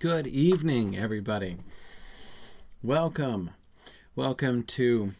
Good 0.00 0.26
evening, 0.26 0.96
everybody. 0.96 1.58
Welcome. 2.82 3.50
Welcome 4.16 4.62
to 4.62 5.12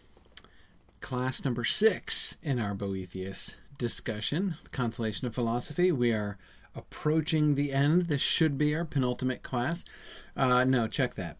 class 1.02 1.44
number 1.44 1.64
six 1.64 2.38
in 2.42 2.58
our 2.58 2.72
Boethius 2.72 3.56
discussion, 3.76 4.54
Consolation 4.72 5.26
of 5.26 5.34
Philosophy. 5.34 5.92
We 5.92 6.14
are 6.14 6.38
approaching 6.74 7.56
the 7.56 7.74
end. 7.74 8.04
This 8.04 8.22
should 8.22 8.56
be 8.56 8.74
our 8.74 8.86
penultimate 8.86 9.42
class. 9.42 9.84
Uh, 10.34 10.64
no, 10.64 10.88
check 10.88 11.14
that. 11.16 11.36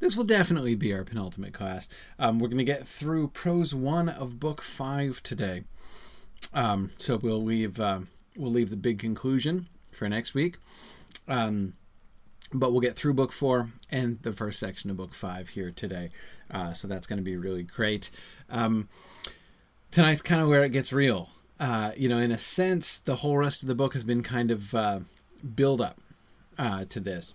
This 0.00 0.16
will 0.16 0.24
definitely 0.24 0.74
be 0.74 0.92
our 0.92 1.04
penultimate 1.04 1.54
class. 1.54 1.88
Um, 2.18 2.40
we're 2.40 2.48
going 2.48 2.58
to 2.58 2.64
get 2.64 2.84
through 2.84 3.28
prose 3.28 3.72
one 3.72 4.08
of 4.08 4.40
book 4.40 4.60
five 4.60 5.22
today. 5.22 5.62
Um, 6.52 6.90
so 6.98 7.16
we'll 7.16 7.44
leave 7.44 7.78
uh, 7.78 8.00
we'll 8.36 8.50
leave 8.50 8.70
the 8.70 8.76
big 8.76 8.98
conclusion 8.98 9.68
for 9.92 10.08
next 10.08 10.34
week. 10.34 10.56
Um, 11.28 11.74
but 12.52 12.72
we'll 12.72 12.80
get 12.80 12.96
through 12.96 13.14
book 13.14 13.32
four 13.32 13.68
and 13.90 14.20
the 14.22 14.32
first 14.32 14.58
section 14.58 14.90
of 14.90 14.96
book 14.96 15.14
five 15.14 15.48
here 15.48 15.70
today. 15.70 16.10
Uh, 16.50 16.72
so 16.72 16.88
that's 16.88 17.06
going 17.06 17.18
to 17.18 17.22
be 17.22 17.36
really 17.36 17.62
great. 17.62 18.10
Um, 18.50 18.88
tonight's 19.90 20.22
kind 20.22 20.42
of 20.42 20.48
where 20.48 20.64
it 20.64 20.72
gets 20.72 20.92
real. 20.92 21.30
Uh, 21.58 21.92
you 21.96 22.08
know, 22.08 22.18
in 22.18 22.32
a 22.32 22.38
sense, 22.38 22.98
the 22.98 23.16
whole 23.16 23.36
rest 23.36 23.62
of 23.62 23.68
the 23.68 23.74
book 23.74 23.94
has 23.94 24.04
been 24.04 24.22
kind 24.22 24.50
of 24.50 24.74
uh, 24.74 25.00
build 25.54 25.80
up 25.80 26.00
uh, 26.58 26.84
to 26.86 27.00
this, 27.00 27.34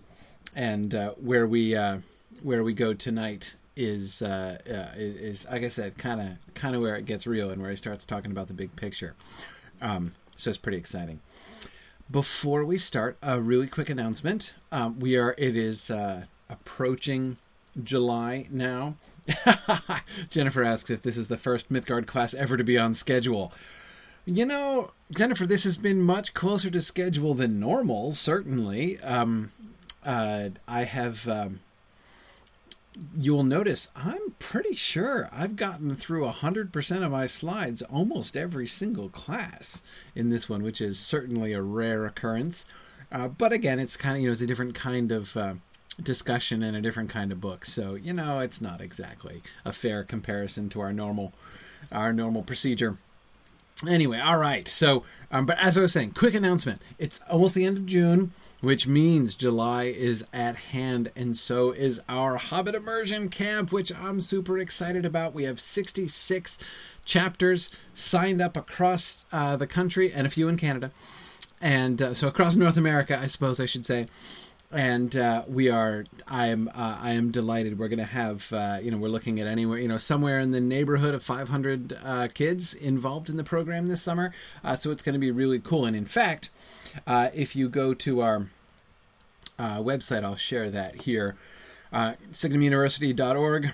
and 0.54 0.94
uh, 0.94 1.12
where 1.14 1.46
we 1.46 1.74
uh, 1.74 1.98
where 2.42 2.62
we 2.62 2.74
go 2.74 2.92
tonight 2.92 3.54
is 3.74 4.20
is 4.22 5.46
like 5.50 5.62
I 5.62 5.68
said, 5.68 5.96
kind 5.96 6.20
of 6.20 6.54
kind 6.54 6.76
of 6.76 6.82
where 6.82 6.96
it 6.96 7.06
gets 7.06 7.26
real 7.26 7.50
and 7.50 7.62
where 7.62 7.70
he 7.70 7.76
starts 7.76 8.04
talking 8.04 8.30
about 8.30 8.48
the 8.48 8.54
big 8.54 8.74
picture. 8.76 9.14
Um, 9.80 10.12
so 10.36 10.50
it's 10.50 10.58
pretty 10.58 10.78
exciting. 10.78 11.20
Before 12.10 12.64
we 12.64 12.78
start, 12.78 13.18
a 13.22 13.38
really 13.38 13.66
quick 13.66 13.90
announcement. 13.90 14.54
Um, 14.72 14.98
we 14.98 15.18
are, 15.18 15.34
it 15.36 15.54
is 15.54 15.90
uh, 15.90 16.24
approaching 16.48 17.36
July 17.82 18.46
now. 18.50 18.94
Jennifer 20.30 20.64
asks 20.64 20.88
if 20.88 21.02
this 21.02 21.18
is 21.18 21.28
the 21.28 21.36
first 21.36 21.70
Mythgard 21.70 22.06
class 22.06 22.32
ever 22.32 22.56
to 22.56 22.64
be 22.64 22.78
on 22.78 22.94
schedule. 22.94 23.52
You 24.24 24.46
know, 24.46 24.88
Jennifer, 25.10 25.44
this 25.44 25.64
has 25.64 25.76
been 25.76 26.00
much 26.00 26.32
closer 26.32 26.70
to 26.70 26.80
schedule 26.80 27.34
than 27.34 27.60
normal, 27.60 28.14
certainly. 28.14 28.98
Um, 29.00 29.50
uh, 30.02 30.48
I 30.66 30.84
have. 30.84 31.28
Um, 31.28 31.60
you'll 33.16 33.44
notice 33.44 33.90
I'm 33.94 34.32
pretty 34.38 34.74
sure 34.74 35.28
I've 35.32 35.56
gotten 35.56 35.94
through 35.94 36.24
100% 36.24 37.04
of 37.04 37.12
my 37.12 37.26
slides 37.26 37.82
almost 37.82 38.36
every 38.36 38.66
single 38.66 39.08
class 39.08 39.82
in 40.14 40.30
this 40.30 40.48
one, 40.48 40.62
which 40.62 40.80
is 40.80 40.98
certainly 40.98 41.52
a 41.52 41.62
rare 41.62 42.06
occurrence. 42.06 42.66
Uh, 43.10 43.28
but 43.28 43.52
again, 43.52 43.78
it's 43.78 43.96
kind 43.96 44.16
of, 44.16 44.22
you 44.22 44.28
know, 44.28 44.32
it's 44.32 44.42
a 44.42 44.46
different 44.46 44.74
kind 44.74 45.12
of 45.12 45.36
uh, 45.36 45.54
discussion 46.02 46.62
and 46.62 46.76
a 46.76 46.80
different 46.80 47.10
kind 47.10 47.32
of 47.32 47.40
book. 47.40 47.64
So, 47.64 47.94
you 47.94 48.12
know, 48.12 48.40
it's 48.40 48.60
not 48.60 48.80
exactly 48.80 49.42
a 49.64 49.72
fair 49.72 50.04
comparison 50.04 50.68
to 50.70 50.80
our 50.80 50.92
normal, 50.92 51.32
our 51.90 52.12
normal 52.12 52.42
procedure. 52.42 52.96
Anyway, 53.86 54.18
all 54.18 54.38
right. 54.38 54.66
So, 54.66 55.04
um, 55.30 55.46
but 55.46 55.58
as 55.58 55.78
I 55.78 55.82
was 55.82 55.92
saying, 55.92 56.12
quick 56.12 56.34
announcement. 56.34 56.80
It's 56.98 57.20
almost 57.30 57.54
the 57.54 57.64
end 57.64 57.76
of 57.76 57.86
June 57.86 58.32
which 58.60 58.86
means 58.86 59.34
July 59.34 59.84
is 59.84 60.26
at 60.32 60.56
hand, 60.56 61.12
and 61.14 61.36
so 61.36 61.70
is 61.72 62.00
our 62.08 62.36
Hobbit 62.36 62.74
Immersion 62.74 63.28
Camp, 63.28 63.72
which 63.72 63.94
I'm 63.94 64.20
super 64.20 64.58
excited 64.58 65.04
about. 65.04 65.34
We 65.34 65.44
have 65.44 65.60
66 65.60 66.58
chapters 67.04 67.70
signed 67.94 68.42
up 68.42 68.56
across 68.56 69.24
uh, 69.32 69.56
the 69.56 69.66
country 69.66 70.12
and 70.12 70.26
a 70.26 70.30
few 70.30 70.48
in 70.48 70.56
Canada, 70.56 70.90
and 71.60 72.02
uh, 72.02 72.14
so 72.14 72.26
across 72.26 72.56
North 72.56 72.76
America, 72.76 73.18
I 73.18 73.28
suppose 73.28 73.60
I 73.60 73.66
should 73.66 73.86
say. 73.86 74.08
And 74.70 75.16
uh, 75.16 75.44
we 75.48 75.70
are, 75.70 76.04
I 76.26 76.48
am, 76.48 76.68
uh, 76.68 76.98
I 77.00 77.12
am 77.12 77.30
delighted. 77.30 77.78
We're 77.78 77.88
going 77.88 78.00
to 78.00 78.04
have, 78.04 78.52
uh, 78.52 78.78
you 78.82 78.90
know, 78.90 78.98
we're 78.98 79.08
looking 79.08 79.40
at 79.40 79.46
anywhere, 79.46 79.78
you 79.78 79.88
know, 79.88 79.96
somewhere 79.96 80.40
in 80.40 80.50
the 80.50 80.60
neighborhood 80.60 81.14
of 81.14 81.22
500 81.22 81.94
uh, 82.04 82.28
kids 82.34 82.74
involved 82.74 83.30
in 83.30 83.36
the 83.38 83.44
program 83.44 83.86
this 83.86 84.02
summer. 84.02 84.32
so 84.76 84.90
it's 84.90 85.02
going 85.02 85.14
to 85.14 85.18
be 85.18 85.30
really 85.30 85.58
cool. 85.58 85.86
And 85.86 85.96
in 85.96 86.04
fact, 86.04 86.50
uh, 87.06 87.30
if 87.34 87.56
you 87.56 87.68
go 87.68 87.94
to 87.94 88.20
our 88.20 88.46
uh, 89.58 89.78
website, 89.78 90.22
I'll 90.22 90.36
share 90.36 90.70
that 90.70 91.02
here. 91.02 91.34
Uh, 91.92 92.14
signumuniversity.org. 92.30 93.72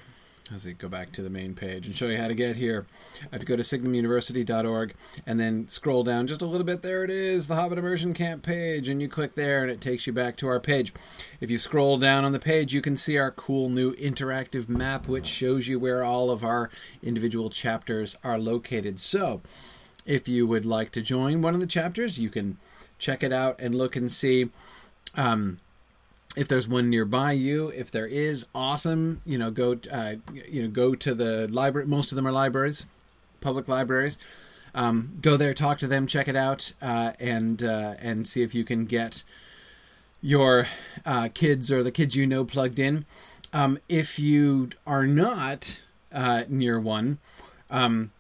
As 0.52 0.66
we 0.66 0.74
go 0.74 0.90
back 0.90 1.10
to 1.12 1.22
the 1.22 1.30
main 1.30 1.54
page 1.54 1.86
and 1.86 1.96
show 1.96 2.08
you 2.08 2.18
how 2.18 2.28
to 2.28 2.34
get 2.34 2.56
here, 2.56 2.84
I 3.22 3.28
have 3.32 3.40
to 3.40 3.46
go 3.46 3.56
to 3.56 3.62
signumuniversity.org 3.62 4.94
and 5.26 5.40
then 5.40 5.68
scroll 5.68 6.04
down 6.04 6.26
just 6.26 6.42
a 6.42 6.46
little 6.46 6.66
bit, 6.66 6.82
there 6.82 7.02
it 7.02 7.10
is, 7.10 7.48
the 7.48 7.54
Hobbit 7.54 7.78
Immersion 7.78 8.12
Camp 8.12 8.42
page, 8.42 8.86
and 8.86 9.00
you 9.00 9.08
click 9.08 9.36
there 9.36 9.62
and 9.62 9.70
it 9.70 9.80
takes 9.80 10.06
you 10.06 10.12
back 10.12 10.36
to 10.36 10.46
our 10.46 10.60
page. 10.60 10.92
If 11.40 11.50
you 11.50 11.56
scroll 11.56 11.96
down 11.96 12.26
on 12.26 12.32
the 12.32 12.38
page, 12.38 12.74
you 12.74 12.82
can 12.82 12.94
see 12.94 13.16
our 13.16 13.30
cool 13.30 13.70
new 13.70 13.94
interactive 13.94 14.68
map, 14.68 15.08
which 15.08 15.26
shows 15.26 15.66
you 15.66 15.78
where 15.78 16.04
all 16.04 16.30
of 16.30 16.44
our 16.44 16.68
individual 17.02 17.48
chapters 17.48 18.14
are 18.22 18.38
located. 18.38 19.00
So, 19.00 19.40
if 20.04 20.28
you 20.28 20.46
would 20.46 20.66
like 20.66 20.90
to 20.90 21.00
join 21.00 21.40
one 21.40 21.54
of 21.54 21.60
the 21.60 21.66
chapters, 21.66 22.18
you 22.18 22.28
can 22.28 22.58
check 22.98 23.22
it 23.22 23.32
out 23.32 23.58
and 23.60 23.74
look 23.74 23.96
and 23.96 24.12
see 24.12 24.50
um, 25.16 25.58
if 26.36 26.48
there's 26.48 26.66
one 26.68 26.90
nearby 26.90 27.32
you. 27.32 27.68
If 27.68 27.90
there 27.90 28.06
is, 28.06 28.46
awesome. 28.54 29.20
You 29.24 29.38
know, 29.38 29.50
go 29.50 29.78
uh, 29.92 30.14
you 30.48 30.62
know 30.62 30.68
go 30.68 30.94
to 30.94 31.14
the 31.14 31.48
library. 31.48 31.86
Most 31.86 32.12
of 32.12 32.16
them 32.16 32.26
are 32.26 32.32
libraries, 32.32 32.86
public 33.40 33.68
libraries. 33.68 34.18
Um, 34.74 35.12
go 35.20 35.36
there, 35.36 35.54
talk 35.54 35.78
to 35.78 35.86
them, 35.86 36.06
check 36.06 36.26
it 36.26 36.34
out, 36.34 36.72
uh, 36.82 37.12
and 37.20 37.62
uh, 37.62 37.94
and 38.00 38.26
see 38.26 38.42
if 38.42 38.54
you 38.54 38.64
can 38.64 38.86
get 38.86 39.22
your 40.20 40.66
uh, 41.06 41.28
kids 41.32 41.70
or 41.70 41.82
the 41.82 41.92
kids 41.92 42.16
you 42.16 42.26
know 42.26 42.44
plugged 42.44 42.78
in. 42.78 43.04
Um, 43.52 43.78
if 43.88 44.18
you 44.18 44.70
are 44.84 45.06
not 45.06 45.80
uh, 46.12 46.44
near 46.48 46.80
one, 46.80 47.18
um, 47.70 48.10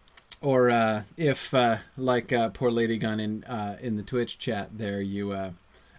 or 0.40 0.70
uh, 0.70 1.02
if 1.16 1.52
like 1.96 2.32
poor 2.52 2.70
Lady 2.70 2.98
Gun 2.98 3.18
in 3.18 3.44
in 3.80 3.96
the 3.96 4.04
Twitch 4.04 4.38
chat 4.38 4.78
there, 4.78 5.00
you 5.00 5.52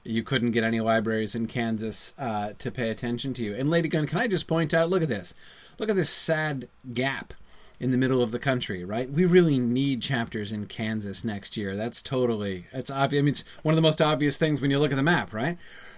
you 0.06 0.24
couldn't 0.24 0.52
get 0.52 0.64
any 0.64 0.80
libraries 0.80 1.36
in 1.36 1.48
Kansas 1.48 2.14
uh, 2.18 2.54
to 2.60 2.72
pay 2.72 2.90
attention 2.90 3.34
to 3.34 3.44
you. 3.44 3.56
And 3.56 3.70
Lady 3.70 3.90
Gun, 3.90 4.06
can 4.06 4.20
I 4.20 4.28
just 4.28 4.48
point 4.48 4.74
out? 4.74 4.90
Look 4.90 5.04
at 5.04 5.10
this. 5.10 5.34
Look 5.80 5.90
at 5.90 5.96
this 5.96 6.10
sad 6.10 6.70
gap 6.94 7.34
in 7.80 7.92
the 7.92 7.98
middle 7.98 8.22
of 8.22 8.32
the 8.32 8.40
country, 8.40 8.86
right? 8.86 9.10
We 9.10 9.26
really 9.26 9.60
need 9.60 10.02
chapters 10.02 10.52
in 10.52 10.68
Kansas 10.68 11.26
next 11.26 11.58
year. 11.58 11.76
That's 11.76 12.02
totally 12.02 12.68
it's 12.72 12.92
obvious. 12.92 13.20
I 13.20 13.24
mean, 13.24 13.32
it's 13.32 13.44
one 13.64 13.74
of 13.74 13.76
the 13.76 13.82
most 13.82 14.02
obvious 14.02 14.38
things 14.38 14.62
when 14.62 14.72
you 14.72 14.80
look 14.80 14.92
at 14.92 14.96
the 14.96 15.04
map, 15.04 15.34
right? 15.34 15.58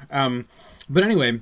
Um, 0.09 0.47
but 0.89 1.03
anyway, 1.03 1.41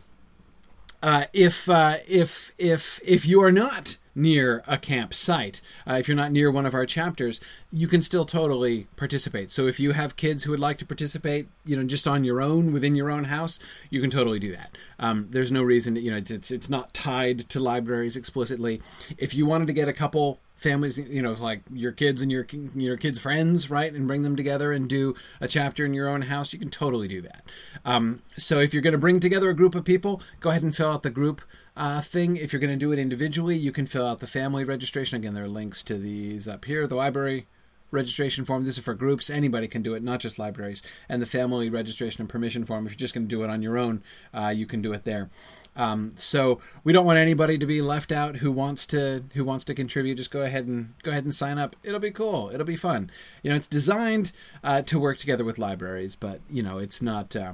uh, 1.02 1.26
if 1.32 1.70
uh, 1.70 1.98
if 2.08 2.52
if 2.58 3.00
if 3.06 3.26
you 3.26 3.42
are 3.44 3.52
not 3.52 3.98
near 4.16 4.64
a 4.66 4.78
campsite. 4.78 5.62
Uh, 5.88 5.96
if 5.96 6.08
you're 6.08 6.18
not 6.18 6.32
near 6.32 6.50
one 6.50 6.66
of 6.66 6.74
our 6.74 6.86
chapters, 6.86 7.42
you 7.72 7.88
can 7.88 8.02
still 8.02 8.26
totally 8.26 8.88
participate. 8.96 9.52
So 9.52 9.68
if 9.68 9.80
you 9.80 9.92
have 9.92 10.16
kids 10.16 10.44
who 10.44 10.52
would 10.52 10.60
like 10.60 10.78
to 10.78 10.86
participate, 10.86 11.48
you 11.66 11.76
know, 11.76 11.84
just 11.84 12.08
on 12.08 12.24
your 12.24 12.42
own 12.42 12.72
within 12.72 12.96
your 12.96 13.12
own 13.12 13.26
house, 13.26 13.60
you 13.90 14.00
can 14.02 14.10
totally 14.10 14.40
do 14.40 14.52
that. 14.54 14.78
Um, 15.00 15.28
there's 15.30 15.52
no 15.52 15.62
reason, 15.62 15.98
you 15.98 16.12
know, 16.12 16.18
it's, 16.18 16.32
it's 16.32 16.52
it's 16.52 16.70
not 16.70 16.94
tied 16.94 17.40
to 17.40 17.60
libraries 17.60 18.16
explicitly. 18.16 18.82
If 19.18 19.36
you 19.36 19.46
wanted 19.46 19.68
to 19.68 19.74
get 19.74 19.90
a 19.90 19.94
couple 19.94 20.40
families 20.56 20.98
you 20.98 21.22
know 21.22 21.34
like 21.34 21.62
your 21.74 21.92
kids 21.92 22.22
and 22.22 22.32
your 22.32 22.48
your 22.76 22.96
kids 22.96 23.20
friends 23.20 23.70
right 23.70 23.92
and 23.92 24.08
bring 24.08 24.24
them 24.24 24.38
together 24.38 24.72
and 24.72 24.88
do 24.88 25.14
a 25.42 25.48
chapter 25.50 25.86
in 25.86 25.94
your 25.94 26.08
own 26.08 26.22
house 26.22 26.54
you 26.54 26.60
can 26.60 26.70
totally 26.70 27.10
do 27.10 27.22
that 27.22 27.44
um, 27.84 28.22
so 28.38 28.60
if 28.60 28.74
you're 28.74 28.82
going 28.82 28.94
to 28.94 28.98
bring 28.98 29.20
together 29.20 29.50
a 29.50 29.54
group 29.54 29.76
of 29.76 29.84
people 29.84 30.22
go 30.40 30.50
ahead 30.50 30.64
and 30.64 30.76
fill 30.76 30.90
out 30.90 31.04
the 31.04 31.10
group 31.10 31.42
uh, 31.76 32.02
thing. 32.02 32.38
If 32.38 32.54
you're 32.54 32.60
going 32.60 32.74
to 32.74 32.78
do 32.78 32.92
it 32.92 33.00
individually, 33.00 33.56
you 33.56 33.72
can 33.72 33.86
fill 33.86 34.06
out 34.06 34.20
the 34.20 34.28
family 34.28 34.64
registration. 34.64 35.18
Again, 35.18 35.34
there 35.34 35.46
are 35.46 35.50
links 35.50 35.84
to 35.84 35.98
these 35.98 36.48
up 36.48 36.66
here. 36.66 36.88
The 36.88 36.96
library 36.96 37.48
registration 37.92 38.46
form. 38.46 38.66
This 38.66 38.78
is 38.78 38.84
for 38.84 38.94
groups. 38.94 39.30
Anybody 39.30 39.68
can 39.68 39.82
do 39.82 39.94
it, 39.94 40.04
not 40.04 40.20
just 40.20 40.38
libraries. 40.38 40.84
And 41.10 41.22
the 41.22 41.26
family 41.26 41.70
registration 41.70 42.22
and 42.22 42.30
permission 42.30 42.66
form. 42.66 42.86
If 42.86 42.94
you're 42.94 42.98
just 42.98 43.14
going 43.14 43.28
to 43.28 43.36
do 43.36 43.44
it 43.44 43.50
on 43.50 43.62
your 43.62 43.78
own, 43.78 44.04
uh, 44.34 44.54
you 44.56 44.66
can 44.66 44.82
do 44.82 44.94
it 44.94 45.04
there. 45.04 45.30
Um, 45.76 46.12
so 46.16 46.62
we 46.84 46.94
don't 46.94 47.06
want 47.06 47.18
anybody 47.18 47.58
to 47.58 47.66
be 47.66 47.82
left 47.82 48.12
out 48.12 48.38
who 48.38 48.52
wants 48.52 48.86
to 48.88 49.24
who 49.34 49.44
wants 49.44 49.66
to 49.66 49.74
contribute. 49.74 50.16
Just 50.16 50.32
go 50.32 50.42
ahead 50.42 50.66
and 50.66 50.94
go 51.04 51.12
ahead 51.12 51.26
and 51.26 51.34
sign 51.34 51.58
up. 51.58 51.76
It'll 51.84 52.00
be 52.00 52.12
cool. 52.12 52.50
It'll 52.54 52.66
be 52.66 52.78
fun. 52.78 53.12
You 53.44 53.50
know, 53.50 53.58
it's 53.58 53.68
designed 53.68 54.32
uh, 54.64 54.84
to 54.84 55.00
work 55.00 55.18
together 55.18 55.44
with 55.44 55.58
libraries, 55.58 56.16
but 56.16 56.42
you 56.50 56.64
know, 56.64 56.78
it's 56.78 57.02
not. 57.02 57.36
Uh, 57.36 57.54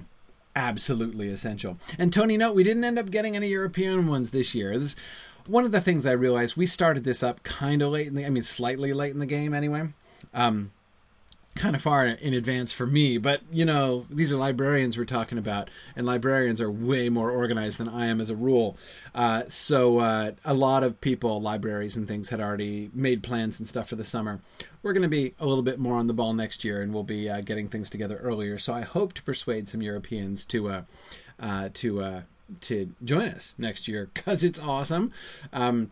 absolutely 0.56 1.30
essential. 1.30 1.78
And 1.98 2.12
Tony, 2.12 2.38
note 2.38 2.56
we 2.56 2.64
didn't 2.64 2.84
end 2.84 3.00
up 3.00 3.12
getting 3.12 3.36
any 3.36 3.50
European 3.50 4.08
ones 4.08 4.32
this 4.32 4.54
year. 4.56 4.78
This 4.78 4.96
one 5.48 5.66
of 5.66 5.72
the 5.72 5.82
things 5.82 6.06
I 6.06 6.12
realized. 6.12 6.56
We 6.56 6.66
started 6.66 7.04
this 7.04 7.24
up 7.24 7.44
kind 7.44 7.82
of 7.82 7.92
late 7.92 8.08
in 8.08 8.16
the, 8.16 8.26
I 8.26 8.30
mean, 8.30 8.44
slightly 8.44 8.94
late 8.94 9.14
in 9.14 9.20
the 9.20 9.26
game 9.26 9.54
anyway. 9.54 9.90
Um, 10.34 10.72
kind 11.56 11.76
of 11.76 11.82
far 11.82 12.06
in 12.06 12.34
advance 12.34 12.72
for 12.72 12.88
me, 12.88 13.18
but 13.18 13.42
you 13.52 13.66
know, 13.66 14.06
these 14.10 14.32
are 14.32 14.38
librarians 14.38 14.98
we're 14.98 15.06
talking 15.06 15.38
about, 15.38 15.70
and 15.96 16.06
librarians 16.06 16.62
are 16.62 16.72
way 16.72 17.10
more 17.10 17.30
organized 17.30 17.78
than 17.78 17.90
I 17.90 18.08
am 18.08 18.22
as 18.22 18.30
a 18.30 18.36
rule. 18.36 18.78
Uh, 19.14 19.44
so 19.48 20.00
uh, 20.00 20.32
a 20.46 20.54
lot 20.54 20.84
of 20.84 21.02
people, 21.02 21.42
libraries 21.42 21.98
and 21.98 22.08
things, 22.08 22.30
had 22.30 22.40
already 22.40 22.90
made 22.94 23.22
plans 23.22 23.60
and 23.60 23.68
stuff 23.68 23.90
for 23.90 23.96
the 23.96 24.06
summer. 24.06 24.40
We're 24.82 24.94
going 24.94 25.04
to 25.04 25.10
be 25.10 25.34
a 25.40 25.46
little 25.46 25.64
bit 25.64 25.78
more 25.78 25.98
on 25.98 26.08
the 26.08 26.14
ball 26.14 26.34
next 26.34 26.64
year, 26.64 26.82
and 26.82 26.94
we'll 26.94 27.04
be 27.04 27.30
uh, 27.30 27.42
getting 27.42 27.68
things 27.68 27.90
together 27.90 28.18
earlier. 28.18 28.58
So 28.58 28.74
I 28.74 28.82
hope 28.82 29.14
to 29.14 29.24
persuade 29.24 29.68
some 29.68 29.82
Europeans 29.82 30.46
to 30.46 30.70
uh, 30.70 30.82
uh, 31.40 31.70
to 31.76 32.02
uh, 32.02 32.22
to 32.62 32.94
join 33.04 33.28
us 33.28 33.56
next 33.58 33.88
year 33.88 34.10
because 34.14 34.44
it's 34.44 34.60
awesome. 34.60 35.12
Um, 35.52 35.92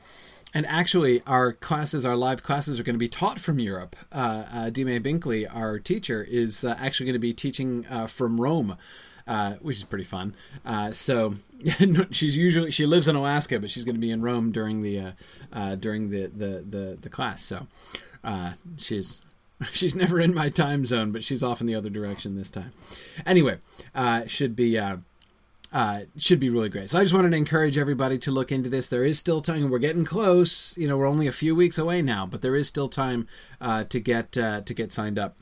and 0.53 0.65
actually, 0.65 1.21
our 1.27 1.53
classes, 1.53 2.05
our 2.05 2.15
live 2.15 2.41
classes, 2.41 2.79
are 2.79 2.83
going 2.83 2.95
to 2.95 2.99
be 2.99 3.09
taught 3.09 3.39
from 3.39 3.59
Europe. 3.59 3.95
Uh, 4.11 4.45
uh, 4.51 4.69
Dime 4.71 5.01
Binkley, 5.03 5.47
our 5.53 5.77
teacher, 5.77 6.25
is 6.27 6.63
uh, 6.63 6.75
actually 6.79 7.05
going 7.05 7.13
to 7.13 7.19
be 7.19 7.33
teaching 7.33 7.85
uh, 7.87 8.07
from 8.07 8.39
Rome. 8.41 8.77
Uh, 9.27 9.53
which 9.61 9.77
is 9.77 9.83
pretty 9.83 10.05
fun. 10.05 10.33
Uh, 10.65 10.91
so 10.91 11.35
she's 12.09 12.35
usually 12.35 12.71
she 12.71 12.87
lives 12.87 13.07
in 13.07 13.15
Alaska, 13.15 13.59
but 13.59 13.69
she's 13.69 13.83
going 13.83 13.93
to 13.93 14.01
be 14.01 14.09
in 14.09 14.23
Rome 14.23 14.51
during 14.51 14.81
the 14.81 15.13
during 15.79 16.09
the, 16.09 16.31
the, 16.35 16.65
the 16.67 16.97
the 16.99 17.09
class. 17.09 17.43
So 17.43 17.67
she's 18.77 19.21
she's 19.71 19.93
never 19.93 20.19
in 20.19 20.33
my 20.33 20.49
time 20.49 20.83
zone, 20.83 21.11
but 21.11 21.23
she's 21.23 21.43
off 21.43 21.61
in 21.61 21.67
the 21.67 21.75
other 21.75 21.91
direction 21.91 22.33
this 22.33 22.49
time. 22.49 22.71
Anyway, 23.23 23.59
should 24.25 24.55
be. 24.55 24.79
Uh, 25.71 26.01
should 26.17 26.39
be 26.39 26.49
really 26.49 26.69
great. 26.69 26.89
So 26.89 26.97
I 26.97 27.03
just 27.03 27.13
wanted 27.13 27.29
to 27.29 27.37
encourage 27.37 27.77
everybody 27.77 28.17
to 28.19 28.31
look 28.31 28.51
into 28.51 28.69
this. 28.69 28.89
There 28.89 29.03
is 29.03 29.19
still 29.19 29.39
time. 29.41 29.69
We're 29.69 29.77
getting 29.77 30.03
close. 30.03 30.75
You 30.75 30.87
know, 30.87 30.97
we're 30.97 31.05
only 31.05 31.27
a 31.27 31.31
few 31.31 31.55
weeks 31.55 31.77
away 31.77 32.01
now, 32.01 32.25
but 32.25 32.41
there 32.41 32.55
is 32.55 32.67
still 32.67 32.89
time 32.89 33.27
uh, 33.61 33.83
to 33.85 33.99
get 33.99 34.35
uh, 34.35 34.61
to 34.61 34.73
get 34.73 34.91
signed 34.91 35.19
up 35.19 35.35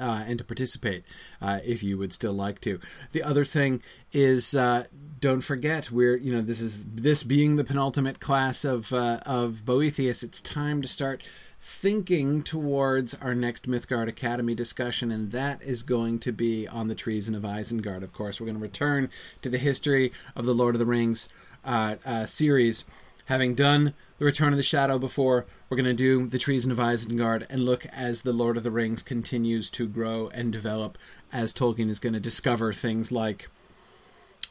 uh, 0.00 0.24
and 0.26 0.38
to 0.38 0.44
participate 0.44 1.04
uh, 1.40 1.60
if 1.64 1.82
you 1.82 1.98
would 1.98 2.12
still 2.12 2.32
like 2.32 2.60
to. 2.62 2.80
The 3.12 3.22
other 3.22 3.44
thing 3.44 3.82
is, 4.12 4.54
uh, 4.54 4.84
don't 5.20 5.42
forget 5.42 5.90
we're 5.90 6.16
you 6.16 6.32
know 6.32 6.40
this 6.42 6.60
is 6.60 6.84
this 6.86 7.22
being 7.22 7.56
the 7.56 7.64
penultimate 7.64 8.20
class 8.20 8.64
of 8.64 8.92
uh, 8.92 9.20
of 9.26 9.64
Boethius. 9.64 10.22
It's 10.22 10.40
time 10.40 10.82
to 10.82 10.88
start 10.88 11.22
thinking 11.62 12.42
towards 12.42 13.14
our 13.16 13.34
next 13.34 13.68
Mythgard 13.68 14.08
Academy 14.08 14.54
discussion, 14.54 15.12
and 15.12 15.30
that 15.30 15.62
is 15.62 15.82
going 15.82 16.18
to 16.20 16.32
be 16.32 16.66
on 16.66 16.88
the 16.88 16.94
treason 16.94 17.34
of 17.34 17.42
Isengard. 17.42 18.02
Of 18.02 18.14
course, 18.14 18.40
we're 18.40 18.46
going 18.46 18.56
to 18.56 18.62
return 18.62 19.10
to 19.42 19.50
the 19.50 19.58
history 19.58 20.10
of 20.34 20.46
the 20.46 20.54
Lord 20.54 20.74
of 20.74 20.78
the 20.78 20.86
Rings 20.86 21.28
uh, 21.62 21.96
uh, 22.06 22.24
series, 22.24 22.86
having 23.26 23.54
done 23.54 23.92
the 24.18 24.24
Return 24.24 24.54
of 24.54 24.56
the 24.56 24.62
Shadow 24.62 24.98
before. 24.98 25.44
We're 25.68 25.76
going 25.76 25.84
to 25.84 25.92
do 25.92 26.26
the 26.26 26.38
Treason 26.38 26.72
of 26.72 26.78
Isengard 26.78 27.44
and 27.50 27.66
look 27.66 27.84
as 27.92 28.22
the 28.22 28.32
Lord 28.32 28.56
of 28.56 28.62
the 28.62 28.70
Rings 28.70 29.02
continues 29.02 29.68
to 29.70 29.86
grow 29.86 30.30
and 30.32 30.50
develop, 30.50 30.96
as 31.30 31.52
Tolkien 31.52 31.90
is 31.90 31.98
going 31.98 32.14
to 32.14 32.20
discover 32.20 32.72
things 32.72 33.12
like 33.12 33.50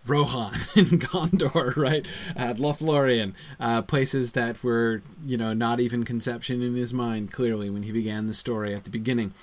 Rohan 0.09 0.53
and 0.75 0.99
Gondor, 0.99 1.75
right? 1.77 2.05
At 2.35 2.57
Lothlorien, 2.57 3.33
uh, 3.59 3.83
places 3.83 4.31
that 4.33 4.63
were, 4.63 5.03
you 5.23 5.37
know, 5.37 5.53
not 5.53 5.79
even 5.79 6.03
conception 6.03 6.61
in 6.61 6.75
his 6.75 6.93
mind, 6.93 7.31
clearly, 7.31 7.69
when 7.69 7.83
he 7.83 7.91
began 7.91 8.27
the 8.27 8.33
story 8.33 8.73
at 8.73 8.83
the 8.83 8.89
beginning. 8.89 9.33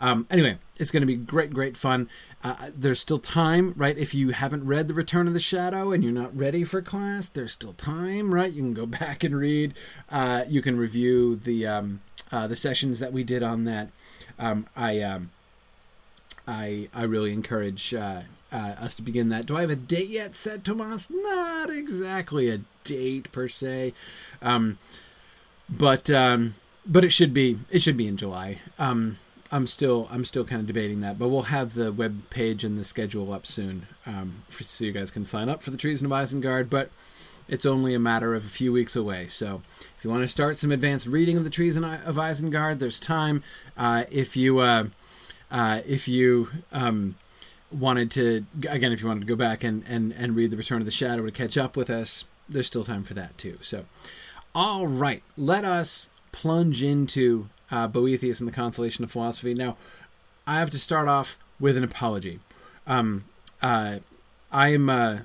Um, 0.00 0.26
anyway, 0.30 0.58
it's 0.76 0.90
going 0.90 1.02
to 1.02 1.06
be 1.06 1.16
great, 1.16 1.52
great 1.52 1.76
fun. 1.76 2.08
Uh, 2.42 2.70
there's 2.74 3.00
still 3.00 3.18
time, 3.18 3.74
right? 3.76 3.98
If 3.98 4.14
you 4.14 4.30
haven't 4.30 4.66
read 4.66 4.88
The 4.88 4.94
Return 4.94 5.26
of 5.26 5.34
the 5.34 5.40
Shadow 5.40 5.92
and 5.92 6.02
you're 6.02 6.12
not 6.12 6.36
ready 6.36 6.64
for 6.64 6.80
class, 6.82 7.28
there's 7.28 7.52
still 7.52 7.74
time, 7.74 8.32
right? 8.32 8.52
You 8.52 8.62
can 8.62 8.74
go 8.74 8.86
back 9.02 9.24
and 9.24 9.36
read. 9.36 9.74
Uh, 10.10 10.44
you 10.48 10.62
can 10.62 10.76
review 10.76 11.36
the 11.36 11.66
um, 11.66 12.00
uh, 12.30 12.46
the 12.46 12.56
sessions 12.56 12.98
that 13.00 13.12
we 13.12 13.24
did 13.24 13.42
on 13.42 13.64
that. 13.64 13.90
Um, 14.38 14.66
I, 14.74 15.00
um, 15.02 15.30
I 16.48 16.88
I 16.94 17.04
really 17.04 17.32
encourage 17.32 17.92
uh, 18.52 18.74
us 18.80 18.94
to 18.96 19.02
begin 19.02 19.30
that. 19.30 19.46
Do 19.46 19.56
I 19.56 19.62
have 19.62 19.70
a 19.70 19.76
date 19.76 20.08
yet 20.08 20.36
set, 20.36 20.64
Tomas? 20.64 21.10
Not 21.10 21.70
exactly 21.70 22.50
a 22.50 22.60
date 22.84 23.32
per 23.32 23.48
se, 23.48 23.94
um, 24.40 24.78
but 25.68 26.10
um, 26.10 26.54
but 26.86 27.04
it 27.04 27.10
should 27.10 27.32
be 27.32 27.58
it 27.70 27.80
should 27.80 27.96
be 27.96 28.06
in 28.06 28.16
July. 28.16 28.58
Um, 28.78 29.18
I'm 29.50 29.66
still 29.66 30.08
I'm 30.10 30.24
still 30.24 30.44
kind 30.44 30.60
of 30.60 30.66
debating 30.66 31.00
that, 31.00 31.18
but 31.18 31.28
we'll 31.28 31.42
have 31.42 31.74
the 31.74 31.92
web 31.92 32.30
page 32.30 32.64
and 32.64 32.78
the 32.78 32.84
schedule 32.84 33.32
up 33.32 33.46
soon, 33.46 33.86
um, 34.06 34.42
for, 34.48 34.64
so 34.64 34.84
you 34.84 34.92
guys 34.92 35.10
can 35.10 35.24
sign 35.24 35.48
up 35.48 35.62
for 35.62 35.70
the 35.70 35.76
Treason 35.76 36.06
of 36.06 36.12
Isengard. 36.12 36.70
But 36.70 36.90
it's 37.48 37.66
only 37.66 37.94
a 37.94 37.98
matter 37.98 38.34
of 38.34 38.44
a 38.44 38.48
few 38.48 38.72
weeks 38.72 38.96
away. 38.96 39.26
So 39.26 39.62
if 39.96 40.04
you 40.04 40.10
want 40.10 40.22
to 40.22 40.28
start 40.28 40.58
some 40.58 40.72
advanced 40.72 41.06
reading 41.06 41.36
of 41.36 41.44
the 41.44 41.50
Treason 41.50 41.84
of 41.84 42.16
Isengard, 42.16 42.78
there's 42.78 43.00
time. 43.00 43.42
Uh, 43.76 44.04
if 44.10 44.36
you 44.36 44.60
uh, 44.60 44.86
uh, 45.50 45.82
if 45.86 46.08
you 46.08 46.48
um, 46.72 47.16
wanted 47.72 48.10
to 48.10 48.44
again 48.68 48.92
if 48.92 49.00
you 49.00 49.08
wanted 49.08 49.20
to 49.20 49.26
go 49.26 49.36
back 49.36 49.64
and 49.64 49.84
and 49.88 50.12
and 50.12 50.36
read 50.36 50.50
the 50.50 50.56
return 50.56 50.80
of 50.80 50.84
the 50.84 50.90
shadow 50.90 51.24
to 51.24 51.32
catch 51.32 51.56
up 51.56 51.76
with 51.76 51.90
us 51.90 52.24
there's 52.48 52.66
still 52.66 52.84
time 52.84 53.04
for 53.04 53.14
that 53.14 53.36
too. 53.38 53.58
So 53.60 53.86
all 54.54 54.86
right 54.86 55.22
let 55.36 55.64
us 55.64 56.10
plunge 56.32 56.82
into 56.82 57.48
uh, 57.70 57.88
boethius 57.88 58.40
and 58.40 58.48
the 58.48 58.52
consolation 58.52 59.04
of 59.04 59.10
philosophy. 59.10 59.54
Now 59.54 59.76
i 60.46 60.58
have 60.58 60.70
to 60.70 60.78
start 60.78 61.08
off 61.08 61.38
with 61.58 61.76
an 61.76 61.84
apology. 61.84 62.40
Um, 62.86 63.24
uh, 63.60 64.00
i'm 64.50 64.90
uh, 64.90 65.18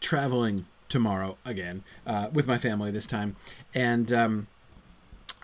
traveling 0.00 0.66
tomorrow 0.88 1.36
again 1.44 1.82
uh, 2.06 2.28
with 2.32 2.46
my 2.46 2.58
family 2.58 2.90
this 2.90 3.06
time. 3.06 3.36
And 3.74 4.12
um, 4.12 4.46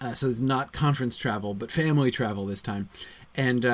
uh, 0.01 0.13
so 0.13 0.29
it's 0.29 0.39
not 0.39 0.73
conference 0.73 1.17
travel 1.17 1.55
but 1.55 1.71
family 1.71 2.11
travel 2.11 2.47
this 2.47 2.63
time. 2.63 2.89
And 3.35 3.67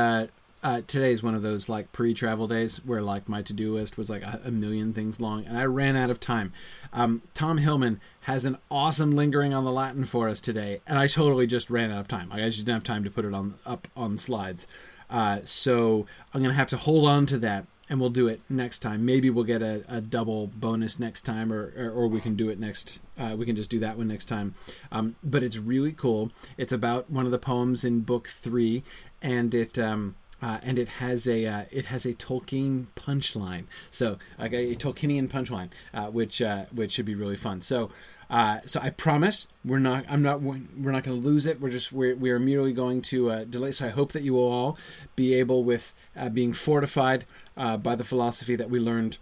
uh, 0.63 0.81
today 0.87 1.13
is 1.13 1.23
one 1.23 1.35
of 1.35 1.43
those 1.43 1.69
like 1.69 1.93
pre-travel 1.93 2.47
days 2.47 2.85
where 2.85 3.03
like 3.03 3.29
my 3.29 3.43
to-do 3.43 3.75
list 3.75 3.99
was 3.99 4.09
like 4.09 4.23
a, 4.23 4.41
a 4.45 4.51
million 4.51 4.93
things 4.93 5.21
long 5.21 5.45
and 5.45 5.59
i 5.59 5.65
ran 5.65 5.97
out 5.97 6.11
of 6.11 6.21
time. 6.21 6.53
Um, 6.93 7.23
tom 7.35 7.59
hillman 7.59 8.01
has 8.23 8.45
an 8.45 8.59
awesome 8.71 9.13
lingering 9.13 9.53
on 9.53 9.65
the 9.65 9.73
latin 9.73 10.05
for 10.05 10.29
us 10.29 10.41
today 10.41 10.81
and 10.87 10.99
i 10.99 11.07
totally 11.07 11.47
just 11.47 11.71
ran 11.71 11.91
out 11.91 12.01
of 12.01 12.09
time. 12.09 12.31
I 12.31 12.39
just 12.41 12.59
didn't 12.59 12.75
have 12.75 12.85
time 12.85 13.05
to 13.05 13.11
put 13.11 13.25
it 13.25 13.35
on 13.35 13.55
up 13.67 13.89
on 13.97 14.17
slides. 14.17 14.67
Uh, 15.11 15.41
so 15.45 16.07
i'm 16.33 16.43
gonna 16.43 16.55
have 16.55 16.69
to 16.69 16.77
hold 16.77 17.09
on 17.09 17.27
to 17.27 17.39
that 17.39 17.67
and 17.91 18.01
we'll 18.01 18.11
do 18.11 18.29
it 18.29 18.41
next 18.49 18.79
time. 18.79 19.05
Maybe 19.05 19.29
we'll 19.29 19.45
get 19.45 19.61
a, 19.61 19.85
a 19.89 20.01
double 20.01 20.47
bonus 20.47 20.99
next 20.99 21.23
time 21.23 21.53
or, 21.53 21.75
or, 21.77 21.91
or 21.91 22.09
we 22.09 22.21
can 22.21 22.37
do 22.37 22.49
it 22.49 22.59
next 22.59 23.01
uh, 23.19 23.35
we 23.37 23.45
can 23.45 23.57
just 23.57 23.69
do 23.69 23.81
that 23.81 23.99
one 23.99 24.09
next 24.09 24.27
time. 24.27 24.55
Um, 24.93 25.17
but 25.25 25.43
it's 25.43 25.59
really 25.59 25.93
cool. 25.93 26.31
It's 26.57 26.73
about 26.73 27.11
one 27.11 27.27
of 27.27 27.33
the 27.33 27.39
poems 27.39 27.85
in 27.85 28.01
book 28.01 28.29
three 28.29 28.85
and 29.21 29.55
it 29.55 29.79
um, 29.79 30.15
uh, 30.43 30.59
and 30.63 30.79
it 30.79 30.89
has 30.89 31.29
a 31.29 31.47
uh, 31.47 31.65
it 31.71 31.87
has 31.87 32.05
a 32.05 32.15
Tolkien 32.15 32.89
punchline, 32.97 33.67
so 33.91 34.19
like 34.39 34.53
a, 34.53 34.75
Tolkienian 34.75 35.29
punchline, 35.29 35.71
uh, 35.95 36.11
which 36.11 36.43
uh, 36.43 36.67
which 36.73 36.93
should 36.93 37.07
be 37.07 37.15
really 37.15 37.37
fun. 37.37 37.61
So. 37.61 37.91
Uh, 38.31 38.63
so 38.65 38.81
I 38.81 38.89
promise 38.89 39.47
we're 39.63 39.79
not. 39.79 40.07
I'm 40.09 40.23
not. 40.23 40.41
We're 40.41 40.91
not 40.91 41.05
going 41.05 41.21
to 41.21 41.29
lose 41.29 41.45
it. 41.45 41.61
We're 41.61 41.69
just. 41.69 41.93
We're, 41.93 42.17
we 42.17 42.31
are 42.31 42.39
merely 42.39 42.73
going 42.73 43.03
to 43.03 43.31
uh, 43.31 43.45
delay. 43.45 43.73
So 43.73 43.85
I 43.85 43.91
hope 43.91 44.13
that 44.13 44.23
you 44.23 44.33
will 44.33 44.51
all 44.51 44.79
be 45.17 45.35
able, 45.35 45.65
with 45.65 45.93
being 46.33 46.55
fortified 46.55 47.27
by 47.55 47.95
the 47.95 48.05
philosophy 48.05 48.57
that 48.57 48.71
we 48.71 48.81
learned 48.81 49.19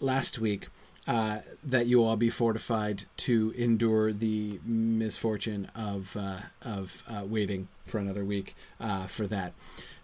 last 0.00 0.38
week, 0.38 0.68
uh, 1.06 1.38
that 1.62 1.86
you 1.86 2.02
all 2.02 2.16
be 2.16 2.28
fortified 2.28 3.04
to 3.16 3.54
endure 3.56 4.12
the 4.12 4.58
misfortune 4.64 5.70
of 5.74 6.16
uh, 6.18 6.40
of 6.62 7.04
uh, 7.08 7.22
waiting 7.24 7.68
for 7.84 7.98
another 7.98 8.24
week 8.24 8.56
for 9.06 9.26
that. 9.26 9.52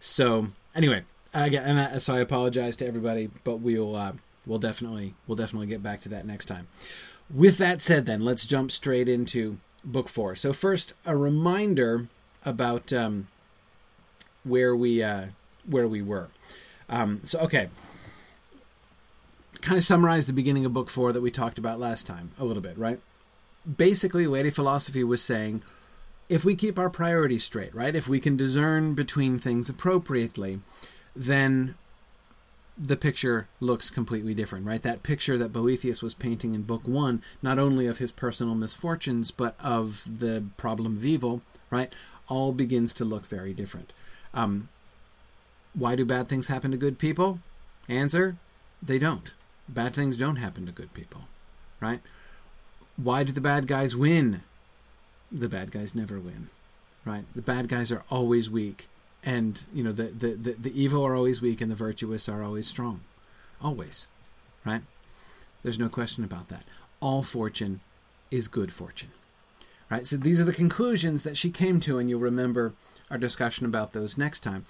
So 0.02 0.49
anyway, 0.75 1.04
again, 1.32 1.62
and 1.64 1.78
I, 1.78 1.99
so 1.99 2.14
I 2.14 2.18
apologize 2.18 2.76
to 2.78 2.87
everybody, 2.87 3.30
but 3.44 3.61
we'll 3.61 3.94
uh, 3.94 4.12
we'll 4.44 4.59
definitely 4.59 5.14
we'll 5.28 5.37
definitely 5.37 5.68
get 5.68 5.80
back 5.80 6.00
to 6.00 6.09
that 6.09 6.26
next 6.26 6.47
time. 6.47 6.66
With 7.32 7.56
that 7.59 7.80
said, 7.80 8.04
then 8.04 8.25
let's 8.25 8.44
jump 8.44 8.73
straight 8.73 9.09
into 9.09 9.59
book 9.85 10.09
four. 10.09 10.35
So 10.35 10.52
first, 10.52 10.94
a 11.06 11.16
reminder 11.16 12.09
about 12.44 12.92
um, 12.92 13.28
where 14.42 14.75
we 14.75 15.04
uh, 15.04 15.26
where 15.71 15.87
we 15.87 16.02
were. 16.02 16.30
Um, 16.88 17.21
so 17.23 17.38
okay, 17.38 17.68
kind 19.61 19.78
of 19.78 19.85
summarize 19.85 20.26
the 20.26 20.32
beginning 20.32 20.66
of 20.66 20.73
book 20.73 20.90
four 20.90 21.12
that 21.12 21.21
we 21.21 21.30
talked 21.30 21.59
about 21.59 21.78
last 21.78 22.09
time 22.09 22.32
a 22.40 22.44
little 22.44 22.62
bit, 22.62 22.76
right? 22.76 22.99
Basically, 23.76 24.26
Lady 24.26 24.50
Philosophy 24.50 25.04
was 25.04 25.23
saying 25.23 25.62
if 26.33 26.47
we 26.47 26.57
keep 26.57 26.79
our 26.79 26.89
priorities 26.89 27.45
straight, 27.45 27.75
right? 27.75 27.95
If 27.95 28.09
we 28.09 28.19
can 28.19 28.39
discern 28.39 28.95
between 28.95 29.39
things 29.39 29.69
appropriately, 29.69 30.61
then 31.15 31.75
the 32.79 32.97
picture 32.97 33.49
looks 33.61 33.91
completely 33.91 34.33
different, 34.33 34.65
right? 34.65 34.83
That 34.83 35.03
picture 35.03 35.37
that 35.37 35.53
Boethius 35.53 36.03
was 36.03 36.15
painting 36.15 36.55
in 36.55 36.62
book 36.62 36.89
one, 36.89 37.23
not 37.43 37.59
only 37.59 37.87
of 37.87 37.99
his 37.99 38.12
personal 38.12 38.55
misfortunes, 38.55 39.31
but 39.31 39.55
of 39.61 40.21
the 40.21 40.45
problem 40.57 40.97
of 40.97 41.05
evil, 41.05 41.43
right? 41.71 41.93
All 42.29 42.53
begins 42.53 42.95
to 42.95 43.05
look 43.05 43.27
very 43.27 43.53
different. 43.53 43.93
Um, 44.33 44.71
why 45.75 45.97
do 45.97 46.07
bad 46.07 46.29
things 46.29 46.47
happen 46.47 46.71
to 46.71 46.79
good 46.79 46.99
people? 46.99 47.41
Answer 47.91 48.37
they 48.83 48.99
don't. 48.99 49.35
Bad 49.69 49.95
things 49.95 50.17
don't 50.17 50.37
happen 50.37 50.65
to 50.65 50.73
good 50.73 50.95
people, 50.95 51.29
right? 51.79 52.01
Why 52.97 53.23
do 53.23 53.33
the 53.33 53.41
bad 53.43 53.67
guys 53.67 53.95
win? 53.95 54.41
The 55.33 55.49
bad 55.49 55.71
guys 55.71 55.95
never 55.95 56.21
win, 56.21 56.49
right? 57.05 57.25
The 57.35 57.43
bad 57.43 57.69
guys 57.69 57.91
are 57.91 58.05
always 58.11 58.51
weak, 58.51 58.89
and 59.25 59.65
you 59.73 59.83
know 59.83 59.93
the 59.93 60.05
the 60.05 60.29
the, 60.35 60.53
the 60.53 60.83
evil 60.83 61.05
are 61.05 61.15
always 61.17 61.41
weak, 61.43 61.61
and 61.61 61.71
the 61.71 61.77
virtuous 61.77 62.29
are 62.29 62.43
always 62.43 62.67
strong, 62.67 63.01
always, 63.62 64.07
right? 64.65 64.83
There's 65.62 65.79
no 65.79 65.89
question 65.89 66.25
about 66.25 66.49
that. 66.49 66.65
All 67.01 67.23
fortune 67.23 67.81
is 68.31 68.49
good 68.49 68.73
fortune, 68.73 69.11
right? 69.91 70.07
So 70.07 70.17
these 70.17 70.41
are 70.41 70.45
the 70.45 70.53
conclusions 70.53 71.23
that 71.23 71.37
she 71.37 71.51
came 71.51 71.81
to, 71.81 71.99
and 71.99 72.09
you'll 72.11 72.21
remember 72.21 72.73
our 73.11 73.19
discussion 73.19 73.67
about 73.67 73.93
those 73.93 74.19
next 74.19 74.41
time. 74.41 74.67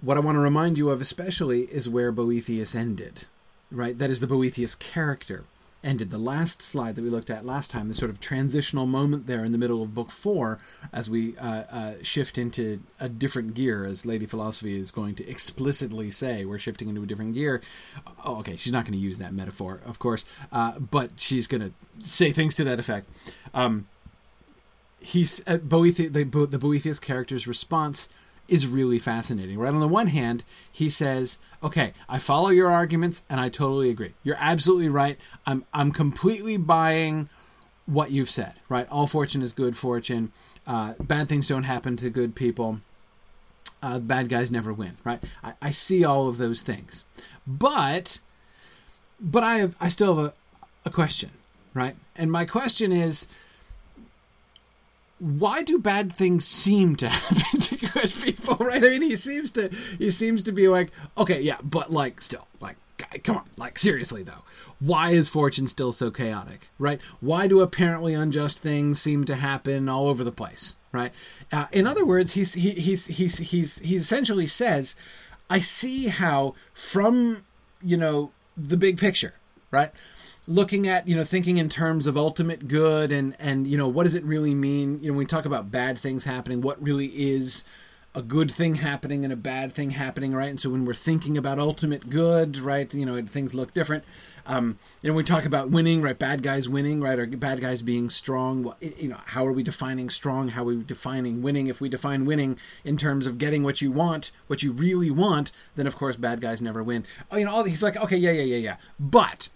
What 0.00 0.16
I 0.16 0.20
want 0.20 0.36
to 0.36 0.40
remind 0.40 0.78
you 0.78 0.90
of 0.90 1.00
especially 1.00 1.62
is 1.62 1.88
where 1.88 2.12
Boethius 2.12 2.74
ended. 2.74 3.24
right? 3.70 3.98
That 3.98 4.10
is 4.10 4.20
the 4.20 4.26
Boethius 4.26 4.74
character 4.74 5.44
ended. 5.82 6.10
The 6.10 6.18
last 6.18 6.62
slide 6.62 6.94
that 6.94 7.02
we 7.02 7.10
looked 7.10 7.30
at 7.30 7.44
last 7.44 7.70
time, 7.70 7.88
the 7.88 7.94
sort 7.94 8.10
of 8.10 8.20
transitional 8.20 8.86
moment 8.86 9.26
there 9.26 9.44
in 9.44 9.52
the 9.52 9.58
middle 9.58 9.82
of 9.82 9.94
book 9.94 10.10
four, 10.10 10.58
as 10.92 11.08
we 11.08 11.36
uh, 11.38 11.64
uh, 11.70 11.94
shift 12.02 12.38
into 12.38 12.82
a 12.98 13.08
different 13.08 13.54
gear, 13.54 13.84
as 13.84 14.04
Lady 14.04 14.26
Philosophy 14.26 14.78
is 14.78 14.90
going 14.90 15.14
to 15.16 15.28
explicitly 15.28 16.10
say, 16.10 16.44
we're 16.44 16.58
shifting 16.58 16.88
into 16.88 17.02
a 17.02 17.06
different 17.06 17.34
gear. 17.34 17.62
Oh, 18.24 18.36
okay, 18.38 18.56
she's 18.56 18.72
not 18.72 18.84
going 18.84 18.92
to 18.92 18.98
use 18.98 19.18
that 19.18 19.32
metaphor, 19.32 19.80
of 19.86 19.98
course, 19.98 20.24
uh, 20.52 20.78
but 20.78 21.12
she's 21.16 21.46
going 21.46 21.62
to 21.62 21.72
say 22.06 22.30
things 22.30 22.54
to 22.54 22.64
that 22.64 22.78
effect. 22.78 23.08
Um, 23.54 23.88
he's 25.00 25.42
uh, 25.46 25.56
Boethius, 25.56 26.10
the, 26.10 26.24
the 26.24 26.58
Boethius 26.58 27.00
character's 27.00 27.46
response 27.46 28.08
is 28.50 28.66
really 28.66 28.98
fascinating. 28.98 29.58
Right 29.58 29.72
on 29.72 29.80
the 29.80 29.88
one 29.88 30.08
hand, 30.08 30.44
he 30.70 30.90
says, 30.90 31.38
"Okay, 31.62 31.92
I 32.08 32.18
follow 32.18 32.50
your 32.50 32.70
arguments 32.70 33.24
and 33.30 33.40
I 33.40 33.48
totally 33.48 33.90
agree. 33.90 34.12
You're 34.22 34.36
absolutely 34.38 34.88
right. 34.88 35.18
I'm 35.46 35.64
I'm 35.72 35.92
completely 35.92 36.56
buying 36.56 37.28
what 37.86 38.10
you've 38.10 38.28
said. 38.28 38.54
Right? 38.68 38.88
All 38.90 39.06
fortune 39.06 39.40
is 39.40 39.52
good 39.52 39.76
fortune. 39.76 40.32
Uh, 40.66 40.94
bad 41.00 41.28
things 41.28 41.48
don't 41.48 41.62
happen 41.62 41.96
to 41.98 42.10
good 42.10 42.34
people. 42.34 42.80
Uh, 43.82 43.98
bad 43.98 44.28
guys 44.28 44.50
never 44.50 44.72
win. 44.72 44.96
Right? 45.04 45.22
I, 45.42 45.54
I 45.62 45.70
see 45.70 46.04
all 46.04 46.28
of 46.28 46.36
those 46.36 46.62
things, 46.62 47.04
but 47.46 48.18
but 49.20 49.44
I 49.44 49.58
have 49.58 49.76
I 49.80 49.88
still 49.88 50.16
have 50.16 50.24
a, 50.26 50.32
a 50.84 50.90
question. 50.90 51.30
Right? 51.72 51.94
And 52.16 52.30
my 52.32 52.44
question 52.44 52.90
is." 52.92 53.28
why 55.20 55.62
do 55.62 55.78
bad 55.78 56.12
things 56.12 56.46
seem 56.46 56.96
to 56.96 57.08
happen 57.08 57.60
to 57.60 57.76
good 57.94 58.12
people 58.22 58.56
right? 58.56 58.82
I 58.84 58.88
mean 58.88 59.02
he 59.02 59.16
seems 59.16 59.50
to 59.52 59.68
he 59.98 60.10
seems 60.10 60.42
to 60.44 60.52
be 60.52 60.68
like 60.68 60.90
okay 61.18 61.40
yeah 61.40 61.58
but 61.62 61.92
like 61.92 62.20
still 62.20 62.46
like 62.60 62.76
come 63.24 63.36
on 63.36 63.44
like 63.56 63.78
seriously 63.78 64.22
though. 64.22 64.44
Why 64.78 65.10
is 65.10 65.28
fortune 65.28 65.66
still 65.66 65.92
so 65.92 66.10
chaotic 66.10 66.70
right? 66.78 67.00
Why 67.20 67.46
do 67.46 67.60
apparently 67.60 68.14
unjust 68.14 68.58
things 68.58 69.00
seem 69.00 69.24
to 69.26 69.36
happen 69.36 69.88
all 69.88 70.08
over 70.08 70.24
the 70.24 70.32
place 70.32 70.76
right? 70.92 71.12
Uh, 71.52 71.66
in 71.72 71.86
other 71.86 72.04
words 72.04 72.32
he's 72.32 72.54
he, 72.54 72.70
he's 72.70 73.06
he's 73.06 73.38
he's 73.38 73.78
he 73.80 73.96
essentially 73.96 74.46
says 74.46 74.96
i 75.48 75.58
see 75.58 76.08
how 76.08 76.54
from 76.72 77.44
you 77.82 77.96
know 77.96 78.30
the 78.56 78.76
big 78.76 78.98
picture 78.98 79.34
right? 79.70 79.90
Looking 80.48 80.88
at 80.88 81.06
you 81.06 81.14
know 81.14 81.24
thinking 81.24 81.58
in 81.58 81.68
terms 81.68 82.06
of 82.06 82.16
ultimate 82.16 82.66
good 82.68 83.12
and 83.12 83.36
and 83.38 83.66
you 83.66 83.76
know 83.76 83.88
what 83.88 84.04
does 84.04 84.14
it 84.14 84.24
really 84.24 84.54
mean? 84.54 85.00
You 85.00 85.08
know 85.08 85.12
when 85.12 85.18
we 85.18 85.26
talk 85.26 85.44
about 85.44 85.70
bad 85.70 85.98
things 85.98 86.24
happening 86.24 86.60
what 86.60 86.82
really 86.82 87.06
is 87.06 87.64
a 88.12 88.22
good 88.22 88.50
thing 88.50 88.76
happening 88.76 89.22
and 89.22 89.32
a 89.32 89.36
bad 89.36 89.72
thing 89.72 89.90
happening 89.90 90.32
right? 90.32 90.50
And 90.50 90.60
so 90.60 90.70
when 90.70 90.84
we're 90.84 90.94
thinking 90.94 91.38
about 91.38 91.58
ultimate 91.60 92.10
good 92.10 92.58
right 92.58 92.92
you 92.92 93.06
know 93.06 93.22
things 93.22 93.54
look 93.54 93.72
different 93.72 94.02
um 94.46 94.78
you 95.00 95.08
know 95.08 95.14
we 95.14 95.22
talk 95.22 95.44
about 95.44 95.70
winning 95.70 96.02
right? 96.02 96.18
Bad 96.18 96.42
guys 96.42 96.68
winning 96.68 97.00
right? 97.00 97.18
Or 97.18 97.26
bad 97.26 97.60
guys 97.60 97.82
being 97.82 98.10
strong. 98.10 98.74
You 98.80 99.08
know 99.08 99.20
how 99.26 99.46
are 99.46 99.52
we 99.52 99.62
defining 99.62 100.10
strong? 100.10 100.48
How 100.48 100.62
are 100.62 100.74
we 100.74 100.82
defining 100.82 101.40
winning? 101.40 101.68
If 101.68 101.80
we 101.80 101.88
define 101.88 102.24
winning 102.24 102.58
in 102.84 102.96
terms 102.96 103.26
of 103.26 103.38
getting 103.38 103.62
what 103.62 103.80
you 103.80 103.92
want 103.92 104.32
what 104.48 104.62
you 104.62 104.72
really 104.72 105.10
want 105.10 105.52
then 105.76 105.86
of 105.86 105.96
course 105.96 106.16
bad 106.16 106.40
guys 106.40 106.60
never 106.60 106.82
win. 106.82 107.04
Oh 107.30 107.36
you 107.36 107.44
know 107.44 107.52
all 107.52 107.64
he's 107.64 107.82
like 107.82 107.96
okay 107.96 108.16
yeah 108.16 108.32
yeah 108.32 108.42
yeah 108.42 108.56
yeah. 108.56 108.76
But 108.98 109.48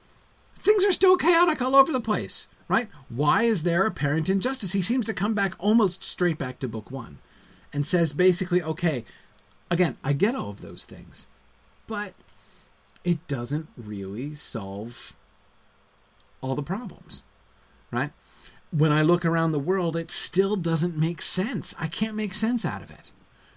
things 0.55 0.85
are 0.85 0.93
still 0.93 1.17
chaotic 1.17 1.61
all 1.61 1.75
over 1.75 1.91
the 1.91 2.01
place, 2.01 2.47
right? 2.69 2.89
Why 3.09 3.43
is 3.43 3.65
there 3.65 3.85
apparent 3.85 4.31
injustice? 4.31 4.73
He 4.73 4.83
seems 4.83 5.07
to 5.07 5.15
come 5.15 5.35
back 5.35 5.55
almost 5.59 6.05
straight 6.05 6.39
back 6.39 6.61
to 6.61 6.69
book 6.69 6.91
one 6.91 7.19
and 7.75 7.85
says 7.85 8.13
basically, 8.13 8.63
okay, 8.63 9.05
again, 9.71 9.97
I 10.03 10.13
get 10.15 10.35
all 10.35 10.49
of 10.49 10.63
those 10.63 10.85
things, 10.85 11.27
but 11.87 12.15
it 13.05 13.27
doesn't 13.29 13.69
really 13.77 14.35
solve 14.35 15.15
all 16.41 16.55
the 16.55 16.63
problems, 16.63 17.25
right? 17.91 18.11
When 18.71 18.93
I 18.93 19.03
look 19.03 19.25
around 19.25 19.53
the 19.53 19.59
world, 19.59 19.97
it 19.97 20.11
still 20.11 20.57
doesn't 20.57 20.97
make 20.97 21.21
sense. 21.21 21.75
I 21.79 21.87
can't 21.87 22.17
make 22.17 22.35
sense 22.35 22.65
out 22.65 22.83
of 22.83 22.91
it, 22.91 23.13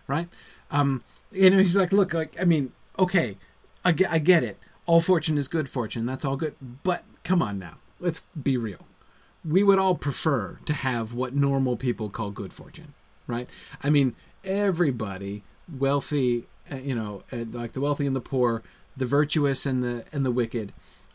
right? 0.07 0.27
Um, 0.69 1.03
you 1.31 1.49
know, 1.49 1.57
he's 1.57 1.77
like, 1.77 1.93
look, 1.93 2.13
like, 2.13 2.39
I 2.41 2.43
mean, 2.43 2.73
okay, 2.99 3.37
I 3.85 3.93
get, 3.93 4.11
I 4.11 4.19
get 4.19 4.43
it 4.43 4.57
all 4.87 5.01
fortune 5.01 5.37
is 5.37 5.47
good 5.47 5.69
fortune. 5.69 6.07
That's 6.07 6.25
all 6.25 6.37
good. 6.37 6.55
But 6.81 7.03
come 7.23 7.43
on 7.43 7.59
now. 7.59 7.75
Let's 7.99 8.23
be 8.41 8.57
real. 8.57 8.87
We 9.45 9.61
would 9.61 9.77
all 9.77 9.95
prefer 9.95 10.59
to 10.65 10.73
have 10.73 11.13
what 11.13 11.35
normal 11.35 11.75
people 11.75 12.09
call 12.09 12.31
good 12.31 12.53
fortune, 12.53 12.93
right? 13.27 13.47
I 13.83 13.89
mean, 13.89 14.15
everybody, 14.43 15.43
wealthy, 15.77 16.47
uh, 16.71 16.77
you 16.77 16.95
know, 16.95 17.23
uh, 17.31 17.45
like 17.51 17.73
the 17.73 17.81
wealthy 17.81 18.05
and 18.05 18.15
the 18.15 18.21
poor, 18.21 18.63
the 18.95 19.05
virtuous 19.05 19.65
and 19.65 19.83
the 19.83 20.05
and 20.11 20.25
the 20.25 20.31
wicked, 20.31 20.73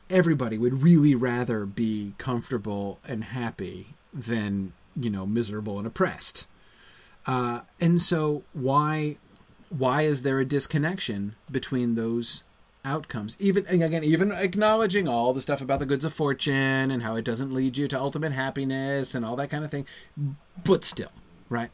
everybody 0.09 0.59
would 0.59 0.83
really 0.83 1.15
rather 1.15 1.67
be 1.67 2.15
comfortable 2.19 3.01
and 3.09 3.25
happy 3.25 3.95
than, 4.13 4.73
you 4.95 5.11
know, 5.11 5.27
miserable 5.27 5.79
and 5.79 5.87
oppressed. 5.87 6.47
Uh, 7.27 7.61
and 7.81 8.01
so 8.01 8.43
why 8.53 9.17
why 9.71 10.03
is 10.03 10.23
there 10.23 10.39
a 10.39 10.45
disconnection 10.45 11.35
between 11.51 11.95
those 11.95 12.45
outcomes. 12.85 13.37
Even 13.39 13.67
again, 13.67 14.05
even 14.05 14.33
acknowledging 14.33 15.09
all 15.09 15.33
the 15.33 15.41
stuff 15.41 15.61
about 15.61 15.79
the 15.79 15.87
goods 15.87 16.05
of 16.05 16.13
fortune 16.13 16.91
and 16.91 17.03
how 17.03 17.17
it 17.17 17.25
doesn't 17.25 17.53
lead 17.53 17.77
you 17.77 17.89
to 17.89 17.99
ultimate 17.99 18.33
happiness 18.33 19.15
and 19.15 19.25
all 19.25 19.37
that 19.37 19.51
kind 19.51 19.65
of 19.65 19.71
thing, 19.71 19.87
but 20.65 20.85
still, 20.85 21.13
right? 21.49 21.71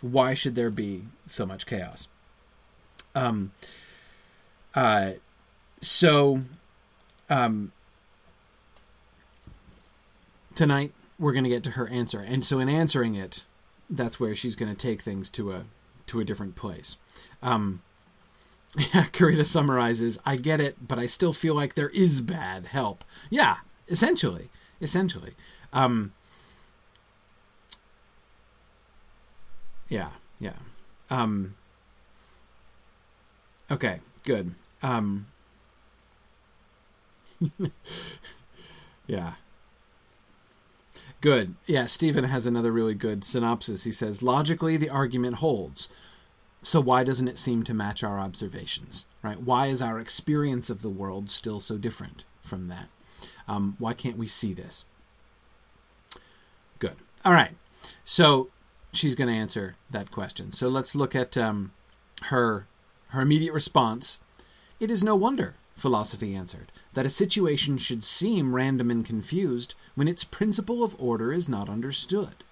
Why 0.00 0.34
should 0.34 0.54
there 0.54 0.70
be 0.70 1.04
so 1.26 1.46
much 1.46 1.66
chaos? 1.66 2.08
Um. 3.14 3.52
Uh. 4.74 5.12
So, 5.80 6.40
um. 7.28 7.72
Tonight 10.54 10.92
we're 11.20 11.32
going 11.32 11.44
to 11.44 11.50
get 11.50 11.64
to 11.64 11.72
her 11.72 11.88
answer, 11.88 12.20
and 12.20 12.44
so 12.44 12.58
in 12.58 12.68
answering 12.68 13.14
it, 13.14 13.44
that's 13.88 14.18
where 14.20 14.34
she's 14.34 14.56
going 14.56 14.70
to 14.70 14.76
take 14.76 15.02
things 15.02 15.30
to 15.30 15.52
a 15.52 15.64
to 16.06 16.20
a 16.20 16.24
different 16.24 16.56
place. 16.56 16.96
Um 17.42 17.82
yeah, 18.78 19.04
Karita 19.04 19.46
summarizes, 19.46 20.18
I 20.26 20.36
get 20.36 20.60
it, 20.60 20.76
but 20.86 20.98
I 20.98 21.06
still 21.06 21.32
feel 21.32 21.54
like 21.54 21.74
there 21.74 21.88
is 21.90 22.20
bad 22.20 22.66
help. 22.66 23.04
Yeah, 23.30 23.56
essentially. 23.88 24.50
Essentially. 24.80 25.32
Um, 25.72 26.12
yeah, 29.88 30.10
yeah. 30.38 30.56
Um, 31.10 31.54
okay, 33.70 34.00
good. 34.24 34.52
Um, 34.82 35.26
yeah. 39.06 39.34
Good. 41.20 41.54
Yeah, 41.66 41.86
Stephen 41.86 42.24
has 42.24 42.46
another 42.46 42.70
really 42.70 42.94
good 42.94 43.24
synopsis. 43.24 43.84
He 43.84 43.92
says, 43.92 44.22
logically, 44.22 44.76
the 44.76 44.90
argument 44.90 45.36
holds. 45.36 45.88
So 46.62 46.80
why 46.80 47.02
doesn't 47.04 47.28
it 47.28 47.38
seem 47.38 47.64
to 47.64 47.74
match 47.74 48.04
our 48.04 48.18
observations? 48.18 49.06
Right? 49.22 49.40
Why 49.40 49.66
is 49.66 49.82
our 49.82 49.98
experience 49.98 50.70
of 50.70 50.82
the 50.82 50.88
world 50.88 51.30
still 51.30 51.60
so 51.60 51.76
different 51.76 52.24
from 52.42 52.68
that? 52.68 52.88
Um, 53.48 53.76
why 53.78 53.94
can't 53.94 54.18
we 54.18 54.26
see 54.26 54.52
this? 54.52 54.84
Good. 56.78 56.96
All 57.24 57.32
right. 57.32 57.52
So 58.04 58.50
she's 58.98 59.14
going 59.14 59.28
to 59.28 59.34
answer 59.34 59.76
that 59.90 60.10
question. 60.10 60.52
So 60.52 60.68
let's 60.68 60.94
look 60.94 61.14
at 61.14 61.36
um, 61.36 61.72
her 62.24 62.66
her 63.08 63.22
immediate 63.22 63.54
response. 63.54 64.18
It 64.80 64.90
is 64.90 65.02
no 65.02 65.16
wonder, 65.16 65.54
philosophy 65.76 66.34
answered, 66.34 66.70
that 66.92 67.06
a 67.06 67.10
situation 67.10 67.78
should 67.78 68.04
seem 68.04 68.54
random 68.54 68.90
and 68.90 69.04
confused 69.04 69.74
when 69.94 70.08
its 70.08 70.24
principle 70.24 70.84
of 70.84 70.94
order 71.00 71.32
is 71.32 71.48
not 71.48 71.68
understood. 71.68 72.44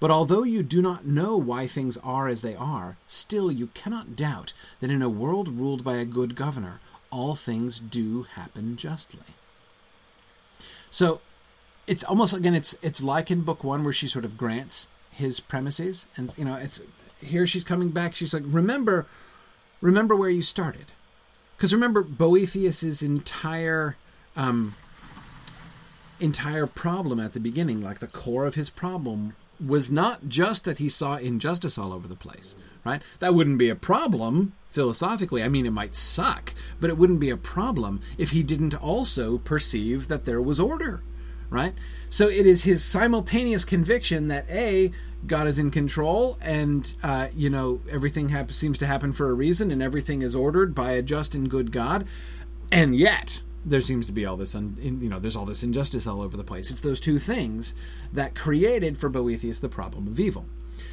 But 0.00 0.10
although 0.10 0.42
you 0.42 0.62
do 0.62 0.82
not 0.82 1.06
know 1.06 1.36
why 1.36 1.66
things 1.66 1.96
are 1.98 2.26
as 2.26 2.42
they 2.42 2.56
are, 2.56 2.96
still 3.06 3.52
you 3.52 3.68
cannot 3.68 4.16
doubt 4.16 4.52
that 4.80 4.90
in 4.90 5.02
a 5.02 5.08
world 5.08 5.48
ruled 5.48 5.84
by 5.84 5.96
a 5.96 6.04
good 6.04 6.34
governor, 6.34 6.80
all 7.10 7.34
things 7.34 7.78
do 7.78 8.24
happen 8.34 8.76
justly. 8.76 9.34
So 10.90 11.20
it's 11.86 12.04
almost 12.04 12.32
again 12.32 12.54
it's 12.54 12.76
it's 12.82 13.02
like 13.02 13.30
in 13.30 13.42
book 13.42 13.62
one 13.62 13.84
where 13.84 13.92
she 13.92 14.08
sort 14.08 14.24
of 14.24 14.38
grants 14.38 14.88
his 15.14 15.40
premises 15.40 16.06
and 16.16 16.34
you 16.36 16.44
know 16.44 16.56
it's 16.56 16.80
here 17.20 17.46
she's 17.46 17.64
coming 17.64 17.90
back 17.90 18.14
she's 18.14 18.34
like 18.34 18.42
remember 18.46 19.06
remember 19.80 20.14
where 20.14 20.30
you 20.30 20.42
started 20.42 20.86
because 21.56 21.72
remember 21.72 22.02
boethius's 22.02 23.02
entire 23.02 23.96
um 24.36 24.74
entire 26.20 26.66
problem 26.66 27.18
at 27.20 27.32
the 27.32 27.40
beginning 27.40 27.80
like 27.80 27.98
the 27.98 28.06
core 28.06 28.46
of 28.46 28.54
his 28.54 28.70
problem 28.70 29.34
was 29.64 29.90
not 29.90 30.28
just 30.28 30.64
that 30.64 30.78
he 30.78 30.88
saw 30.88 31.16
injustice 31.16 31.78
all 31.78 31.92
over 31.92 32.08
the 32.08 32.16
place, 32.16 32.56
right? 32.84 33.02
That 33.20 33.34
wouldn't 33.34 33.58
be 33.58 33.68
a 33.68 33.76
problem 33.76 34.52
philosophically. 34.70 35.42
I 35.42 35.48
mean, 35.48 35.66
it 35.66 35.70
might 35.70 35.94
suck, 35.94 36.52
but 36.80 36.90
it 36.90 36.98
wouldn't 36.98 37.20
be 37.20 37.30
a 37.30 37.36
problem 37.36 38.00
if 38.18 38.30
he 38.30 38.42
didn't 38.42 38.74
also 38.74 39.38
perceive 39.38 40.08
that 40.08 40.24
there 40.24 40.42
was 40.42 40.58
order, 40.58 41.02
right? 41.54 41.74
So 42.10 42.28
it 42.28 42.46
is 42.46 42.64
his 42.64 42.84
simultaneous 42.84 43.64
conviction 43.64 44.28
that 44.28 44.44
A, 44.50 44.92
God 45.26 45.46
is 45.46 45.58
in 45.58 45.70
control, 45.70 46.38
and 46.42 46.94
uh, 47.02 47.28
you 47.34 47.48
know 47.48 47.80
everything 47.90 48.34
seems 48.48 48.76
to 48.78 48.86
happen 48.86 49.12
for 49.12 49.30
a 49.30 49.34
reason, 49.34 49.70
and 49.70 49.82
everything 49.82 50.22
is 50.22 50.36
ordered 50.36 50.74
by 50.74 50.92
a 50.92 51.02
just 51.02 51.34
and 51.34 51.48
good 51.48 51.72
God, 51.72 52.06
and 52.70 52.94
yet 52.94 53.42
there 53.64 53.80
seems 53.80 54.04
to 54.06 54.12
be 54.12 54.26
all 54.26 54.36
this, 54.36 54.54
un, 54.54 54.76
you 54.80 55.08
know, 55.08 55.18
there's 55.18 55.36
all 55.36 55.46
this 55.46 55.62
injustice 55.62 56.06
all 56.06 56.20
over 56.20 56.36
the 56.36 56.44
place. 56.44 56.70
It's 56.70 56.82
those 56.82 57.00
two 57.00 57.18
things 57.18 57.74
that 58.12 58.34
created 58.34 58.98
for 58.98 59.08
Boethius 59.08 59.60
the 59.60 59.68
problem 59.68 60.06
of 60.06 60.20
evil. 60.20 60.44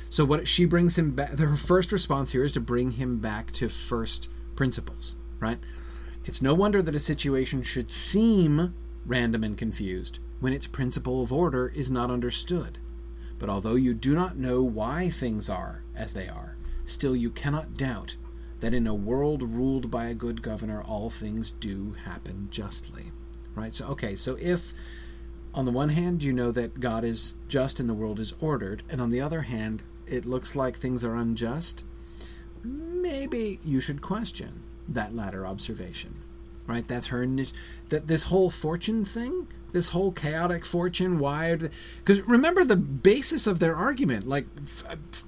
So 0.10 0.26
what 0.26 0.48
she 0.48 0.66
brings 0.66 0.98
him 0.98 1.12
back. 1.12 1.38
Her 1.38 1.56
first 1.56 1.92
response 1.92 2.32
here 2.32 2.44
is 2.44 2.52
to 2.54 2.62
bring 2.62 2.92
him 2.92 3.20
back 3.20 3.52
to 3.54 3.70
first 3.70 4.30
principles, 4.56 5.16
right? 5.40 5.60
It's 6.26 6.42
no 6.42 6.54
wonder 6.54 6.82
that 6.82 6.96
a 6.96 7.00
situation 7.00 7.64
should 7.64 7.92
seem 7.92 8.74
random 9.06 9.44
and 9.44 9.58
confused 9.58 10.20
when 10.42 10.52
its 10.52 10.68
principle 10.68 11.24
of 11.24 11.32
order 11.32 11.72
is 11.74 11.90
not 11.90 12.12
understood. 12.12 12.80
But 13.40 13.50
although 13.50 13.76
you 13.76 13.94
do 13.94 14.14
not 14.14 14.38
know 14.38 14.62
why 14.62 15.10
things 15.10 15.50
are 15.50 15.84
as 15.96 16.14
they 16.14 16.28
are, 16.28 16.58
still 16.84 17.16
you 17.16 17.30
cannot 17.30 17.78
doubt 17.78 18.18
that 18.60 18.74
in 18.74 18.86
a 18.86 18.94
world 18.94 19.42
ruled 19.42 19.90
by 19.90 20.06
a 20.06 20.14
good 20.14 20.42
governor, 20.42 20.82
all 20.82 21.10
things 21.10 21.52
do 21.52 21.96
happen 22.06 22.48
justly. 22.52 23.06
Right? 23.56 23.74
So, 23.74 23.88
okay, 23.88 24.16
so 24.16 24.38
if 24.40 24.74
on 25.54 25.66
the 25.66 25.72
one 25.72 25.90
hand 25.90 26.24
you 26.24 26.34
know 26.34 26.52
that 26.52 26.80
God 26.80 27.04
is 27.04 27.36
just 27.48 27.80
and 27.80 27.90
the 27.90 27.94
world 27.94 28.20
is 28.20 28.34
ordered, 28.40 28.84
and 28.90 29.02
on 29.02 29.10
the 29.10 29.22
other 29.22 29.44
hand 29.44 29.82
it 30.06 30.26
looks 30.26 30.56
like 30.56 30.78
things 30.78 31.04
are 31.04 31.16
unjust, 31.16 31.84
maybe 32.64 33.60
you 33.64 33.80
should 33.80 34.02
question 34.02 34.64
that 34.88 35.16
latter 35.16 35.46
observation. 35.46 36.16
Right? 36.68 36.88
That's 36.88 37.08
her. 37.08 37.28
That 37.90 38.08
this 38.08 38.24
whole 38.24 38.50
fortune 38.50 39.04
thing 39.04 39.48
this 39.72 39.90
whole 39.90 40.12
chaotic 40.12 40.66
fortune 40.66 41.20
why 41.20 41.56
because 41.56 42.22
remember 42.22 42.64
the 42.64 42.76
basis 42.76 43.48
of 43.48 43.60
their 43.60 43.76
argument 43.76 44.28
like 44.28 44.46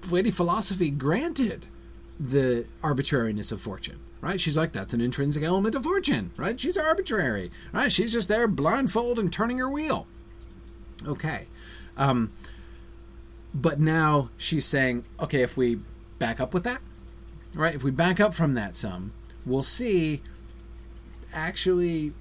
lady 0.09 0.31
philosophy 0.31 0.89
granted 0.89 1.65
the 2.19 2.65
arbitrariness 2.83 3.51
of 3.51 3.62
fortune 3.62 4.00
right? 4.21 4.39
She's 4.39 4.55
like 4.55 4.71
that's 4.71 4.93
an 4.93 5.01
intrinsic 5.01 5.43
element 5.43 5.75
of 5.75 5.83
fortune 5.83 6.31
right? 6.38 6.59
She's 6.59 6.77
arbitrary 6.77 7.51
right? 7.71 7.91
She's 7.91 8.13
just 8.13 8.27
there 8.27 8.47
blindfold 8.47 9.19
and 9.19 9.31
turning 9.31 9.57
her 9.57 9.69
wheel. 9.69 10.07
Okay 11.05 11.47
um, 11.97 12.31
but 13.53 13.79
now 13.79 14.29
she's 14.38 14.65
saying 14.65 15.05
okay 15.19 15.41
if 15.41 15.57
we 15.57 15.79
back 16.19 16.39
up 16.39 16.53
with 16.53 16.63
that 16.63 16.81
right? 17.53 17.75
If 17.75 17.83
we 17.83 17.91
back 17.91 18.19
up 18.19 18.33
from 18.33 18.53
that 18.53 18.75
sum 18.75 19.13
we'll 19.45 19.63
see 19.63 20.21
actually 21.33 22.13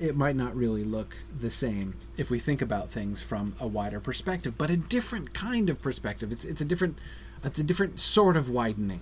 it 0.00 0.16
might 0.16 0.34
not 0.34 0.56
really 0.56 0.82
look 0.82 1.14
the 1.38 1.50
same 1.50 1.94
if 2.16 2.30
we 2.30 2.38
think 2.38 2.62
about 2.62 2.88
things 2.88 3.22
from 3.22 3.54
a 3.60 3.66
wider 3.66 4.00
perspective, 4.00 4.56
but 4.56 4.70
a 4.70 4.76
different 4.76 5.34
kind 5.34 5.68
of 5.68 5.80
perspective. 5.82 6.32
It's 6.32 6.44
it's 6.44 6.60
a 6.60 6.64
different 6.64 6.98
it's 7.44 7.58
a 7.58 7.64
different 7.64 8.00
sort 8.00 8.36
of 8.36 8.48
widening 8.48 9.00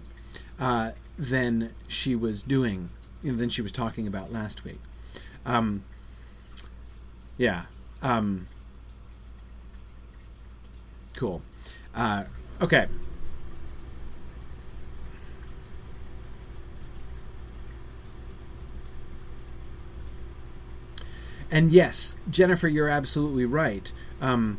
uh, 0.59 0.93
than 1.17 1.73
she 1.87 2.17
was 2.17 2.43
doing, 2.43 2.91
than 3.23 3.49
she 3.49 3.63
was 3.63 3.73
talking 3.73 4.07
about 4.07 4.33
last 4.33 4.65
week. 4.65 4.81
Um, 5.47 5.85
yeah. 7.37 7.63
Um, 8.03 8.49
cool. 11.17 11.43
Uh, 11.95 12.25
okay. 12.61 12.87
And 21.51 21.71
yes, 21.71 22.17
Jennifer, 22.31 22.69
you're 22.69 22.89
absolutely 22.89 23.45
right. 23.45 23.91
Um, 24.21 24.59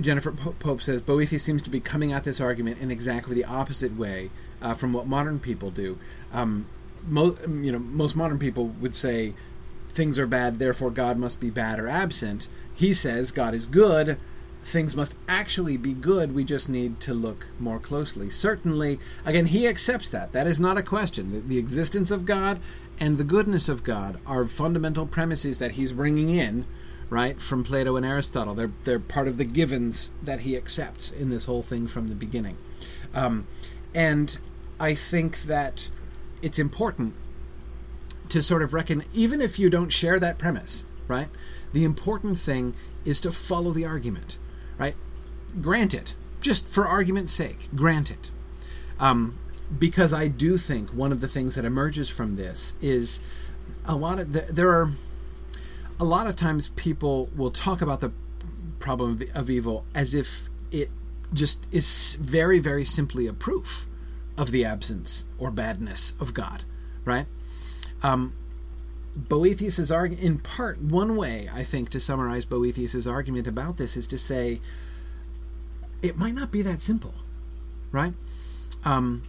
Jennifer 0.00 0.32
Pope 0.32 0.82
says 0.82 1.00
Boethius 1.00 1.42
seems 1.42 1.62
to 1.62 1.70
be 1.70 1.80
coming 1.80 2.12
at 2.12 2.24
this 2.24 2.40
argument 2.40 2.80
in 2.80 2.90
exactly 2.90 3.34
the 3.34 3.44
opposite 3.44 3.96
way 3.96 4.30
uh, 4.60 4.74
from 4.74 4.92
what 4.92 5.06
modern 5.06 5.38
people 5.38 5.70
do. 5.70 5.98
Um, 6.32 6.66
mo- 7.06 7.36
you 7.46 7.72
know, 7.72 7.78
most 7.78 8.16
modern 8.16 8.38
people 8.38 8.66
would 8.80 8.94
say 8.94 9.34
things 9.90 10.18
are 10.18 10.26
bad, 10.26 10.58
therefore 10.58 10.90
God 10.90 11.16
must 11.16 11.40
be 11.40 11.50
bad 11.50 11.78
or 11.78 11.88
absent. 11.88 12.48
He 12.74 12.94
says 12.94 13.32
God 13.32 13.54
is 13.54 13.66
good, 13.66 14.18
things 14.62 14.94
must 14.94 15.16
actually 15.28 15.76
be 15.76 15.94
good. 15.94 16.34
We 16.34 16.44
just 16.44 16.68
need 16.68 17.00
to 17.00 17.14
look 17.14 17.46
more 17.58 17.78
closely. 17.78 18.30
Certainly, 18.30 18.98
again, 19.24 19.46
he 19.46 19.66
accepts 19.66 20.10
that. 20.10 20.32
That 20.32 20.46
is 20.46 20.60
not 20.60 20.78
a 20.78 20.82
question. 20.82 21.32
The, 21.32 21.40
the 21.40 21.58
existence 21.58 22.10
of 22.10 22.26
God 22.26 22.60
and 23.00 23.18
the 23.18 23.24
goodness 23.24 23.68
of 23.68 23.84
God 23.84 24.18
are 24.26 24.46
fundamental 24.46 25.06
premises 25.06 25.58
that 25.58 25.72
he's 25.72 25.92
bringing 25.92 26.30
in, 26.30 26.66
right, 27.10 27.40
from 27.40 27.64
Plato 27.64 27.96
and 27.96 28.04
Aristotle. 28.04 28.54
They're, 28.54 28.72
they're 28.84 28.98
part 28.98 29.28
of 29.28 29.38
the 29.38 29.44
givens 29.44 30.12
that 30.22 30.40
he 30.40 30.56
accepts 30.56 31.10
in 31.10 31.30
this 31.30 31.44
whole 31.44 31.62
thing 31.62 31.86
from 31.86 32.08
the 32.08 32.14
beginning. 32.14 32.56
Um, 33.14 33.46
and 33.94 34.38
I 34.80 34.94
think 34.94 35.42
that 35.42 35.88
it's 36.42 36.58
important 36.58 37.14
to 38.28 38.42
sort 38.42 38.62
of 38.62 38.74
reckon, 38.74 39.04
even 39.12 39.40
if 39.40 39.58
you 39.58 39.70
don't 39.70 39.90
share 39.90 40.18
that 40.20 40.38
premise, 40.38 40.84
right, 41.06 41.28
the 41.72 41.84
important 41.84 42.38
thing 42.38 42.74
is 43.04 43.20
to 43.22 43.32
follow 43.32 43.70
the 43.70 43.86
argument, 43.86 44.38
right? 44.76 44.94
Grant 45.60 45.94
it, 45.94 46.14
just 46.40 46.66
for 46.66 46.86
argument's 46.86 47.32
sake, 47.32 47.68
grant 47.74 48.10
it. 48.10 48.30
Um, 49.00 49.38
because 49.76 50.12
I 50.12 50.28
do 50.28 50.56
think 50.56 50.90
one 50.90 51.12
of 51.12 51.20
the 51.20 51.28
things 51.28 51.54
that 51.56 51.64
emerges 51.64 52.08
from 52.08 52.36
this 52.36 52.74
is 52.80 53.20
a 53.84 53.94
lot 53.94 54.18
of 54.18 54.32
the, 54.32 54.40
there 54.50 54.70
are 54.70 54.90
a 56.00 56.04
lot 56.04 56.26
of 56.26 56.36
times 56.36 56.68
people 56.70 57.28
will 57.36 57.50
talk 57.50 57.82
about 57.82 58.00
the 58.00 58.12
problem 58.78 59.20
of 59.34 59.50
evil 59.50 59.84
as 59.94 60.14
if 60.14 60.48
it 60.70 60.90
just 61.34 61.66
is 61.72 62.16
very 62.20 62.58
very 62.58 62.84
simply 62.84 63.26
a 63.26 63.32
proof 63.32 63.86
of 64.38 64.52
the 64.52 64.64
absence 64.64 65.26
or 65.38 65.50
badness 65.50 66.14
of 66.20 66.32
God, 66.32 66.64
right? 67.04 67.26
Um, 68.02 68.32
Boethius's 69.16 69.90
argument, 69.90 70.24
in 70.24 70.38
part, 70.38 70.80
one 70.80 71.16
way 71.16 71.50
I 71.52 71.64
think 71.64 71.90
to 71.90 72.00
summarize 72.00 72.44
Boethius's 72.44 73.08
argument 73.08 73.48
about 73.48 73.76
this 73.76 73.96
is 73.96 74.06
to 74.08 74.18
say 74.18 74.60
it 76.00 76.16
might 76.16 76.34
not 76.34 76.52
be 76.52 76.62
that 76.62 76.80
simple, 76.80 77.14
right? 77.90 78.14
Um, 78.84 79.24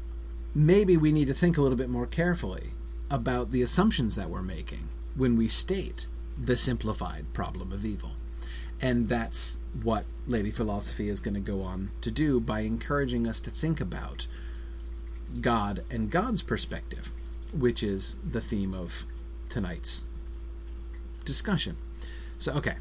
maybe 0.54 0.98
we 0.98 1.12
need 1.12 1.28
to 1.28 1.34
think 1.34 1.58
a 1.58 1.62
little 1.62 1.78
bit 1.78 1.90
more 1.90 2.08
carefully 2.08 2.72
about 3.10 3.52
the 3.52 3.62
assumptions 3.62 4.16
that 4.16 4.30
we're 4.30 4.42
making 4.42 4.90
when 5.16 5.36
we 5.36 5.48
state 5.48 6.08
the 6.38 6.58
simplified 6.58 7.26
problem 7.34 7.72
of 7.72 7.86
evil. 7.86 8.12
And 8.82 9.10
that's 9.10 9.60
what 9.84 10.06
Lady 10.26 10.52
Philosophy 10.52 11.10
is 11.10 11.20
going 11.20 11.34
to 11.34 11.40
go 11.40 11.62
on 11.62 11.92
to 12.02 12.12
do 12.12 12.40
by 12.40 12.62
encouraging 12.62 13.28
us 13.28 13.40
to 13.42 13.52
think 13.52 13.82
about 13.82 14.28
God 15.42 15.84
and 15.92 16.10
God's 16.10 16.42
perspective, 16.42 17.14
which 17.52 17.84
is 17.84 18.16
the 18.24 18.42
theme 18.42 18.74
of 18.74 19.06
tonight's 19.50 20.06
discussion. 21.26 21.76
So, 22.38 22.54
okay. 22.54 22.76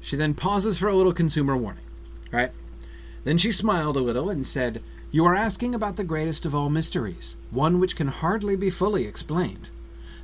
She 0.00 0.16
then 0.16 0.34
pauses 0.34 0.78
for 0.78 0.88
a 0.88 0.94
little 0.94 1.12
consumer 1.12 1.56
warning, 1.56 1.84
right? 2.30 2.52
Then 3.24 3.38
she 3.38 3.52
smiled 3.52 3.96
a 3.96 4.00
little 4.00 4.30
and 4.30 4.46
said, 4.46 4.82
you 5.14 5.26
are 5.26 5.34
asking 5.34 5.74
about 5.74 5.96
the 5.96 6.04
greatest 6.04 6.46
of 6.46 6.54
all 6.54 6.70
mysteries, 6.70 7.36
one 7.50 7.78
which 7.78 7.96
can 7.96 8.08
hardly 8.08 8.56
be 8.56 8.70
fully 8.70 9.06
explained. 9.06 9.68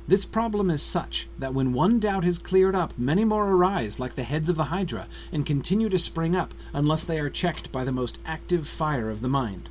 This 0.07 0.25
problem 0.25 0.71
is 0.71 0.81
such 0.81 1.27
that 1.37 1.53
when 1.53 1.73
one 1.73 1.99
doubt 1.99 2.25
is 2.25 2.39
cleared 2.39 2.73
up, 2.73 2.97
many 2.97 3.23
more 3.23 3.51
arise 3.51 3.99
like 3.99 4.15
the 4.15 4.23
heads 4.23 4.49
of 4.49 4.55
the 4.55 4.65
Hydra 4.65 5.07
and 5.31 5.45
continue 5.45 5.89
to 5.89 5.99
spring 5.99 6.35
up 6.35 6.55
unless 6.73 7.03
they 7.03 7.19
are 7.19 7.29
checked 7.29 7.71
by 7.71 7.83
the 7.83 7.91
most 7.91 8.23
active 8.25 8.67
fire 8.67 9.11
of 9.11 9.21
the 9.21 9.29
mind. 9.29 9.69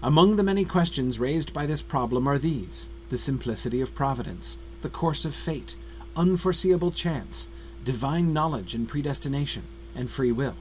Among 0.00 0.36
the 0.36 0.44
many 0.44 0.64
questions 0.64 1.18
raised 1.18 1.52
by 1.52 1.66
this 1.66 1.82
problem 1.82 2.28
are 2.28 2.38
these 2.38 2.88
the 3.08 3.18
simplicity 3.18 3.80
of 3.80 3.96
providence, 3.96 4.60
the 4.82 4.88
course 4.88 5.24
of 5.24 5.34
fate, 5.34 5.74
unforeseeable 6.14 6.92
chance, 6.92 7.48
divine 7.84 8.32
knowledge 8.32 8.74
and 8.74 8.88
predestination, 8.88 9.64
and 9.96 10.08
free 10.08 10.30
will. 10.30 10.54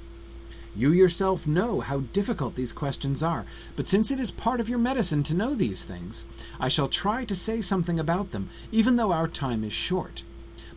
You 0.75 0.91
yourself 0.91 1.45
know 1.45 1.81
how 1.81 1.99
difficult 2.13 2.55
these 2.55 2.71
questions 2.71 3.21
are, 3.21 3.45
but 3.75 3.87
since 3.87 4.09
it 4.09 4.19
is 4.19 4.31
part 4.31 4.61
of 4.61 4.69
your 4.69 4.79
medicine 4.79 5.21
to 5.23 5.33
know 5.33 5.53
these 5.53 5.83
things, 5.83 6.25
I 6.59 6.69
shall 6.69 6.87
try 6.87 7.25
to 7.25 7.35
say 7.35 7.61
something 7.61 7.99
about 7.99 8.31
them, 8.31 8.49
even 8.71 8.95
though 8.95 9.11
our 9.11 9.27
time 9.27 9.65
is 9.65 9.73
short. 9.73 10.23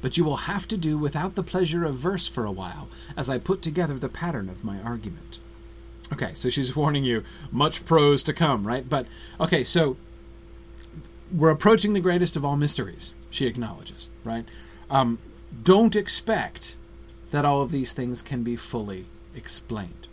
But 0.02 0.16
you 0.16 0.24
will 0.24 0.48
have 0.48 0.66
to 0.68 0.76
do 0.76 0.98
without 0.98 1.36
the 1.36 1.44
pleasure 1.44 1.84
of 1.84 1.94
verse 1.94 2.26
for 2.26 2.44
a 2.44 2.52
while, 2.52 2.88
as 3.16 3.28
I 3.28 3.38
put 3.38 3.62
together 3.62 3.94
the 3.94 4.08
pattern 4.08 4.48
of 4.48 4.64
my 4.64 4.80
argument. 4.82 5.38
Okay, 6.12 6.32
so 6.34 6.48
she's 6.50 6.74
warning 6.74 7.04
you, 7.04 7.22
much 7.52 7.84
prose 7.84 8.22
to 8.24 8.32
come, 8.32 8.66
right? 8.66 8.88
But, 8.88 9.06
okay, 9.40 9.62
so 9.62 9.96
we're 11.32 11.50
approaching 11.50 11.92
the 11.92 12.00
greatest 12.00 12.36
of 12.36 12.44
all 12.44 12.56
mysteries, 12.56 13.14
she 13.30 13.46
acknowledges, 13.46 14.10
right? 14.24 14.44
Um, 14.90 15.18
don't 15.62 15.96
expect 15.96 16.76
that 17.30 17.44
all 17.44 17.62
of 17.62 17.70
these 17.70 17.92
things 17.92 18.22
can 18.22 18.42
be 18.42 18.56
fully 18.56 19.06
explained. 19.36 20.08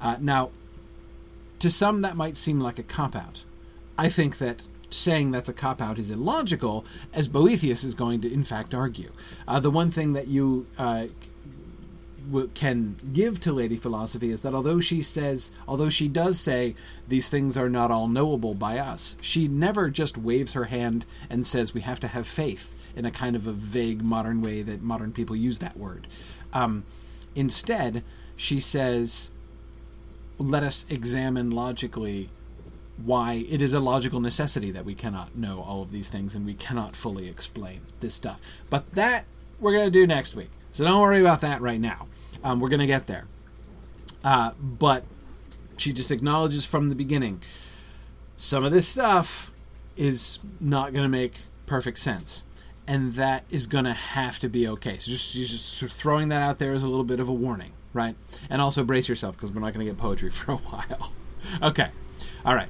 Uh, 0.00 0.16
now, 0.20 0.50
to 1.58 1.70
some, 1.70 2.02
that 2.02 2.16
might 2.16 2.36
seem 2.36 2.60
like 2.60 2.78
a 2.78 2.82
cop 2.82 3.14
out. 3.14 3.44
I 3.96 4.08
think 4.08 4.38
that 4.38 4.66
saying 4.90 5.30
that's 5.30 5.48
a 5.48 5.54
cop 5.54 5.80
out 5.80 5.98
is 5.98 6.10
illogical, 6.10 6.84
as 7.12 7.28
Boethius 7.28 7.84
is 7.84 7.94
going 7.94 8.20
to, 8.22 8.32
in 8.32 8.44
fact, 8.44 8.74
argue. 8.74 9.12
Uh, 9.46 9.60
the 9.60 9.70
one 9.70 9.90
thing 9.90 10.12
that 10.12 10.28
you 10.28 10.66
uh, 10.76 11.06
w- 12.30 12.50
can 12.54 12.96
give 13.12 13.40
to 13.40 13.52
Lady 13.52 13.76
Philosophy 13.76 14.30
is 14.30 14.42
that 14.42 14.54
although 14.54 14.80
she 14.80 15.02
says, 15.02 15.52
although 15.66 15.88
she 15.88 16.08
does 16.08 16.38
say 16.40 16.74
these 17.08 17.28
things 17.28 17.56
are 17.56 17.68
not 17.68 17.90
all 17.90 18.08
knowable 18.08 18.54
by 18.54 18.78
us, 18.78 19.16
she 19.20 19.48
never 19.48 19.90
just 19.90 20.18
waves 20.18 20.52
her 20.52 20.64
hand 20.64 21.06
and 21.30 21.46
says 21.46 21.74
we 21.74 21.80
have 21.82 22.00
to 22.00 22.08
have 22.08 22.26
faith 22.26 22.74
in 22.94 23.04
a 23.04 23.10
kind 23.10 23.36
of 23.36 23.46
a 23.46 23.52
vague 23.52 24.02
modern 24.02 24.42
way 24.42 24.62
that 24.62 24.82
modern 24.82 25.12
people 25.12 25.36
use 25.36 25.58
that 25.60 25.76
word. 25.76 26.06
Um, 26.52 26.84
instead, 27.34 28.02
she 28.42 28.58
says, 28.58 29.30
let 30.36 30.64
us 30.64 30.84
examine 30.90 31.52
logically 31.52 32.28
why 32.96 33.44
it 33.48 33.62
is 33.62 33.72
a 33.72 33.78
logical 33.78 34.18
necessity 34.18 34.72
that 34.72 34.84
we 34.84 34.94
cannot 34.94 35.36
know 35.36 35.60
all 35.60 35.80
of 35.80 35.92
these 35.92 36.08
things 36.08 36.34
and 36.34 36.44
we 36.44 36.54
cannot 36.54 36.96
fully 36.96 37.28
explain 37.28 37.82
this 38.00 38.14
stuff. 38.14 38.40
But 38.68 38.90
that 38.94 39.26
we're 39.60 39.72
going 39.72 39.86
to 39.86 39.92
do 39.92 40.08
next 40.08 40.34
week. 40.34 40.50
So 40.72 40.82
don't 40.82 41.00
worry 41.00 41.20
about 41.20 41.40
that 41.42 41.60
right 41.60 41.80
now. 41.80 42.08
Um, 42.42 42.58
we're 42.58 42.68
going 42.68 42.80
to 42.80 42.86
get 42.86 43.06
there. 43.06 43.28
Uh, 44.24 44.50
but 44.58 45.04
she 45.76 45.92
just 45.92 46.10
acknowledges 46.10 46.64
from 46.64 46.88
the 46.88 46.96
beginning 46.96 47.40
some 48.34 48.64
of 48.64 48.72
this 48.72 48.88
stuff 48.88 49.52
is 49.96 50.40
not 50.60 50.92
going 50.92 51.04
to 51.04 51.08
make 51.08 51.34
perfect 51.66 51.98
sense. 51.98 52.44
And 52.88 53.12
that 53.12 53.44
is 53.50 53.68
going 53.68 53.84
to 53.84 53.92
have 53.92 54.40
to 54.40 54.48
be 54.48 54.66
okay. 54.66 54.98
So 54.98 55.12
just, 55.12 55.30
she's 55.30 55.50
just 55.50 55.74
sort 55.74 55.92
of 55.92 55.96
throwing 55.96 56.28
that 56.30 56.42
out 56.42 56.58
there 56.58 56.72
as 56.72 56.82
a 56.82 56.88
little 56.88 57.04
bit 57.04 57.20
of 57.20 57.28
a 57.28 57.32
warning, 57.32 57.74
right? 57.92 58.16
And 58.50 58.62
also 58.62 58.84
brace 58.84 59.08
yourself 59.08 59.36
because 59.36 59.52
we're 59.52 59.60
not 59.60 59.72
going 59.72 59.84
to 59.86 59.92
get 59.92 59.98
poetry 59.98 60.30
for 60.30 60.52
a 60.52 60.56
while. 60.56 61.12
okay. 61.62 61.90
All 62.44 62.54
right. 62.54 62.68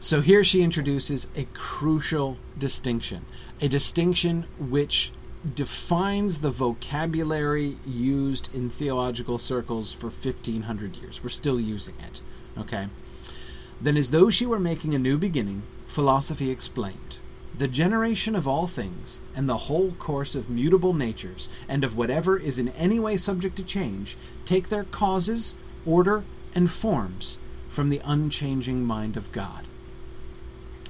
So 0.00 0.20
here 0.20 0.44
she 0.44 0.62
introduces 0.62 1.28
a 1.34 1.46
crucial 1.54 2.36
distinction, 2.58 3.24
a 3.60 3.68
distinction 3.68 4.42
which 4.58 5.12
defines 5.54 6.40
the 6.40 6.50
vocabulary 6.50 7.76
used 7.86 8.54
in 8.54 8.68
theological 8.68 9.38
circles 9.38 9.92
for 9.92 10.08
1500 10.08 10.96
years. 10.96 11.22
We're 11.22 11.30
still 11.30 11.58
using 11.60 11.94
it. 12.00 12.20
Okay? 12.58 12.88
Then, 13.80 13.96
as 13.96 14.10
though 14.10 14.30
she 14.30 14.46
were 14.46 14.60
making 14.60 14.94
a 14.94 14.98
new 14.98 15.18
beginning, 15.18 15.62
philosophy 15.86 16.50
explained 16.50 17.13
the 17.56 17.68
generation 17.68 18.34
of 18.34 18.48
all 18.48 18.66
things, 18.66 19.20
and 19.36 19.48
the 19.48 19.56
whole 19.56 19.92
course 19.92 20.34
of 20.34 20.50
mutable 20.50 20.92
natures, 20.92 21.48
and 21.68 21.84
of 21.84 21.96
whatever 21.96 22.36
is 22.36 22.58
in 22.58 22.70
any 22.70 22.98
way 22.98 23.16
subject 23.16 23.56
to 23.56 23.64
change, 23.64 24.16
take 24.44 24.68
their 24.68 24.84
causes, 24.84 25.54
order, 25.86 26.24
and 26.54 26.70
forms 26.70 27.38
from 27.68 27.90
the 27.90 28.00
unchanging 28.04 28.84
mind 28.84 29.16
of 29.16 29.30
God. 29.32 29.66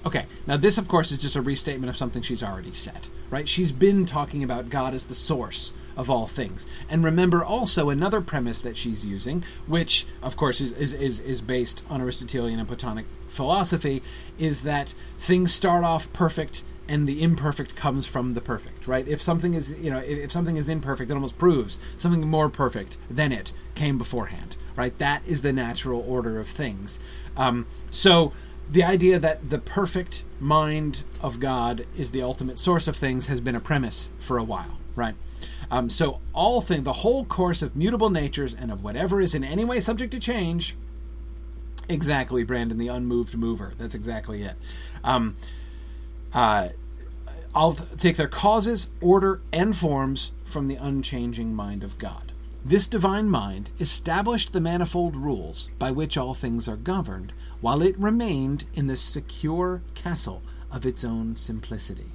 Okay, 0.07 0.27
now 0.47 0.57
this, 0.57 0.77
of 0.77 0.89
course, 0.89 1.11
is 1.13 1.19
just 1.19 1.37
a 1.37 1.43
restatement 1.43 1.89
of 1.89 1.97
something 1.97 2.23
she's 2.23 2.43
already 2.43 2.73
said, 2.73 3.09
right? 3.31 3.49
She's 3.49 3.73
been 3.73 4.05
talking 4.05 4.45
about 4.45 4.69
God 4.69 4.95
as 4.95 5.07
the 5.07 5.15
source 5.15 5.73
of 5.97 6.11
all 6.11 6.27
things. 6.27 6.67
And 6.89 7.05
remember 7.05 7.45
also 7.45 7.91
another 7.91 8.21
premise 8.21 8.61
that 8.61 8.77
she's 8.77 9.05
using, 9.05 9.45
which, 9.67 10.07
of 10.23 10.37
course, 10.37 10.61
is, 10.61 10.73
is, 10.73 10.93
is, 10.93 11.21
is 11.21 11.41
based 11.41 11.85
on 11.89 12.01
Aristotelian 12.01 12.59
and 12.59 12.69
Platonic 12.69 13.07
philosophy, 13.29 14.03
is 14.39 14.63
that 14.63 14.95
things 15.19 15.53
start 15.53 15.85
off 15.85 16.13
perfect 16.13 16.63
and 16.89 17.09
the 17.09 17.23
imperfect 17.23 17.77
comes 17.77 18.07
from 18.07 18.35
the 18.35 18.41
perfect, 18.41 18.87
right? 18.87 19.09
If 19.09 19.21
something 19.21 19.55
is, 19.55 19.81
you 19.81 19.91
know, 19.91 20.01
if 20.01 20.31
something 20.31 20.57
is 20.57 20.69
imperfect, 20.69 21.11
it 21.11 21.15
almost 21.15 21.39
proves 21.39 21.79
something 21.97 22.21
more 22.29 22.49
perfect 22.49 22.97
than 23.09 23.33
it 23.33 23.53
came 23.75 23.97
beforehand, 23.97 24.57
right? 24.77 24.97
That 24.99 25.27
is 25.27 25.43
the 25.43 25.53
natural 25.53 26.05
order 26.07 26.39
of 26.39 26.47
things. 26.47 27.01
Um, 27.37 27.67
so 27.91 28.33
the 28.71 28.83
idea 28.83 29.19
that 29.19 29.51
the 29.51 29.59
perfect 29.59 30.25
mind 30.41 31.05
of 31.23 31.41
God 31.41 31.87
is 31.97 32.11
the 32.11 32.23
ultimate 32.23 32.59
source 32.59 32.87
of 32.89 32.97
things 32.97 33.27
has 33.27 33.41
been 33.41 33.55
a 33.55 33.61
premise 33.61 34.11
for 34.19 34.39
a 34.39 34.45
while, 34.45 34.79
right? 34.95 35.15
Um, 35.71 35.91
so 35.91 36.21
all 36.33 36.61
thing, 36.61 36.83
the 36.83 36.93
whole 36.93 37.25
course 37.25 37.63
of 37.63 37.77
mutable 37.77 38.11
natures 38.11 38.55
and 38.55 38.71
of 38.71 38.83
whatever 38.83 39.21
is 39.21 39.35
in 39.35 39.45
any 39.45 39.65
way 39.65 39.81
subject 39.81 40.13
to 40.13 40.21
change. 40.21 40.77
Exactly, 41.89 42.45
Brandon, 42.45 42.79
the 42.79 42.89
unmoved 42.89 43.37
mover. 43.37 43.73
That's 43.77 43.95
exactly 43.95 44.43
it. 44.43 44.55
Um, 45.03 45.37
uh, 46.33 46.69
I'll 47.55 47.75
take 47.75 48.17
their 48.17 48.29
causes, 48.29 48.91
order, 49.01 49.41
and 49.53 49.77
forms 49.77 50.33
from 50.45 50.69
the 50.69 50.77
unchanging 50.77 51.55
mind 51.55 51.85
of 51.85 51.99
God. 51.99 52.33
This 52.65 52.87
divine 52.87 53.29
mind 53.29 53.71
established 53.79 54.53
the 54.53 54.61
manifold 54.61 55.17
rules 55.17 55.69
by 55.79 55.91
which 55.91 56.17
all 56.17 56.33
things 56.33 56.67
are 56.67 56.77
governed 56.77 57.33
while 57.61 57.83
it 57.83 57.99
remained 57.99 58.65
in 58.75 58.87
the 58.87 58.97
secure 58.97 59.83
castle 59.95 60.43
of 60.73 60.87
its 60.87 61.05
own 61.05 61.37
simplicity. 61.37 62.13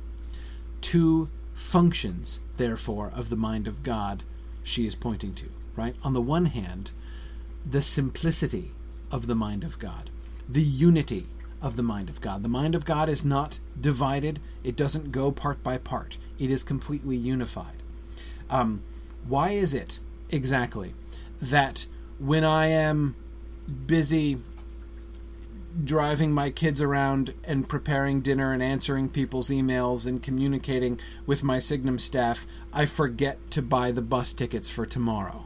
Two 0.82 1.30
functions, 1.60 2.40
therefore, 2.56 3.12
of 3.14 3.30
the 3.30 3.36
mind 3.36 3.68
of 3.68 3.84
God 3.84 4.24
she 4.64 4.88
is 4.88 4.96
pointing 4.96 5.34
to, 5.36 5.50
right? 5.76 5.94
On 6.04 6.14
the 6.14 6.22
one 6.22 6.46
hand, 6.46 6.92
the 7.70 7.82
simplicity 7.82 8.72
of 9.12 9.28
the 9.28 9.36
mind 9.36 9.66
of 9.66 9.78
God, 9.78 10.10
the 10.48 10.64
unity 10.64 11.26
of 11.62 11.76
the 11.76 11.84
mind 11.84 12.10
of 12.10 12.22
God. 12.22 12.44
The 12.44 12.50
mind 12.50 12.76
of 12.76 12.86
God 12.86 13.10
is 13.10 13.26
not 13.26 13.60
divided, 13.80 14.40
it 14.64 14.78
doesn't 14.78 15.12
go 15.12 15.32
part 15.32 15.62
by 15.62 15.78
part, 15.78 16.18
it 16.40 16.50
is 16.50 16.64
completely 16.64 17.18
unified. 17.18 17.84
Um, 18.50 18.82
why 19.28 19.50
is 19.50 19.74
it 19.74 20.00
exactly 20.30 20.94
that 21.42 21.88
when 22.20 22.46
I 22.46 22.68
am 22.68 23.16
busy 23.86 24.38
driving 25.84 26.34
my 26.34 26.50
kids 26.50 26.82
around 26.82 27.34
and 27.44 27.68
preparing 27.68 28.22
dinner 28.22 28.54
and 28.54 28.62
answering 28.62 29.10
people's 29.10 29.50
emails 29.50 30.06
and 30.06 30.22
communicating 30.22 31.00
with 31.26 31.44
my 31.44 31.60
Signum 31.60 32.00
staff, 32.00 32.46
I 32.74 32.86
forget 32.86 33.38
to 33.52 33.62
buy 33.62 33.92
the 33.92 34.02
bus 34.02 34.34
tickets 34.34 34.70
for 34.70 34.86
tomorrow. 34.86 35.46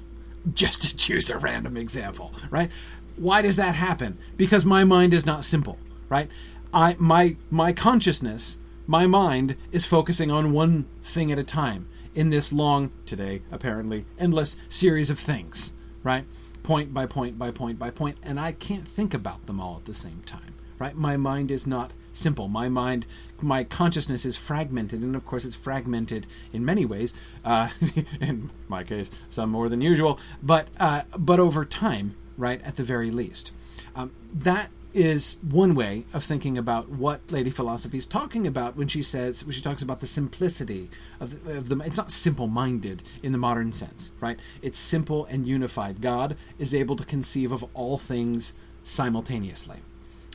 Just 0.54 0.82
to 0.84 0.96
choose 0.96 1.30
a 1.30 1.38
random 1.38 1.78
example, 1.78 2.34
right? 2.50 2.70
Why 3.16 3.42
does 3.42 3.56
that 3.56 3.76
happen? 3.76 4.18
Because 4.38 4.66
my 4.66 4.84
mind 4.84 5.14
is 5.14 5.26
not 5.26 5.46
simple, 5.46 5.78
right? 6.10 6.30
I 6.74 6.96
my 7.00 7.38
my 7.50 7.72
consciousness, 7.72 8.58
my 8.88 9.08
mind 9.08 9.56
is 9.72 9.86
focusing 9.86 10.32
on 10.32 10.52
one 10.52 10.86
thing 11.04 11.32
at 11.32 11.40
a 11.40 11.44
time 11.44 11.88
in 12.16 12.30
this 12.30 12.52
long 12.52 12.92
today 13.06 13.42
apparently 13.52 14.06
endless 14.20 14.58
series 14.68 15.10
of 15.10 15.20
things, 15.20 15.74
right? 16.04 16.26
Point 16.64 16.94
by 16.94 17.06
point 17.06 17.38
by 17.38 17.52
point 17.52 17.78
by 17.78 17.90
point, 17.90 18.18
and 18.24 18.40
I 18.40 18.54
can't 18.54 18.88
think 18.88 19.14
about 19.14 19.46
them 19.46 19.60
all 19.60 19.76
at 19.76 19.86
the 19.86 19.94
same 19.94 20.22
time. 20.26 20.56
Right? 20.80 20.96
My 20.96 21.18
mind 21.18 21.52
is 21.52 21.68
not 21.68 21.92
simple. 22.12 22.48
My 22.48 22.70
mind, 22.70 23.06
my 23.42 23.64
consciousness 23.64 24.26
is 24.26 24.38
fragmented, 24.38 25.02
and 25.02 25.16
of 25.16 25.26
course, 25.26 25.46
it's 25.46 25.56
fragmented 25.56 26.28
in 26.52 26.66
many 26.66 26.86
ways. 26.86 27.14
Uh, 27.44 27.70
in 28.22 28.50
my 28.68 28.84
case, 28.84 29.12
some 29.30 29.50
more 29.50 29.70
than 29.70 29.82
usual, 29.82 30.20
but 30.42 30.68
uh, 30.80 31.04
but 31.18 31.40
over 31.40 31.66
time, 31.66 32.16
right? 32.38 32.62
At 32.64 32.76
the 32.76 32.84
very 32.84 33.12
least, 33.12 33.52
um, 33.96 34.12
that 34.34 34.70
is 34.94 35.38
one 35.42 35.74
way 35.74 36.06
of 36.14 36.24
thinking 36.24 36.58
about 36.58 36.90
what 36.90 37.32
Lady 37.32 37.50
Philosophy 37.50 37.98
is 37.98 38.06
talking 38.06 38.46
about 38.46 38.76
when 38.76 38.88
she 38.88 39.02
says 39.02 39.44
when 39.44 39.54
she 39.54 39.62
talks 39.62 39.82
about 39.82 40.00
the 40.00 40.08
simplicity 40.08 40.90
of 41.20 41.46
the, 41.46 41.58
of 41.58 41.70
the 41.70 41.80
it's 41.80 41.98
not 41.98 42.12
simple-minded 42.12 43.04
in 43.22 43.32
the 43.32 43.38
modern 43.38 43.72
sense, 43.72 44.12
right? 44.20 44.40
It's 44.62 44.80
simple 44.80 45.26
and 45.26 45.48
unified. 45.48 46.02
God 46.02 46.38
is 46.60 46.74
able 46.74 46.96
to 46.96 47.06
conceive 47.06 47.52
of 47.52 47.66
all 47.74 47.98
things 47.98 48.54
simultaneously, 48.84 49.80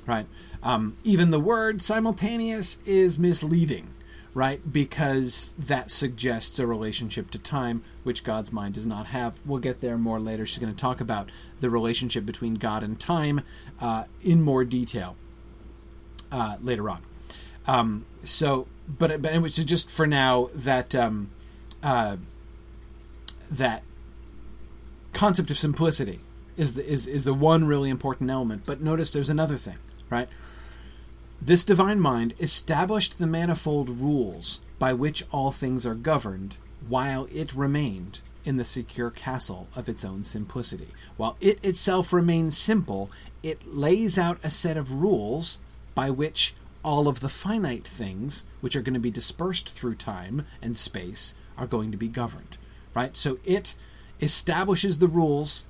right? 0.07 0.27
Um, 0.62 0.94
even 1.05 1.31
the 1.31 1.40
word 1.40 1.81
simultaneous 1.81 2.79
is 2.85 3.18
misleading 3.18 3.94
right? 4.35 4.61
Because 4.73 5.55
that 5.59 5.91
suggests 5.91 6.59
a 6.59 6.67
relationship 6.67 7.31
to 7.31 7.38
time, 7.38 7.83
which 8.05 8.25
God's 8.25 8.53
mind 8.53 8.75
does 8.75 8.87
not 8.87 9.09
have. 9.09 9.38
We'll 9.45 9.59
get 9.59 9.81
there 9.81 9.99
more 9.99 10.21
later. 10.21 10.47
She's 10.47 10.59
going 10.59 10.73
to 10.73 10.79
talk 10.79 11.01
about 11.01 11.31
the 11.61 11.71
relationship 11.71 12.25
between 12.25 12.55
God 12.55 12.83
and 12.83 12.99
time 12.99 13.43
uh, 13.81 14.05
in 14.23 14.43
more 14.43 14.64
detail 14.64 15.17
uh, 16.31 16.57
later 16.61 16.88
on. 16.91 17.03
Um, 17.67 18.07
so, 18.23 18.67
but 18.88 19.21
but 19.21 19.33
anyway, 19.33 19.51
so 19.51 19.62
just 19.62 19.91
for 19.91 20.07
now, 20.07 20.49
that 20.55 20.95
um, 20.95 21.31
uh, 21.83 22.17
that 23.51 23.83
concept 25.12 25.51
of 25.51 25.59
simplicity 25.59 26.21
is 26.57 26.75
the 26.75 26.87
is 26.87 27.07
is 27.07 27.25
the 27.25 27.35
one 27.35 27.67
really 27.67 27.91
important 27.91 28.31
element. 28.31 28.62
But 28.67 28.81
notice 28.81 29.11
there's 29.11 29.31
another 29.31 29.57
thing, 29.57 29.79
right? 30.11 30.29
This 31.40 31.64
divine 31.64 32.01
mind 32.01 32.35
established 32.40 33.18
the 33.18 33.27
manifold 33.27 33.88
rules 33.88 34.61
by 34.79 34.92
which 34.92 35.24
all 35.31 35.53
things 35.53 35.87
are 35.87 35.94
governed, 35.94 36.57
while 36.88 37.29
it 37.33 37.55
remained 37.55 38.20
in 38.44 38.57
the 38.57 38.64
secure 38.64 39.11
castle 39.11 39.68
of 39.77 39.88
its 39.88 40.05
own 40.05 40.24
simplicity. 40.24 40.88
While 41.16 41.37
it 41.40 41.64
itself 41.64 42.12
remains 42.12 42.59
simple, 42.59 43.11
it 43.42 43.66
lays 43.66 44.18
out 44.18 44.38
a 44.42 44.51
set 44.51 44.77
of 44.77 44.92
rules 44.92 45.61
by 45.94 46.11
which 46.11 46.55
all 46.83 47.09
of 47.09 47.20
the 47.20 47.29
finite 47.29 47.87
things, 47.87 48.46
which 48.61 48.74
are 48.74 48.83
going 48.83 48.94
to 48.94 49.01
be 49.01 49.11
dispersed 49.11 49.68
through 49.68 49.94
time 49.94 50.44
and 50.61 50.77
space, 50.77 51.35
are 51.57 51.66
going 51.66 51.90
to 51.92 51.96
be 51.96 52.09
governed. 52.09 52.57
Right? 52.94 53.16
So 53.16 53.38
it 53.44 53.74
establishes 54.20 54.98
the 54.98 55.09
rules 55.09 55.66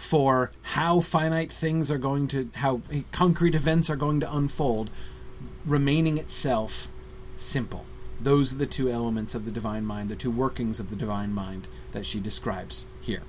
for 0.00 0.50
how 0.62 0.98
finite 0.98 1.52
things 1.52 1.90
are 1.90 1.98
going 1.98 2.26
to, 2.26 2.48
how 2.54 2.80
concrete 3.12 3.54
events 3.54 3.90
are 3.90 3.96
going 3.96 4.18
to 4.18 4.34
unfold, 4.34 4.90
remaining 5.66 6.16
itself 6.16 6.88
simple, 7.36 7.84
Those 8.18 8.52
are 8.54 8.56
the 8.56 8.66
two 8.66 8.90
elements 8.90 9.34
of 9.34 9.44
the 9.44 9.50
divine 9.50 9.84
mind, 9.84 10.08
the 10.08 10.16
two 10.16 10.30
workings 10.30 10.80
of 10.80 10.88
the 10.88 10.96
divine 10.96 11.34
mind 11.34 11.68
that 11.92 12.06
she 12.06 12.18
describes 12.18 12.86
here. 13.02 13.22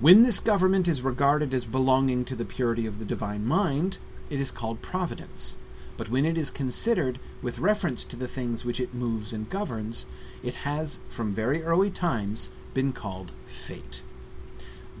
When 0.00 0.22
this 0.22 0.40
government 0.40 0.88
is 0.88 1.02
regarded 1.02 1.52
as 1.52 1.66
belonging 1.66 2.24
to 2.26 2.34
the 2.34 2.44
purity 2.44 2.86
of 2.86 2.98
the 2.98 3.04
divine 3.04 3.46
mind, 3.46 3.98
it 4.30 4.40
is 4.40 4.50
called 4.50 4.80
providence. 4.80 5.58
But 5.98 6.08
when 6.10 6.24
it 6.24 6.38
is 6.38 6.50
considered 6.50 7.18
with 7.42 7.58
reference 7.58 8.02
to 8.04 8.16
the 8.16 8.28
things 8.28 8.64
which 8.64 8.80
it 8.80 8.94
moves 8.94 9.32
and 9.32 9.48
governs, 9.48 10.06
it 10.42 10.56
has, 10.56 11.00
from 11.08 11.34
very 11.34 11.62
early 11.62 11.90
times, 11.90 12.50
been 12.72 12.92
called 12.92 13.32
fate. 13.46 14.02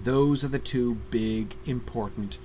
Those 0.06 0.44
are 0.44 0.48
the 0.48 0.60
two 0.60 0.98
big, 1.10 1.56
important 1.66 2.38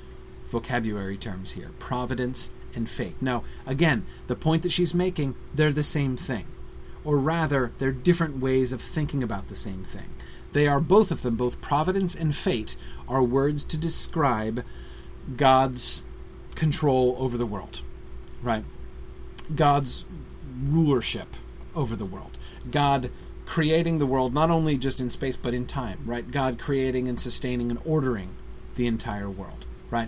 vocabulary 0.47 1.15
terms 1.15 1.51
here 1.51 1.69
providence 1.77 2.49
and 2.73 2.89
fate. 2.89 3.21
Now, 3.21 3.43
again, 3.67 4.07
the 4.25 4.35
point 4.35 4.63
that 4.63 4.71
she's 4.71 4.95
making, 4.95 5.35
they're 5.53 5.71
the 5.71 5.83
same 5.83 6.17
thing. 6.17 6.45
Or 7.05 7.19
rather, 7.19 7.71
they're 7.77 7.91
different 7.91 8.41
ways 8.41 8.71
of 8.71 8.81
thinking 8.81 9.21
about 9.21 9.47
the 9.47 9.55
same 9.55 9.83
thing. 9.83 10.07
They 10.53 10.67
are 10.67 10.79
both 10.79 11.11
of 11.11 11.21
them, 11.21 11.35
both 11.35 11.61
providence 11.61 12.15
and 12.15 12.35
fate, 12.35 12.75
are 13.07 13.21
words 13.21 13.63
to 13.65 13.77
describe 13.77 14.65
God's 15.37 16.03
control 16.55 17.15
over 17.19 17.37
the 17.37 17.45
world, 17.45 17.81
right? 18.41 18.63
God's 19.53 20.03
rulership 20.59 21.35
over 21.75 21.95
the 21.95 22.05
world. 22.05 22.39
God 22.71 23.11
creating 23.51 23.99
the 23.99 24.05
world 24.05 24.33
not 24.33 24.49
only 24.49 24.77
just 24.77 25.01
in 25.01 25.09
space 25.09 25.35
but 25.35 25.53
in 25.53 25.65
time, 25.65 25.99
right? 26.05 26.31
God 26.31 26.57
creating 26.57 27.09
and 27.09 27.19
sustaining 27.19 27.69
and 27.69 27.81
ordering 27.83 28.29
the 28.75 28.87
entire 28.87 29.29
world, 29.29 29.65
right? 29.89 30.07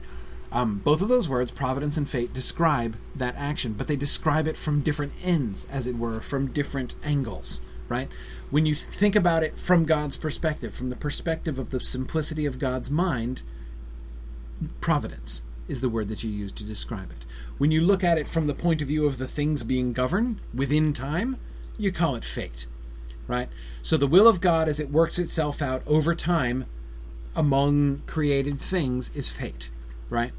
Um, 0.49 0.77
both 0.77 1.01
of 1.01 1.09
those 1.09 1.27
words, 1.27 1.51
providence 1.51 1.97
and 1.97 2.09
fate, 2.09 2.31
describe 2.31 2.95
that 3.13 3.35
action, 3.35 3.73
but 3.73 3.89
they 3.89 3.97
describe 3.97 4.47
it 4.47 4.55
from 4.55 4.79
different 4.79 5.11
ends, 5.21 5.67
as 5.69 5.87
it 5.87 5.97
were, 5.97 6.21
from 6.21 6.53
different 6.53 6.95
angles, 7.03 7.59
right? 7.89 8.07
When 8.49 8.65
you 8.65 8.75
think 8.75 9.13
about 9.13 9.43
it 9.43 9.59
from 9.59 9.83
God's 9.83 10.15
perspective, 10.15 10.73
from 10.73 10.87
the 10.87 10.95
perspective 10.95 11.59
of 11.59 11.71
the 11.71 11.81
simplicity 11.81 12.45
of 12.45 12.59
God's 12.59 12.89
mind, 12.89 13.43
providence 14.79 15.43
is 15.67 15.81
the 15.81 15.89
word 15.89 16.07
that 16.07 16.23
you 16.23 16.29
use 16.29 16.53
to 16.53 16.63
describe 16.63 17.11
it. 17.11 17.25
When 17.57 17.71
you 17.71 17.81
look 17.81 18.05
at 18.05 18.17
it 18.17 18.29
from 18.29 18.47
the 18.47 18.53
point 18.53 18.81
of 18.81 18.87
view 18.87 19.05
of 19.05 19.17
the 19.17 19.27
things 19.27 19.63
being 19.63 19.91
governed 19.91 20.39
within 20.53 20.93
time, 20.93 21.35
you 21.77 21.91
call 21.91 22.15
it 22.15 22.23
fate, 22.23 22.67
right? 23.27 23.49
So 23.81 23.97
the 23.97 24.07
will 24.07 24.27
of 24.27 24.41
God 24.41 24.67
as 24.67 24.79
it 24.79 24.91
works 24.91 25.19
itself 25.19 25.61
out 25.61 25.83
over 25.87 26.15
time 26.15 26.65
among 27.35 28.01
created 28.05 28.59
things 28.59 29.15
is 29.15 29.29
fate, 29.29 29.69
right? 30.09 30.31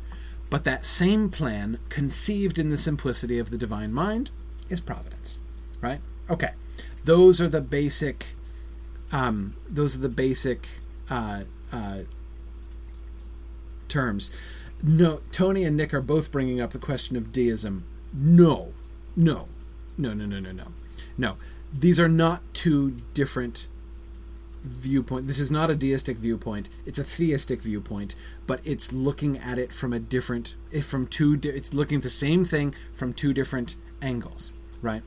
But 0.51 0.64
that 0.64 0.87
same 0.87 1.31
plan, 1.31 1.79
conceived 1.88 2.59
in 2.59 2.70
the 2.70 2.79
simplicity 2.79 3.38
of 3.38 3.51
the 3.51 3.59
divine 3.59 3.92
mind, 3.92 4.31
is 4.68 4.81
providence, 4.81 5.38
right? 5.81 6.01
Okay, 6.31 6.51
those 7.05 7.40
are 7.40 7.49
the 7.49 7.61
basic. 7.61 8.35
Um, 9.12 9.57
those 9.68 9.97
are 9.97 10.01
the 10.01 10.09
basic 10.09 10.68
uh, 11.11 11.44
uh, 11.73 12.01
terms. 13.88 14.31
No, 14.83 15.20
Tony 15.33 15.64
and 15.64 15.77
Nick 15.77 15.94
are 15.94 16.03
both 16.03 16.31
bringing 16.31 16.61
up 16.61 16.70
the 16.70 16.79
question 16.79 17.16
of 17.16 17.33
deism. 17.33 17.85
No, 18.12 18.73
no, 19.16 19.49
no, 19.97 20.14
no, 20.14 20.25
no, 20.25 20.40
no, 20.40 20.53
no, 20.53 20.66
no. 21.16 21.37
These 21.77 21.99
are 21.99 22.09
not 22.09 22.43
two 22.55 23.03
different 23.15 23.67
viewpoint. 24.63 25.27
This 25.27 25.39
is 25.39 25.51
not 25.51 25.71
a 25.71 25.75
deistic 25.75 26.17
viewpoint. 26.17 26.71
It's 26.87 26.99
a 26.99 27.05
theistic 27.05 27.61
viewpoint, 27.61 28.15
but 28.47 28.61
it's 28.65 28.93
looking 28.93 29.39
at 29.39 29.59
it 29.59 29.73
from 29.73 29.93
a 29.93 29.99
different 29.99 30.55
eh, 30.73 30.81
from 30.81 31.07
two 31.07 31.39
it's 31.43 31.75
looking 31.75 31.99
at 31.99 32.03
the 32.03 32.11
same 32.11 32.45
thing 32.45 32.75
from 32.93 33.13
two 33.13 33.35
different 33.35 33.77
angles, 34.01 34.53
right? 34.81 35.03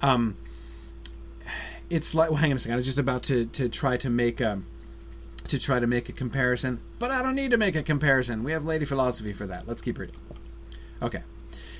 Um 0.00 0.36
it's 1.90 2.14
like 2.14 2.30
well, 2.30 2.38
hang 2.38 2.52
on 2.52 2.56
a 2.56 2.58
second. 2.58 2.74
I 2.74 2.76
was 2.76 2.86
just 2.86 2.98
about 2.98 3.22
to 3.24 3.46
to 3.46 3.68
try 3.68 3.96
to 3.98 4.08
make 4.08 4.40
a 4.40 4.62
to 5.48 5.58
try 5.58 5.78
to 5.78 5.86
make 5.86 6.08
a 6.08 6.12
comparison, 6.12 6.80
but 6.98 7.10
I 7.10 7.22
don't 7.22 7.34
need 7.34 7.50
to 7.50 7.58
make 7.58 7.76
a 7.76 7.82
comparison. 7.82 8.42
We 8.42 8.52
have 8.52 8.64
Lady 8.64 8.84
Philosophy 8.84 9.32
for 9.32 9.46
that. 9.46 9.68
Let's 9.68 9.82
keep 9.82 9.98
reading. 9.98 10.16
Okay. 11.02 11.22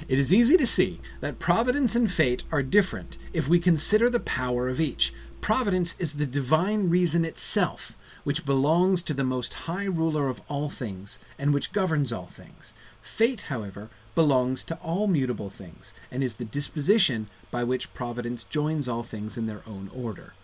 It 0.09 0.19
is 0.19 0.33
easy 0.33 0.57
to 0.57 0.67
see 0.67 1.01
that 1.21 1.39
providence 1.39 1.97
and 1.97 2.11
fate 2.11 2.45
are 2.53 2.63
different 2.63 3.19
if 3.33 3.49
we 3.49 3.59
consider 3.59 4.09
the 4.09 4.21
power 4.21 4.69
of 4.69 4.81
each. 4.81 5.13
Providence 5.41 5.99
is 5.99 6.15
the 6.15 6.27
divine 6.27 6.91
reason 6.91 7.25
itself, 7.25 7.97
which 8.25 8.47
belongs 8.47 9.03
to 9.05 9.15
the 9.15 9.25
most 9.25 9.55
high 9.55 9.85
ruler 9.85 10.29
of 10.29 10.43
all 10.49 10.69
things, 10.69 11.19
and 11.39 11.55
which 11.55 11.73
governs 11.73 12.13
all 12.13 12.27
things. 12.27 12.75
Fate, 13.01 13.43
however, 13.43 13.91
belongs 14.15 14.65
to 14.65 14.77
all 14.77 15.07
mutable 15.07 15.51
things, 15.51 15.95
and 16.11 16.25
is 16.25 16.37
the 16.37 16.45
disposition 16.45 17.29
by 17.51 17.63
which 17.63 17.95
providence 17.95 18.45
joins 18.45 18.89
all 18.89 19.03
things 19.03 19.37
in 19.37 19.47
their 19.47 19.63
own 19.67 19.91
order. 19.95 20.35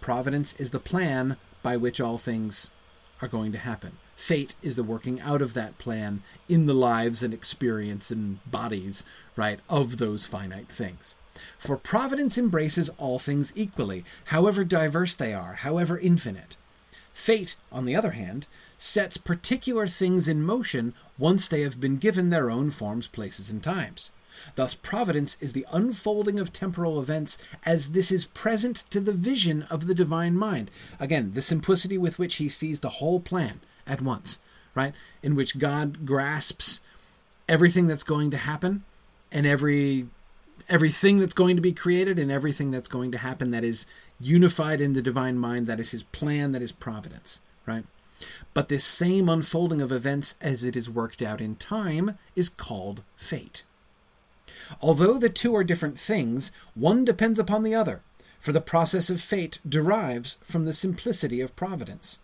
Providence 0.00 0.54
is 0.60 0.70
the 0.70 0.78
plan 0.78 1.36
by 1.62 1.76
which 1.76 2.00
all 2.00 2.18
things 2.18 2.70
are 3.20 3.28
going 3.28 3.50
to 3.52 3.58
happen. 3.58 3.98
Fate 4.16 4.56
is 4.62 4.76
the 4.76 4.82
working 4.82 5.20
out 5.20 5.42
of 5.42 5.52
that 5.54 5.76
plan 5.76 6.22
in 6.48 6.64
the 6.64 6.74
lives 6.74 7.22
and 7.22 7.34
experience 7.34 8.10
and 8.10 8.40
bodies, 8.50 9.04
right, 9.36 9.60
of 9.68 9.98
those 9.98 10.24
finite 10.24 10.68
things. 10.68 11.14
For 11.58 11.76
providence 11.76 12.38
embraces 12.38 12.88
all 12.96 13.18
things 13.18 13.52
equally, 13.54 14.04
however 14.26 14.64
diverse 14.64 15.14
they 15.14 15.34
are, 15.34 15.54
however 15.54 15.98
infinite. 15.98 16.56
Fate, 17.12 17.56
on 17.70 17.84
the 17.84 17.94
other 17.94 18.12
hand, 18.12 18.46
sets 18.78 19.18
particular 19.18 19.86
things 19.86 20.28
in 20.28 20.42
motion 20.42 20.94
once 21.18 21.46
they 21.46 21.60
have 21.60 21.78
been 21.78 21.98
given 21.98 22.30
their 22.30 22.50
own 22.50 22.70
forms, 22.70 23.06
places, 23.06 23.50
and 23.50 23.62
times. 23.62 24.12
Thus, 24.54 24.74
providence 24.74 25.36
is 25.42 25.52
the 25.52 25.66
unfolding 25.70 26.38
of 26.38 26.52
temporal 26.52 27.00
events 27.00 27.38
as 27.64 27.92
this 27.92 28.10
is 28.10 28.24
present 28.24 28.84
to 28.90 29.00
the 29.00 29.12
vision 29.12 29.62
of 29.64 29.86
the 29.86 29.94
divine 29.94 30.36
mind. 30.36 30.70
Again, 30.98 31.32
the 31.34 31.42
simplicity 31.42 31.98
with 31.98 32.18
which 32.18 32.36
he 32.36 32.48
sees 32.48 32.80
the 32.80 32.90
whole 32.90 33.20
plan 33.20 33.60
at 33.86 34.00
once, 34.00 34.40
right? 34.74 34.94
In 35.22 35.34
which 35.34 35.58
God 35.58 36.06
grasps 36.06 36.80
everything 37.48 37.86
that's 37.86 38.02
going 38.02 38.30
to 38.30 38.36
happen 38.36 38.84
and 39.30 39.46
every 39.46 40.08
everything 40.68 41.18
that's 41.18 41.34
going 41.34 41.54
to 41.54 41.62
be 41.62 41.72
created 41.72 42.18
and 42.18 42.32
everything 42.32 42.72
that's 42.72 42.88
going 42.88 43.12
to 43.12 43.18
happen 43.18 43.52
that 43.52 43.62
is 43.62 43.86
unified 44.18 44.80
in 44.80 44.94
the 44.94 45.02
divine 45.02 45.38
mind 45.38 45.66
that 45.66 45.78
is 45.78 45.90
his 45.90 46.02
plan 46.02 46.50
that 46.50 46.62
is 46.62 46.72
providence 46.72 47.40
right? 47.66 47.84
But 48.54 48.68
this 48.68 48.84
same 48.84 49.28
unfolding 49.28 49.82
of 49.82 49.92
events 49.92 50.38
as 50.40 50.64
it 50.64 50.76
is 50.76 50.88
worked 50.88 51.20
out 51.20 51.40
in 51.40 51.56
time 51.56 52.16
is 52.34 52.48
called 52.48 53.02
fate. 53.16 53.64
Although 54.80 55.18
the 55.18 55.28
two 55.28 55.54
are 55.54 55.64
different 55.64 55.98
things 55.98 56.52
one 56.74 57.04
depends 57.04 57.38
upon 57.38 57.62
the 57.62 57.74
other 57.74 58.00
for 58.40 58.52
the 58.52 58.60
process 58.60 59.10
of 59.10 59.20
fate 59.20 59.58
derives 59.68 60.38
from 60.42 60.64
the 60.64 60.72
simplicity 60.72 61.40
of 61.40 61.56
providence 61.56 62.20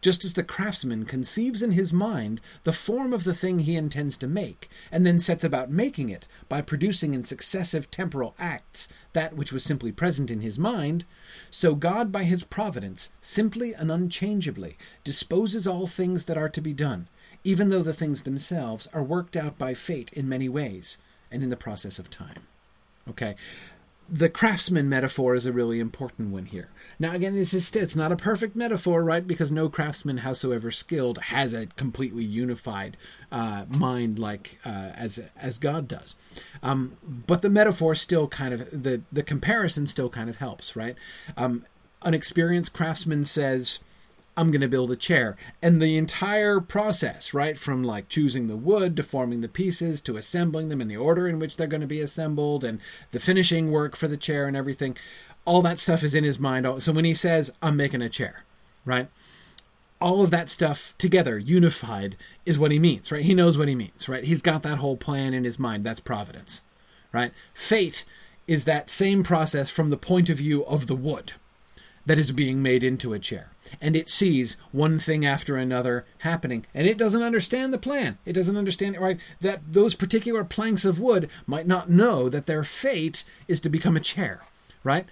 just 0.00 0.24
as 0.24 0.34
the 0.34 0.44
craftsman 0.44 1.04
conceives 1.04 1.62
in 1.62 1.72
his 1.72 1.92
mind 1.92 2.40
the 2.64 2.72
form 2.72 3.12
of 3.12 3.24
the 3.24 3.34
thing 3.34 3.60
he 3.60 3.76
intends 3.76 4.16
to 4.16 4.26
make, 4.26 4.68
and 4.92 5.06
then 5.06 5.18
sets 5.18 5.44
about 5.44 5.70
making 5.70 6.08
it 6.08 6.28
by 6.48 6.60
producing 6.62 7.14
in 7.14 7.24
successive 7.24 7.90
temporal 7.90 8.34
acts 8.38 8.88
that 9.12 9.34
which 9.34 9.52
was 9.52 9.64
simply 9.64 9.92
present 9.92 10.30
in 10.30 10.40
his 10.40 10.58
mind, 10.58 11.04
so 11.50 11.74
God, 11.74 12.12
by 12.12 12.24
his 12.24 12.44
providence, 12.44 13.10
simply 13.20 13.74
and 13.74 13.90
unchangeably, 13.90 14.76
disposes 15.04 15.66
all 15.66 15.86
things 15.86 16.26
that 16.26 16.38
are 16.38 16.48
to 16.48 16.60
be 16.60 16.72
done, 16.72 17.08
even 17.44 17.70
though 17.70 17.82
the 17.82 17.92
things 17.92 18.22
themselves 18.22 18.88
are 18.92 19.02
worked 19.02 19.36
out 19.36 19.58
by 19.58 19.74
fate 19.74 20.12
in 20.12 20.28
many 20.28 20.48
ways, 20.48 20.98
and 21.30 21.42
in 21.42 21.50
the 21.50 21.56
process 21.56 21.98
of 21.98 22.10
time. 22.10 22.46
Okay, 23.08 23.36
the 24.10 24.30
craftsman 24.30 24.88
metaphor 24.88 25.34
is 25.34 25.44
a 25.44 25.52
really 25.52 25.80
important 25.80 26.30
one 26.30 26.46
here. 26.46 26.68
Now, 26.98 27.12
again, 27.12 27.34
this 27.34 27.52
is 27.52 27.74
it's 27.76 27.94
not 27.94 28.10
a 28.10 28.16
perfect 28.16 28.56
metaphor, 28.56 29.04
right? 29.04 29.26
Because 29.26 29.52
no 29.52 29.68
craftsman, 29.68 30.18
howsoever 30.18 30.70
skilled, 30.70 31.18
has 31.18 31.52
a 31.52 31.66
completely 31.66 32.24
unified 32.24 32.96
uh, 33.30 33.66
mind 33.68 34.18
like 34.18 34.58
uh, 34.64 34.92
as 34.94 35.28
as 35.36 35.58
God 35.58 35.86
does. 35.88 36.16
Um, 36.62 36.96
but 37.04 37.42
the 37.42 37.50
metaphor 37.50 37.94
still 37.94 38.28
kind 38.28 38.54
of 38.54 38.70
the 38.70 39.02
the 39.12 39.22
comparison 39.22 39.86
still 39.86 40.08
kind 40.08 40.30
of 40.30 40.36
helps, 40.36 40.74
right? 40.74 40.96
Um, 41.36 41.64
an 42.02 42.14
experienced 42.14 42.72
craftsman 42.72 43.24
says 43.24 43.80
I'm 44.38 44.52
going 44.52 44.60
to 44.60 44.68
build 44.68 44.92
a 44.92 44.96
chair. 44.96 45.36
And 45.60 45.82
the 45.82 45.96
entire 45.96 46.60
process, 46.60 47.34
right, 47.34 47.58
from 47.58 47.82
like 47.82 48.08
choosing 48.08 48.46
the 48.46 48.56
wood 48.56 48.96
to 48.96 49.02
forming 49.02 49.40
the 49.40 49.48
pieces 49.48 50.00
to 50.02 50.16
assembling 50.16 50.68
them 50.68 50.80
in 50.80 50.86
the 50.86 50.96
order 50.96 51.26
in 51.26 51.40
which 51.40 51.56
they're 51.56 51.66
going 51.66 51.80
to 51.80 51.88
be 51.88 52.00
assembled 52.00 52.62
and 52.62 52.80
the 53.10 53.18
finishing 53.18 53.72
work 53.72 53.96
for 53.96 54.06
the 54.06 54.16
chair 54.16 54.46
and 54.46 54.56
everything, 54.56 54.96
all 55.44 55.60
that 55.62 55.80
stuff 55.80 56.04
is 56.04 56.14
in 56.14 56.22
his 56.22 56.38
mind. 56.38 56.66
So 56.80 56.92
when 56.92 57.04
he 57.04 57.14
says, 57.14 57.50
I'm 57.60 57.76
making 57.76 58.00
a 58.00 58.08
chair, 58.08 58.44
right? 58.84 59.08
All 60.00 60.22
of 60.22 60.30
that 60.30 60.48
stuff 60.48 60.94
together, 60.98 61.36
unified, 61.36 62.16
is 62.46 62.60
what 62.60 62.70
he 62.70 62.78
means, 62.78 63.10
right? 63.10 63.24
He 63.24 63.34
knows 63.34 63.58
what 63.58 63.66
he 63.66 63.74
means, 63.74 64.08
right? 64.08 64.22
He's 64.22 64.40
got 64.40 64.62
that 64.62 64.78
whole 64.78 64.96
plan 64.96 65.34
in 65.34 65.42
his 65.42 65.58
mind. 65.58 65.82
That's 65.82 65.98
providence, 65.98 66.62
right? 67.12 67.32
Fate 67.54 68.04
is 68.46 68.66
that 68.66 68.88
same 68.88 69.24
process 69.24 69.68
from 69.68 69.90
the 69.90 69.96
point 69.96 70.30
of 70.30 70.36
view 70.36 70.64
of 70.66 70.86
the 70.86 70.94
wood, 70.94 71.32
that 72.08 72.18
is 72.18 72.32
being 72.32 72.62
made 72.62 72.82
into 72.82 73.12
a 73.12 73.18
chair. 73.18 73.50
And 73.80 73.94
it 73.94 74.08
sees 74.08 74.56
one 74.72 74.98
thing 74.98 75.24
after 75.24 75.56
another 75.56 76.04
happening. 76.20 76.64
And 76.74 76.86
it 76.86 76.98
doesn't 76.98 77.22
understand 77.22 77.72
the 77.72 77.78
plan. 77.78 78.18
It 78.24 78.32
doesn't 78.32 78.56
understand 78.56 78.96
it 78.96 79.00
right. 79.00 79.20
That 79.40 79.60
those 79.72 79.94
particular 79.94 80.42
planks 80.42 80.84
of 80.84 80.98
wood 80.98 81.28
might 81.46 81.66
not 81.66 81.90
know 81.90 82.28
that 82.30 82.46
their 82.46 82.64
fate 82.64 83.24
is 83.46 83.60
to 83.60 83.68
become 83.68 83.96
a 83.96 84.00
chair. 84.00 84.42
right? 84.82 85.06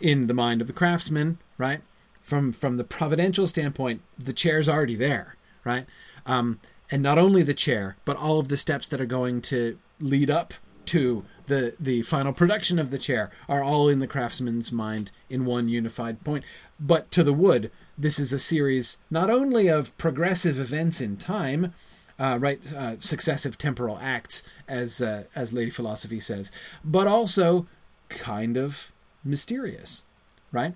In 0.00 0.26
the 0.26 0.34
mind 0.34 0.60
of 0.60 0.66
the 0.66 0.72
craftsman, 0.72 1.38
right? 1.58 1.80
From 2.20 2.52
from 2.52 2.76
the 2.76 2.84
providential 2.84 3.46
standpoint, 3.46 4.02
the 4.18 4.32
chair's 4.32 4.68
already 4.68 4.94
there, 4.94 5.36
right? 5.64 5.86
Um, 6.26 6.60
and 6.90 7.02
not 7.02 7.18
only 7.18 7.42
the 7.42 7.54
chair, 7.54 7.96
but 8.04 8.16
all 8.16 8.38
of 8.38 8.48
the 8.48 8.56
steps 8.56 8.88
that 8.88 9.00
are 9.00 9.06
going 9.06 9.40
to 9.42 9.78
lead 10.00 10.30
up 10.30 10.54
to 10.86 11.24
the 11.52 11.74
the 11.78 12.00
final 12.02 12.32
production 12.32 12.78
of 12.78 12.90
the 12.90 12.98
chair 12.98 13.30
are 13.46 13.62
all 13.62 13.88
in 13.88 13.98
the 13.98 14.06
craftsman's 14.06 14.72
mind 14.72 15.12
in 15.28 15.44
one 15.44 15.68
unified 15.68 16.24
point. 16.24 16.44
But 16.80 17.10
to 17.10 17.22
the 17.22 17.34
wood, 17.34 17.70
this 17.96 18.18
is 18.18 18.32
a 18.32 18.38
series 18.38 18.96
not 19.10 19.28
only 19.28 19.68
of 19.68 19.96
progressive 19.98 20.58
events 20.58 21.00
in 21.00 21.18
time, 21.18 21.74
uh, 22.18 22.38
right, 22.40 22.60
uh, 22.72 22.96
successive 23.00 23.58
temporal 23.58 23.98
acts, 24.00 24.42
as 24.66 25.02
uh, 25.02 25.24
as 25.34 25.52
Lady 25.52 25.70
Philosophy 25.70 26.20
says, 26.20 26.50
but 26.82 27.06
also 27.06 27.66
kind 28.08 28.56
of 28.56 28.90
mysterious, 29.22 30.04
right? 30.52 30.74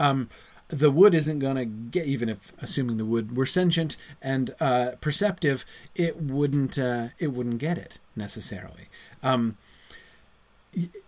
Um, 0.00 0.28
the 0.68 0.90
wood 0.90 1.14
isn't 1.14 1.38
going 1.38 1.56
to 1.56 1.64
get 1.64 2.06
even 2.06 2.28
if 2.28 2.52
assuming 2.60 2.96
the 2.96 3.04
wood 3.04 3.36
were 3.36 3.46
sentient 3.46 3.96
and 4.20 4.52
uh, 4.58 4.92
perceptive 5.00 5.64
it 5.94 6.20
wouldn't 6.20 6.76
uh, 6.76 7.08
it 7.20 7.28
wouldn't 7.28 7.58
get 7.58 7.78
it 7.78 8.00
necessarily. 8.16 8.88
Um, 9.22 9.56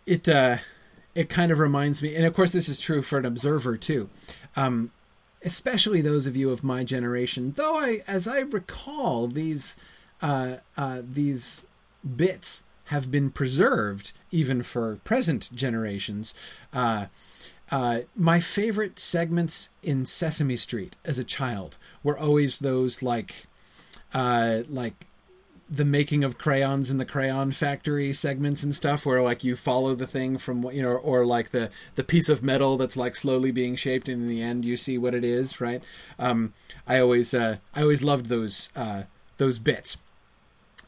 it 0.07 0.29
uh, 0.29 0.59
it 1.15 1.29
kind 1.29 1.53
of 1.53 1.59
reminds 1.59 2.03
me 2.03 2.15
and 2.15 2.25
of 2.25 2.35
course 2.35 2.53
this 2.53 2.69
is 2.69 2.79
true 2.79 3.03
for 3.03 3.19
an 3.19 3.25
observer 3.25 3.77
too. 3.77 4.09
Um, 4.57 4.93
especially 5.45 6.01
those 6.01 6.27
of 6.27 6.37
you 6.37 6.51
of 6.51 6.65
my 6.65 6.85
generation 6.85 7.53
though 7.57 7.79
I 7.79 8.03
as 8.07 8.27
I 8.27 8.41
recall 8.41 9.29
these 9.29 9.77
uh, 10.21 10.57
uh, 10.77 11.03
these 11.05 11.67
bits 12.17 12.63
have 12.87 13.11
been 13.11 13.31
preserved 13.31 14.13
even 14.31 14.63
for 14.63 14.97
present 15.05 15.51
generations. 15.55 16.35
Uh, 16.73 17.07
uh, 17.71 18.01
my 18.17 18.41
favorite 18.41 18.99
segments 18.99 19.69
in 19.83 20.07
Sesame 20.07 20.57
Street 20.57 20.97
as 21.05 21.19
a 21.19 21.25
child 21.25 21.77
were 22.03 22.19
always 22.19 22.61
those 22.61 23.03
like, 23.03 23.45
uh, 24.15 24.63
like 24.69 25.07
the 25.71 25.85
making 25.85 26.25
of 26.25 26.39
crayons 26.39 26.91
in 26.91 26.97
the 26.97 27.05
crayon 27.05 27.53
factory 27.53 28.13
segments 28.13 28.63
and 28.63 28.75
stuff 28.75 29.05
where 29.05 29.23
like 29.23 29.45
you 29.45 29.55
follow 29.55 29.95
the 29.95 30.07
thing 30.07 30.39
from 30.39 30.63
you 30.71 30.83
know 30.83 30.97
or 30.97 31.27
like 31.27 31.51
the 31.51 31.71
the 31.95 32.05
piece 32.05 32.29
of 32.29 32.43
metal 32.43 32.77
that's 32.77 32.97
like 32.97 33.15
slowly 33.15 33.51
being 33.51 33.77
shaped 33.77 34.09
and 34.09 34.23
in 34.23 34.29
the 34.29 34.43
end 34.43 34.65
you 34.65 34.77
see 34.77 34.97
what 34.97 35.15
it 35.15 35.25
is 35.25 35.61
right? 35.61 35.83
Um 36.19 36.55
i 36.87 36.99
always 36.99 37.35
uh 37.35 37.59
i 37.75 37.83
always 37.83 38.03
loved 38.03 38.27
those 38.27 38.71
uh 38.75 39.03
those 39.37 39.59
bits. 39.59 39.99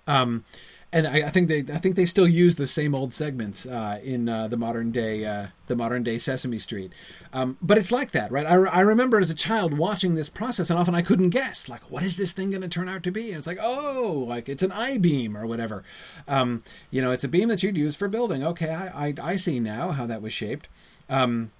Um 0.07 0.45
and 0.93 1.07
I, 1.07 1.27
I, 1.27 1.31
think 1.31 1.49
they 1.49 1.61
I 1.61 1.79
think 1.79 1.97
they 1.97 2.07
still 2.07 2.27
use 2.27 2.57
the 2.57 2.67
same 2.67 2.95
old 2.95 3.13
segments 3.13 3.67
uh, 3.67 4.01
in 4.03 4.29
uh, 4.29 4.49
the 4.49 4.57
modern 4.57 4.91
day 4.91 5.25
uh, 5.25 5.47
the 5.69 5.77
modern 5.77 6.03
day 6.03 6.19
Sesame 6.19 6.59
Street, 6.59 6.93
um, 7.33 7.57
but 7.63 7.79
it's 7.79 7.93
like 7.93 8.11
that, 8.11 8.33
right? 8.33 8.47
I, 8.47 8.55
I 8.55 8.81
remember 8.81 9.21
as 9.21 9.31
a 9.31 9.35
child 9.35 9.77
watching 9.77 10.15
this 10.15 10.29
process, 10.29 10.69
and 10.71 10.79
often 10.79 10.95
I 10.95 11.03
couldn't 11.03 11.31
guess, 11.31 11.69
like, 11.69 11.91
what 11.91 12.03
is 12.03 12.17
this 12.17 12.33
thing 12.33 12.51
going 12.51 12.63
to 12.63 12.69
turn 12.69 12.89
out 12.89 13.05
to 13.05 13.13
be? 13.13 13.29
And 13.29 13.39
it's 13.39 13.47
like, 13.47 13.61
oh, 13.61 14.25
like 14.27 14.49
it's 14.49 14.63
an 14.63 14.73
I 14.73 14.99
beam 14.99 15.37
or 15.37 15.47
whatever, 15.47 15.85
um, 16.27 16.63
you 16.91 17.01
know, 17.01 17.13
it's 17.13 17.25
a 17.25 17.29
beam 17.29 17.49
that 17.49 17.63
you'd 17.63 17.77
use 17.77 17.95
for 17.95 18.09
building. 18.09 18.45
Okay, 18.45 18.71
I 18.71 19.09
I, 19.09 19.15
I 19.23 19.37
see 19.37 19.61
now 19.61 19.93
how 19.93 20.07
that 20.07 20.23
was 20.23 20.33
shaped. 20.33 20.69
Um, 21.09 21.53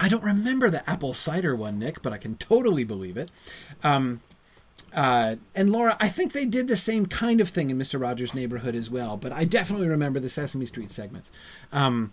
I 0.00 0.08
don't 0.08 0.24
remember 0.24 0.68
the 0.68 0.88
apple 0.90 1.12
cider 1.12 1.54
one, 1.54 1.78
Nick, 1.78 2.02
but 2.02 2.12
I 2.12 2.18
can 2.18 2.36
totally 2.36 2.82
believe 2.82 3.16
it. 3.16 3.30
Um, 3.84 4.20
uh, 4.94 5.36
and 5.54 5.70
Laura, 5.70 5.96
I 6.00 6.08
think 6.08 6.32
they 6.32 6.44
did 6.44 6.68
the 6.68 6.76
same 6.76 7.06
kind 7.06 7.40
of 7.40 7.48
thing 7.48 7.70
in 7.70 7.78
Mister 7.78 7.98
Rogers' 7.98 8.34
Neighborhood 8.34 8.74
as 8.74 8.90
well. 8.90 9.16
But 9.16 9.32
I 9.32 9.44
definitely 9.44 9.88
remember 9.88 10.20
the 10.20 10.28
Sesame 10.28 10.66
Street 10.66 10.90
segments. 10.90 11.30
Um, 11.72 12.12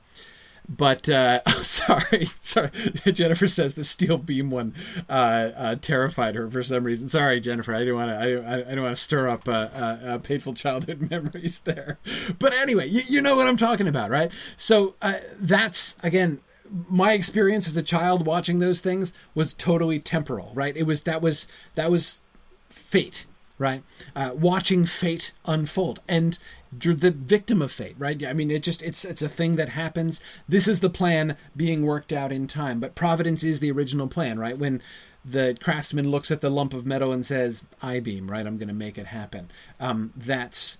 but 0.70 1.10
uh, 1.10 1.42
oh, 1.48 1.62
sorry, 1.62 2.26
sorry. 2.40 2.70
Jennifer 3.12 3.48
says 3.48 3.74
the 3.74 3.84
steel 3.84 4.18
beam 4.18 4.52
one 4.52 4.76
uh, 5.10 5.52
uh, 5.56 5.76
terrified 5.76 6.36
her 6.36 6.50
for 6.50 6.62
some 6.64 6.84
reason. 6.84 7.08
Sorry, 7.08 7.40
Jennifer. 7.40 7.74
I 7.74 7.80
didn't 7.80 7.96
want 7.96 8.12
to. 8.12 8.16
I, 8.18 8.72
I, 8.72 8.76
don't 8.76 8.84
want 8.84 8.96
to 8.96 9.02
stir 9.02 9.28
up 9.28 9.48
uh, 9.48 9.70
uh, 9.74 9.98
uh, 10.06 10.18
painful 10.20 10.54
childhood 10.54 11.10
memories 11.10 11.60
there. 11.62 11.98
But 12.38 12.54
anyway, 12.54 12.88
you, 12.88 13.02
you 13.08 13.22
know 13.22 13.36
what 13.36 13.48
I'm 13.48 13.58
talking 13.58 13.88
about, 13.88 14.10
right? 14.10 14.32
So 14.58 14.96
that's 15.40 16.02
again 16.04 16.40
my 16.88 17.14
experience 17.14 17.68
as 17.68 17.76
a 17.76 17.82
child 17.82 18.28
watching 18.28 18.60
those 18.60 18.80
things 18.80 19.12
was 19.34 19.56
totally 19.56 20.00
temporal, 20.00 20.52
right? 20.54 20.78
It 20.78 20.84
was 20.84 21.04
that 21.04 21.22
was 21.22 21.48
that 21.76 21.90
was 21.90 22.22
fate, 22.70 23.26
right? 23.58 23.84
Uh, 24.16 24.32
watching 24.34 24.86
fate 24.86 25.32
unfold, 25.46 26.00
and 26.08 26.40
you're 26.82 26.94
the 26.94 27.12
victim 27.12 27.62
of 27.62 27.72
fate, 27.72 27.96
right? 27.98 28.26
I 28.26 28.34
mean, 28.34 28.52
it 28.52 28.64
just 28.64 28.82
it's 28.82 29.04
it's 29.04 29.22
a 29.22 29.30
thing 29.30 29.56
that 29.56 29.70
happens. 29.70 30.22
This 30.48 30.68
is 30.68 30.80
the 30.80 30.90
plan 30.90 31.36
being 31.56 31.86
worked 31.86 32.14
out 32.14 32.32
in 32.32 32.48
time, 32.48 32.80
but 32.80 32.96
providence 32.96 33.44
is 33.44 33.60
the 33.60 33.72
original 33.72 34.08
plan, 34.08 34.40
right? 34.40 34.58
When 34.58 34.82
the 35.26 35.58
craftsman 35.62 36.10
looks 36.10 36.32
at 36.32 36.42
the 36.42 36.50
lump 36.50 36.74
of 36.74 36.86
metal 36.86 37.12
and 37.12 37.26
says, 37.26 37.64
"I 37.82 38.00
beam," 38.00 38.30
right? 38.30 38.46
I'm 38.46 38.58
going 38.58 38.68
to 38.68 38.74
make 38.74 38.98
it 38.98 39.08
happen. 39.08 39.50
Um, 39.80 40.14
that's 40.16 40.80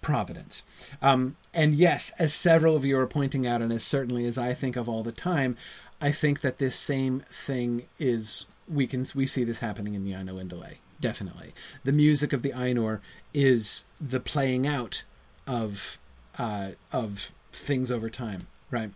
providence. 0.00 0.62
Um, 1.02 1.36
and 1.52 1.74
yes, 1.74 2.12
as 2.18 2.32
several 2.32 2.76
of 2.76 2.84
you 2.84 2.98
are 2.98 3.06
pointing 3.06 3.46
out, 3.46 3.60
and 3.60 3.72
as 3.72 3.84
certainly 3.84 4.24
as 4.24 4.38
I 4.38 4.54
think 4.54 4.76
of 4.76 4.88
all 4.88 5.02
the 5.02 5.12
time, 5.12 5.56
I 6.00 6.12
think 6.12 6.40
that 6.40 6.58
this 6.58 6.74
same 6.74 7.20
thing 7.30 7.86
is 7.98 8.46
we 8.68 8.86
can 8.86 9.04
we 9.14 9.26
see 9.26 9.44
this 9.44 9.58
happening 9.58 9.94
in 9.94 10.04
the 10.04 10.12
Ainulindalë 10.12 10.78
definitely. 11.00 11.52
The 11.84 11.92
music 11.92 12.32
of 12.32 12.42
the 12.42 12.50
Ainur 12.50 13.00
is 13.34 13.84
the 14.00 14.20
playing 14.20 14.66
out 14.66 15.04
of 15.46 15.98
uh, 16.38 16.72
of 16.92 17.32
things 17.52 17.90
over 17.90 18.10
time, 18.10 18.46
right? 18.70 18.90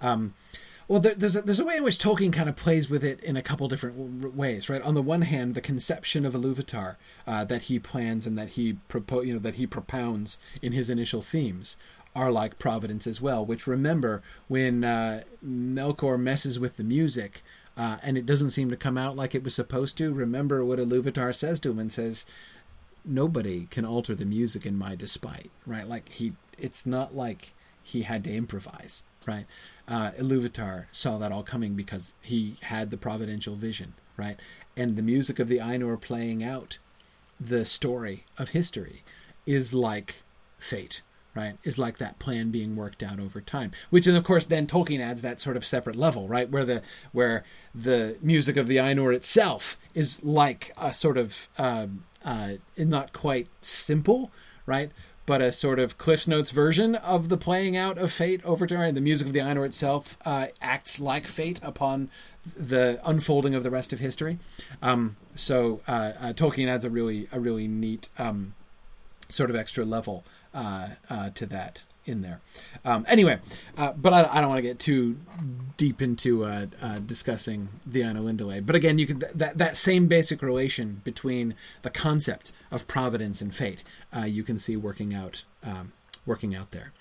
Um, 0.00 0.34
well, 0.86 1.00
there, 1.00 1.14
there's 1.14 1.34
a, 1.36 1.42
there's 1.42 1.60
a 1.60 1.64
way 1.64 1.76
in 1.76 1.82
which 1.82 1.98
Tolkien 1.98 2.32
kind 2.32 2.48
of 2.48 2.56
plays 2.56 2.90
with 2.90 3.02
it 3.02 3.20
in 3.20 3.36
a 3.36 3.42
couple 3.42 3.66
different 3.68 3.96
w- 3.96 4.36
ways, 4.36 4.68
right? 4.68 4.82
On 4.82 4.94
the 4.94 5.02
one 5.02 5.22
hand, 5.22 5.54
the 5.54 5.62
conception 5.62 6.26
of 6.26 6.34
Iluvatar 6.34 6.96
uh, 7.26 7.44
that 7.44 7.62
he 7.62 7.78
plans 7.78 8.26
and 8.26 8.36
that 8.38 8.50
he 8.50 8.76
propo- 8.88 9.26
you 9.26 9.32
know, 9.32 9.38
that 9.38 9.54
he 9.54 9.66
propounds 9.66 10.38
in 10.60 10.72
his 10.72 10.90
initial 10.90 11.22
themes 11.22 11.76
are 12.14 12.30
like 12.30 12.58
Providence 12.58 13.06
as 13.06 13.20
well. 13.20 13.44
Which 13.44 13.66
remember 13.66 14.22
when 14.46 14.84
uh, 14.84 15.22
Melkor 15.44 16.20
messes 16.20 16.60
with 16.60 16.76
the 16.76 16.84
music, 16.84 17.42
uh, 17.76 17.98
and 18.02 18.16
it 18.16 18.26
doesn't 18.26 18.50
seem 18.50 18.70
to 18.70 18.76
come 18.76 18.96
out 18.96 19.16
like 19.16 19.34
it 19.34 19.44
was 19.44 19.54
supposed 19.54 19.98
to. 19.98 20.12
Remember 20.12 20.64
what 20.64 20.78
Iluvatar 20.78 21.34
says 21.34 21.60
to 21.60 21.70
him 21.70 21.78
and 21.78 21.92
says, 21.92 22.24
"Nobody 23.04 23.66
can 23.66 23.84
alter 23.84 24.14
the 24.14 24.24
music 24.24 24.64
in 24.64 24.76
my 24.76 24.94
despite." 24.94 25.50
Right? 25.66 25.86
Like 25.86 26.08
he, 26.08 26.34
it's 26.58 26.86
not 26.86 27.14
like 27.14 27.52
he 27.82 28.02
had 28.02 28.24
to 28.24 28.34
improvise. 28.34 29.04
Right? 29.26 29.46
Uh, 29.88 30.12
Iluvatar 30.12 30.86
saw 30.92 31.18
that 31.18 31.32
all 31.32 31.42
coming 31.42 31.74
because 31.74 32.14
he 32.22 32.56
had 32.62 32.90
the 32.90 32.96
providential 32.96 33.56
vision. 33.56 33.94
Right? 34.16 34.38
And 34.76 34.96
the 34.96 35.02
music 35.02 35.38
of 35.38 35.48
the 35.48 35.58
Ainur 35.58 36.00
playing 36.00 36.44
out 36.44 36.78
the 37.40 37.64
story 37.64 38.24
of 38.38 38.50
history 38.50 39.02
is 39.46 39.74
like 39.74 40.22
fate 40.58 41.02
right, 41.34 41.56
is 41.64 41.78
like 41.78 41.98
that 41.98 42.18
plan 42.18 42.50
being 42.50 42.76
worked 42.76 43.02
out 43.02 43.18
over 43.18 43.40
time. 43.40 43.72
Which 43.90 44.06
is, 44.06 44.14
of 44.14 44.24
course, 44.24 44.46
then 44.46 44.66
Tolkien 44.66 45.00
adds 45.00 45.22
that 45.22 45.40
sort 45.40 45.56
of 45.56 45.66
separate 45.66 45.96
level, 45.96 46.28
right, 46.28 46.48
where 46.48 46.64
the 46.64 46.82
where 47.12 47.44
the 47.74 48.16
music 48.22 48.56
of 48.56 48.68
the 48.68 48.76
Ainur 48.76 49.14
itself 49.14 49.78
is 49.94 50.24
like 50.24 50.72
a 50.78 50.92
sort 50.92 51.18
of 51.18 51.48
um, 51.58 52.04
uh, 52.24 52.52
not 52.78 53.12
quite 53.12 53.48
simple, 53.60 54.30
right, 54.66 54.90
but 55.26 55.40
a 55.40 55.52
sort 55.52 55.78
of 55.78 55.98
Cliff's 55.98 56.28
Notes 56.28 56.50
version 56.50 56.94
of 56.96 57.28
the 57.28 57.36
playing 57.36 57.76
out 57.76 57.98
of 57.98 58.12
fate 58.12 58.44
over 58.44 58.66
time. 58.66 58.94
The 58.94 59.00
music 59.00 59.26
of 59.26 59.32
the 59.32 59.40
Ainur 59.40 59.66
itself 59.66 60.16
uh, 60.24 60.48
acts 60.60 61.00
like 61.00 61.26
fate 61.26 61.60
upon 61.62 62.10
the 62.56 63.00
unfolding 63.04 63.54
of 63.54 63.62
the 63.62 63.70
rest 63.70 63.92
of 63.92 63.98
history. 63.98 64.38
Um, 64.82 65.16
so 65.34 65.80
uh, 65.88 66.12
uh, 66.20 66.32
Tolkien 66.32 66.68
adds 66.68 66.84
a 66.84 66.90
really 66.90 67.28
a 67.32 67.40
really 67.40 67.66
neat 67.66 68.08
um, 68.18 68.54
sort 69.28 69.50
of 69.50 69.56
extra 69.56 69.84
level 69.84 70.24
uh, 70.54 70.90
uh, 71.10 71.30
to 71.30 71.46
that 71.46 71.84
in 72.06 72.22
there. 72.22 72.40
Um, 72.84 73.04
anyway, 73.08 73.38
uh, 73.76 73.92
but 73.92 74.12
I, 74.12 74.28
I 74.30 74.40
don't 74.40 74.50
want 74.50 74.58
to 74.58 74.62
get 74.62 74.78
too 74.78 75.18
deep 75.76 76.02
into 76.02 76.44
uh, 76.44 76.66
uh, 76.80 76.98
discussing 77.00 77.68
the 77.86 78.02
Ainulindalë. 78.02 78.64
But 78.64 78.76
again, 78.76 78.98
you 78.98 79.06
can 79.06 79.22
that 79.34 79.58
that 79.58 79.76
same 79.76 80.06
basic 80.06 80.42
relation 80.42 81.00
between 81.04 81.54
the 81.82 81.90
concept 81.90 82.52
of 82.70 82.86
providence 82.86 83.40
and 83.40 83.54
fate, 83.54 83.84
uh, 84.16 84.24
you 84.24 84.42
can 84.42 84.58
see 84.58 84.76
working 84.76 85.14
out 85.14 85.44
um, 85.62 85.92
working 86.26 86.54
out 86.54 86.70
there. 86.70 86.92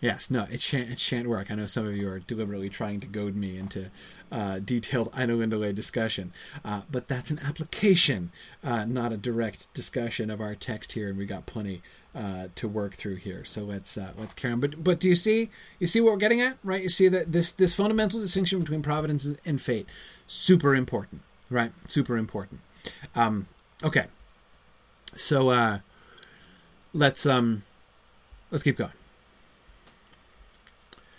Yes, 0.00 0.30
no, 0.30 0.46
it 0.50 0.62
shan't, 0.62 0.88
it 0.88 0.98
shan't 0.98 1.28
work. 1.28 1.50
I 1.50 1.54
know 1.54 1.66
some 1.66 1.86
of 1.86 1.94
you 1.94 2.08
are 2.08 2.20
deliberately 2.20 2.70
trying 2.70 3.00
to 3.00 3.06
goad 3.06 3.36
me 3.36 3.58
into 3.58 3.90
uh, 4.32 4.58
detailed 4.58 5.12
Ainulindalë 5.12 5.74
discussion, 5.74 6.32
uh, 6.64 6.82
but 6.90 7.06
that's 7.06 7.30
an 7.30 7.38
application, 7.44 8.32
uh, 8.64 8.86
not 8.86 9.12
a 9.12 9.18
direct 9.18 9.72
discussion 9.74 10.30
of 10.30 10.40
our 10.40 10.54
text 10.54 10.92
here, 10.92 11.10
and 11.10 11.18
we 11.18 11.26
got 11.26 11.44
plenty 11.44 11.82
uh, 12.14 12.48
to 12.56 12.68
work 12.68 12.94
through 12.94 13.16
here. 13.16 13.44
So 13.44 13.62
let's 13.62 13.96
uh, 13.96 14.12
let's 14.18 14.34
carry 14.34 14.52
on. 14.52 14.60
But 14.60 14.82
but 14.82 15.00
do 15.00 15.08
you 15.08 15.14
see 15.14 15.50
you 15.78 15.86
see 15.86 16.00
what 16.00 16.12
we're 16.12 16.18
getting 16.18 16.40
at, 16.40 16.58
right? 16.64 16.82
You 16.82 16.88
see 16.88 17.08
that 17.08 17.32
this 17.32 17.52
this 17.52 17.74
fundamental 17.74 18.20
distinction 18.20 18.60
between 18.60 18.82
providence 18.82 19.28
and 19.44 19.60
fate, 19.60 19.86
super 20.26 20.74
important, 20.74 21.22
right? 21.48 21.72
Super 21.88 22.16
important. 22.16 22.60
Um, 23.14 23.46
okay, 23.84 24.06
so 25.14 25.50
uh, 25.50 25.78
let's 26.92 27.26
um, 27.26 27.62
let's 28.50 28.64
keep 28.64 28.76
going. 28.76 28.92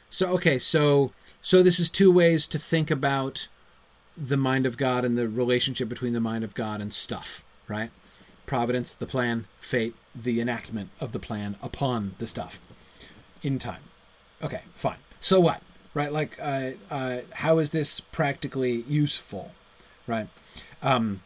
So 0.10 0.32
okay, 0.34 0.60
so 0.60 1.14
so 1.42 1.64
this 1.64 1.80
is 1.80 1.90
two 1.90 2.12
ways 2.12 2.48
to 2.48 2.60
think 2.60 2.92
about 2.92 3.48
the 4.18 4.38
mind 4.38 4.66
of 4.66 4.78
God 4.78 5.06
and 5.06 5.18
the 5.18 5.28
relationship 5.28 5.88
between 5.88 6.14
the 6.14 6.20
mind 6.20 6.44
of 6.44 6.54
God 6.54 6.82
and 6.82 6.94
stuff, 6.94 7.44
right? 7.68 7.92
Providence, 8.52 8.94
the 8.94 9.06
plan, 9.06 9.46
fate, 9.62 9.96
the 10.14 10.42
enactment 10.42 10.90
of 11.00 11.14
the 11.14 11.20
plan 11.20 11.56
upon 11.62 12.16
the 12.18 12.28
stuff 12.28 12.60
in 13.42 13.58
time. 13.58 13.80
Okay, 14.44 14.64
fine. 14.76 14.98
So 15.22 15.40
what? 15.40 15.62
Right? 15.94 16.12
Like, 16.12 16.38
uh, 16.38 16.72
uh, 16.90 17.22
how 17.32 17.60
is 17.60 17.72
this 17.72 18.02
practically 18.02 18.84
useful? 18.90 19.54
Right? 20.06 20.28
Um, 20.82 21.22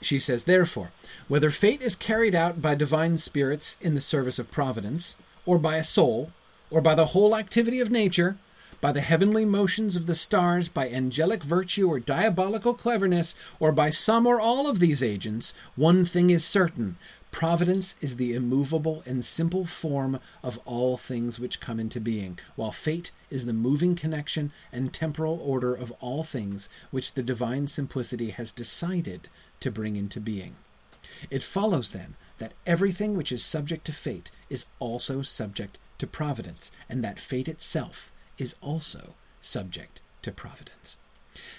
she 0.00 0.18
says, 0.18 0.44
therefore, 0.44 0.92
whether 1.28 1.50
fate 1.50 1.82
is 1.82 1.94
carried 1.94 2.34
out 2.34 2.62
by 2.62 2.74
divine 2.74 3.18
spirits 3.18 3.76
in 3.82 3.94
the 3.94 4.00
service 4.00 4.38
of 4.38 4.50
providence, 4.50 5.18
or 5.44 5.58
by 5.58 5.76
a 5.76 5.84
soul, 5.84 6.32
or 6.70 6.80
by 6.80 6.94
the 6.94 7.08
whole 7.12 7.36
activity 7.36 7.80
of 7.80 7.90
nature, 7.90 8.38
by 8.82 8.92
the 8.92 9.00
heavenly 9.00 9.46
motions 9.46 9.96
of 9.96 10.04
the 10.04 10.14
stars, 10.14 10.68
by 10.68 10.90
angelic 10.90 11.42
virtue 11.42 11.88
or 11.88 11.98
diabolical 11.98 12.74
cleverness, 12.74 13.34
or 13.58 13.72
by 13.72 13.88
some 13.88 14.26
or 14.26 14.38
all 14.38 14.68
of 14.68 14.78
these 14.78 15.02
agents, 15.02 15.54
one 15.74 16.04
thing 16.04 16.28
is 16.28 16.44
certain 16.44 16.98
Providence 17.32 17.96
is 18.02 18.16
the 18.16 18.34
immovable 18.34 19.02
and 19.06 19.24
simple 19.24 19.64
form 19.64 20.20
of 20.42 20.60
all 20.66 20.98
things 20.98 21.40
which 21.40 21.60
come 21.60 21.80
into 21.80 21.98
being, 21.98 22.38
while 22.56 22.70
fate 22.70 23.10
is 23.30 23.46
the 23.46 23.54
moving 23.54 23.94
connection 23.94 24.52
and 24.70 24.92
temporal 24.92 25.40
order 25.42 25.74
of 25.74 25.92
all 26.00 26.22
things 26.22 26.68
which 26.90 27.14
the 27.14 27.22
divine 27.22 27.66
simplicity 27.66 28.30
has 28.30 28.52
decided 28.52 29.28
to 29.60 29.70
bring 29.70 29.96
into 29.96 30.20
being. 30.20 30.56
It 31.30 31.42
follows 31.42 31.92
then 31.92 32.16
that 32.36 32.52
everything 32.66 33.16
which 33.16 33.32
is 33.32 33.42
subject 33.42 33.86
to 33.86 33.92
fate 33.92 34.30
is 34.50 34.66
also 34.78 35.22
subject 35.22 35.78
to 35.98 36.06
providence, 36.06 36.70
and 36.86 37.02
that 37.02 37.18
fate 37.18 37.48
itself 37.48 38.11
is 38.38 38.56
also 38.60 39.14
subject 39.40 40.00
to 40.22 40.32
providence. 40.32 40.98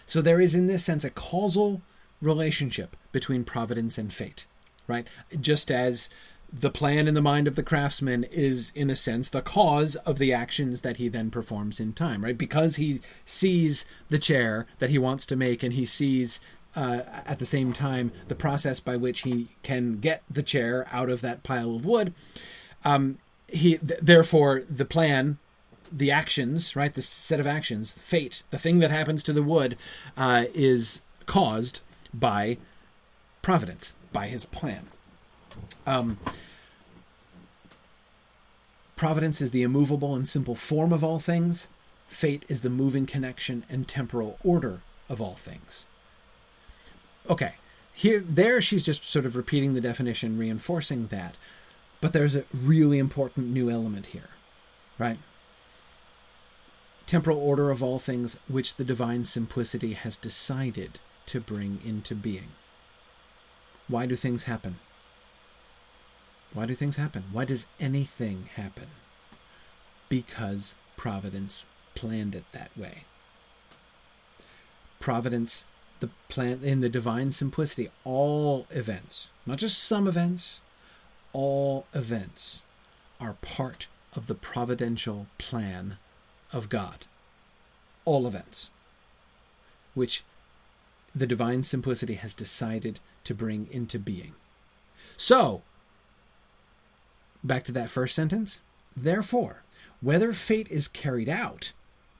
So 0.05 0.21
there 0.21 0.41
is, 0.41 0.55
in 0.55 0.67
this 0.67 0.84
sense, 0.84 1.03
a 1.03 1.09
causal 1.09 1.82
relationship 2.21 2.95
between 3.11 3.43
providence 3.43 3.97
and 3.97 4.13
fate 4.13 4.45
right? 4.88 5.07
Just 5.39 5.71
as 5.71 6.09
the 6.51 6.69
plan 6.69 7.07
in 7.07 7.13
the 7.15 7.21
mind 7.21 7.47
of 7.47 7.55
the 7.55 7.63
craftsman 7.63 8.26
is, 8.26 8.71
in 8.76 8.89
a 8.89 8.95
sense, 8.95 9.30
the 9.30 9.41
cause 9.41 9.95
of 9.97 10.19
the 10.19 10.34
actions 10.34 10.82
that 10.82 10.97
he 10.97 11.07
then 11.07 11.32
performs 11.32 11.80
in 11.80 11.93
time, 11.93 12.24
right? 12.24 12.38
Because 12.38 12.76
he 12.76 13.01
sees 13.26 13.86
the 14.09 14.19
chair 14.19 14.67
that 14.80 14.91
he 14.91 14.99
wants 14.99 15.26
to 15.28 15.36
make 15.36 15.63
and 15.63 15.74
he 15.74 15.86
sees 15.86 16.39
uh, 16.76 17.01
at 17.26 17.39
the 17.39 17.45
same 17.45 17.74
time 17.74 18.11
the 18.28 18.36
process 18.36 18.80
by 18.80 18.97
which 18.97 19.21
he 19.21 19.47
can 19.63 19.99
get 19.99 20.24
the 20.30 20.43
chair 20.43 20.88
out 20.91 21.09
of 21.09 21.21
that 21.21 21.43
pile 21.43 21.76
of 21.76 21.86
wood. 21.86 22.13
Um, 22.86 23.17
he 23.47 23.78
th- 23.78 23.99
therefore 24.01 24.63
the 24.69 24.86
plan, 24.86 25.39
the 25.96 26.12
actions, 26.12 26.76
right, 26.76 26.94
the 26.94 27.02
set 27.02 27.39
of 27.39 27.46
actions, 27.46 27.94
fate, 27.94 28.41
the 28.50 28.58
thing 28.58 28.80
that 28.80 28.91
happens 28.91 29.22
to 29.24 29.34
the 29.34 29.44
wood, 29.44 29.78
uh, 30.18 30.46
is 30.54 31.04
caused 31.26 31.82
by 32.14 32.58
providence 33.41 33.96
by 34.12 34.28
his 34.28 34.44
plan. 34.44 34.88
Um, 35.86 36.18
providence 38.96 39.39
is 39.39 39.52
the 39.52 39.64
immovable 39.64 40.16
and 40.16 40.28
simple 40.28 40.56
form 40.56 40.91
of 40.91 41.04
all 41.04 41.20
things. 41.20 41.70
Fate 42.08 42.44
is 42.48 42.62
the 42.62 42.70
moving 42.70 43.06
connection 43.06 43.64
and 43.70 43.88
temporal 43.88 44.38
order 44.44 44.82
of 45.10 45.22
all 45.22 45.36
things. 45.36 45.86
Okay, 47.30 47.54
here, 47.94 48.20
there, 48.20 48.62
she's 48.62 48.84
just 48.84 49.04
sort 49.04 49.26
of 49.26 49.36
repeating 49.36 49.74
the 49.74 49.82
definition, 49.82 50.38
reinforcing 50.38 51.08
that. 51.08 51.36
But 52.02 52.14
there's 52.14 52.36
a 52.36 52.46
really 52.54 52.98
important 52.98 53.48
new 53.48 53.70
element 53.70 54.08
here, 54.08 54.30
right? 54.98 55.18
Temporal 57.14 57.38
order 57.38 57.70
of 57.70 57.84
all 57.84 57.99
things, 57.99 58.39
which 58.47 58.74
the 58.74 58.84
divine 58.84 59.24
simplicity 59.24 59.93
has 59.93 60.18
decided 60.18 60.97
to 61.28 61.39
bring 61.39 61.78
into 61.86 62.16
being. 62.16 62.53
Why 63.88 64.07
do 64.07 64.16
things 64.16 64.45
happen? 64.45 64.80
Why 66.53 66.66
do 66.66 66.74
things 66.74 66.95
happen? 66.95 67.26
Why 67.32 67.45
does 67.45 67.68
anything 67.80 68.49
happen? 68.55 68.88
Because 70.09 70.74
Providence 70.97 71.66
planned 71.93 72.34
it 72.34 72.45
that 72.51 72.76
way. 72.76 73.03
Providence, 74.99 75.66
the 75.99 76.09
plan 76.30 76.61
in 76.64 76.82
the 76.82 76.89
divine 76.89 77.30
simplicity, 77.30 77.91
all 78.03 78.66
events, 78.72 79.30
not 79.45 79.59
just 79.59 79.78
some 79.84 80.07
events, 80.07 80.61
all 81.32 81.86
events 81.93 82.64
are 83.22 83.36
part 83.36 83.86
of 84.16 84.26
the 84.26 84.34
providential 84.34 85.28
plan 85.38 85.99
of 86.54 86.70
God. 86.70 87.06
All 88.06 88.28
events, 88.28 88.70
which 89.93 90.24
the 91.16 91.28
divine 91.28 91.64
simplicity 91.64 92.16
has 92.16 92.34
decided 92.34 92.99
to 93.24 93.34
bring 93.34 93.68
into 93.72 93.99
being. 93.99 94.34
So, 95.16 95.62
back 97.43 97.64
to 97.66 97.72
that 97.74 97.89
first 97.89 98.16
sentence. 98.16 98.62
Therefore, 98.95 99.64
whether 100.01 100.34
fate 100.34 100.68
is 100.70 100.88
carried 100.88 101.30
out 101.30 101.72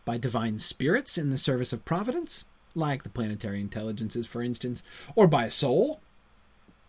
by 0.06 0.18
divine 0.18 0.60
spirits 0.60 1.18
in 1.18 1.30
the 1.30 1.38
service 1.38 1.74
of 1.74 1.86
providence, 1.86 2.46
like 2.76 3.04
the 3.04 3.10
planetary 3.10 3.60
intelligences, 3.60 4.28
for 4.28 4.42
instance, 4.42 4.84
or 5.16 5.28
by 5.28 5.46
a 5.46 5.52
soul, 5.52 6.02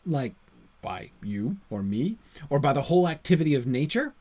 like 0.07 0.34
by 0.82 1.11
you 1.22 1.57
or 1.70 1.82
me, 1.82 2.18
or 2.51 2.59
by 2.59 2.72
the 2.72 2.82
whole 2.82 3.09
activity 3.09 3.55
of 3.55 3.66
nature, 3.66 4.14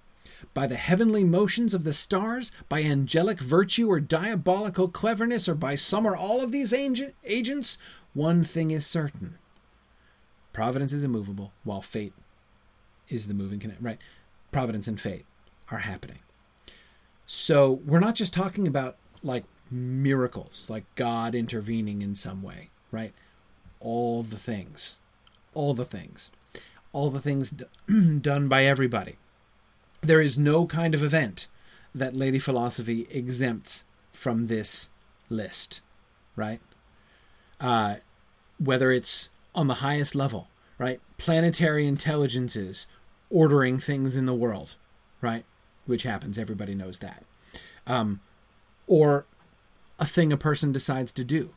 by 0.53 0.67
the 0.67 0.75
heavenly 0.75 1.23
motions 1.23 1.73
of 1.73 1.83
the 1.83 1.93
stars, 1.93 2.51
by 2.69 2.83
angelic 2.83 3.39
virtue 3.39 3.89
or 3.89 3.99
diabolical 3.99 4.87
cleverness, 4.87 5.47
or 5.47 5.55
by 5.55 5.75
some 5.75 6.05
or 6.05 6.15
all 6.15 6.41
of 6.41 6.51
these 6.51 6.73
agents, 6.73 7.77
one 8.13 8.43
thing 8.43 8.71
is 8.71 8.85
certain 8.85 9.37
Providence 10.53 10.93
is 10.93 11.03
immovable, 11.03 11.51
while 11.63 11.81
fate 11.81 12.13
is 13.09 13.27
the 13.27 13.33
moving. 13.33 13.61
Right? 13.81 13.97
Providence 14.51 14.87
and 14.87 15.01
fate 15.01 15.25
are 15.71 15.79
happening. 15.79 16.19
So 17.25 17.81
we're 17.85 17.99
not 17.99 18.15
just 18.15 18.33
talking 18.33 18.67
about 18.67 18.97
like 19.23 19.45
miracles, 19.71 20.69
like 20.69 20.83
God 20.95 21.33
intervening 21.33 22.03
in 22.03 22.13
some 22.13 22.43
way, 22.43 22.69
right? 22.91 23.13
All 23.79 24.21
the 24.21 24.37
things, 24.37 24.99
all 25.55 25.73
the 25.73 25.85
things, 25.85 26.29
all 26.91 27.09
the 27.09 27.19
things 27.19 27.49
d- 27.49 28.19
done 28.21 28.47
by 28.47 28.65
everybody. 28.65 29.15
There 30.03 30.21
is 30.21 30.37
no 30.37 30.67
kind 30.67 30.93
of 30.93 31.01
event 31.01 31.47
that 31.95 32.15
Lady 32.15 32.39
Philosophy 32.39 33.07
exempts 33.09 33.85
from 34.11 34.47
this 34.47 34.89
list, 35.29 35.81
right? 36.35 36.59
Uh, 37.59 37.95
whether 38.59 38.91
it's 38.91 39.29
on 39.55 39.67
the 39.67 39.75
highest 39.75 40.13
level, 40.13 40.49
right? 40.77 40.99
Planetary 41.17 41.87
intelligences 41.87 42.87
ordering 43.29 43.77
things 43.77 44.17
in 44.17 44.25
the 44.25 44.33
world, 44.33 44.75
right? 45.21 45.45
Which 45.85 46.03
happens, 46.03 46.37
everybody 46.37 46.75
knows 46.75 46.99
that. 46.99 47.23
Um, 47.87 48.19
or 48.87 49.25
a 49.99 50.05
thing 50.05 50.33
a 50.33 50.37
person 50.37 50.71
decides 50.71 51.13
to 51.13 51.23
do, 51.23 51.51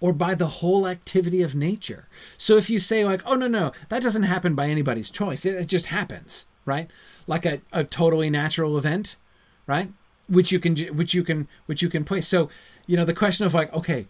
or 0.00 0.12
by 0.12 0.34
the 0.34 0.46
whole 0.46 0.86
activity 0.86 1.42
of 1.42 1.54
nature. 1.54 2.06
So 2.38 2.56
if 2.56 2.70
you 2.70 2.78
say, 2.78 3.04
like, 3.04 3.22
oh, 3.26 3.34
no, 3.34 3.48
no, 3.48 3.72
that 3.88 4.02
doesn't 4.02 4.22
happen 4.22 4.54
by 4.54 4.68
anybody's 4.68 5.10
choice, 5.10 5.44
it, 5.44 5.54
it 5.54 5.66
just 5.66 5.86
happens, 5.86 6.46
right? 6.66 6.90
Like 7.26 7.46
a, 7.46 7.60
a 7.72 7.84
totally 7.84 8.28
natural 8.28 8.76
event, 8.76 9.16
right? 9.66 9.88
Which 10.28 10.52
you 10.52 10.60
can, 10.60 10.76
which 10.94 11.14
you 11.14 11.24
can, 11.24 11.48
which 11.64 11.80
you 11.80 11.88
can 11.88 12.04
place. 12.04 12.28
So, 12.28 12.50
you 12.86 12.96
know, 12.96 13.04
the 13.04 13.14
question 13.14 13.46
of 13.46 13.54
like, 13.54 13.72
okay, 13.72 14.06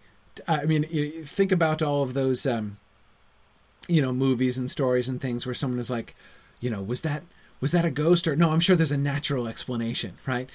I 0.47 0.65
mean, 0.65 0.83
think 1.23 1.51
about 1.51 1.81
all 1.81 2.03
of 2.03 2.13
those, 2.13 2.45
um, 2.45 2.77
you 3.87 4.01
know, 4.01 4.11
movies 4.11 4.57
and 4.57 4.69
stories 4.69 5.07
and 5.07 5.21
things 5.21 5.45
where 5.45 5.55
someone 5.55 5.79
is 5.79 5.89
like, 5.89 6.15
you 6.59 6.69
know, 6.69 6.81
was 6.81 7.01
that 7.03 7.23
was 7.59 7.71
that 7.71 7.85
a 7.85 7.91
ghost 7.91 8.27
or 8.27 8.35
no? 8.35 8.51
I'm 8.51 8.59
sure 8.59 8.75
there's 8.75 8.91
a 8.91 8.97
natural 8.97 9.47
explanation, 9.47 10.13
right? 10.25 10.49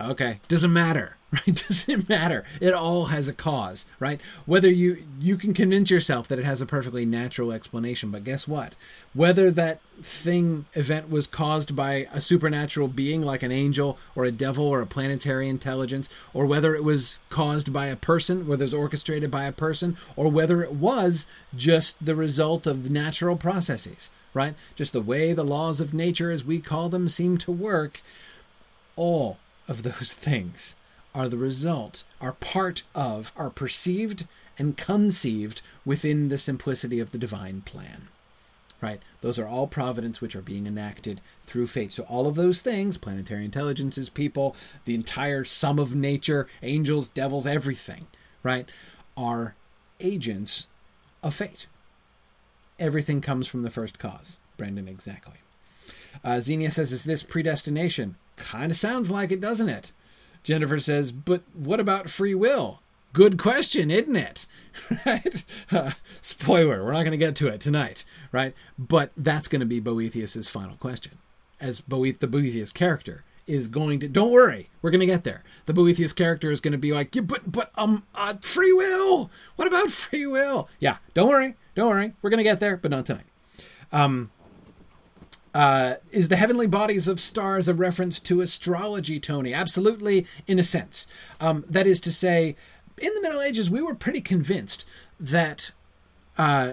Okay, 0.00 0.38
doesn't 0.46 0.72
matter, 0.72 1.16
right? 1.32 1.44
Doesn't 1.46 2.08
matter. 2.08 2.44
It 2.60 2.72
all 2.72 3.06
has 3.06 3.26
a 3.28 3.32
cause, 3.34 3.84
right? 3.98 4.20
Whether 4.46 4.70
you 4.70 5.04
you 5.18 5.36
can 5.36 5.54
convince 5.54 5.90
yourself 5.90 6.28
that 6.28 6.38
it 6.38 6.44
has 6.44 6.60
a 6.60 6.66
perfectly 6.66 7.04
natural 7.04 7.50
explanation, 7.50 8.12
but 8.12 8.22
guess 8.22 8.46
what? 8.46 8.74
Whether 9.12 9.50
that 9.50 9.80
thing 10.00 10.66
event 10.74 11.10
was 11.10 11.26
caused 11.26 11.74
by 11.74 12.06
a 12.12 12.20
supernatural 12.20 12.86
being 12.86 13.22
like 13.22 13.42
an 13.42 13.50
angel 13.50 13.98
or 14.14 14.24
a 14.24 14.30
devil 14.30 14.64
or 14.64 14.80
a 14.80 14.86
planetary 14.86 15.48
intelligence, 15.48 16.08
or 16.32 16.46
whether 16.46 16.76
it 16.76 16.84
was 16.84 17.18
caused 17.28 17.72
by 17.72 17.86
a 17.86 17.96
person, 17.96 18.46
whether 18.46 18.62
it 18.62 18.66
was 18.66 18.74
orchestrated 18.74 19.32
by 19.32 19.46
a 19.46 19.52
person, 19.52 19.96
or 20.14 20.30
whether 20.30 20.62
it 20.62 20.74
was 20.74 21.26
just 21.56 22.06
the 22.06 22.14
result 22.14 22.68
of 22.68 22.92
natural 22.92 23.34
processes, 23.34 24.12
right? 24.32 24.54
Just 24.76 24.92
the 24.92 25.02
way 25.02 25.32
the 25.32 25.42
laws 25.42 25.80
of 25.80 25.92
nature, 25.92 26.30
as 26.30 26.44
we 26.44 26.60
call 26.60 26.88
them, 26.88 27.08
seem 27.08 27.36
to 27.38 27.50
work. 27.50 28.00
All 28.94 29.38
of 29.68 29.82
those 29.82 30.14
things 30.14 30.74
are 31.14 31.28
the 31.28 31.38
result, 31.38 32.04
are 32.20 32.32
part 32.32 32.82
of, 32.94 33.32
are 33.36 33.50
perceived 33.50 34.26
and 34.58 34.76
conceived 34.76 35.62
within 35.84 36.28
the 36.28 36.38
simplicity 36.38 36.98
of 37.00 37.12
the 37.12 37.18
divine 37.18 37.60
plan. 37.60 38.08
right? 38.80 39.00
Those 39.20 39.38
are 39.38 39.46
all 39.46 39.66
providence 39.66 40.20
which 40.20 40.36
are 40.36 40.42
being 40.42 40.66
enacted 40.66 41.20
through 41.42 41.66
fate. 41.66 41.92
So 41.92 42.04
all 42.04 42.26
of 42.26 42.36
those 42.36 42.60
things, 42.60 42.96
planetary 42.96 43.44
intelligences, 43.44 44.08
people, 44.08 44.54
the 44.84 44.94
entire 44.94 45.44
sum 45.44 45.78
of 45.78 45.94
nature, 45.94 46.46
angels, 46.62 47.08
devils, 47.08 47.46
everything, 47.46 48.06
right, 48.42 48.68
are 49.16 49.56
agents 50.00 50.68
of 51.22 51.34
fate. 51.34 51.66
Everything 52.78 53.20
comes 53.20 53.48
from 53.48 53.62
the 53.62 53.70
first 53.70 53.98
cause. 53.98 54.38
Brendan, 54.56 54.86
exactly. 54.86 55.34
Uh, 56.24 56.40
Xenia 56.40 56.70
says, 56.70 56.92
Is 56.92 57.04
this 57.04 57.22
predestination? 57.22 58.16
Kind 58.36 58.70
of 58.70 58.76
sounds 58.76 59.10
like 59.10 59.30
it, 59.32 59.40
doesn't 59.40 59.68
it? 59.68 59.92
Jennifer 60.42 60.78
says, 60.78 61.12
But 61.12 61.42
what 61.54 61.80
about 61.80 62.10
free 62.10 62.34
will? 62.34 62.80
Good 63.12 63.38
question, 63.38 63.90
isn't 63.90 64.16
it? 64.16 64.46
right? 65.06 65.44
Uh, 65.72 65.92
spoiler, 66.20 66.84
we're 66.84 66.92
not 66.92 67.00
going 67.00 67.12
to 67.12 67.16
get 67.16 67.36
to 67.36 67.48
it 67.48 67.60
tonight, 67.60 68.04
right? 68.32 68.54
But 68.78 69.12
that's 69.16 69.48
going 69.48 69.60
to 69.60 69.66
be 69.66 69.80
Boethius's 69.80 70.50
final 70.50 70.76
question. 70.76 71.18
As 71.60 71.80
Boeth, 71.80 72.18
the 72.18 72.28
Boethius 72.28 72.72
character 72.72 73.24
is 73.46 73.66
going 73.66 73.98
to, 74.00 74.08
don't 74.08 74.30
worry, 74.30 74.68
we're 74.82 74.90
going 74.90 75.00
to 75.00 75.06
get 75.06 75.24
there. 75.24 75.42
The 75.64 75.72
Boethius 75.72 76.12
character 76.12 76.50
is 76.50 76.60
going 76.60 76.72
to 76.72 76.78
be 76.78 76.92
like, 76.92 77.14
yeah, 77.14 77.22
but, 77.22 77.50
but, 77.50 77.72
um, 77.76 78.04
uh, 78.14 78.34
free 78.40 78.72
will. 78.72 79.30
What 79.56 79.66
about 79.66 79.90
free 79.90 80.26
will? 80.26 80.68
Yeah, 80.78 80.98
don't 81.14 81.28
worry, 81.28 81.54
don't 81.74 81.88
worry. 81.88 82.12
We're 82.20 82.30
going 82.30 82.38
to 82.38 82.44
get 82.44 82.60
there, 82.60 82.76
but 82.76 82.90
not 82.90 83.06
tonight. 83.06 83.24
Um, 83.90 84.30
uh, 85.54 85.94
is 86.10 86.28
the 86.28 86.36
heavenly 86.36 86.66
bodies 86.66 87.08
of 87.08 87.20
stars 87.20 87.68
a 87.68 87.74
reference 87.74 88.18
to 88.20 88.40
astrology, 88.40 89.18
Tony? 89.20 89.54
Absolutely, 89.54 90.26
in 90.46 90.58
a 90.58 90.62
sense. 90.62 91.06
Um, 91.40 91.64
that 91.68 91.86
is 91.86 92.00
to 92.02 92.12
say, 92.12 92.56
in 92.98 93.14
the 93.14 93.20
Middle 93.20 93.40
Ages, 93.40 93.70
we 93.70 93.82
were 93.82 93.94
pretty 93.94 94.20
convinced 94.20 94.86
that 95.18 95.70
uh, 96.36 96.72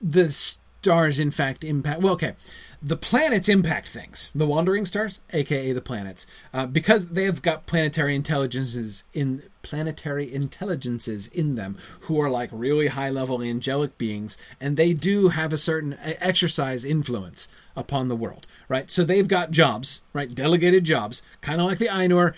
the 0.00 0.30
stars, 0.32 1.20
in 1.20 1.30
fact, 1.30 1.64
impact. 1.64 2.02
Well, 2.02 2.14
okay, 2.14 2.34
the 2.82 2.96
planets 2.96 3.48
impact 3.48 3.88
things. 3.88 4.30
The 4.34 4.46
wandering 4.46 4.86
stars, 4.86 5.20
aka 5.32 5.72
the 5.72 5.80
planets, 5.80 6.26
uh, 6.52 6.66
because 6.66 7.08
they 7.08 7.24
have 7.24 7.40
got 7.40 7.66
planetary 7.66 8.14
intelligences 8.14 9.04
in 9.14 9.42
planetary 9.62 10.32
intelligences 10.32 11.28
in 11.28 11.54
them 11.54 11.78
who 12.02 12.20
are 12.20 12.28
like 12.28 12.50
really 12.52 12.88
high 12.88 13.10
level 13.10 13.40
angelic 13.40 13.96
beings, 13.98 14.36
and 14.60 14.76
they 14.76 14.92
do 14.92 15.28
have 15.28 15.52
a 15.52 15.58
certain 15.58 15.96
exercise 16.02 16.84
influence 16.84 17.48
upon 17.76 18.08
the 18.08 18.16
world, 18.16 18.48
right? 18.68 18.90
So 18.90 19.04
they've 19.04 19.28
got 19.28 19.52
jobs, 19.52 20.02
right? 20.12 20.34
Delegated 20.34 20.82
jobs, 20.82 21.22
kind 21.40 21.60
of 21.60 21.68
like 21.68 21.78
the 21.78 21.86
Ainur, 21.86 22.34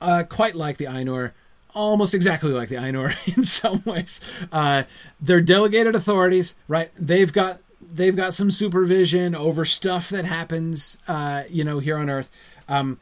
uh, 0.00 0.24
quite 0.28 0.54
like 0.54 0.78
the 0.78 0.86
Ainur 0.86 1.32
almost 1.74 2.14
exactly 2.14 2.50
like 2.50 2.68
the 2.68 2.76
Ainur 2.76 3.14
in 3.36 3.44
some 3.44 3.82
ways. 3.84 4.20
Uh, 4.50 4.84
they're 5.20 5.40
delegated 5.40 5.94
authorities, 5.94 6.54
right? 6.68 6.90
They've 6.98 7.32
got 7.32 7.60
they've 7.92 8.16
got 8.16 8.34
some 8.34 8.50
supervision 8.50 9.34
over 9.34 9.64
stuff 9.64 10.08
that 10.08 10.24
happens, 10.24 10.98
uh, 11.06 11.44
you 11.48 11.64
know, 11.64 11.78
here 11.78 11.96
on 11.96 12.08
Earth. 12.08 12.30
Um, 12.68 12.98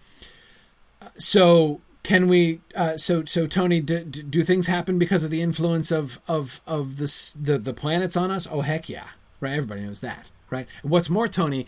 so 1.17 1.81
can 2.03 2.29
we? 2.29 2.61
Uh, 2.75 2.97
so 2.97 3.25
so 3.25 3.47
Tony, 3.47 3.81
do, 3.81 4.05
do 4.05 4.43
things 4.43 4.67
happen 4.67 4.99
because 4.99 5.25
of 5.25 5.31
the 5.31 5.43
influence 5.43 5.91
of 5.91 6.21
of 6.27 6.61
of 6.67 6.97
the 6.97 7.35
the 7.41 7.59
the 7.59 7.75
planets 7.75 8.17
on 8.17 8.31
us? 8.31 8.49
Oh 8.51 8.63
heck 8.63 8.89
yeah, 8.89 9.09
right? 9.41 9.53
Everybody 9.53 9.83
knows 9.83 10.01
that, 10.01 10.31
right? 10.51 10.67
what's 10.83 11.11
more, 11.11 11.29
Tony, 11.29 11.67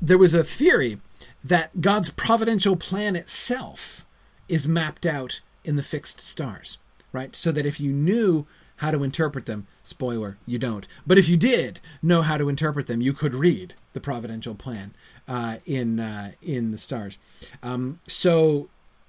there 0.00 0.18
was 0.18 0.34
a 0.34 0.44
theory 0.44 1.00
that 1.44 1.80
God's 1.80 2.10
providential 2.10 2.76
plan 2.76 3.16
itself 3.16 4.06
is 4.48 4.66
mapped 4.66 5.06
out 5.06 5.40
in 5.64 5.76
the 5.76 5.82
fixed 5.82 6.20
stars, 6.20 6.78
right? 7.12 7.34
So 7.36 7.52
that 7.52 7.66
if 7.66 7.80
you 7.80 7.92
knew 7.92 8.46
how 8.76 8.90
to 8.90 9.02
interpret 9.02 9.46
them, 9.46 9.66
spoiler, 9.82 10.36
you 10.46 10.58
don't. 10.58 10.86
But 11.06 11.18
if 11.18 11.28
you 11.28 11.36
did 11.36 11.80
know 12.02 12.22
how 12.22 12.36
to 12.36 12.48
interpret 12.48 12.86
them, 12.86 13.00
you 13.00 13.12
could 13.12 13.34
read 13.34 13.74
the 13.92 14.00
providential 14.00 14.54
plan 14.54 14.94
uh, 15.26 15.56
in 15.64 16.00
uh, 16.00 16.32
in 16.42 16.70
the 16.70 16.78
stars. 16.78 17.18
Um, 17.62 18.00
so, 18.06 18.68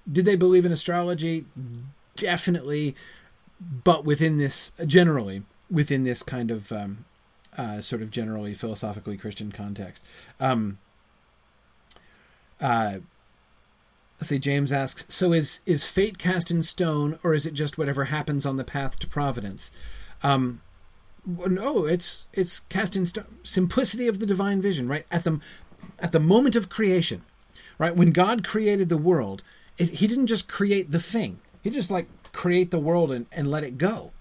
did 0.09 0.25
they 0.25 0.35
believe 0.35 0.65
in 0.65 0.71
astrology? 0.71 1.45
Definitely, 2.15 2.95
but 3.59 4.05
within 4.05 4.37
this 4.37 4.71
generally 4.85 5.43
within 5.69 6.03
this 6.03 6.23
kind 6.23 6.49
of 6.51 6.71
um, 6.71 7.05
uh, 7.57 7.81
sort 7.81 8.01
of 8.01 8.11
generally 8.11 8.53
philosophically 8.53 9.17
Christian 9.17 9.51
context. 9.51 10.03
Um, 10.39 10.79
uh, 12.59 12.99
Let's 14.19 14.29
see, 14.29 14.39
James 14.39 14.71
asks, 14.71 15.05
so 15.13 15.31
is 15.31 15.61
is 15.65 15.87
fate 15.87 16.17
cast 16.17 16.49
in 16.49 16.63
stone, 16.63 17.19
or 17.23 17.33
is 17.33 17.45
it 17.45 17.53
just 17.53 17.77
whatever 17.77 18.05
happens 18.05 18.45
on 18.45 18.57
the 18.57 18.63
path 18.63 18.97
to 18.99 19.07
providence? 19.07 19.69
Um, 20.23 20.61
no, 21.25 21.85
it's 21.85 22.25
it's 22.33 22.61
cast 22.61 22.95
in 22.95 23.05
stone. 23.05 23.37
Simplicity 23.43 24.07
of 24.07 24.19
the 24.19 24.25
divine 24.25 24.61
vision, 24.61 24.87
right? 24.87 25.05
At 25.11 25.23
the 25.23 25.39
at 25.99 26.13
the 26.13 26.19
moment 26.19 26.55
of 26.55 26.69
creation, 26.69 27.21
right? 27.77 27.95
When 27.95 28.11
God 28.11 28.43
created 28.43 28.89
the 28.89 28.97
world, 28.97 29.43
it, 29.77 29.89
He 29.89 30.07
didn't 30.07 30.27
just 30.27 30.47
create 30.47 30.91
the 30.91 30.99
thing. 30.99 31.37
He 31.61 31.69
just 31.69 31.91
like 31.91 32.07
create 32.31 32.71
the 32.71 32.79
world 32.79 33.11
and, 33.11 33.27
and 33.31 33.51
let 33.51 33.63
it 33.63 33.77
go. 33.77 34.11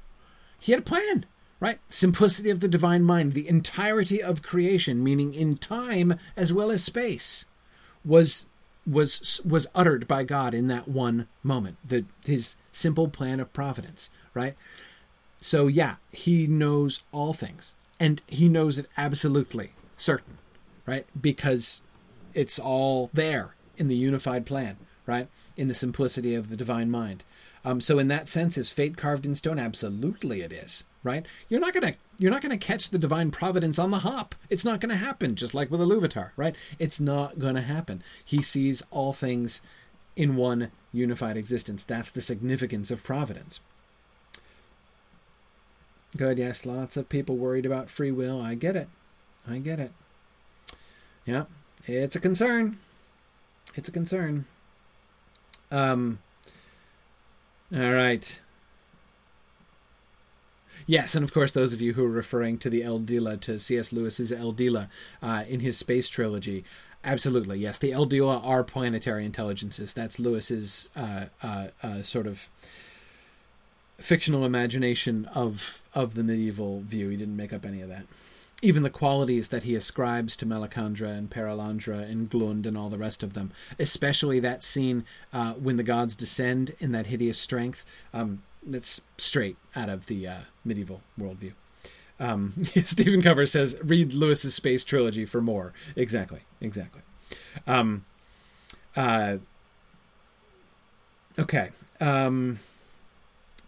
He 0.59 0.73
had 0.73 0.83
a 0.83 0.85
plan, 0.85 1.25
right? 1.59 1.79
Simplicity 1.89 2.51
of 2.51 2.61
the 2.61 2.69
divine 2.69 3.03
mind, 3.03 3.33
the 3.33 3.49
entirety 3.49 4.23
of 4.23 4.43
creation, 4.43 5.03
meaning 5.03 5.33
in 5.33 5.57
time 5.57 6.19
as 6.37 6.53
well 6.53 6.71
as 6.71 6.85
space, 6.85 7.47
was 8.05 8.49
was 8.87 9.41
was 9.45 9.67
uttered 9.75 10.07
by 10.07 10.25
God 10.25 10.55
in 10.55 10.69
that 10.69 10.89
one 10.89 11.27
moment. 11.43 11.77
The 11.87 12.05
his 12.25 12.57
simple 12.73 13.09
plan 13.09 13.41
of 13.41 13.53
providence, 13.53 14.11
right? 14.35 14.55
So 15.41 15.67
yeah, 15.67 15.97
he 16.13 16.47
knows 16.47 17.03
all 17.13 17.33
things 17.33 17.75
and 17.99 18.23
he 18.27 18.49
knows 18.49 18.79
it 18.79 18.87
absolutely 18.97 19.73
certain, 19.97 20.39
right? 20.87 21.07
Because 21.21 21.83
it's 22.35 22.59
all 22.59 23.11
there 23.13 23.55
in 23.77 23.89
the 23.89 23.97
unified 23.97 24.47
plan, 24.47 24.77
right? 25.07 25.29
In 25.57 25.69
the 25.69 25.75
simplicity 25.75 26.35
of 26.35 26.51
the 26.51 26.57
divine 26.57 26.91
mind. 26.91 27.25
Um, 27.65 27.81
so 27.81 27.99
in 27.99 28.09
that 28.09 28.29
sense, 28.29 28.57
is 28.57 28.71
fate 28.71 28.97
carved 28.97 29.27
in 29.27 29.35
stone? 29.35 29.59
Absolutely, 29.59 30.43
it 30.43 30.53
is. 30.53 30.85
Right? 31.07 31.25
You're 31.49 31.61
not 31.61 31.73
gonna 31.73 31.95
you're 32.19 32.33
not 32.33 32.43
gonna 32.43 32.59
catch 32.59 32.91
the 32.91 32.99
divine 32.99 33.31
providence 33.31 33.79
on 33.79 33.93
the 33.93 34.01
hop. 34.01 34.35
It's 34.51 34.65
not 34.65 34.81
gonna 34.81 34.97
happen. 34.97 35.37
Just 35.37 35.55
like 35.55 35.71
with 35.71 35.81
Iluvatar, 35.81 36.33
right? 36.37 36.57
It's 36.81 36.99
not 36.99 37.39
gonna 37.39 37.63
happen. 37.63 38.03
He 38.25 38.43
sees 38.43 38.83
all 38.91 39.13
things 39.13 39.63
in 40.17 40.35
one 40.35 40.73
unified 40.93 41.37
existence. 41.37 41.85
That's 41.85 42.11
the 42.11 42.21
significance 42.21 42.91
of 42.91 43.05
providence. 43.05 43.61
Good. 46.17 46.39
Yes, 46.39 46.67
lots 46.67 46.97
of 46.97 47.09
people 47.09 47.37
worried 47.37 47.67
about 47.67 47.91
free 47.91 48.11
will. 48.11 48.41
I 48.41 48.55
get 48.55 48.75
it. 48.75 48.89
I 49.49 49.59
get 49.59 49.79
it. 49.79 49.93
Yeah, 51.25 51.45
it's 51.87 52.17
a 52.17 52.21
concern. 52.21 52.79
It's 53.75 53.89
a 53.89 53.93
concern. 53.93 54.47
Um, 55.71 56.19
all 57.75 57.93
right. 57.93 58.41
Yes, 60.87 61.17
and 61.17 61.25
of 61.25 61.35
course, 61.35 61.51
those 61.51 61.75
of 61.75 61.81
you 61.81 61.95
who 61.95 62.05
are 62.05 62.11
referring 62.11 62.59
to 62.59 62.71
the 62.71 62.83
eldila, 62.83 63.41
to 63.41 63.59
C.S. 63.59 63.93
Lewis's 63.93 64.31
eldila 64.31 64.89
uh, 65.21 65.45
in 65.49 65.61
his 65.61 65.77
space 65.77 66.09
trilogy, 66.09 66.65
absolutely, 67.03 67.59
yes. 67.59 67.79
The 67.79 67.91
eldila 67.91 68.45
are 68.47 68.63
planetary 68.63 69.25
intelligences. 69.25 69.93
That's 69.93 70.21
Lewis's 70.21 70.91
uh, 70.95 71.27
uh, 71.43 71.69
uh, 71.83 72.03
sort 72.03 72.29
of 72.29 72.49
fictional 73.99 74.45
imagination 74.45 75.25
of 75.35 75.89
of 75.95 76.15
the 76.15 76.23
medieval 76.23 76.81
view. 76.81 77.09
He 77.09 77.17
didn't 77.17 77.37
make 77.37 77.53
up 77.53 77.65
any 77.65 77.81
of 77.81 77.89
that 77.89 78.05
even 78.63 78.83
the 78.83 78.91
qualities 78.91 79.49
that 79.49 79.65
he 79.65 79.75
ascribes 79.75 80.35
to 80.37 80.47
Malacandra 80.47 81.11
and 81.17 81.29
Perelandra 81.29 82.09
and 82.11 82.31
Glund 82.31 82.67
and 82.67 82.77
all 82.77 82.89
the 82.89 82.99
rest 82.99 83.23
of 83.23 83.35
them, 83.35 83.53
especially 83.79 84.41
that 84.41 84.63
scene 84.63 85.05
uh, 85.33 85.53
when 85.55 85.77
the 85.77 85.83
gods 85.83 86.17
descend 86.17 86.75
in 86.81 86.93
that 86.93 87.07
hideous 87.07 87.39
strength, 87.39 87.85
um, 88.15 88.43
that's 88.67 89.01
straight 89.17 89.57
out 89.75 89.89
of 89.89 90.07
the 90.07 90.27
uh, 90.27 90.41
medieval 90.65 91.03
worldview. 91.19 91.53
Um, 92.19 92.53
Stephen 92.85 93.23
Cover 93.23 93.47
says, 93.47 93.79
read 93.83 94.13
Lewis's 94.13 94.55
Space 94.55 94.85
Trilogy 94.85 95.25
for 95.25 95.41
more. 95.41 95.73
Exactly, 95.95 96.41
exactly. 96.61 97.03
Um, 97.67 98.05
uh, 98.97 99.39
okay. 101.39 101.71
Um, 102.01 102.59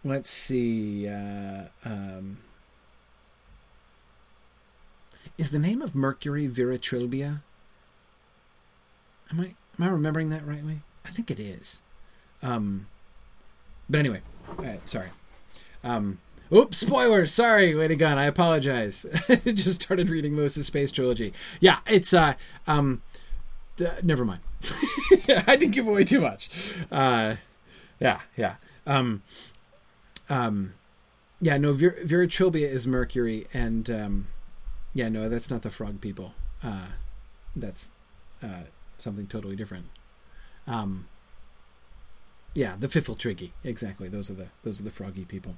let's 0.03 0.29
see. 0.29 1.07
Uh, 1.07 1.65
um, 1.85 2.39
is 5.37 5.51
the 5.51 5.59
name 5.59 5.81
of 5.81 5.95
Mercury 5.95 6.47
Viritrilbia? 6.47 7.41
Am 9.31 9.39
I 9.39 9.55
am 9.77 9.83
I 9.85 9.89
remembering 9.89 10.29
that 10.29 10.45
rightly? 10.45 10.81
I 11.05 11.09
think 11.09 11.31
it 11.31 11.39
is. 11.39 11.81
Um, 12.41 12.87
but 13.89 13.99
anyway, 13.99 14.21
uh, 14.57 14.77
sorry. 14.85 15.09
Um, 15.83 16.19
oops, 16.53 16.77
spoilers. 16.77 17.33
Sorry, 17.33 17.73
Lady 17.73 17.95
Gun. 17.95 18.17
I 18.17 18.25
apologize. 18.25 19.05
Just 19.45 19.81
started 19.81 20.09
reading 20.09 20.35
Lewis's 20.35 20.67
Space 20.67 20.91
Trilogy. 20.91 21.33
Yeah, 21.59 21.79
it's 21.87 22.13
uh, 22.13 22.33
um, 22.67 23.01
never 24.03 24.25
mind. 24.25 24.41
I 25.47 25.55
didn't 25.55 25.71
give 25.71 25.87
away 25.87 26.03
too 26.03 26.21
much. 26.21 26.49
Uh, 26.91 27.35
yeah, 27.99 28.21
yeah. 28.35 28.55
Um, 28.85 29.21
um, 30.29 30.73
yeah, 31.41 31.57
no, 31.57 31.73
Vir- 31.73 31.97
is 32.03 32.87
Mercury, 32.87 33.47
and 33.53 33.89
um, 33.89 34.27
Yeah, 34.93 35.09
no, 35.09 35.29
that's 35.29 35.49
not 35.49 35.61
the 35.61 35.69
frog 35.69 36.01
people. 36.01 36.33
Uh, 36.63 36.87
that's 37.55 37.89
uh, 38.43 38.63
something 38.97 39.27
totally 39.27 39.55
different. 39.55 39.85
Um, 40.67 41.07
yeah, 42.53 42.75
the 42.79 42.87
pfifltriggi. 42.87 43.51
Exactly. 43.63 44.09
Those 44.09 44.29
are 44.29 44.33
the 44.35 44.47
those 44.63 44.79
are 44.79 44.83
the 44.83 44.91
froggy 44.91 45.25
people. 45.25 45.55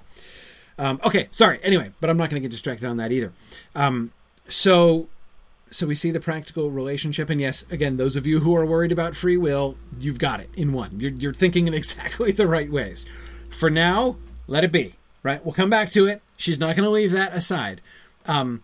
Um, 0.78 1.00
okay, 1.04 1.28
sorry. 1.32 1.60
Anyway, 1.64 1.92
but 2.00 2.10
I'm 2.10 2.18
not 2.18 2.30
going 2.30 2.42
to 2.42 2.46
get 2.46 2.52
distracted 2.52 2.88
on 2.88 2.98
that 2.98 3.12
either. 3.12 3.34
Um, 3.76 4.12
so, 4.48 5.10
so 5.70 5.86
we 5.86 5.96
see 5.96 6.12
the 6.12 6.20
practical 6.20 6.72
relationship, 6.72 7.30
and 7.30 7.40
yes, 7.40 7.64
again, 7.70 7.98
those 7.98 8.16
of 8.16 8.26
you 8.26 8.40
who 8.40 8.56
are 8.56 8.66
worried 8.66 8.92
about 8.92 9.16
free 9.16 9.38
will, 9.38 9.78
you've 10.00 10.20
got 10.20 10.40
it 10.40 10.50
in 10.56 10.74
one. 10.74 11.00
You're, 11.00 11.12
you're 11.12 11.34
thinking 11.34 11.68
in 11.68 11.74
exactly 11.76 12.32
the 12.32 12.48
right 12.48 12.72
ways. 12.72 13.06
For 13.50 13.70
now, 13.70 14.16
let 14.48 14.64
it 14.64 14.72
be. 14.72 14.96
Right? 15.24 15.46
We'll 15.46 15.54
come 15.54 15.70
back 15.70 15.92
to 15.92 16.08
it. 16.08 16.22
She's 16.38 16.60
not 16.60 16.76
going 16.76 16.86
to 16.86 16.90
leave 16.90 17.12
that 17.12 17.34
aside. 17.34 17.82
Um, 18.26 18.64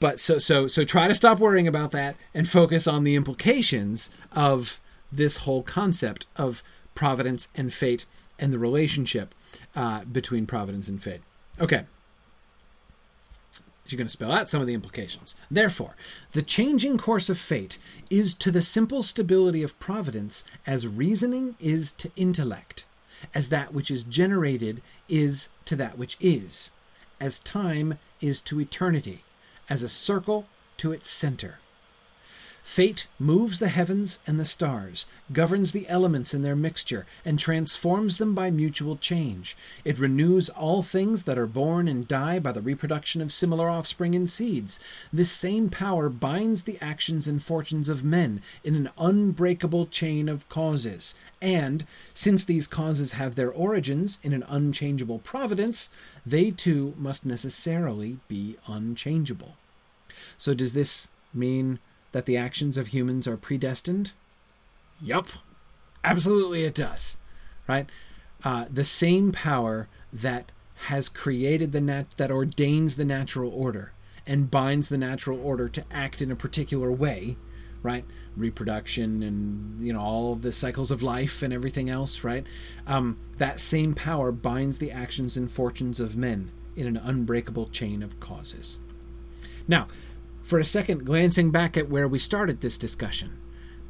but 0.00 0.18
so 0.18 0.38
so 0.38 0.66
so 0.66 0.84
try 0.84 1.08
to 1.08 1.14
stop 1.14 1.38
worrying 1.38 1.68
about 1.68 1.90
that 1.92 2.16
and 2.34 2.48
focus 2.48 2.86
on 2.86 3.04
the 3.04 3.14
implications 3.14 4.10
of 4.32 4.80
this 5.12 5.38
whole 5.38 5.62
concept 5.62 6.26
of 6.36 6.62
providence 7.00 7.48
and 7.56 7.72
fate 7.72 8.04
and 8.38 8.52
the 8.52 8.58
relationship 8.58 9.34
uh, 9.74 10.04
between 10.04 10.44
providence 10.44 10.86
and 10.86 11.02
fate. 11.02 11.22
Okay. 11.58 11.86
She's 13.86 13.96
going 13.96 14.06
to 14.06 14.12
spell 14.12 14.30
out 14.30 14.50
some 14.50 14.60
of 14.60 14.66
the 14.66 14.74
implications. 14.74 15.34
Therefore, 15.50 15.96
the 16.32 16.42
changing 16.42 16.98
course 16.98 17.30
of 17.30 17.38
fate 17.38 17.78
is 18.10 18.34
to 18.34 18.50
the 18.50 18.60
simple 18.60 19.02
stability 19.02 19.62
of 19.62 19.80
providence 19.80 20.44
as 20.66 20.86
reasoning 20.86 21.56
is 21.58 21.90
to 21.92 22.10
intellect, 22.16 22.84
as 23.34 23.48
that 23.48 23.72
which 23.72 23.90
is 23.90 24.04
generated 24.04 24.82
is 25.08 25.48
to 25.64 25.76
that 25.76 25.96
which 25.96 26.18
is, 26.20 26.70
as 27.18 27.38
time 27.38 27.98
is 28.20 28.42
to 28.42 28.60
eternity, 28.60 29.24
as 29.70 29.82
a 29.82 29.88
circle 29.88 30.44
to 30.76 30.92
its 30.92 31.08
center. 31.08 31.60
Fate 32.70 33.08
moves 33.18 33.58
the 33.58 33.66
heavens 33.66 34.20
and 34.28 34.38
the 34.38 34.44
stars, 34.44 35.08
governs 35.32 35.72
the 35.72 35.88
elements 35.88 36.32
in 36.32 36.42
their 36.42 36.54
mixture, 36.54 37.04
and 37.24 37.36
transforms 37.36 38.18
them 38.18 38.32
by 38.32 38.48
mutual 38.48 38.96
change. 38.96 39.56
It 39.84 39.98
renews 39.98 40.48
all 40.50 40.84
things 40.84 41.24
that 41.24 41.36
are 41.36 41.48
born 41.48 41.88
and 41.88 42.06
die 42.06 42.38
by 42.38 42.52
the 42.52 42.60
reproduction 42.60 43.20
of 43.20 43.32
similar 43.32 43.68
offspring 43.68 44.14
and 44.14 44.30
seeds. 44.30 44.78
This 45.12 45.32
same 45.32 45.68
power 45.68 46.08
binds 46.08 46.62
the 46.62 46.78
actions 46.80 47.26
and 47.26 47.42
fortunes 47.42 47.88
of 47.88 48.04
men 48.04 48.40
in 48.62 48.76
an 48.76 48.90
unbreakable 48.96 49.86
chain 49.86 50.28
of 50.28 50.48
causes. 50.48 51.16
And, 51.42 51.84
since 52.14 52.44
these 52.44 52.68
causes 52.68 53.14
have 53.14 53.34
their 53.34 53.50
origins 53.50 54.20
in 54.22 54.32
an 54.32 54.44
unchangeable 54.48 55.18
providence, 55.18 55.88
they 56.24 56.52
too 56.52 56.94
must 56.96 57.26
necessarily 57.26 58.20
be 58.28 58.58
unchangeable. 58.68 59.56
So, 60.38 60.54
does 60.54 60.72
this 60.72 61.08
mean 61.34 61.80
that 62.12 62.26
the 62.26 62.36
actions 62.36 62.76
of 62.76 62.88
humans 62.88 63.26
are 63.26 63.36
predestined? 63.36 64.12
Yup. 65.00 65.28
Absolutely 66.04 66.64
it 66.64 66.74
does. 66.74 67.18
Right? 67.68 67.88
Uh, 68.42 68.66
the 68.70 68.84
same 68.84 69.32
power 69.32 69.88
that 70.12 70.52
has 70.86 71.08
created 71.08 71.72
the 71.72 71.80
nat- 71.80 72.16
that 72.16 72.30
ordains 72.30 72.96
the 72.96 73.04
natural 73.04 73.52
order 73.52 73.92
and 74.26 74.50
binds 74.50 74.88
the 74.88 74.98
natural 74.98 75.40
order 75.44 75.68
to 75.68 75.84
act 75.90 76.22
in 76.22 76.30
a 76.30 76.36
particular 76.36 76.90
way, 76.90 77.36
right? 77.82 78.04
Reproduction 78.36 79.22
and 79.22 79.84
you 79.84 79.92
know 79.92 80.00
all 80.00 80.34
the 80.36 80.52
cycles 80.52 80.90
of 80.90 81.02
life 81.02 81.42
and 81.42 81.52
everything 81.52 81.90
else, 81.90 82.24
right? 82.24 82.46
Um, 82.86 83.18
that 83.38 83.60
same 83.60 83.94
power 83.94 84.32
binds 84.32 84.78
the 84.78 84.90
actions 84.90 85.36
and 85.36 85.50
fortunes 85.50 86.00
of 86.00 86.16
men 86.16 86.50
in 86.76 86.86
an 86.86 86.96
unbreakable 86.96 87.66
chain 87.66 88.02
of 88.02 88.20
causes. 88.20 88.80
Now, 89.68 89.88
for 90.42 90.58
a 90.58 90.64
second 90.64 91.04
glancing 91.04 91.50
back 91.50 91.76
at 91.76 91.88
where 91.88 92.08
we 92.08 92.18
started 92.18 92.60
this 92.60 92.78
discussion. 92.78 93.38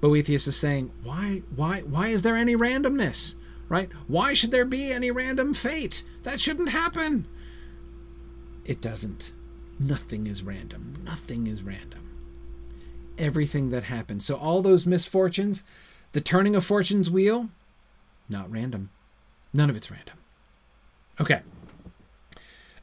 Boethius 0.01 0.47
is 0.47 0.57
saying, 0.57 0.93
why, 1.03 1.43
why, 1.55 1.81
why 1.81 2.09
is 2.09 2.23
there 2.23 2.37
any 2.37 2.57
randomness? 2.57 3.35
Right? 3.69 3.91
Why 4.09 4.35
should 4.35 4.51
there 4.51 4.65
be 4.65 4.91
any 4.91 5.11
random 5.11 5.55
fate? 5.55 6.03
That 6.23 6.41
shouldn't 6.41 6.71
happen. 6.71 7.27
It 8.65 8.81
doesn't. 8.81 9.33
Nothing 9.79 10.27
is 10.27 10.43
random. 10.43 10.95
Nothing 11.05 11.47
is 11.47 11.63
random. 11.63 12.11
Everything 13.17 13.71
that 13.71 13.85
happens. 13.85 14.25
So 14.25 14.37
all 14.37 14.63
those 14.63 14.87
misfortunes, 14.87 15.63
the 16.13 16.21
turning 16.21 16.57
of 16.57 16.65
fortune's 16.65 17.11
wheel, 17.11 17.51
not 18.29 18.51
random. 18.51 18.91
None 19.53 19.71
of 19.71 19.77
it's 19.77 19.91
random. 19.91 20.17
Okay. 21.21 21.41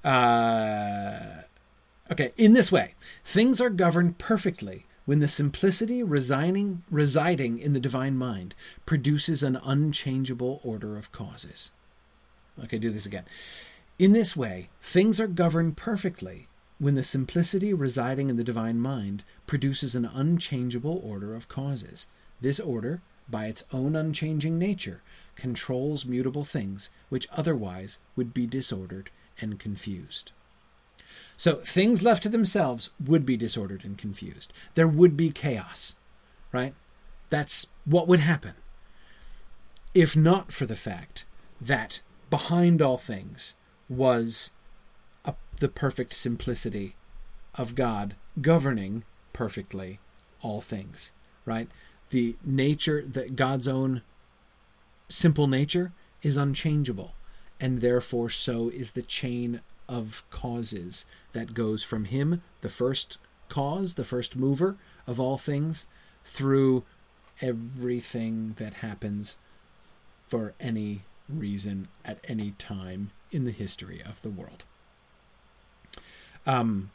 Uh, 0.03 1.41
Okay, 2.11 2.31
in 2.37 2.53
this 2.53 2.71
way, 2.71 2.95
things 3.25 3.59
are 3.59 3.69
governed 3.69 4.17
perfectly 4.17 4.85
when 5.05 5.19
the 5.19 5.27
simplicity 5.27 6.03
resigning, 6.03 6.83
residing 6.89 7.59
in 7.59 7.73
the 7.73 7.79
divine 7.79 8.17
mind 8.17 8.55
produces 8.85 9.43
an 9.43 9.57
unchangeable 9.63 10.59
order 10.63 10.97
of 10.97 11.11
causes. 11.11 11.71
Okay, 12.63 12.77
do 12.77 12.89
this 12.89 13.05
again. 13.05 13.25
In 13.99 14.13
this 14.13 14.35
way, 14.35 14.69
things 14.81 15.19
are 15.19 15.27
governed 15.27 15.75
perfectly 15.75 16.47
when 16.79 16.93
the 16.93 17.03
simplicity 17.03 17.73
residing 17.73 18.29
in 18.29 18.37
the 18.37 18.43
divine 18.43 18.79
mind 18.79 19.23
produces 19.47 19.95
an 19.95 20.05
unchangeable 20.05 21.01
order 21.03 21.35
of 21.35 21.47
causes. 21.47 22.07
This 22.39 22.59
order, 22.59 23.01
by 23.29 23.47
its 23.47 23.63
own 23.73 23.95
unchanging 23.95 24.59
nature, 24.59 25.01
controls 25.35 26.05
mutable 26.05 26.45
things 26.45 26.91
which 27.09 27.27
otherwise 27.31 27.99
would 28.15 28.33
be 28.33 28.45
disordered 28.45 29.09
and 29.41 29.59
confused. 29.59 30.31
So 31.38 31.53
things 31.53 32.01
left 32.01 32.23
to 32.23 32.29
themselves 32.29 32.89
would 32.99 33.25
be 33.25 33.38
disordered 33.38 33.85
and 33.85 33.95
confused. 33.95 34.51
There 34.73 34.88
would 34.88 35.15
be 35.15 35.29
chaos, 35.29 35.95
right? 36.51 36.73
That's 37.29 37.67
what 37.85 38.07
would 38.07 38.19
happen. 38.19 38.55
If 39.93 40.17
not 40.17 40.51
for 40.51 40.65
the 40.65 40.75
fact 40.75 41.25
that 41.61 42.01
behind 42.31 42.81
all 42.81 42.97
things 42.97 43.55
was 43.88 44.51
a, 45.25 45.35
the 45.59 45.69
perfect 45.69 46.13
simplicity 46.13 46.95
of 47.55 47.75
God 47.75 48.15
governing 48.41 49.03
perfectly 49.31 49.99
all 50.41 50.61
things, 50.61 51.11
right? 51.45 51.67
The 52.09 52.35
nature 52.43 53.03
that 53.05 53.35
God's 53.35 53.67
own 53.67 54.01
simple 55.07 55.47
nature 55.47 55.91
is 56.23 56.35
unchangeable, 56.35 57.13
and 57.59 57.81
therefore 57.81 58.29
so 58.31 58.69
is 58.69 58.91
the 58.91 59.01
chain 59.03 59.61
of 59.88 60.23
causes 60.29 61.05
that 61.33 61.53
goes 61.53 61.83
from 61.83 62.05
him, 62.05 62.41
the 62.61 62.69
first 62.69 63.17
cause, 63.49 63.93
the 63.93 64.05
first 64.05 64.35
mover 64.35 64.77
of 65.05 65.19
all 65.19 65.38
things, 65.38 65.88
through 66.23 66.83
everything 67.41 68.55
that 68.57 68.75
happens 68.75 69.38
for 70.27 70.53
any 70.59 71.01
reason 71.29 71.88
at 72.03 72.19
any 72.27 72.51
time 72.51 73.11
in 73.31 73.45
the 73.45 73.51
history 73.51 74.01
of 74.05 74.21
the 74.21 74.29
world. 74.29 74.65
Um, 76.45 76.91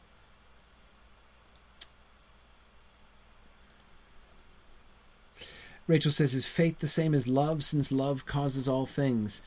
Rachel 5.87 6.11
says, 6.11 6.33
Is 6.33 6.45
fate 6.45 6.79
the 6.79 6.87
same 6.87 7.13
as 7.13 7.27
love, 7.27 7.63
since 7.63 7.91
love 7.91 8.25
causes 8.25 8.67
all 8.67 8.85
things? 8.85 9.41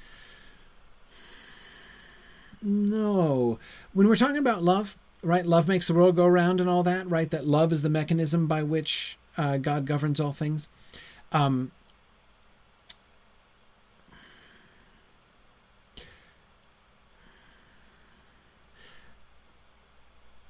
No. 2.63 3.59
When 3.93 4.09
we're 4.09 4.17
talking 4.17 4.39
about 4.39 4.63
love, 4.63 4.97
right? 5.23 5.45
Love 5.45 5.69
makes 5.69 5.89
the 5.89 5.95
world 5.95 6.17
go 6.17 6.27
round 6.27 6.61
and 6.61 6.69
all 6.69 6.83
that, 6.83 7.09
right? 7.09 7.31
That 7.31 7.47
love 7.47 7.73
is 7.73 7.83
the 7.83 7.89
mechanism 7.89 8.47
by 8.47 8.63
which 8.63 9.19
uh, 9.37 9.59
God 9.59 9.87
governs 9.87 10.21
all 10.21 10.33
things. 10.33 10.69
Um, 11.33 11.71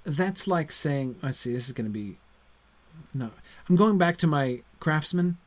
that's 0.04 0.46
like 0.46 0.70
saying, 0.70 1.16
let's 1.22 1.38
see, 1.38 1.52
this 1.52 1.66
is 1.66 1.72
going 1.72 1.86
to 1.86 1.92
be. 1.92 2.18
No. 3.12 3.30
I'm 3.68 3.76
going 3.76 3.98
back 3.98 4.16
to 4.18 4.26
my 4.26 4.60
craftsman 4.78 5.38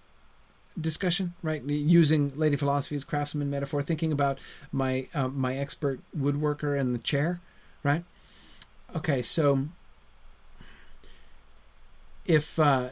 discussion, 0.81 1.33
right? 1.41 1.63
Using 1.63 2.37
Lady 2.37 2.55
Philosophy's 2.55 3.03
craftsman 3.03 3.49
metaphor, 3.49 3.81
thinking 3.81 4.11
about 4.11 4.39
my 4.71 5.07
uh, 5.13 5.27
my 5.27 5.57
expert 5.57 5.99
woodworker 6.17 6.79
and 6.79 6.93
the 6.93 6.99
chair, 6.99 7.41
right? 7.83 8.03
Okay, 8.95 9.21
so 9.21 9.67
if 12.25 12.59
uh, 12.59 12.89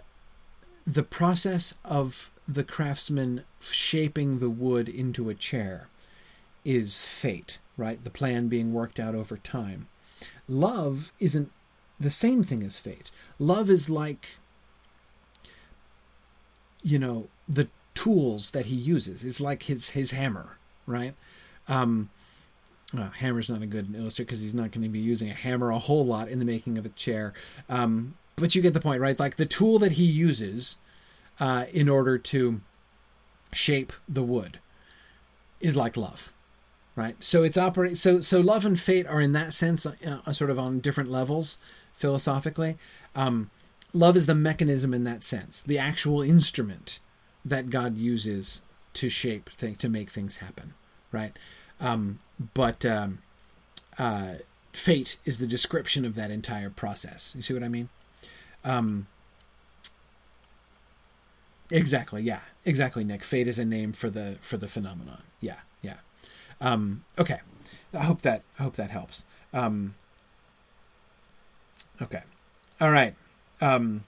the 0.86 1.04
process 1.04 1.76
of 1.86 2.32
the 2.48 2.64
craftsman 2.64 3.44
shaping 3.60 4.40
the 4.40 4.50
wood 4.50 4.88
into 4.88 5.30
a 5.30 5.36
chair 5.36 5.90
is 6.64 7.06
fate, 7.06 7.60
right? 7.76 8.04
The 8.04 8.10
plan 8.10 8.48
being 8.48 8.74
worked 8.74 9.00
out 9.00 9.16
over 9.16 9.38
time. 9.38 9.88
Love 10.48 11.12
isn't 11.20 11.52
the 12.00 12.10
same 12.10 12.44
thing 12.44 12.64
as 12.64 12.80
fate. 12.80 13.12
Love 13.38 13.70
is 13.70 13.90
like, 13.90 14.38
you 16.82 16.98
know, 16.98 17.28
the 17.48 17.68
tools 17.98 18.52
that 18.52 18.68
he 18.68 18.76
uses. 18.76 19.24
It's 19.24 19.42
like 19.42 19.64
his 19.64 19.90
his 19.90 20.12
hammer, 20.12 20.60
right? 20.86 21.16
Um, 21.68 22.12
uh, 22.96 23.10
hammer's 23.10 23.50
not 23.50 23.64
a 23.64 23.66
good 23.66 23.96
illustrator 23.96 24.28
because 24.28 24.40
he's 24.40 24.54
not 24.54 24.72
going 24.72 24.84
to 24.84 24.90
be 24.90 25.00
using 25.00 25.32
a 25.32 25.34
hammer 25.34 25.72
a 25.72 25.80
whole 25.80 26.06
lot 26.06 26.30
in 26.30 26.38
the 26.38 26.46
making 26.46 26.78
of 26.78 26.86
a 26.86 26.90
chair. 26.90 27.34
Um, 27.68 28.16
but 28.36 28.54
you 28.54 28.62
get 28.62 28.76
the 28.76 28.80
point, 28.80 29.02
right? 29.02 29.20
Like 29.20 29.38
the 29.38 29.48
tool 29.48 29.80
that 29.80 29.94
he 29.94 30.04
uses 30.04 30.78
uh, 31.40 31.66
in 31.74 31.90
order 31.90 32.20
to 32.20 32.62
shape 33.52 33.94
the 34.08 34.22
wood 34.22 34.60
is 35.60 35.76
like 35.76 35.98
love, 35.98 36.32
right? 36.96 37.22
So 37.24 37.42
it's 37.42 37.58
operating. 37.58 37.96
So 37.96 38.20
so 38.20 38.40
love 38.40 38.64
and 38.64 38.80
fate 38.80 39.08
are 39.08 39.20
in 39.20 39.34
that 39.34 39.54
sense 39.54 39.88
uh, 39.88 40.32
sort 40.32 40.52
of 40.52 40.60
on 40.60 40.82
different 40.82 41.10
levels 41.10 41.58
philosophically. 41.94 42.78
Um, 43.16 43.50
love 43.92 44.16
is 44.16 44.28
the 44.28 44.36
mechanism 44.36 44.94
in 44.94 45.04
that 45.06 45.24
sense, 45.24 45.64
the 45.64 45.80
actual 45.80 46.22
instrument 46.22 47.00
that 47.46 47.70
God 47.70 47.98
uses 47.98 48.62
to 48.94 49.10
shape 49.10 49.50
things, 49.50 49.78
to 49.78 49.90
make 49.90 50.10
things 50.10 50.38
happen, 50.38 50.74
right? 51.12 51.38
Um, 51.80 52.20
but 52.54 52.86
um, 52.86 53.20
uh, 53.98 54.36
fate 54.74 55.18
is 55.26 55.40
the 55.40 55.48
description 55.48 56.06
of 56.06 56.16
that 56.16 56.32
entire 56.32 56.70
process. 56.70 57.34
You 57.36 57.42
see 57.42 57.54
what 57.54 57.64
I 57.64 57.68
mean? 57.68 57.90
Um, 58.64 59.08
exactly. 61.70 62.22
Yeah. 62.22 62.42
Exactly, 62.66 63.04
Nick. 63.04 63.24
Fate 63.24 63.48
is 63.48 63.60
a 63.60 63.66
name 63.66 63.94
for 63.94 64.10
the 64.10 64.38
for 64.42 64.58
the 64.58 64.68
phenomenon. 64.68 65.24
Yeah. 65.40 65.60
Yeah. 65.82 65.98
Um, 66.60 67.04
okay. 67.18 67.40
I 67.94 68.04
hope 68.04 68.22
that 68.22 68.44
I 68.60 68.64
hope 68.64 68.76
that 68.76 68.92
helps. 68.92 69.26
Um, 69.54 69.96
okay. 72.02 72.24
All 72.82 72.92
right. 72.92 73.16
Um, 73.62 74.04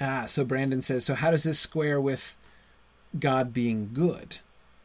Ah, 0.00 0.26
so 0.26 0.44
Brandon 0.44 0.82
says, 0.82 1.04
so 1.04 1.14
how 1.14 1.30
does 1.30 1.42
this 1.42 1.58
square 1.58 2.00
with 2.00 2.36
God 3.18 3.52
being 3.52 3.90
good? 3.92 4.38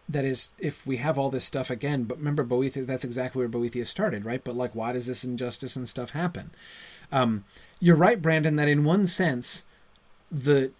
That 0.09 0.25
is, 0.25 0.51
if 0.59 0.85
we 0.85 0.97
have 0.97 1.17
all 1.17 1.29
this 1.29 1.45
stuff 1.45 1.69
again, 1.69 2.03
but 2.03 2.17
remember 2.17 2.43
Boethius, 2.43 2.85
that's 2.85 3.05
exactly 3.05 3.39
where 3.39 3.47
Boethius 3.47 3.89
started, 3.89 4.25
right? 4.25 4.43
But 4.43 4.55
like, 4.55 4.75
why 4.75 4.93
does 4.93 5.07
this 5.07 5.23
injustice 5.23 5.75
and 5.75 5.87
stuff 5.87 6.11
happen? 6.11 6.51
Um, 7.11 7.45
you're 7.79 7.95
right, 7.95 8.21
Brandon, 8.21 8.55
that 8.57 8.67
in 8.67 8.83
one 8.83 9.07
sense, 9.07 9.65
the 10.31 10.71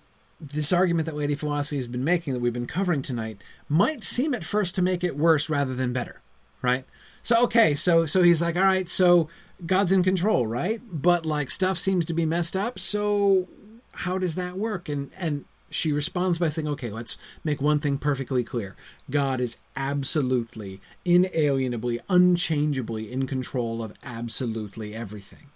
this 0.41 0.73
argument 0.73 1.05
that 1.05 1.15
Lady 1.15 1.35
Philosophy 1.35 1.77
has 1.77 1.87
been 1.87 2.03
making 2.03 2.33
that 2.33 2.41
we've 2.41 2.51
been 2.51 2.67
covering 2.67 3.01
tonight 3.01 3.37
might 3.69 4.03
seem 4.03 4.33
at 4.33 4.43
first 4.43 4.75
to 4.75 4.81
make 4.81 5.03
it 5.03 5.15
worse 5.15 5.49
rather 5.49 5.73
than 5.73 5.93
better, 5.93 6.21
right? 6.61 6.83
So 7.21 7.43
okay, 7.43 7.75
so 7.75 8.05
so 8.05 8.23
he's 8.23 8.41
like, 8.41 8.57
all 8.57 8.63
right, 8.63 8.89
so 8.89 9.29
God's 9.65 9.93
in 9.93 10.03
control, 10.03 10.45
right? 10.45 10.81
But 10.91 11.25
like 11.25 11.49
stuff 11.49 11.77
seems 11.77 12.03
to 12.05 12.13
be 12.13 12.25
messed 12.25 12.57
up, 12.57 12.77
so 12.77 13.47
how 13.93 14.17
does 14.17 14.35
that 14.35 14.55
work? 14.55 14.89
And 14.89 15.11
and 15.17 15.45
she 15.73 15.91
responds 15.91 16.37
by 16.37 16.49
saying, 16.49 16.67
okay, 16.67 16.91
let's 16.91 17.17
make 17.43 17.61
one 17.61 17.79
thing 17.79 17.97
perfectly 17.97 18.43
clear. 18.43 18.75
God 19.09 19.39
is 19.39 19.57
absolutely, 19.75 20.79
inalienably, 21.03 21.99
unchangeably 22.09 23.11
in 23.11 23.25
control 23.27 23.83
of 23.83 23.93
absolutely 24.03 24.93
everything. 24.93 25.47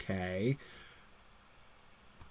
Okay. 0.00 0.56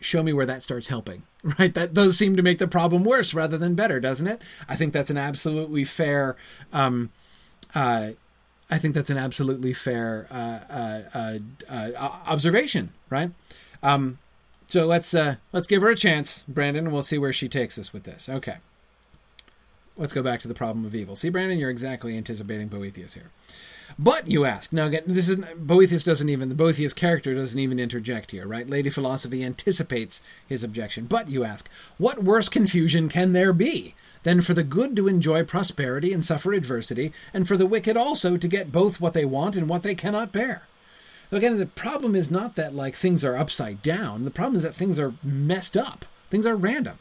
Show 0.01 0.23
me 0.23 0.33
where 0.33 0.45
that 0.45 0.63
starts 0.63 0.87
helping, 0.87 1.23
right? 1.59 1.73
That 1.73 1.93
does 1.93 2.17
seem 2.17 2.35
to 2.35 2.43
make 2.43 2.57
the 2.57 2.67
problem 2.67 3.03
worse 3.03 3.33
rather 3.33 3.57
than 3.57 3.75
better, 3.75 3.99
doesn't 3.99 4.27
it? 4.27 4.41
I 4.67 4.75
think 4.75 4.91
that's 4.91 5.11
an 5.11 5.17
absolutely 5.17 5.83
fair, 5.83 6.35
um, 6.73 7.11
uh, 7.75 8.11
I 8.71 8.77
think 8.77 8.95
that's 8.95 9.09
an 9.09 9.17
absolutely 9.17 9.73
fair 9.73 10.27
uh, 10.31 10.59
uh, 10.69 11.01
uh, 11.13 11.37
uh 11.69 12.19
observation, 12.27 12.93
right? 13.09 13.31
Um, 13.83 14.19
so 14.69 14.85
let's 14.85 15.15
uh, 15.15 15.35
let's 15.51 15.65
give 15.65 15.81
her 15.81 15.89
a 15.89 15.95
chance, 15.95 16.45
Brandon, 16.47 16.85
and 16.85 16.93
we'll 16.93 17.01
see 17.01 17.17
where 17.17 17.33
she 17.33 17.49
takes 17.49 17.79
us 17.79 17.91
with 17.91 18.03
this. 18.03 18.29
Okay. 18.29 18.57
Let's 19.97 20.13
go 20.13 20.21
back 20.21 20.39
to 20.41 20.47
the 20.47 20.53
problem 20.53 20.85
of 20.85 20.95
evil. 20.95 21.15
See, 21.15 21.29
Brandon, 21.29 21.57
you're 21.57 21.71
exactly 21.71 22.15
anticipating 22.15 22.69
Boethius 22.69 23.15
here. 23.15 23.31
But 23.97 24.27
you 24.27 24.45
ask 24.45 24.71
now. 24.71 24.85
Again, 24.85 25.03
this 25.07 25.27
is 25.27 25.43
Boethius 25.57 26.03
doesn't 26.03 26.29
even 26.29 26.49
the 26.49 26.55
Boethius 26.55 26.93
character 26.93 27.33
doesn't 27.33 27.59
even 27.59 27.79
interject 27.79 28.29
here, 28.29 28.47
right? 28.47 28.69
Lady 28.69 28.91
Philosophy 28.91 29.43
anticipates 29.43 30.21
his 30.47 30.63
objection. 30.63 31.07
But 31.07 31.29
you 31.29 31.43
ask, 31.43 31.67
what 31.97 32.23
worse 32.23 32.47
confusion 32.47 33.09
can 33.09 33.33
there 33.33 33.53
be 33.53 33.95
than 34.21 34.41
for 34.41 34.53
the 34.53 34.63
good 34.63 34.95
to 34.97 35.07
enjoy 35.07 35.43
prosperity 35.43 36.13
and 36.13 36.23
suffer 36.23 36.53
adversity, 36.53 37.11
and 37.33 37.47
for 37.47 37.57
the 37.57 37.65
wicked 37.65 37.97
also 37.97 38.37
to 38.37 38.47
get 38.47 38.71
both 38.71 39.01
what 39.01 39.13
they 39.13 39.25
want 39.25 39.55
and 39.55 39.67
what 39.67 39.81
they 39.81 39.95
cannot 39.95 40.31
bear? 40.31 40.67
Again, 41.31 41.57
the 41.57 41.65
problem 41.67 42.15
is 42.15 42.31
not 42.31 42.55
that 42.55 42.73
like 42.73 42.95
things 42.95 43.23
are 43.23 43.37
upside 43.37 43.83
down. 43.83 44.25
The 44.25 44.31
problem 44.31 44.55
is 44.55 44.63
that 44.63 44.75
things 44.75 44.99
are 44.99 45.13
messed 45.23 45.77
up. 45.77 46.05
Things 46.29 46.47
are 46.47 46.55
random. 46.55 46.97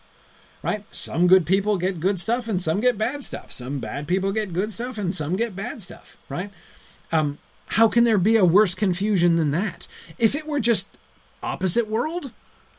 Right? 0.62 0.84
Some 0.90 1.28
good 1.28 1.46
people 1.46 1.76
get 1.76 2.00
good 2.00 2.18
stuff 2.18 2.48
and 2.48 2.60
some 2.60 2.80
get 2.80 2.98
bad 2.98 3.22
stuff. 3.22 3.52
Some 3.52 3.78
bad 3.78 4.08
people 4.08 4.32
get 4.32 4.52
good 4.52 4.72
stuff 4.72 4.98
and 4.98 5.14
some 5.14 5.36
get 5.36 5.54
bad 5.54 5.80
stuff, 5.80 6.18
right? 6.28 6.50
Um, 7.12 7.38
how 7.68 7.88
can 7.88 8.04
there 8.04 8.18
be 8.18 8.36
a 8.36 8.44
worse 8.44 8.74
confusion 8.74 9.36
than 9.36 9.52
that? 9.52 9.86
If 10.18 10.34
it 10.34 10.48
were 10.48 10.58
just 10.58 10.88
opposite 11.42 11.88
world, 11.88 12.32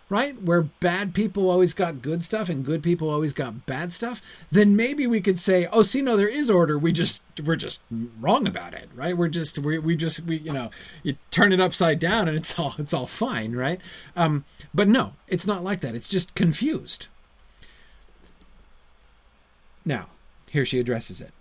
right? 0.09 0.41
Where 0.41 0.63
bad 0.63 1.13
people 1.13 1.49
always 1.49 1.73
got 1.73 2.01
good 2.01 2.23
stuff 2.23 2.49
and 2.49 2.65
good 2.65 2.81
people 2.81 3.09
always 3.09 3.31
got 3.31 3.67
bad 3.67 3.93
stuff, 3.93 4.21
then 4.51 4.75
maybe 4.75 5.05
we 5.05 5.21
could 5.21 5.37
say, 5.37 5.67
oh, 5.71 5.83
see, 5.83 6.01
no, 6.01 6.17
there 6.17 6.27
is 6.27 6.49
order. 6.49 6.77
We 6.77 6.91
just 6.91 7.23
we're 7.45 7.55
just 7.55 7.81
wrong 8.19 8.47
about 8.47 8.73
it, 8.73 8.89
right? 8.95 9.15
We're 9.15 9.29
just 9.29 9.59
we 9.59 9.77
we 9.77 9.95
just 9.95 10.25
we 10.25 10.37
you 10.37 10.51
know 10.51 10.71
you 11.03 11.15
turn 11.29 11.53
it 11.53 11.59
upside 11.61 11.99
down 11.99 12.27
and 12.27 12.35
it's 12.35 12.59
all 12.59 12.73
it's 12.79 12.93
all 12.93 13.05
fine, 13.05 13.55
right? 13.55 13.79
Um, 14.15 14.45
but 14.73 14.87
no, 14.87 15.13
it's 15.27 15.47
not 15.47 15.63
like 15.63 15.81
that. 15.81 15.95
It's 15.95 16.09
just 16.09 16.35
confused. 16.35 17.07
Now, 19.85 20.07
here 20.49 20.65
she 20.65 20.79
addresses 20.79 21.21
it. 21.21 21.31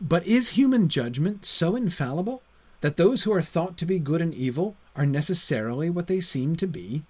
But 0.00 0.26
is 0.26 0.50
human 0.50 0.88
judgment 0.88 1.46
so 1.46 1.76
infallible 1.76 2.42
that 2.80 2.96
those 2.96 3.22
who 3.22 3.32
are 3.32 3.42
thought 3.42 3.78
to 3.78 3.86
be 3.86 3.98
good 3.98 4.20
and 4.20 4.34
evil 4.34 4.76
are 4.96 5.06
necessarily 5.06 5.88
what 5.88 6.06
they 6.06 6.20
seem 6.20 6.56
to 6.56 6.66
be? 6.66 7.02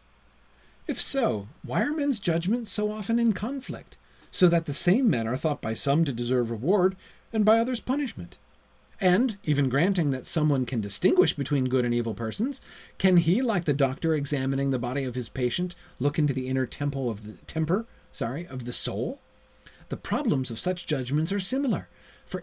If 0.86 1.00
so, 1.00 1.48
why 1.62 1.82
are 1.82 1.92
men's 1.92 2.20
judgments 2.20 2.70
so 2.70 2.90
often 2.90 3.18
in 3.18 3.32
conflict, 3.32 3.96
so 4.30 4.48
that 4.48 4.66
the 4.66 4.72
same 4.72 5.08
men 5.08 5.26
are 5.26 5.36
thought 5.36 5.62
by 5.62 5.72
some 5.72 6.04
to 6.04 6.12
deserve 6.12 6.50
reward 6.50 6.94
and 7.32 7.44
by 7.44 7.58
others 7.58 7.80
punishment? 7.80 8.36
And, 9.00 9.38
even 9.44 9.68
granting 9.68 10.10
that 10.10 10.26
someone 10.26 10.66
can 10.66 10.80
distinguish 10.80 11.32
between 11.32 11.70
good 11.70 11.84
and 11.84 11.94
evil 11.94 12.14
persons, 12.14 12.60
can 12.98 13.16
he, 13.16 13.42
like 13.42 13.64
the 13.64 13.72
doctor 13.72 14.14
examining 14.14 14.70
the 14.70 14.78
body 14.78 15.04
of 15.04 15.14
his 15.14 15.28
patient, 15.28 15.74
look 15.98 16.18
into 16.18 16.32
the 16.32 16.48
inner 16.48 16.66
temple 16.66 17.10
of 17.10 17.26
the 17.26 17.32
temper, 17.46 17.86
sorry, 18.12 18.46
of 18.46 18.64
the 18.66 18.72
soul? 18.72 19.20
The 19.88 19.96
problems 19.96 20.50
of 20.50 20.60
such 20.60 20.86
judgments 20.86 21.32
are 21.32 21.40
similar, 21.40 21.88
for, 22.26 22.42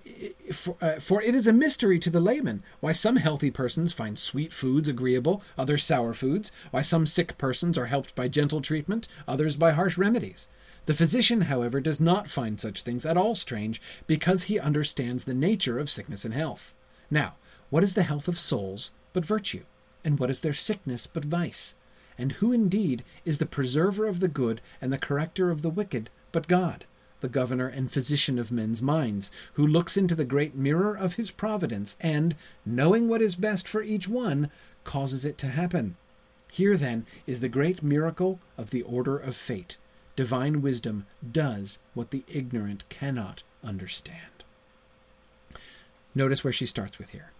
for, 0.51 0.77
uh, 0.81 0.99
for 0.99 1.21
it 1.21 1.33
is 1.33 1.47
a 1.47 1.53
mystery 1.53 1.99
to 1.99 2.09
the 2.09 2.19
layman 2.19 2.63
why 2.79 2.91
some 2.91 3.15
healthy 3.15 3.49
persons 3.49 3.93
find 3.93 4.17
sweet 4.19 4.53
foods 4.53 4.87
agreeable, 4.87 5.41
others 5.57 5.83
sour 5.83 6.13
foods, 6.13 6.51
why 6.71 6.81
some 6.81 7.05
sick 7.05 7.37
persons 7.37 7.77
are 7.77 7.87
helped 7.87 8.13
by 8.15 8.27
gentle 8.27 8.61
treatment, 8.61 9.07
others 9.27 9.55
by 9.55 9.71
harsh 9.71 9.97
remedies. 9.97 10.47
The 10.85 10.93
physician, 10.93 11.41
however, 11.41 11.79
does 11.79 11.99
not 11.99 12.27
find 12.27 12.59
such 12.59 12.81
things 12.81 13.05
at 13.05 13.17
all 13.17 13.35
strange 13.35 13.81
because 14.07 14.43
he 14.43 14.59
understands 14.59 15.25
the 15.25 15.33
nature 15.33 15.77
of 15.77 15.89
sickness 15.89 16.25
and 16.25 16.33
health. 16.33 16.75
Now, 17.09 17.35
what 17.69 17.83
is 17.83 17.93
the 17.93 18.03
health 18.03 18.27
of 18.27 18.39
souls 18.39 18.91
but 19.13 19.25
virtue? 19.25 19.63
And 20.03 20.19
what 20.19 20.29
is 20.29 20.41
their 20.41 20.53
sickness 20.53 21.05
but 21.07 21.25
vice? 21.25 21.75
And 22.17 22.33
who 22.33 22.51
indeed 22.51 23.03
is 23.25 23.37
the 23.37 23.45
preserver 23.45 24.07
of 24.07 24.19
the 24.19 24.27
good 24.27 24.61
and 24.81 24.91
the 24.91 24.97
corrector 24.97 25.51
of 25.51 25.61
the 25.61 25.69
wicked 25.69 26.09
but 26.31 26.47
God? 26.47 26.85
The 27.21 27.29
governor 27.29 27.67
and 27.67 27.91
physician 27.91 28.37
of 28.37 28.51
men's 28.51 28.81
minds, 28.81 29.31
who 29.53 29.65
looks 29.65 29.97
into 29.97 30.15
the 30.15 30.25
great 30.25 30.53
mirror 30.55 30.95
of 30.95 31.15
his 31.15 31.31
providence 31.31 31.95
and, 32.01 32.35
knowing 32.65 33.07
what 33.07 33.21
is 33.21 33.35
best 33.35 33.67
for 33.67 33.81
each 33.81 34.07
one, 34.07 34.51
causes 34.83 35.23
it 35.23 35.37
to 35.37 35.47
happen. 35.47 35.95
Here, 36.51 36.75
then, 36.75 37.05
is 37.25 37.39
the 37.39 37.49
great 37.49 37.81
miracle 37.81 38.39
of 38.57 38.71
the 38.71 38.81
order 38.81 39.17
of 39.17 39.35
fate. 39.35 39.77
Divine 40.15 40.61
wisdom 40.61 41.05
does 41.31 41.79
what 41.93 42.11
the 42.11 42.23
ignorant 42.27 42.87
cannot 42.89 43.43
understand. 43.63 44.43
Notice 46.13 46.43
where 46.43 46.51
she 46.51 46.65
starts 46.65 46.97
with 46.97 47.11
here, 47.11 47.31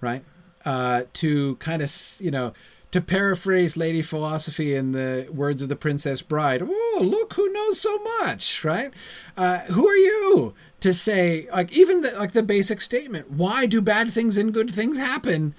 right? 0.00 0.24
Uh, 0.64 1.04
to 1.12 1.54
kind 1.56 1.80
of, 1.82 1.94
you 2.18 2.30
know, 2.30 2.52
to 2.94 3.00
paraphrase 3.00 3.76
Lady 3.76 4.02
Philosophy 4.02 4.72
in 4.72 4.92
the 4.92 5.28
words 5.32 5.60
of 5.60 5.68
the 5.68 5.74
Princess 5.74 6.22
Bride, 6.22 6.62
oh, 6.62 7.00
look 7.02 7.32
who 7.32 7.52
knows 7.52 7.80
so 7.80 7.98
much, 8.20 8.62
right? 8.62 8.94
Uh, 9.36 9.58
who 9.62 9.88
are 9.88 9.96
you 9.96 10.54
to 10.78 10.94
say, 10.94 11.48
like, 11.50 11.72
even 11.72 12.02
the, 12.02 12.12
like 12.12 12.30
the 12.30 12.42
basic 12.44 12.80
statement, 12.80 13.32
why 13.32 13.66
do 13.66 13.80
bad 13.80 14.10
things 14.10 14.36
and 14.36 14.54
good 14.54 14.72
things 14.72 14.96
happen 14.96 15.56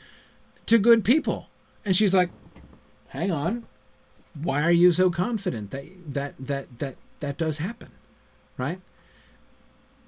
to 0.68 0.78
good 0.78 1.04
people? 1.04 1.50
And 1.84 1.94
she's 1.94 2.16
like, 2.16 2.30
hang 3.10 3.34
on, 3.34 3.66
why 4.42 4.62
are 4.62 4.72
you 4.72 4.94
so 4.94 5.10
confident 5.10 5.72
that 5.72 5.84
that 6.14 6.38
that 6.38 6.80
that 6.80 6.96
that 7.20 7.38
does 7.38 7.58
happen, 7.58 7.90
right? 8.58 8.80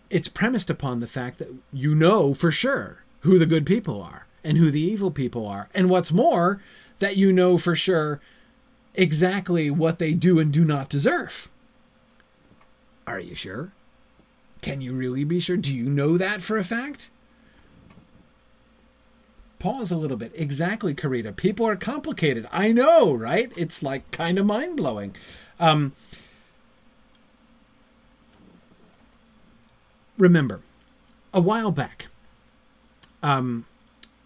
It's 0.09 0.29
premised 0.29 0.69
upon 0.69 1.01
the 1.01 1.07
fact 1.07 1.39
that 1.39 1.53
you 1.73 1.93
know 1.93 2.33
for 2.33 2.51
sure 2.51 3.03
who 3.19 3.37
the 3.37 3.45
good 3.45 3.65
people 3.65 4.01
are 4.01 4.27
and 4.45 4.57
who 4.57 4.71
the 4.71 4.79
evil 4.79 5.11
people 5.11 5.45
are, 5.45 5.67
and 5.73 5.89
what's 5.89 6.13
more 6.13 6.61
that 6.99 7.17
you 7.17 7.31
know 7.31 7.57
for 7.57 7.75
sure 7.75 8.19
exactly 8.95 9.69
what 9.69 9.99
they 9.99 10.13
do 10.13 10.39
and 10.39 10.51
do 10.51 10.65
not 10.65 10.89
deserve. 10.89 11.49
Are 13.05 13.19
you 13.19 13.35
sure? 13.35 13.71
Can 14.61 14.81
you 14.81 14.93
really 14.93 15.23
be 15.23 15.39
sure? 15.39 15.57
Do 15.57 15.73
you 15.73 15.89
know 15.89 16.17
that 16.17 16.41
for 16.41 16.57
a 16.57 16.63
fact? 16.63 17.09
Pause 19.59 19.91
a 19.91 19.97
little 19.97 20.17
bit. 20.17 20.33
Exactly, 20.35 20.93
Karita. 20.93 21.35
People 21.35 21.65
are 21.65 21.75
complicated. 21.75 22.47
I 22.51 22.71
know, 22.71 23.13
right? 23.13 23.51
It's 23.55 23.81
like 23.81 24.09
kind 24.11 24.37
of 24.37 24.45
mind 24.45 24.77
blowing. 24.77 25.15
Um, 25.59 25.93
remember, 30.17 30.61
a 31.33 31.41
while 31.41 31.71
back, 31.71 32.07
um, 33.23 33.65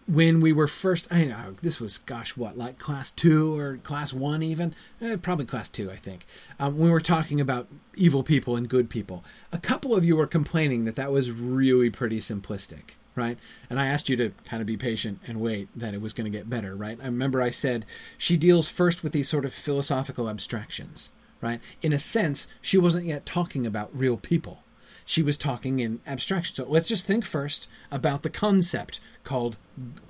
when 0.06 0.40
we 0.40 0.52
were 0.52 0.66
first, 0.66 1.06
I 1.12 1.24
know 1.24 1.52
this 1.62 1.80
was, 1.80 1.98
gosh, 1.98 2.36
what, 2.36 2.58
like 2.58 2.78
class 2.78 3.10
two 3.10 3.56
or 3.58 3.76
class 3.78 4.12
one, 4.12 4.42
even? 4.42 4.74
Eh, 5.00 5.16
probably 5.20 5.46
class 5.46 5.68
two, 5.68 5.90
I 5.90 5.96
think. 5.96 6.26
Um, 6.58 6.78
we 6.78 6.90
were 6.90 7.00
talking 7.00 7.40
about 7.40 7.68
evil 7.94 8.22
people 8.22 8.56
and 8.56 8.68
good 8.68 8.90
people. 8.90 9.24
A 9.52 9.58
couple 9.58 9.94
of 9.94 10.04
you 10.04 10.16
were 10.16 10.26
complaining 10.26 10.84
that 10.84 10.96
that 10.96 11.12
was 11.12 11.30
really 11.30 11.90
pretty 11.90 12.18
simplistic, 12.18 12.94
right? 13.14 13.38
And 13.70 13.78
I 13.78 13.86
asked 13.86 14.08
you 14.08 14.16
to 14.16 14.32
kind 14.44 14.60
of 14.60 14.66
be 14.66 14.76
patient 14.76 15.20
and 15.26 15.40
wait 15.40 15.68
that 15.76 15.94
it 15.94 16.00
was 16.00 16.12
going 16.12 16.30
to 16.30 16.36
get 16.36 16.50
better, 16.50 16.74
right? 16.74 16.98
I 17.00 17.06
remember 17.06 17.40
I 17.40 17.50
said 17.50 17.86
she 18.18 18.36
deals 18.36 18.68
first 18.68 19.04
with 19.04 19.12
these 19.12 19.28
sort 19.28 19.44
of 19.44 19.54
philosophical 19.54 20.28
abstractions, 20.28 21.12
right? 21.40 21.60
In 21.80 21.92
a 21.92 21.98
sense, 21.98 22.48
she 22.60 22.78
wasn't 22.78 23.06
yet 23.06 23.24
talking 23.24 23.66
about 23.66 23.96
real 23.96 24.16
people 24.16 24.61
she 25.04 25.22
was 25.22 25.36
talking 25.36 25.80
in 25.80 26.00
abstraction. 26.06 26.54
So 26.54 26.64
let's 26.68 26.88
just 26.88 27.06
think 27.06 27.24
first 27.24 27.68
about 27.90 28.22
the 28.22 28.30
concept 28.30 29.00
called 29.24 29.56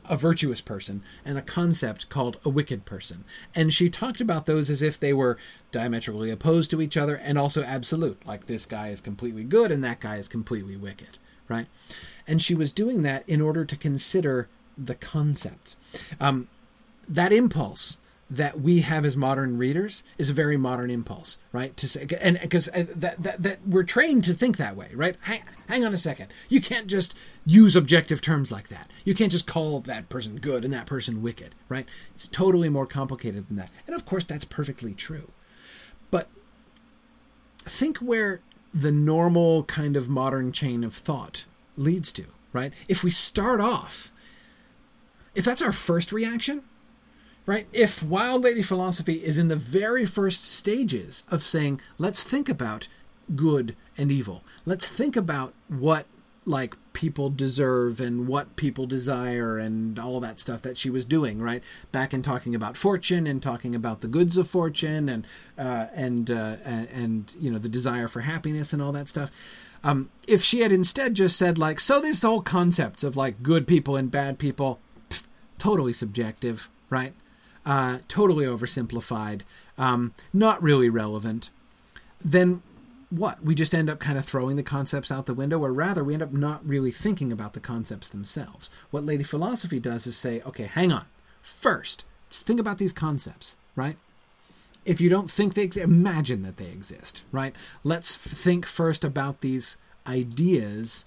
a 0.08 0.16
virtuous 0.16 0.60
person 0.60 1.02
and 1.24 1.38
a 1.38 1.42
concept 1.42 2.08
called 2.08 2.38
a 2.44 2.50
wicked 2.50 2.84
person. 2.84 3.24
And 3.54 3.72
she 3.72 3.88
talked 3.88 4.20
about 4.20 4.46
those 4.46 4.70
as 4.70 4.82
if 4.82 4.98
they 4.98 5.12
were 5.12 5.38
diametrically 5.70 6.30
opposed 6.30 6.70
to 6.72 6.80
each 6.80 6.96
other 6.96 7.16
and 7.16 7.38
also 7.38 7.62
absolute, 7.62 8.26
like 8.26 8.46
this 8.46 8.66
guy 8.66 8.88
is 8.88 9.00
completely 9.00 9.44
good 9.44 9.70
and 9.70 9.82
that 9.84 10.00
guy 10.00 10.16
is 10.16 10.28
completely 10.28 10.76
wicked, 10.76 11.18
right? 11.48 11.66
And 12.26 12.40
she 12.42 12.54
was 12.54 12.72
doing 12.72 13.02
that 13.02 13.28
in 13.28 13.40
order 13.40 13.64
to 13.64 13.76
consider 13.76 14.48
the 14.76 14.94
concept. 14.94 15.76
Um, 16.20 16.48
that 17.08 17.32
impulse 17.32 17.98
that 18.32 18.60
we 18.60 18.80
have 18.80 19.04
as 19.04 19.14
modern 19.14 19.58
readers 19.58 20.04
is 20.16 20.30
a 20.30 20.32
very 20.32 20.56
modern 20.56 20.90
impulse, 20.90 21.38
right? 21.52 21.76
To 21.76 21.86
say, 21.86 22.06
and 22.18 22.40
because 22.40 22.66
uh, 22.68 22.86
that, 22.96 23.22
that 23.22 23.42
that 23.42 23.68
we're 23.68 23.82
trained 23.82 24.24
to 24.24 24.32
think 24.32 24.56
that 24.56 24.74
way, 24.74 24.88
right? 24.94 25.16
Hang, 25.24 25.42
hang 25.68 25.84
on 25.84 25.92
a 25.92 25.98
second. 25.98 26.28
You 26.48 26.62
can't 26.62 26.86
just 26.86 27.16
use 27.44 27.76
objective 27.76 28.22
terms 28.22 28.50
like 28.50 28.68
that. 28.68 28.90
You 29.04 29.14
can't 29.14 29.30
just 29.30 29.46
call 29.46 29.80
that 29.80 30.08
person 30.08 30.36
good 30.36 30.64
and 30.64 30.72
that 30.72 30.86
person 30.86 31.20
wicked, 31.20 31.54
right? 31.68 31.86
It's 32.14 32.26
totally 32.26 32.70
more 32.70 32.86
complicated 32.86 33.48
than 33.48 33.58
that. 33.58 33.70
And 33.86 33.94
of 33.94 34.06
course, 34.06 34.24
that's 34.24 34.46
perfectly 34.46 34.94
true. 34.94 35.30
But 36.10 36.28
think 37.58 37.98
where 37.98 38.40
the 38.72 38.92
normal 38.92 39.64
kind 39.64 39.94
of 39.94 40.08
modern 40.08 40.52
chain 40.52 40.84
of 40.84 40.94
thought 40.94 41.44
leads 41.76 42.10
to, 42.12 42.24
right? 42.54 42.72
If 42.88 43.04
we 43.04 43.10
start 43.10 43.60
off, 43.60 44.10
if 45.34 45.44
that's 45.44 45.60
our 45.60 45.72
first 45.72 46.12
reaction, 46.12 46.62
right? 47.46 47.66
If 47.72 48.02
Wild 48.02 48.44
Lady 48.44 48.62
philosophy 48.62 49.14
is 49.14 49.38
in 49.38 49.48
the 49.48 49.56
very 49.56 50.06
first 50.06 50.44
stages 50.44 51.24
of 51.30 51.42
saying, 51.42 51.80
let's 51.98 52.22
think 52.22 52.48
about 52.48 52.88
good 53.34 53.74
and 53.96 54.12
evil, 54.12 54.42
let's 54.64 54.88
think 54.88 55.16
about 55.16 55.54
what 55.68 56.06
like 56.44 56.74
people 56.92 57.30
deserve 57.30 58.00
and 58.00 58.26
what 58.26 58.56
people 58.56 58.84
desire 58.86 59.58
and 59.58 59.98
all 59.98 60.18
that 60.18 60.40
stuff 60.40 60.60
that 60.62 60.76
she 60.76 60.90
was 60.90 61.04
doing 61.04 61.40
right? 61.40 61.62
Back 61.92 62.12
in 62.12 62.22
talking 62.22 62.54
about 62.54 62.76
fortune 62.76 63.26
and 63.26 63.42
talking 63.42 63.74
about 63.74 64.00
the 64.00 64.08
goods 64.08 64.36
of 64.36 64.48
fortune 64.48 65.08
and 65.08 65.26
uh, 65.56 65.86
and 65.94 66.30
uh, 66.30 66.56
and 66.64 67.34
you 67.38 67.50
know 67.50 67.58
the 67.58 67.68
desire 67.68 68.08
for 68.08 68.20
happiness 68.20 68.72
and 68.72 68.82
all 68.82 68.92
that 68.92 69.08
stuff. 69.08 69.30
Um, 69.84 70.10
if 70.28 70.42
she 70.42 70.60
had 70.60 70.72
instead 70.72 71.14
just 71.14 71.36
said 71.36 71.58
like 71.58 71.80
so 71.80 72.00
this 72.00 72.22
whole 72.22 72.42
concepts 72.42 73.02
of 73.04 73.16
like 73.16 73.42
good 73.42 73.66
people 73.66 73.96
and 73.96 74.10
bad 74.10 74.38
people 74.38 74.80
pff, 75.10 75.26
totally 75.58 75.92
subjective 75.92 76.68
right 76.88 77.14
uh, 77.64 77.98
totally 78.08 78.44
oversimplified, 78.44 79.42
um, 79.78 80.14
not 80.32 80.62
really 80.62 80.88
relevant, 80.88 81.50
then 82.24 82.62
what? 83.10 83.42
We 83.44 83.54
just 83.54 83.74
end 83.74 83.90
up 83.90 83.98
kind 83.98 84.16
of 84.16 84.24
throwing 84.24 84.56
the 84.56 84.62
concepts 84.62 85.12
out 85.12 85.26
the 85.26 85.34
window, 85.34 85.58
or 85.58 85.72
rather, 85.72 86.02
we 86.02 86.14
end 86.14 86.22
up 86.22 86.32
not 86.32 86.66
really 86.66 86.90
thinking 86.90 87.30
about 87.30 87.52
the 87.52 87.60
concepts 87.60 88.08
themselves. 88.08 88.70
What 88.90 89.04
Lady 89.04 89.22
Philosophy 89.22 89.78
does 89.78 90.06
is 90.06 90.16
say, 90.16 90.40
okay, 90.46 90.64
hang 90.64 90.90
on. 90.92 91.04
First, 91.42 92.06
let's 92.26 92.42
think 92.42 92.58
about 92.58 92.78
these 92.78 92.92
concepts, 92.92 93.56
right? 93.76 93.96
If 94.84 95.00
you 95.00 95.10
don't 95.10 95.30
think 95.30 95.54
they 95.54 95.70
imagine 95.80 96.40
that 96.40 96.56
they 96.56 96.66
exist, 96.66 97.22
right? 97.30 97.54
Let's 97.84 98.16
think 98.16 98.64
first 98.64 99.04
about 99.04 99.42
these 99.42 99.76
ideas 100.06 101.04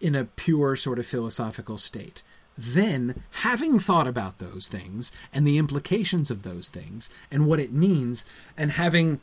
in 0.00 0.14
a 0.14 0.24
pure 0.24 0.76
sort 0.76 0.98
of 0.98 1.06
philosophical 1.06 1.76
state 1.76 2.22
then 2.58 3.22
having 3.30 3.78
thought 3.78 4.08
about 4.08 4.38
those 4.38 4.68
things 4.68 5.12
and 5.32 5.46
the 5.46 5.58
implications 5.58 6.28
of 6.30 6.42
those 6.42 6.68
things 6.68 7.08
and 7.30 7.46
what 7.46 7.60
it 7.60 7.72
means 7.72 8.24
and 8.56 8.72
having 8.72 9.20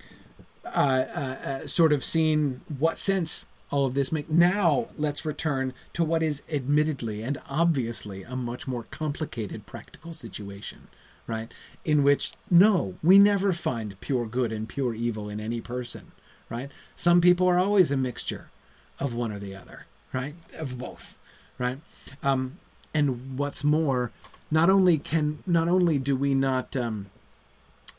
uh, 0.64 1.06
uh, 1.14 1.20
uh, 1.20 1.68
sort 1.68 1.92
of 1.92 2.04
seen 2.04 2.62
what 2.80 2.98
sense 2.98 3.46
all 3.72 3.86
of 3.86 3.94
this 3.94 4.12
make 4.12 4.30
now 4.30 4.88
let's 4.98 5.26
return 5.26 5.74
to 5.92 6.04
what 6.04 6.24
is 6.24 6.42
admittedly 6.50 7.22
and 7.22 7.38
obviously 7.50 8.24
a 8.24 8.36
much 8.36 8.68
more 8.68 8.84
complicated 8.90 9.66
practical 9.66 10.14
situation 10.14 10.88
right? 11.28 11.52
In 11.84 12.04
which 12.04 12.32
no 12.50 12.96
we 13.04 13.20
never 13.20 13.52
find 13.52 14.00
pure 14.00 14.26
good 14.28 14.52
and 14.54 14.70
pure 14.70 14.94
evil 14.94 15.30
in 15.30 15.40
any 15.42 15.60
person 15.60 16.14
right? 16.50 16.70
Some 16.96 17.20
people 17.20 17.48
are 17.50 17.60
always 17.60 17.92
a 17.92 17.98
mixture 17.98 18.50
of 18.98 19.14
one 19.14 19.32
or 19.32 19.40
the 19.40 19.56
other 19.56 19.88
right? 20.14 20.36
Of 20.58 20.78
both 20.78 21.18
right? 21.58 21.80
Um, 22.24 22.60
and 22.96 23.38
what's 23.38 23.64
more, 23.64 24.12
not 24.50 24.70
only 24.70 24.98
can 24.98 25.40
not 25.46 25.68
only 25.68 26.00
do 26.00 26.16
we 26.16 26.34
not 26.34 26.76
um, 26.78 27.08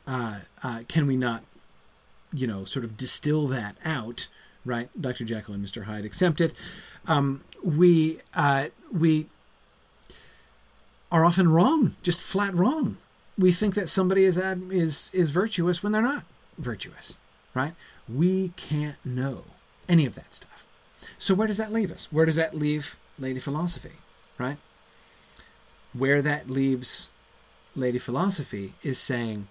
uh, 0.07 0.41
uh, 0.65 0.83
can 0.89 1.07
we 1.07 1.17
not 1.17 1.45
you 2.33 2.47
know 2.47 2.65
sort 2.65 2.85
of 2.85 2.97
distill 2.97 3.47
that 3.49 3.77
out, 3.85 4.27
right? 4.65 4.89
Dr. 4.99 5.25
Jekyll 5.25 5.55
and 5.55 5.65
Mr. 5.65 5.85
Hyde 5.85 6.07
accept 6.07 6.41
it. 6.41 6.55
Um, 7.07 7.45
we 7.63 8.21
uh, 8.35 8.69
we 8.91 9.27
are 11.13 11.25
often 11.25 11.49
wrong, 11.53 11.95
just 12.03 12.21
flat 12.21 12.55
wrong. 12.55 12.97
We 13.39 13.53
think 13.53 13.75
that 13.75 13.91
somebody 13.91 14.25
is 14.25 14.39
ad, 14.39 14.63
is 14.71 15.11
is 15.13 15.29
virtuous 15.29 15.83
when 15.83 15.93
they're 15.93 16.01
not 16.01 16.25
virtuous, 16.57 17.19
right? 17.55 17.75
We 18.09 18.53
can't 18.57 19.05
know 19.05 19.45
any 19.91 20.07
of 20.07 20.15
that 20.15 20.35
stuff. 20.35 20.67
So 21.19 21.35
where 21.35 21.47
does 21.47 21.59
that 21.59 21.71
leave 21.71 21.93
us? 21.93 22.09
Where 22.11 22.25
does 22.25 22.37
that 22.37 22.55
leave 22.55 22.97
Lady 23.19 23.41
Philosophy, 23.41 23.93
right? 24.39 24.57
Where 25.99 26.23
that 26.23 26.51
leaves 26.51 27.11
Lady 27.75 27.99
Philosophy 27.99 28.75
is 28.83 28.99
saying, 28.99 29.49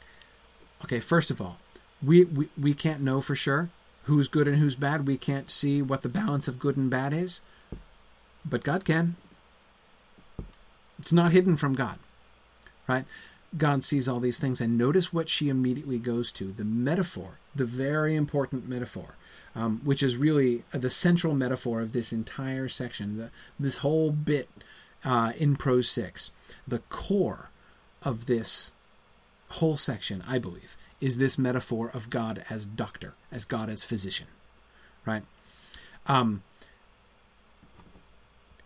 okay, 0.84 1.00
first 1.00 1.32
of 1.32 1.42
all, 1.42 1.58
we, 2.04 2.26
we, 2.26 2.50
we 2.60 2.74
can't 2.74 3.02
know 3.02 3.22
for 3.22 3.36
sure 3.36 3.70
who's 4.04 4.28
good 4.28 4.48
and 4.48 4.58
who's 4.58 4.76
bad. 4.76 5.08
We 5.08 5.18
can't 5.18 5.50
see 5.50 5.82
what 5.82 6.02
the 6.02 6.10
balance 6.10 6.48
of 6.48 6.60
good 6.60 6.78
and 6.78 6.90
bad 6.90 7.14
is, 7.14 7.42
but 8.44 8.64
God 8.64 8.86
can. 8.86 9.16
It's 11.00 11.14
not 11.14 11.32
hidden 11.32 11.58
from 11.58 11.74
God, 11.74 12.00
right? 12.88 13.06
God 13.58 13.84
sees 13.84 14.10
all 14.10 14.20
these 14.20 14.40
things, 14.40 14.60
and 14.60 14.78
notice 14.78 15.14
what 15.14 15.30
she 15.30 15.50
immediately 15.50 15.98
goes 15.98 16.32
to 16.34 16.52
the 16.52 16.66
metaphor, 16.66 17.40
the 17.56 17.66
very 17.66 18.16
important 18.16 18.68
metaphor, 18.68 19.16
um, 19.56 19.80
which 19.84 20.04
is 20.04 20.18
really 20.18 20.64
the 20.72 20.90
central 20.90 21.34
metaphor 21.34 21.82
of 21.82 21.94
this 21.94 22.12
entire 22.12 22.68
section. 22.68 23.18
The, 23.18 23.32
this 23.60 23.78
whole 23.78 24.12
bit 24.12 24.50
uh, 25.04 25.34
in 25.38 25.56
prose 25.56 25.90
six. 25.90 26.32
The 26.68 26.80
core 26.90 27.50
of 28.02 28.26
this 28.26 28.74
whole 29.52 29.78
section, 29.78 30.24
I 30.28 30.38
believe, 30.40 30.78
is 31.02 31.18
this 31.18 31.38
metaphor 31.38 31.92
of 31.94 32.10
God 32.10 32.44
as 32.50 32.66
doctor, 32.66 33.14
as 33.32 33.46
God 33.46 33.70
as 33.70 33.84
physician, 33.84 34.28
right? 35.06 35.24
Um, 36.08 36.42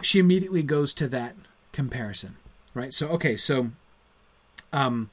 she 0.01 0.19
immediately 0.19 0.63
goes 0.63 0.93
to 0.95 1.07
that 1.07 1.35
comparison, 1.71 2.37
right? 2.73 2.93
So, 2.93 3.07
okay, 3.09 3.35
so 3.35 3.71
um, 4.71 5.09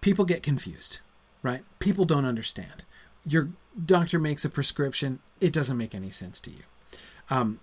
people 0.00 0.24
get 0.24 0.42
confused, 0.42 1.00
right? 1.42 1.62
People 1.78 2.04
don't 2.04 2.24
understand. 2.24 2.84
Your 3.26 3.50
doctor 3.84 4.18
makes 4.18 4.44
a 4.44 4.50
prescription, 4.50 5.20
it 5.40 5.52
doesn't 5.52 5.76
make 5.76 5.94
any 5.94 6.10
sense 6.10 6.40
to 6.40 6.50
you. 6.50 6.62
Um, 7.30 7.60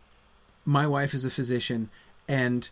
my 0.66 0.88
wife 0.88 1.13
is 1.13 1.26
a 1.26 1.30
physician, 1.30 1.89
and 2.28 2.70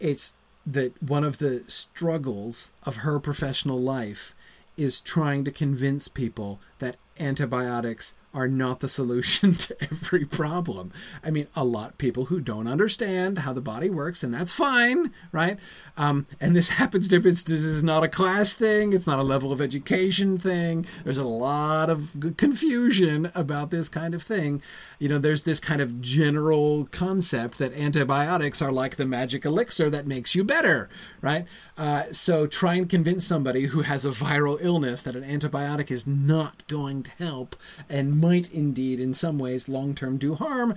it's 0.00 0.32
that 0.66 1.00
one 1.02 1.24
of 1.24 1.38
the 1.38 1.64
struggles 1.68 2.72
of 2.84 2.96
her 2.96 3.18
professional 3.18 3.80
life 3.80 4.34
is 4.76 5.00
trying 5.00 5.44
to 5.44 5.50
convince 5.50 6.08
people 6.08 6.60
that 6.78 6.96
antibiotics 7.18 8.14
are 8.34 8.48
not 8.48 8.80
the 8.80 8.88
solution 8.88 9.52
to 9.52 9.76
every 9.82 10.24
problem. 10.24 10.92
I 11.22 11.30
mean, 11.30 11.46
a 11.54 11.64
lot 11.64 11.90
of 11.90 11.98
people 11.98 12.26
who 12.26 12.40
don't 12.40 12.66
understand 12.66 13.40
how 13.40 13.52
the 13.52 13.60
body 13.60 13.90
works, 13.90 14.22
and 14.22 14.32
that's 14.32 14.52
fine, 14.52 15.12
right? 15.32 15.58
Um, 15.96 16.26
and 16.40 16.56
this 16.56 16.68
happens 16.82 17.08
to 17.08 17.20
this 17.20 17.48
is 17.48 17.82
not 17.82 18.04
a 18.04 18.08
class 18.08 18.54
thing, 18.54 18.92
it's 18.92 19.06
not 19.06 19.18
a 19.18 19.22
level 19.22 19.52
of 19.52 19.60
education 19.60 20.38
thing. 20.38 20.86
There's 21.04 21.18
a 21.18 21.24
lot 21.24 21.90
of 21.90 22.34
confusion 22.36 23.30
about 23.34 23.70
this 23.70 23.88
kind 23.88 24.14
of 24.14 24.22
thing. 24.22 24.62
You 24.98 25.08
know, 25.08 25.18
there's 25.18 25.42
this 25.42 25.60
kind 25.60 25.80
of 25.80 26.00
general 26.00 26.88
concept 26.90 27.58
that 27.58 27.74
antibiotics 27.74 28.62
are 28.62 28.72
like 28.72 28.96
the 28.96 29.06
magic 29.06 29.44
elixir 29.44 29.90
that 29.90 30.06
makes 30.06 30.34
you 30.34 30.44
better, 30.44 30.88
right? 31.20 31.46
Uh, 31.76 32.04
so 32.12 32.46
try 32.46 32.74
and 32.74 32.88
convince 32.88 33.26
somebody 33.26 33.66
who 33.66 33.82
has 33.82 34.04
a 34.04 34.10
viral 34.10 34.58
illness 34.60 35.02
that 35.02 35.16
an 35.16 35.22
antibiotic 35.22 35.90
is 35.90 36.06
not 36.06 36.66
going 36.68 37.01
to 37.02 37.10
help 37.18 37.56
and 37.88 38.20
might 38.20 38.52
indeed, 38.52 39.00
in 39.00 39.14
some 39.14 39.38
ways, 39.38 39.68
long 39.68 39.94
term 39.94 40.18
do 40.18 40.34
harm, 40.34 40.74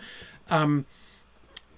um, 0.49 0.85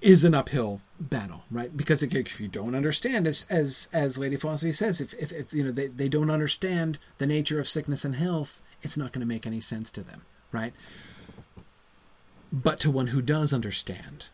is 0.02 0.24
an 0.24 0.36
uphill 0.36 0.82
battle, 1.00 1.44
right? 1.50 1.76
Because 1.76 2.04
if 2.04 2.40
you 2.40 2.48
don't 2.48 2.76
understand, 2.76 3.28
as 3.28 3.46
as 3.50 3.90
as 3.92 4.18
Lady 4.18 4.36
Philosophy 4.36 4.72
says, 4.72 5.02
if 5.02 5.14
if, 5.16 5.32
if 5.32 5.54
you 5.54 5.64
know 5.64 5.72
they, 5.72 5.88
they 5.88 6.10
don't 6.10 6.30
understand 6.30 7.00
the 7.18 7.28
nature 7.28 7.60
of 7.60 7.68
sickness 7.68 8.06
and 8.06 8.16
health, 8.16 8.62
it's 8.82 8.98
not 8.98 9.12
going 9.12 9.22
to 9.22 9.28
make 9.28 9.48
any 9.48 9.60
sense 9.60 9.92
to 9.92 10.04
them, 10.04 10.24
right? 10.52 10.74
But 12.52 12.80
to 12.82 12.92
one 12.92 13.08
who 13.08 13.22
does 13.22 13.54
understand, 13.54 14.30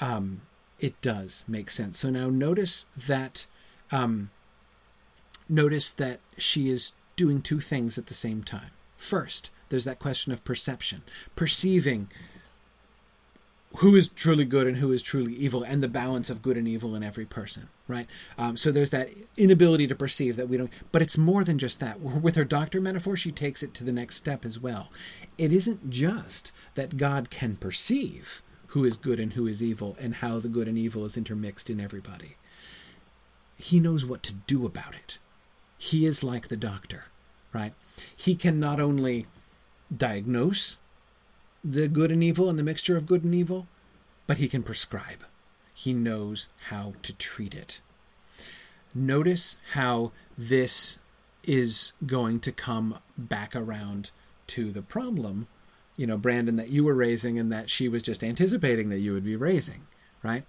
um, 0.00 0.42
it 0.78 1.00
does 1.00 1.44
make 1.48 1.70
sense. 1.70 1.98
So 1.98 2.10
now 2.10 2.28
notice 2.28 2.86
that, 2.96 3.46
um, 3.90 4.30
notice 5.48 5.90
that 5.92 6.20
she 6.36 6.68
is 6.68 6.92
doing 7.16 7.40
two 7.40 7.60
things 7.60 7.96
at 7.98 8.06
the 8.06 8.14
same 8.14 8.42
time. 8.42 8.70
First, 8.98 9.50
there's 9.70 9.84
that 9.86 9.98
question 9.98 10.32
of 10.32 10.44
perception, 10.44 11.02
perceiving 11.34 12.08
who 13.76 13.94
is 13.96 14.08
truly 14.08 14.44
good 14.44 14.66
and 14.66 14.78
who 14.78 14.92
is 14.92 15.02
truly 15.02 15.34
evil, 15.34 15.62
and 15.62 15.82
the 15.82 15.88
balance 15.88 16.28
of 16.28 16.42
good 16.42 16.56
and 16.56 16.66
evil 16.66 16.94
in 16.94 17.02
every 17.02 17.24
person, 17.24 17.68
right? 17.86 18.06
Um, 18.36 18.56
so 18.56 18.70
there's 18.70 18.90
that 18.90 19.10
inability 19.36 19.86
to 19.86 19.94
perceive 19.94 20.36
that 20.36 20.48
we 20.48 20.56
don't. 20.56 20.72
But 20.90 21.02
it's 21.02 21.16
more 21.16 21.44
than 21.44 21.58
just 21.58 21.78
that. 21.80 22.00
With 22.00 22.34
her 22.36 22.44
doctor 22.44 22.80
metaphor, 22.80 23.16
she 23.16 23.30
takes 23.30 23.62
it 23.62 23.74
to 23.74 23.84
the 23.84 23.92
next 23.92 24.16
step 24.16 24.44
as 24.44 24.58
well. 24.58 24.90
It 25.36 25.52
isn't 25.52 25.90
just 25.90 26.52
that 26.74 26.96
God 26.96 27.30
can 27.30 27.56
perceive 27.56 28.42
who 28.68 28.84
is 28.84 28.96
good 28.96 29.18
and 29.18 29.32
who 29.32 29.46
is 29.46 29.62
evil, 29.62 29.96
and 29.98 30.16
how 30.16 30.38
the 30.38 30.48
good 30.48 30.68
and 30.68 30.76
evil 30.76 31.04
is 31.04 31.16
intermixed 31.16 31.70
in 31.70 31.80
everybody. 31.80 32.36
He 33.56 33.80
knows 33.80 34.04
what 34.04 34.22
to 34.24 34.34
do 34.34 34.66
about 34.66 34.94
it. 34.94 35.18
He 35.78 36.04
is 36.04 36.22
like 36.22 36.48
the 36.48 36.56
doctor, 36.56 37.04
right? 37.52 37.72
He 38.16 38.34
can 38.34 38.60
not 38.60 38.80
only 38.80 39.26
diagnose 39.94 40.78
the 41.64 41.88
good 41.88 42.10
and 42.10 42.22
evil 42.22 42.48
and 42.48 42.58
the 42.58 42.62
mixture 42.62 42.96
of 42.96 43.06
good 43.06 43.24
and 43.24 43.34
evil, 43.34 43.66
but 44.26 44.38
he 44.38 44.48
can 44.48 44.62
prescribe. 44.62 45.24
He 45.74 45.92
knows 45.92 46.48
how 46.68 46.94
to 47.02 47.12
treat 47.12 47.54
it. 47.54 47.80
Notice 48.94 49.58
how 49.72 50.12
this 50.36 50.98
is 51.44 51.92
going 52.04 52.40
to 52.40 52.52
come 52.52 52.98
back 53.16 53.54
around 53.54 54.10
to 54.48 54.70
the 54.70 54.82
problem, 54.82 55.46
you 55.96 56.06
know, 56.06 56.16
Brandon, 56.16 56.56
that 56.56 56.70
you 56.70 56.84
were 56.84 56.94
raising 56.94 57.38
and 57.38 57.52
that 57.52 57.70
she 57.70 57.88
was 57.88 58.02
just 58.02 58.24
anticipating 58.24 58.88
that 58.88 59.00
you 59.00 59.12
would 59.12 59.24
be 59.24 59.36
raising, 59.36 59.86
right? 60.22 60.44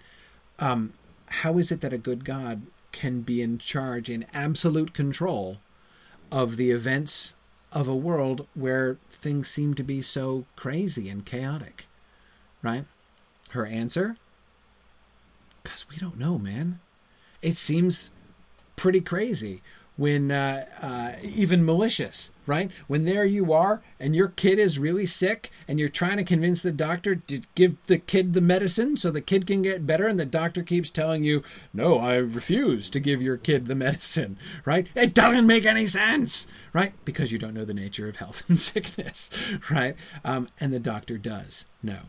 Um, 0.58 0.93
how 1.28 1.58
is 1.58 1.72
it 1.72 1.82
that 1.82 1.93
a 1.93 1.97
good 1.97 2.26
God 2.26 2.64
can 2.91 3.22
be 3.22 3.41
in 3.41 3.58
charge, 3.58 4.10
in 4.10 4.26
absolute 4.34 4.93
control 4.93 5.58
of 6.32 6.58
the 6.58 6.72
events 6.72 7.36
of 7.72 7.88
a 7.88 7.96
world 7.96 8.48
where 8.54 8.98
things 9.10 9.48
seem 9.48 9.74
to 9.76 9.84
be 9.84 10.02
so 10.02 10.46
crazy 10.56 11.10
and 11.10 11.26
chaotic, 11.26 11.88
right? 12.62 12.86
Her 13.52 13.66
answer? 13.66 14.18
Because 15.64 15.88
we 15.90 15.98
don't 15.98 16.18
know, 16.18 16.38
man. 16.38 16.80
It 17.42 17.58
seems 17.58 18.12
pretty 18.76 19.02
crazy 19.02 19.62
when 20.00 20.32
uh, 20.32 20.66
uh, 20.82 21.12
even 21.22 21.66
malicious, 21.66 22.32
right? 22.45 22.72
When 22.88 23.04
there 23.04 23.26
you 23.26 23.52
are 23.52 23.82
and 24.00 24.16
your 24.16 24.30
kid 24.30 24.58
is 24.58 24.80
really 24.80 25.06
sick 25.06 25.52
and 25.68 25.78
you're 25.78 25.89
trying 25.89 26.16
to 26.16 26.24
convince 26.24 26.62
the 26.62 26.72
doctor 26.72 27.18
to 27.18 27.41
give 27.54 27.76
the 27.88 27.97
kid 27.97 28.34
the 28.34 28.39
medicine 28.39 28.95
so 28.95 29.12
the 29.12 29.20
kid 29.20 29.45
can 29.45 29.62
get 29.62 29.86
better, 29.86 30.08
and 30.08 30.18
the 30.18 30.26
doctor 30.26 30.64
keeps 30.64 30.89
telling 30.89 31.26
you, 31.26 31.43
No, 31.74 31.97
I 31.97 32.16
refuse 32.16 32.89
to 32.91 33.02
give 33.02 33.22
your 33.22 33.36
kid 33.36 33.66
the 33.66 33.76
medicine, 33.89 34.38
right? 34.64 34.88
It 34.95 35.14
doesn't 35.14 35.45
make 35.45 35.66
any 35.66 35.86
sense, 35.86 36.47
right? 36.72 36.93
Because 37.04 37.34
you 37.34 37.38
don't 37.38 37.54
know 37.54 37.66
the 37.66 37.74
nature 37.74 38.08
of 38.08 38.16
health 38.16 38.45
and 38.50 38.58
sickness, 38.58 39.30
right? 39.70 39.97
Um, 40.24 40.47
and 40.62 40.74
the 40.74 40.80
doctor 40.80 41.18
does 41.18 41.66
know 41.84 42.04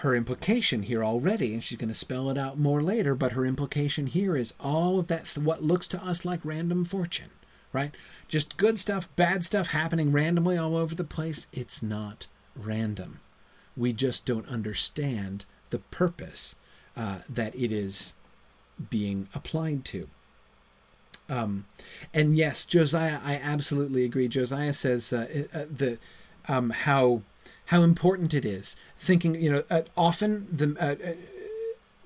her 0.00 0.14
implication 0.14 0.84
here 0.84 1.04
already, 1.04 1.52
and 1.52 1.62
she's 1.62 1.76
going 1.76 1.88
to 1.88 1.94
spell 1.94 2.30
it 2.30 2.38
out 2.38 2.58
more 2.58 2.82
later, 2.82 3.14
but 3.14 3.32
her 3.32 3.44
implication 3.44 4.06
here 4.06 4.34
is 4.34 4.54
all 4.58 4.98
of 4.98 5.08
that, 5.08 5.28
what 5.36 5.62
looks 5.62 5.86
to 5.88 6.02
us 6.02 6.24
like 6.24 6.40
random 6.42 6.86
fortune, 6.86 7.30
right? 7.72 7.94
Just 8.26 8.56
good 8.56 8.78
stuff, 8.78 9.14
bad 9.16 9.44
stuff 9.44 9.68
happening 9.68 10.10
randomly 10.10 10.56
all 10.56 10.74
over 10.74 10.94
the 10.94 11.04
place. 11.04 11.48
It's 11.52 11.82
not 11.82 12.28
random. 12.56 13.20
We 13.76 13.92
just 13.92 14.24
don't 14.24 14.48
understand 14.48 15.44
the 15.68 15.80
purpose 15.80 16.56
uh, 16.96 17.20
that 17.28 17.54
it 17.54 17.70
is 17.70 18.14
being 18.88 19.28
applied 19.34 19.84
to. 19.86 20.08
Um, 21.28 21.66
and 22.14 22.36
yes, 22.36 22.64
Josiah, 22.64 23.20
I 23.22 23.34
absolutely 23.34 24.04
agree. 24.04 24.28
Josiah 24.28 24.72
says 24.72 25.12
uh, 25.12 25.44
uh, 25.52 25.64
the 25.70 25.98
um, 26.48 26.70
how 26.70 27.22
how 27.70 27.82
important 27.82 28.34
it 28.34 28.44
is. 28.44 28.74
Thinking, 28.98 29.40
you 29.40 29.48
know, 29.48 29.62
uh, 29.70 29.82
often 29.96 30.44
the 30.50 30.76
uh, 30.80 31.10
uh, 31.10 31.14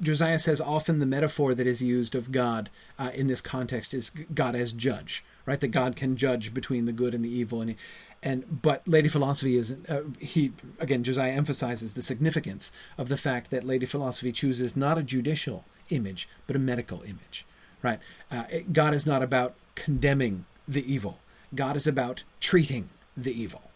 Josiah 0.03 0.39
says 0.39 0.61
often 0.61 0.99
the 0.99 1.07
metaphor 1.07 1.55
that 1.55 1.67
is 1.67 1.81
used 1.81 2.15
of 2.15 2.31
God 2.31 2.69
uh, 2.99 3.11
in 3.15 3.29
this 3.29 3.41
context 3.41 3.95
is 3.95 4.11
God 4.11 4.55
as 4.55 4.73
judge, 4.73 5.25
right? 5.47 5.59
That 5.59 5.69
God 5.69 5.97
can 5.97 6.19
judge 6.19 6.53
between 6.53 6.85
the 6.85 6.93
good 6.93 7.15
and 7.15 7.25
the 7.25 7.35
evil, 7.35 7.63
and 7.63 7.77
and 8.23 8.61
but 8.61 8.87
Lady 8.87 9.09
Philosophy 9.09 9.57
is 9.57 9.75
uh, 9.89 10.03
he 10.21 10.53
again 10.79 11.03
Josiah 11.03 11.33
emphasizes 11.33 11.95
the 11.95 12.03
significance 12.03 12.71
of 12.99 13.09
the 13.09 13.17
fact 13.17 13.51
that 13.51 13.65
Lady 13.65 13.87
Philosophy 13.87 14.33
chooses 14.33 14.77
not 14.77 14.99
a 14.99 15.03
judicial 15.03 15.65
image 15.89 16.29
but 16.47 16.57
a 16.57 16.59
medical 16.59 17.01
image, 17.05 17.47
right? 17.83 18.01
Uh, 18.31 18.45
God 18.71 18.93
is 18.93 19.07
not 19.07 19.23
about 19.23 19.55
condemning 19.77 20.45
the 20.69 20.93
evil. 20.93 21.21
God 21.55 21.75
is 21.75 21.87
about 21.87 22.23
treating 22.39 22.91
the 23.17 23.33
evil, 23.33 23.71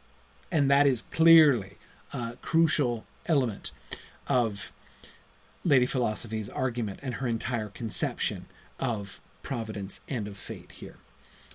and 0.53 0.71
that 0.71 0.87
is 0.87 1.03
clearly 1.11 1.78
uh, 2.13 2.35
crucial 2.43 3.05
element 3.27 3.73
of 4.27 4.73
Lady 5.65 5.87
Philosophy's 5.87 6.49
argument 6.49 7.01
and 7.03 7.15
her 7.15 7.27
entire 7.27 7.69
conception 7.69 8.47
of 8.79 9.21
providence 9.43 10.01
and 10.09 10.27
of 10.29 10.37
fate 10.37 10.73
here. 10.73 10.97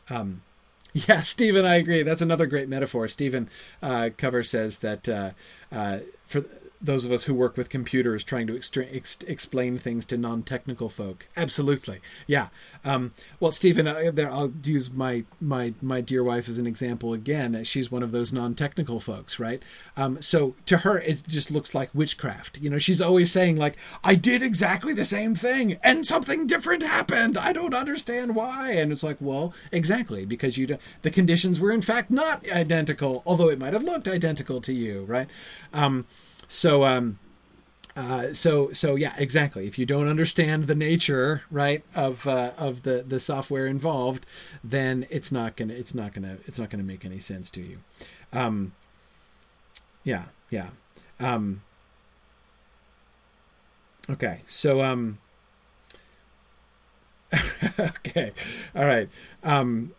Um, 0.09 0.41
yeah, 0.93 1.21
Stephen, 1.21 1.65
I 1.65 1.75
agree. 1.75 2.03
That's 2.03 2.21
another 2.21 2.45
great 2.45 2.69
metaphor. 2.69 3.07
Stephen 3.07 3.49
uh, 3.81 4.09
Cover 4.17 4.43
says 4.43 4.79
that 4.79 5.09
uh, 5.09 5.31
uh, 5.71 5.99
for 6.25 6.45
those 6.83 7.05
of 7.05 7.11
us 7.11 7.23
who 7.23 7.33
work 7.33 7.55
with 7.55 7.69
computers 7.69 8.23
trying 8.23 8.45
to 8.47 8.57
ex- 8.57 9.17
explain 9.25 9.77
things 9.77 10.05
to 10.07 10.17
non-technical 10.17 10.89
folk. 10.89 11.27
Absolutely, 11.37 11.99
yeah. 12.27 12.49
Um, 12.83 13.13
well, 13.39 13.53
Stephen, 13.53 13.87
uh, 13.87 14.11
I'll 14.29 14.51
use 14.63 14.91
my 14.91 15.23
my 15.39 15.73
my 15.81 16.01
dear 16.01 16.23
wife 16.23 16.49
as 16.49 16.57
an 16.57 16.67
example 16.67 17.13
again. 17.13 17.63
She's 17.63 17.89
one 17.89 18.03
of 18.03 18.11
those 18.11 18.33
non-technical 18.33 18.99
folks, 18.99 19.39
right? 19.39 19.63
Um, 19.95 20.21
so 20.21 20.55
to 20.65 20.79
her, 20.79 20.97
it 20.99 21.23
just 21.27 21.49
looks 21.49 21.73
like 21.73 21.89
witchcraft. 21.93 22.59
You 22.59 22.69
know, 22.69 22.79
she's 22.79 23.01
always 23.01 23.31
saying 23.31 23.55
like, 23.55 23.77
"I 24.03 24.15
did 24.15 24.41
exactly 24.41 24.93
the 24.93 25.05
same 25.05 25.35
thing, 25.35 25.77
and 25.83 26.05
something 26.05 26.45
different 26.47 26.83
happened. 26.83 27.37
I 27.37 27.53
don't 27.53 27.73
understand 27.73 28.35
why." 28.35 28.71
And 28.71 28.91
it's 28.91 29.03
like, 29.03 29.17
well, 29.21 29.53
exactly 29.71 30.25
because 30.25 30.57
you 30.57 30.77
the 31.01 31.09
conditions 31.11 31.59
were 31.59 31.71
in 31.71 31.81
fact 31.81 32.11
not 32.11 32.49
identical, 32.49 33.23
although 33.25 33.49
it 33.49 33.59
might 33.59 33.73
have 33.73 33.83
looked 33.83 34.07
identical 34.07 34.59
to 34.61 34.73
you, 34.73 35.03
right? 35.05 35.29
Um, 35.73 36.05
so 36.53 36.83
um, 36.83 37.17
uh, 37.97 38.31
so 38.31 38.71
so 38.71 38.95
yeah, 38.95 39.13
exactly. 39.17 39.67
If 39.67 39.79
you 39.79 39.85
don't 39.85 40.07
understand 40.07 40.65
the 40.65 40.75
nature 40.75 41.43
right 41.49 41.83
of 41.95 42.27
uh, 42.27 42.51
of 42.57 42.83
the 42.83 43.03
the 43.05 43.19
software 43.19 43.65
involved, 43.65 44.25
then 44.63 45.07
it's 45.09 45.31
not 45.31 45.55
gonna 45.55 45.73
it's 45.73 45.95
not 45.95 46.13
gonna 46.13 46.37
it's 46.45 46.59
not 46.59 46.69
gonna 46.69 46.83
make 46.83 47.05
any 47.05 47.19
sense 47.19 47.49
to 47.51 47.61
you. 47.61 47.79
Um, 48.31 48.73
yeah, 50.03 50.25
yeah. 50.51 50.69
Um, 51.19 51.63
okay, 54.09 54.41
so 54.45 54.81
um, 54.81 55.17
okay, 57.79 58.31
all 58.75 58.85
right. 58.85 59.09
Um, 59.43 59.93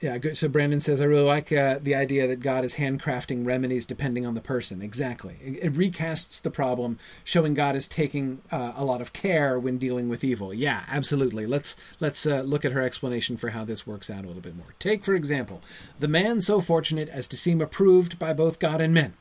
Yeah, 0.00 0.16
good. 0.16 0.38
So 0.38 0.48
Brandon 0.48 0.80
says, 0.80 1.02
I 1.02 1.04
really 1.04 1.24
like 1.24 1.52
uh, 1.52 1.78
the 1.78 1.94
idea 1.94 2.26
that 2.26 2.40
God 2.40 2.64
is 2.64 2.76
handcrafting 2.76 3.44
remedies 3.44 3.84
depending 3.84 4.24
on 4.24 4.32
the 4.32 4.40
person. 4.40 4.80
Exactly. 4.80 5.36
It, 5.44 5.64
it 5.64 5.72
recasts 5.74 6.40
the 6.40 6.50
problem, 6.50 6.98
showing 7.22 7.52
God 7.52 7.76
is 7.76 7.86
taking 7.86 8.40
uh, 8.50 8.72
a 8.76 8.84
lot 8.84 9.02
of 9.02 9.12
care 9.12 9.60
when 9.60 9.76
dealing 9.76 10.08
with 10.08 10.24
evil. 10.24 10.54
Yeah, 10.54 10.84
absolutely. 10.88 11.44
Let's 11.44 11.76
let's 12.00 12.24
uh, 12.24 12.40
look 12.40 12.64
at 12.64 12.72
her 12.72 12.80
explanation 12.80 13.36
for 13.36 13.50
how 13.50 13.66
this 13.66 13.86
works 13.86 14.08
out 14.08 14.24
a 14.24 14.26
little 14.26 14.40
bit 14.40 14.56
more. 14.56 14.74
Take, 14.78 15.04
for 15.04 15.14
example, 15.14 15.60
the 15.98 16.08
man 16.08 16.40
so 16.40 16.62
fortunate 16.62 17.10
as 17.10 17.28
to 17.28 17.36
seem 17.36 17.60
approved 17.60 18.18
by 18.18 18.32
both 18.32 18.58
God 18.58 18.80
and 18.80 18.94
men. 18.94 19.12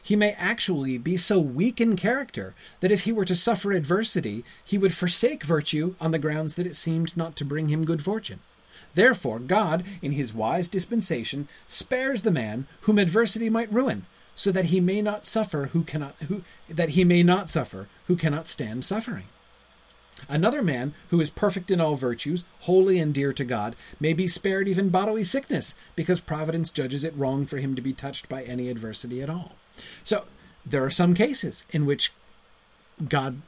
He 0.00 0.14
may 0.14 0.32
actually 0.32 0.96
be 0.96 1.16
so 1.16 1.40
weak 1.40 1.80
in 1.80 1.96
character 1.96 2.54
that 2.78 2.92
if 2.92 3.02
he 3.02 3.10
were 3.12 3.24
to 3.24 3.34
suffer 3.34 3.72
adversity, 3.72 4.44
he 4.64 4.78
would 4.78 4.94
forsake 4.94 5.42
virtue 5.42 5.96
on 6.00 6.12
the 6.12 6.20
grounds 6.20 6.54
that 6.54 6.66
it 6.66 6.76
seemed 6.76 7.16
not 7.16 7.34
to 7.36 7.44
bring 7.44 7.68
him 7.68 7.84
good 7.84 8.02
fortune. 8.02 8.40
Therefore, 8.94 9.38
God, 9.38 9.84
in 10.02 10.12
his 10.12 10.34
wise 10.34 10.68
dispensation, 10.68 11.48
spares 11.68 12.22
the 12.22 12.30
man 12.30 12.66
whom 12.82 12.98
adversity 12.98 13.48
might 13.48 13.72
ruin, 13.72 14.06
so 14.34 14.50
that 14.52 14.66
he 14.66 14.80
may 14.80 15.02
not 15.02 15.26
suffer 15.26 15.66
who 15.66 15.84
cannot 15.84 16.14
who 16.28 16.42
that 16.68 16.90
he 16.90 17.04
may 17.04 17.22
not 17.22 17.50
suffer 17.50 17.88
who 18.06 18.16
cannot 18.16 18.48
stand 18.48 18.84
suffering. 18.84 19.24
Another 20.28 20.62
man 20.62 20.92
who 21.08 21.20
is 21.20 21.30
perfect 21.30 21.70
in 21.70 21.80
all 21.80 21.94
virtues, 21.94 22.44
holy 22.60 22.98
and 22.98 23.14
dear 23.14 23.32
to 23.32 23.44
God, 23.44 23.74
may 23.98 24.12
be 24.12 24.28
spared 24.28 24.68
even 24.68 24.90
bodily 24.90 25.24
sickness, 25.24 25.74
because 25.96 26.20
providence 26.20 26.70
judges 26.70 27.04
it 27.04 27.16
wrong 27.16 27.46
for 27.46 27.58
him 27.58 27.74
to 27.74 27.82
be 27.82 27.92
touched 27.92 28.28
by 28.28 28.42
any 28.42 28.68
adversity 28.68 29.22
at 29.22 29.30
all. 29.30 29.52
So 30.04 30.24
there 30.64 30.84
are 30.84 30.90
some 30.90 31.14
cases 31.14 31.64
in 31.70 31.86
which 31.86 32.12
God 33.08 33.40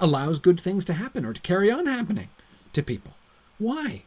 allows 0.00 0.38
good 0.38 0.60
things 0.60 0.84
to 0.86 0.94
happen 0.94 1.24
or 1.24 1.32
to 1.32 1.40
carry 1.40 1.70
on 1.70 1.86
happening 1.86 2.30
to 2.72 2.82
people. 2.82 3.14
Why? 3.58 4.02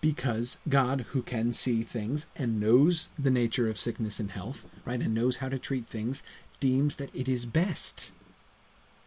Because 0.00 0.58
God, 0.68 1.02
who 1.08 1.22
can 1.22 1.52
see 1.52 1.82
things 1.82 2.28
and 2.36 2.60
knows 2.60 3.10
the 3.18 3.30
nature 3.30 3.68
of 3.68 3.78
sickness 3.78 4.18
and 4.18 4.30
health, 4.30 4.66
right, 4.84 5.00
and 5.00 5.14
knows 5.14 5.38
how 5.38 5.48
to 5.48 5.58
treat 5.58 5.86
things, 5.86 6.22
deems 6.60 6.96
that 6.96 7.14
it 7.14 7.28
is 7.28 7.46
best, 7.46 8.12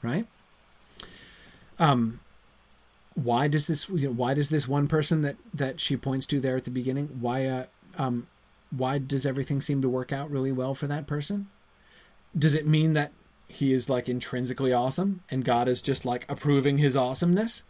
right? 0.01 0.27
Um, 1.79 2.19
why 3.15 3.47
does 3.47 3.67
this? 3.67 3.89
You 3.89 4.07
know, 4.07 4.13
why 4.13 4.33
does 4.33 4.49
this 4.49 4.67
one 4.67 4.87
person 4.87 5.23
that 5.23 5.37
that 5.53 5.79
she 5.81 5.97
points 5.97 6.25
to 6.27 6.39
there 6.39 6.57
at 6.57 6.65
the 6.65 6.71
beginning? 6.71 7.07
Why, 7.19 7.45
uh, 7.45 7.65
um, 7.97 8.27
why 8.69 8.99
does 8.99 9.25
everything 9.25 9.61
seem 9.61 9.81
to 9.81 9.89
work 9.89 10.13
out 10.13 10.29
really 10.29 10.51
well 10.51 10.75
for 10.75 10.87
that 10.87 11.07
person? 11.07 11.47
Does 12.37 12.53
it 12.53 12.67
mean 12.67 12.93
that 12.93 13.11
he 13.47 13.73
is 13.73 13.89
like 13.89 14.09
intrinsically 14.09 14.73
awesome 14.73 15.23
and 15.31 15.45
God 15.45 15.67
is 15.67 15.81
just 15.81 16.05
like 16.05 16.25
approving 16.29 16.77
his 16.77 16.95
awesomeness? 16.95 17.63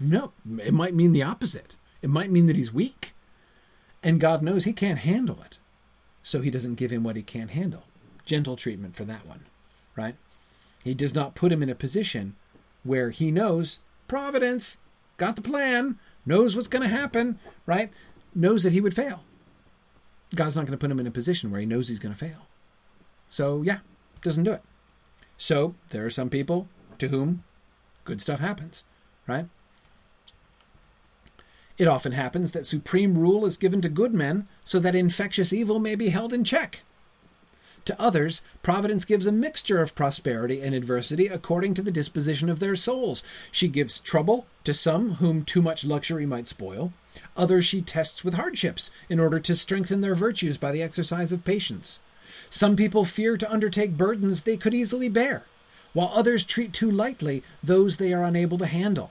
No, 0.00 0.32
it 0.58 0.74
might 0.74 0.94
mean 0.94 1.12
the 1.12 1.22
opposite 1.22 1.76
it 2.04 2.10
might 2.10 2.30
mean 2.30 2.44
that 2.44 2.56
he's 2.56 2.72
weak. 2.72 3.14
And 4.02 4.20
God 4.20 4.42
knows 4.42 4.64
he 4.64 4.74
can't 4.74 4.98
handle 4.98 5.40
it. 5.42 5.56
So 6.22 6.42
he 6.42 6.50
doesn't 6.50 6.74
give 6.74 6.90
him 6.90 7.02
what 7.02 7.16
he 7.16 7.22
can't 7.22 7.52
handle. 7.52 7.84
Gentle 8.26 8.56
treatment 8.56 8.94
for 8.94 9.06
that 9.06 9.26
one, 9.26 9.46
right? 9.96 10.16
He 10.84 10.92
does 10.92 11.14
not 11.14 11.34
put 11.34 11.50
him 11.50 11.62
in 11.62 11.70
a 11.70 11.74
position 11.74 12.36
where 12.82 13.08
he 13.08 13.30
knows 13.30 13.78
providence, 14.06 14.76
got 15.16 15.34
the 15.34 15.40
plan, 15.40 15.98
knows 16.26 16.54
what's 16.54 16.68
going 16.68 16.82
to 16.82 16.94
happen, 16.94 17.38
right? 17.64 17.90
Knows 18.34 18.64
that 18.64 18.74
he 18.74 18.82
would 18.82 18.94
fail. 18.94 19.24
God's 20.34 20.56
not 20.56 20.66
going 20.66 20.78
to 20.78 20.82
put 20.82 20.90
him 20.90 21.00
in 21.00 21.06
a 21.06 21.10
position 21.10 21.50
where 21.50 21.60
he 21.60 21.66
knows 21.66 21.88
he's 21.88 21.98
going 21.98 22.14
to 22.14 22.20
fail. 22.20 22.48
So, 23.28 23.62
yeah, 23.62 23.78
doesn't 24.20 24.44
do 24.44 24.52
it. 24.52 24.62
So, 25.38 25.74
there 25.88 26.04
are 26.04 26.10
some 26.10 26.28
people 26.28 26.68
to 26.98 27.08
whom 27.08 27.44
good 28.04 28.20
stuff 28.20 28.40
happens, 28.40 28.84
right? 29.26 29.46
It 31.76 31.88
often 31.88 32.12
happens 32.12 32.52
that 32.52 32.66
supreme 32.66 33.18
rule 33.18 33.44
is 33.44 33.56
given 33.56 33.80
to 33.80 33.88
good 33.88 34.14
men 34.14 34.46
so 34.62 34.78
that 34.78 34.94
infectious 34.94 35.52
evil 35.52 35.80
may 35.80 35.94
be 35.96 36.10
held 36.10 36.32
in 36.32 36.44
check. 36.44 36.82
To 37.86 38.00
others, 38.00 38.42
Providence 38.62 39.04
gives 39.04 39.26
a 39.26 39.32
mixture 39.32 39.82
of 39.82 39.94
prosperity 39.94 40.62
and 40.62 40.74
adversity 40.74 41.26
according 41.26 41.74
to 41.74 41.82
the 41.82 41.90
disposition 41.90 42.48
of 42.48 42.58
their 42.58 42.76
souls. 42.76 43.24
She 43.52 43.68
gives 43.68 44.00
trouble 44.00 44.46
to 44.64 44.72
some 44.72 45.16
whom 45.16 45.44
too 45.44 45.60
much 45.60 45.84
luxury 45.84 46.24
might 46.24 46.48
spoil. 46.48 46.92
Others 47.36 47.66
she 47.66 47.82
tests 47.82 48.24
with 48.24 48.34
hardships 48.34 48.90
in 49.08 49.20
order 49.20 49.38
to 49.40 49.54
strengthen 49.54 50.00
their 50.00 50.14
virtues 50.14 50.56
by 50.56 50.72
the 50.72 50.82
exercise 50.82 51.30
of 51.30 51.44
patience. 51.44 52.00
Some 52.48 52.74
people 52.74 53.04
fear 53.04 53.36
to 53.36 53.52
undertake 53.52 53.96
burdens 53.96 54.42
they 54.42 54.56
could 54.56 54.74
easily 54.74 55.08
bear, 55.08 55.44
while 55.92 56.10
others 56.14 56.44
treat 56.44 56.72
too 56.72 56.90
lightly 56.90 57.42
those 57.62 57.98
they 57.98 58.14
are 58.14 58.24
unable 58.24 58.58
to 58.58 58.66
handle. 58.66 59.10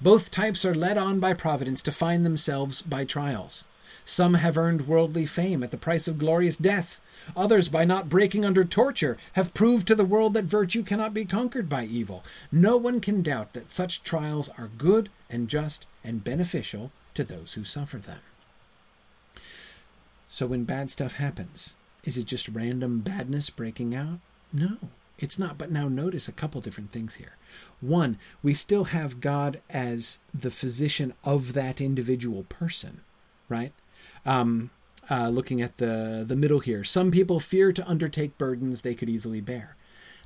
Both 0.00 0.30
types 0.30 0.64
are 0.64 0.74
led 0.74 0.98
on 0.98 1.20
by 1.20 1.34
Providence 1.34 1.80
to 1.82 1.92
find 1.92 2.24
themselves 2.24 2.82
by 2.82 3.04
trials. 3.04 3.64
Some 4.04 4.34
have 4.34 4.58
earned 4.58 4.86
worldly 4.86 5.24
fame 5.24 5.62
at 5.62 5.70
the 5.70 5.78
price 5.78 6.06
of 6.06 6.18
glorious 6.18 6.56
death. 6.56 7.00
Others, 7.36 7.70
by 7.70 7.84
not 7.84 8.10
breaking 8.10 8.44
under 8.44 8.64
torture, 8.64 9.16
have 9.32 9.54
proved 9.54 9.88
to 9.88 9.94
the 9.94 10.04
world 10.04 10.34
that 10.34 10.44
virtue 10.44 10.82
cannot 10.82 11.14
be 11.14 11.24
conquered 11.24 11.68
by 11.68 11.84
evil. 11.84 12.22
No 12.52 12.76
one 12.76 13.00
can 13.00 13.22
doubt 13.22 13.54
that 13.54 13.70
such 13.70 14.02
trials 14.02 14.50
are 14.58 14.68
good 14.76 15.08
and 15.30 15.48
just 15.48 15.86
and 16.02 16.22
beneficial 16.22 16.92
to 17.14 17.24
those 17.24 17.54
who 17.54 17.64
suffer 17.64 17.96
them. 17.96 18.20
So, 20.28 20.46
when 20.46 20.64
bad 20.64 20.90
stuff 20.90 21.14
happens, 21.14 21.74
is 22.04 22.18
it 22.18 22.26
just 22.26 22.48
random 22.48 23.00
badness 23.00 23.48
breaking 23.48 23.94
out? 23.94 24.18
No. 24.52 24.76
It's 25.18 25.38
not, 25.38 25.58
but 25.58 25.70
now 25.70 25.88
notice 25.88 26.26
a 26.26 26.32
couple 26.32 26.60
different 26.60 26.90
things 26.90 27.16
here. 27.16 27.36
One, 27.80 28.18
we 28.42 28.52
still 28.52 28.84
have 28.84 29.20
God 29.20 29.60
as 29.70 30.18
the 30.32 30.50
physician 30.50 31.14
of 31.22 31.52
that 31.52 31.80
individual 31.80 32.44
person, 32.44 33.02
right? 33.48 33.72
Um, 34.26 34.70
uh, 35.08 35.28
looking 35.28 35.62
at 35.62 35.76
the 35.76 36.24
the 36.26 36.36
middle 36.36 36.60
here, 36.60 36.82
some 36.82 37.10
people 37.10 37.38
fear 37.38 37.72
to 37.72 37.88
undertake 37.88 38.38
burdens 38.38 38.80
they 38.80 38.94
could 38.94 39.08
easily 39.08 39.40
bear. 39.40 39.76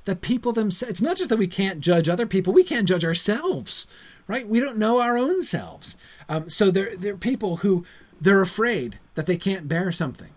The 0.05 0.15
people 0.15 0.53
themselves. 0.53 0.91
It's 0.91 1.01
not 1.01 1.17
just 1.17 1.29
that 1.29 1.37
we 1.37 1.47
can't 1.47 1.81
judge 1.81 2.09
other 2.09 2.25
people; 2.25 2.53
we 2.53 2.63
can't 2.63 2.87
judge 2.87 3.05
ourselves, 3.05 3.87
right? 4.27 4.47
We 4.47 4.59
don't 4.59 4.77
know 4.77 5.01
our 5.01 5.17
own 5.17 5.43
selves. 5.43 5.97
Um, 6.27 6.49
so 6.49 6.71
there, 6.71 6.95
there 6.95 7.13
are 7.13 7.17
people 7.17 7.57
who 7.57 7.85
they're 8.19 8.41
afraid 8.41 8.99
that 9.15 9.25
they 9.25 9.37
can't 9.37 9.67
bear 9.67 9.91
something. 9.91 10.31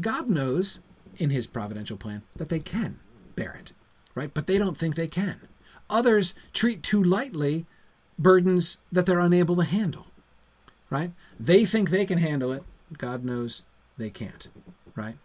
God 0.00 0.30
knows, 0.30 0.80
in 1.18 1.30
His 1.30 1.46
providential 1.46 1.96
plan, 1.96 2.22
that 2.36 2.48
they 2.48 2.60
can 2.60 3.00
bear 3.36 3.56
it, 3.58 3.72
right? 4.14 4.32
But 4.32 4.46
they 4.46 4.58
don't 4.58 4.76
think 4.76 4.94
they 4.94 5.08
can. 5.08 5.40
Others 5.90 6.34
treat 6.52 6.82
too 6.82 7.02
lightly 7.02 7.66
burdens 8.18 8.78
that 8.90 9.06
they're 9.06 9.18
unable 9.18 9.56
to 9.56 9.64
handle, 9.64 10.06
right? 10.90 11.10
They 11.38 11.64
think 11.64 11.90
they 11.90 12.06
can 12.06 12.18
handle 12.18 12.52
it. 12.52 12.62
God 12.96 13.24
knows 13.24 13.62
they 13.98 14.10
can't, 14.10 14.48
right? 14.94 15.16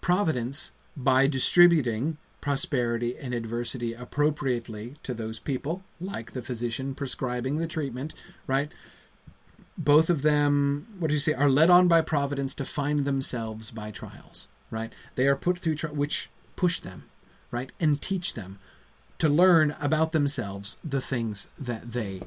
Providence, 0.00 0.72
by 0.96 1.26
distributing 1.26 2.16
prosperity 2.46 3.16
and 3.18 3.34
adversity 3.34 3.92
appropriately 3.92 4.94
to 5.02 5.12
those 5.12 5.40
people, 5.40 5.82
like 6.00 6.30
the 6.30 6.42
physician 6.42 6.94
prescribing 6.94 7.58
the 7.58 7.66
treatment, 7.66 8.14
right? 8.46 8.70
Both 9.76 10.08
of 10.08 10.22
them, 10.22 10.86
what 11.00 11.08
do 11.08 11.14
you 11.14 11.20
say, 11.20 11.34
are 11.34 11.50
led 11.50 11.70
on 11.70 11.88
by 11.88 12.02
providence 12.02 12.54
to 12.54 12.64
find 12.64 13.04
themselves 13.04 13.72
by 13.72 13.90
trials, 13.90 14.46
right? 14.70 14.92
They 15.14 15.26
are 15.28 15.36
put 15.36 15.58
through 15.58 15.76
which 15.92 16.30
push 16.56 16.80
them, 16.80 17.04
right, 17.50 17.70
and 17.78 18.00
teach 18.00 18.34
them 18.34 18.58
to 19.18 19.28
learn 19.28 19.74
about 19.80 20.12
themselves 20.12 20.76
the 20.84 21.00
things 21.00 21.48
that 21.58 21.92
they, 21.92 22.22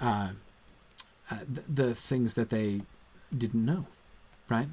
uh, 0.00 0.30
uh, 1.30 1.38
the, 1.46 1.84
the 1.84 1.94
things 1.94 2.34
that 2.34 2.50
they 2.50 2.82
didn't 3.36 3.64
know, 3.64 3.86
right? 4.48 4.68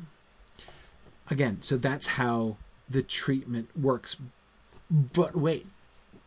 Again, 1.29 1.61
so 1.61 1.77
that's 1.77 2.07
how 2.07 2.57
the 2.89 3.03
treatment 3.03 3.69
works. 3.79 4.17
But 4.89 5.35
wait, 5.35 5.65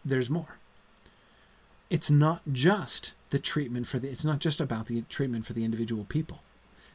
there's 0.04 0.28
more. 0.28 0.58
It's 1.88 2.10
not 2.10 2.42
just 2.52 3.14
the 3.30 3.38
treatment 3.38 3.86
for 3.86 3.98
the, 3.98 4.10
it's 4.10 4.24
not 4.24 4.40
just 4.40 4.60
about 4.60 4.86
the 4.86 5.02
treatment 5.02 5.46
for 5.46 5.52
the 5.52 5.64
individual 5.64 6.04
people. 6.04 6.40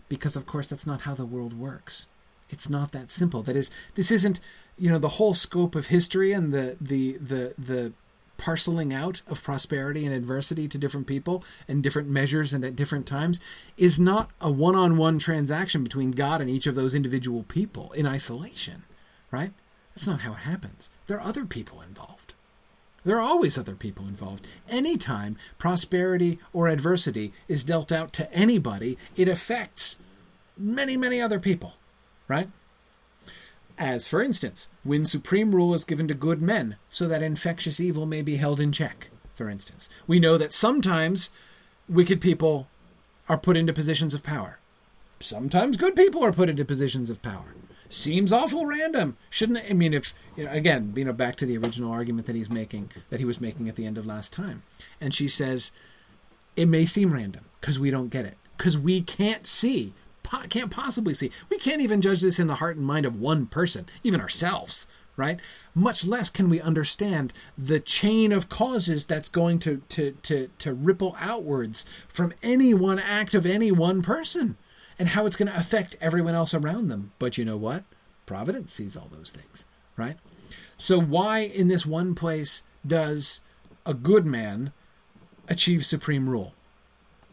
Because, 0.09 0.35
of 0.35 0.45
course, 0.45 0.67
that's 0.67 0.85
not 0.85 1.01
how 1.01 1.15
the 1.15 1.25
world 1.25 1.57
works 1.57 2.09
it's 2.49 2.69
not 2.69 2.91
that 2.91 3.11
simple. 3.11 3.41
That 3.41 3.55
is, 3.55 3.71
this 3.95 4.11
isn't 4.11 4.39
you 4.77 4.89
know 4.89 4.99
the 4.99 5.09
whole 5.09 5.33
scope 5.33 5.75
of 5.75 5.87
history 5.87 6.31
and 6.31 6.53
the 6.53 6.77
the 6.79 7.13
the 7.17 7.53
the 7.57 7.93
parceling 8.37 8.93
out 8.93 9.21
of 9.27 9.43
prosperity 9.43 10.05
and 10.05 10.13
adversity 10.13 10.67
to 10.67 10.77
different 10.77 11.07
people 11.07 11.43
and 11.67 11.81
different 11.81 12.09
measures 12.09 12.51
and 12.51 12.65
at 12.65 12.75
different 12.75 13.05
times 13.05 13.39
is 13.77 13.99
not 13.99 14.31
a 14.41 14.51
one-on-one 14.51 15.19
transaction 15.19 15.83
between 15.83 16.11
God 16.11 16.41
and 16.41 16.49
each 16.49 16.67
of 16.67 16.75
those 16.75 16.95
individual 16.95 17.43
people 17.43 17.91
in 17.93 18.05
isolation, 18.05 18.83
right? 19.31 19.51
That's 19.93 20.07
not 20.07 20.21
how 20.21 20.31
it 20.31 20.39
happens. 20.39 20.89
There 21.07 21.17
are 21.17 21.27
other 21.27 21.45
people 21.45 21.81
involved. 21.81 22.33
There 23.05 23.17
are 23.17 23.21
always 23.21 23.57
other 23.57 23.75
people 23.75 24.07
involved. 24.07 24.45
Anytime 24.67 25.37
prosperity 25.57 26.39
or 26.51 26.67
adversity 26.67 27.31
is 27.47 27.63
dealt 27.63 27.91
out 27.91 28.11
to 28.13 28.33
anybody, 28.33 28.97
it 29.15 29.29
affects 29.29 29.99
many, 30.57 30.97
many 30.97 31.21
other 31.21 31.39
people 31.39 31.75
right? 32.27 32.49
As, 33.77 34.07
for 34.07 34.21
instance, 34.21 34.69
when 34.83 35.05
supreme 35.05 35.53
rule 35.53 35.73
is 35.73 35.83
given 35.83 36.07
to 36.07 36.13
good 36.13 36.41
men 36.41 36.77
so 36.89 37.07
that 37.07 37.23
infectious 37.23 37.79
evil 37.79 38.05
may 38.05 38.21
be 38.21 38.35
held 38.35 38.59
in 38.59 38.71
check, 38.71 39.09
for 39.35 39.49
instance. 39.49 39.89
We 40.05 40.19
know 40.19 40.37
that 40.37 40.53
sometimes 40.53 41.31
wicked 41.89 42.21
people 42.21 42.67
are 43.27 43.37
put 43.37 43.57
into 43.57 43.73
positions 43.73 44.13
of 44.13 44.23
power, 44.23 44.59
sometimes 45.19 45.77
good 45.77 45.95
people 45.95 46.23
are 46.23 46.33
put 46.33 46.49
into 46.49 46.65
positions 46.65 47.09
of 47.09 47.21
power. 47.21 47.55
Seems 47.89 48.33
awful 48.33 48.65
random. 48.65 49.17
Shouldn't 49.29 49.69
I 49.69 49.73
mean 49.73 49.93
if 49.93 50.15
you 50.35 50.45
know, 50.45 50.51
again, 50.51 50.93
you 50.95 51.05
know, 51.05 51.13
back 51.13 51.35
to 51.35 51.45
the 51.45 51.57
original 51.59 51.91
argument 51.91 52.25
that 52.25 52.35
he's 52.35 52.49
making 52.49 52.89
that 53.11 53.19
he 53.19 53.25
was 53.25 53.39
making 53.39 53.69
at 53.69 53.75
the 53.75 53.85
end 53.85 53.99
of 53.99 54.05
last 54.05 54.33
time. 54.33 54.63
And 54.99 55.13
she 55.13 55.27
says 55.27 55.71
it 56.55 56.67
may 56.67 56.85
seem 56.85 57.13
random 57.13 57.45
because 57.61 57.79
we 57.79 57.91
don't 57.91 58.09
get 58.09 58.25
it 58.25 58.37
because 58.57 58.77
we 58.77 59.01
can't 59.01 59.45
see 59.45 59.93
can't 60.49 60.71
possibly 60.71 61.13
see. 61.13 61.31
We 61.49 61.57
can't 61.57 61.81
even 61.81 62.01
judge 62.01 62.21
this 62.21 62.39
in 62.39 62.47
the 62.47 62.55
heart 62.55 62.77
and 62.77 62.85
mind 62.85 63.05
of 63.05 63.19
one 63.19 63.45
person, 63.45 63.85
even 64.03 64.21
ourselves, 64.21 64.87
right? 65.15 65.39
Much 65.75 66.05
less 66.05 66.29
can 66.29 66.49
we 66.49 66.61
understand 66.61 67.33
the 67.57 67.79
chain 67.79 68.31
of 68.31 68.49
causes 68.49 69.05
that's 69.05 69.29
going 69.29 69.59
to, 69.59 69.81
to, 69.89 70.11
to, 70.23 70.49
to 70.59 70.73
ripple 70.73 71.15
outwards 71.19 71.85
from 72.07 72.33
any 72.41 72.73
one 72.73 72.99
act 72.99 73.33
of 73.33 73.45
any 73.45 73.71
one 73.71 74.01
person 74.01 74.57
and 74.99 75.09
how 75.09 75.25
it's 75.25 75.35
going 75.35 75.51
to 75.51 75.57
affect 75.57 75.97
everyone 76.01 76.35
else 76.35 76.53
around 76.53 76.87
them. 76.87 77.11
But 77.19 77.37
you 77.37 77.45
know 77.45 77.57
what? 77.57 77.83
Providence 78.25 78.73
sees 78.73 78.95
all 78.95 79.09
those 79.11 79.31
things, 79.31 79.65
right? 79.97 80.17
So, 80.77 80.99
why 80.99 81.39
in 81.39 81.67
this 81.67 81.85
one 81.85 82.15
place 82.15 82.63
does 82.85 83.41
a 83.85 83.93
good 83.93 84.25
man 84.25 84.71
achieve 85.47 85.85
supreme 85.85 86.29
rule, 86.29 86.53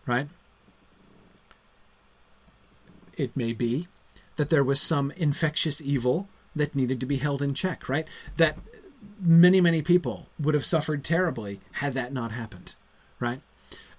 right? 0.06 0.28
It 3.16 3.36
may 3.36 3.52
be 3.52 3.88
that 4.36 4.50
there 4.50 4.64
was 4.64 4.80
some 4.80 5.10
infectious 5.12 5.80
evil 5.80 6.28
that 6.56 6.74
needed 6.74 7.00
to 7.00 7.06
be 7.06 7.16
held 7.16 7.42
in 7.42 7.54
check, 7.54 7.88
right? 7.88 8.06
That 8.36 8.58
many, 9.20 9.60
many 9.60 9.82
people 9.82 10.26
would 10.38 10.54
have 10.54 10.64
suffered 10.64 11.04
terribly 11.04 11.60
had 11.72 11.94
that 11.94 12.12
not 12.12 12.32
happened, 12.32 12.74
right? 13.18 13.40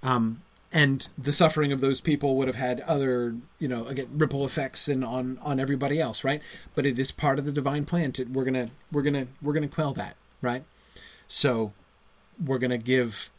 Um, 0.04 0.42
and 0.74 1.08
the 1.18 1.32
suffering 1.32 1.72
of 1.72 1.82
those 1.82 2.00
people 2.00 2.36
would 2.38 2.48
have 2.48 2.56
had 2.56 2.80
other, 2.82 3.36
you 3.60 3.68
know, 3.68 3.86
again, 3.88 4.08
ripple 4.14 4.46
effects 4.46 4.88
and 4.88 5.04
on 5.04 5.38
on 5.42 5.60
everybody 5.60 6.00
else, 6.00 6.24
right? 6.24 6.42
But 6.76 6.86
it 6.86 6.98
is 6.98 7.12
part 7.12 7.40
of 7.40 7.46
the 7.46 7.52
divine 7.52 7.86
plan. 7.86 8.14
To, 8.14 8.24
we're 8.26 8.46
gonna 8.46 8.70
we're 8.92 9.02
gonna 9.02 9.28
we're 9.42 9.54
gonna 9.54 9.68
quell 9.68 9.94
that, 9.94 10.16
right? 10.42 10.64
So 11.28 11.74
we're 12.44 12.58
gonna 12.58 12.78
give 12.78 13.30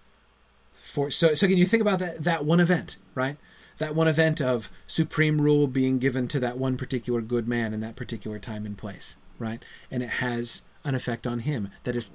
for 0.72 1.10
so 1.10 1.34
so 1.34 1.46
can 1.46 1.56
you 1.56 1.64
think 1.64 1.80
about 1.80 2.00
that 2.00 2.22
that 2.22 2.44
one 2.44 2.60
event, 2.60 2.98
right? 3.14 3.38
That 3.78 3.94
one 3.94 4.08
event 4.08 4.40
of 4.40 4.70
supreme 4.86 5.40
rule 5.40 5.66
being 5.66 5.98
given 5.98 6.28
to 6.28 6.40
that 6.40 6.58
one 6.58 6.76
particular 6.76 7.20
good 7.20 7.48
man 7.48 7.72
in 7.72 7.80
that 7.80 7.96
particular 7.96 8.38
time 8.38 8.66
and 8.66 8.78
place, 8.78 9.16
right? 9.38 9.62
And 9.90 10.02
it 10.02 10.10
has 10.10 10.62
an 10.84 10.94
effect 10.94 11.26
on 11.26 11.40
him 11.40 11.70
that 11.84 11.96
is 11.96 12.10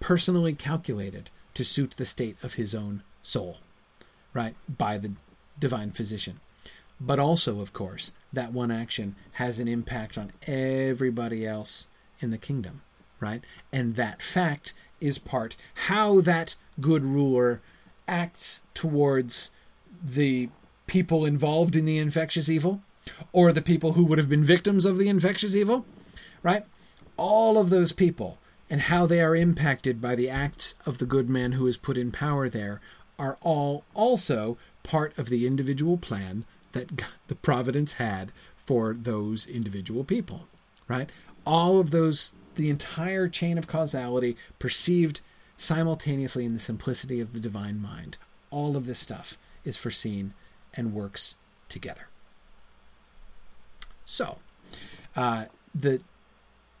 personally 0.00 0.54
calculated 0.54 1.30
to 1.54 1.64
suit 1.64 1.94
the 1.96 2.04
state 2.04 2.36
of 2.42 2.54
his 2.54 2.74
own 2.74 3.02
soul, 3.22 3.58
right? 4.32 4.54
By 4.68 4.98
the 4.98 5.12
divine 5.58 5.90
physician. 5.90 6.40
But 7.00 7.18
also, 7.18 7.60
of 7.60 7.72
course, 7.72 8.12
that 8.32 8.52
one 8.52 8.70
action 8.70 9.16
has 9.32 9.58
an 9.58 9.68
impact 9.68 10.18
on 10.18 10.30
everybody 10.46 11.46
else 11.46 11.88
in 12.20 12.30
the 12.30 12.38
kingdom, 12.38 12.82
right? 13.20 13.42
And 13.72 13.96
that 13.96 14.20
fact 14.20 14.74
is 15.00 15.18
part 15.18 15.56
how 15.86 16.20
that 16.20 16.56
good 16.80 17.02
ruler 17.02 17.62
acts 18.06 18.60
towards 18.74 19.50
the 20.02 20.50
people 20.90 21.24
involved 21.24 21.76
in 21.76 21.84
the 21.84 21.98
infectious 21.98 22.48
evil 22.48 22.82
or 23.30 23.52
the 23.52 23.62
people 23.62 23.92
who 23.92 24.04
would 24.04 24.18
have 24.18 24.28
been 24.28 24.42
victims 24.42 24.84
of 24.84 24.98
the 24.98 25.08
infectious 25.08 25.54
evil, 25.54 25.86
right? 26.42 26.64
All 27.16 27.58
of 27.58 27.70
those 27.70 27.92
people 27.92 28.38
and 28.68 28.80
how 28.80 29.06
they 29.06 29.20
are 29.22 29.36
impacted 29.36 30.00
by 30.00 30.16
the 30.16 30.28
acts 30.28 30.74
of 30.84 30.98
the 30.98 31.06
good 31.06 31.30
man 31.30 31.52
who 31.52 31.68
is 31.68 31.76
put 31.76 31.96
in 31.96 32.10
power 32.10 32.48
there 32.48 32.80
are 33.20 33.38
all 33.40 33.84
also 33.94 34.58
part 34.82 35.16
of 35.16 35.28
the 35.28 35.46
individual 35.46 35.96
plan 35.96 36.44
that 36.72 37.04
the 37.28 37.36
providence 37.36 37.94
had 37.94 38.32
for 38.56 38.92
those 38.92 39.46
individual 39.46 40.02
people, 40.02 40.48
right? 40.88 41.08
All 41.46 41.78
of 41.78 41.92
those, 41.92 42.32
the 42.56 42.68
entire 42.68 43.28
chain 43.28 43.58
of 43.58 43.68
causality 43.68 44.36
perceived 44.58 45.20
simultaneously 45.56 46.44
in 46.44 46.54
the 46.54 46.58
simplicity 46.58 47.20
of 47.20 47.32
the 47.32 47.40
divine 47.40 47.80
mind. 47.80 48.18
All 48.50 48.76
of 48.76 48.86
this 48.86 48.98
stuff 48.98 49.38
is 49.64 49.76
foreseen 49.76 50.34
and 50.74 50.94
works 50.94 51.36
together. 51.68 52.08
So, 54.04 54.38
uh, 55.16 55.46
the 55.74 56.00